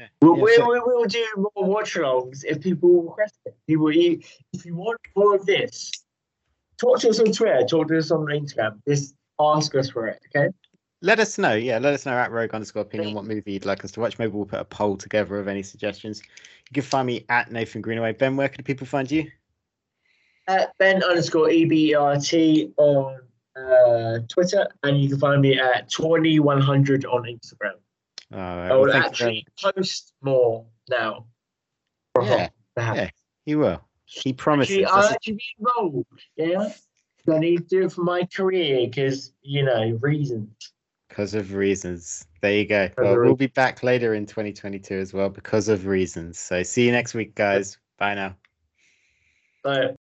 Yeah. 0.00 0.06
We'll, 0.22 0.36
Yeah, 0.38 0.42
we, 0.44 0.56
so- 0.56 0.72
we, 0.72 0.80
will 0.80 1.04
do 1.04 1.26
more 1.36 1.68
watch 1.68 1.94
alongs 1.94 2.44
if 2.44 2.60
people 2.60 3.02
request 3.02 3.38
it. 3.44 3.54
People, 3.66 3.88
if 3.88 4.38
if 4.54 4.64
you 4.64 4.74
want 4.74 4.98
more 5.14 5.34
of 5.34 5.44
this, 5.44 5.90
talk 6.78 7.00
to 7.00 7.10
us 7.10 7.20
on 7.20 7.32
Twitter, 7.32 7.64
talk 7.66 7.88
to 7.88 7.98
us 7.98 8.10
on 8.10 8.20
Instagram. 8.26 8.80
Just 8.88 9.14
ask 9.38 9.74
us 9.74 9.90
for 9.90 10.06
it, 10.06 10.20
okay? 10.34 10.48
Let 11.02 11.20
us 11.20 11.38
know. 11.38 11.54
Yeah, 11.54 11.78
let 11.78 11.94
us 11.94 12.06
know 12.06 12.12
at 12.12 12.30
Rogue 12.30 12.54
underscore 12.54 12.82
opinion 12.82 13.14
what 13.14 13.24
movie 13.24 13.52
you'd 13.52 13.64
like 13.64 13.84
us 13.84 13.90
to 13.92 14.00
watch. 14.00 14.18
Maybe 14.18 14.32
we'll 14.32 14.46
put 14.46 14.60
a 14.60 14.64
poll 14.64 14.96
together 14.96 15.38
of 15.38 15.48
any 15.48 15.62
suggestions. 15.62 16.22
You 16.68 16.74
can 16.74 16.82
find 16.82 17.06
me 17.06 17.24
at 17.28 17.50
Nathan 17.50 17.80
Greenaway. 17.80 18.12
Ben, 18.12 18.36
where 18.36 18.48
can 18.48 18.64
people 18.64 18.86
find 18.86 19.10
you? 19.10 19.30
At 20.46 20.76
Ben 20.78 21.02
underscore 21.02 21.48
EBRT 21.48 22.72
on 22.76 23.20
uh, 23.56 24.18
Twitter, 24.28 24.66
and 24.82 25.00
you 25.00 25.08
can 25.10 25.18
find 25.18 25.40
me 25.40 25.58
at 25.58 25.88
2100 25.90 27.04
on 27.06 27.22
Instagram. 27.22 27.76
All 28.32 28.38
right. 28.38 28.66
I 28.66 28.70
well, 28.70 28.80
will 28.80 28.92
thank 28.92 29.04
you 29.04 29.08
actually 29.08 29.46
post 29.60 30.12
more 30.22 30.66
now. 30.88 31.26
very- 32.14 32.26
Yeah, 32.28 32.48
yeah, 32.76 33.10
he 33.44 33.56
will. 33.56 33.82
He 34.04 34.32
promises. 34.32 34.76
Actually, 34.78 34.86
I'll 34.86 35.04
actually 35.04 35.34
be 35.34 35.44
involved. 35.58 36.08
Yeah. 36.36 36.72
I 37.32 37.38
need 37.38 37.58
to 37.58 37.64
do 37.64 37.84
it 37.84 37.92
for 37.92 38.02
my 38.02 38.24
career 38.24 38.86
because, 38.86 39.32
you 39.42 39.62
know, 39.62 39.98
reasons. 40.00 40.72
Because 41.08 41.34
of 41.34 41.54
reasons. 41.54 42.26
There 42.40 42.52
you 42.52 42.66
go. 42.66 42.88
Well, 42.96 43.20
we'll 43.20 43.36
be 43.36 43.46
back 43.46 43.82
later 43.82 44.14
in 44.14 44.26
2022 44.26 44.94
as 44.94 45.12
well 45.12 45.28
because 45.28 45.68
of 45.68 45.86
reasons. 45.86 46.38
So 46.38 46.62
see 46.62 46.86
you 46.86 46.92
next 46.92 47.14
week, 47.14 47.34
guys. 47.34 47.78
Bye 47.98 48.14
now. 48.14 48.36
But 49.62 49.96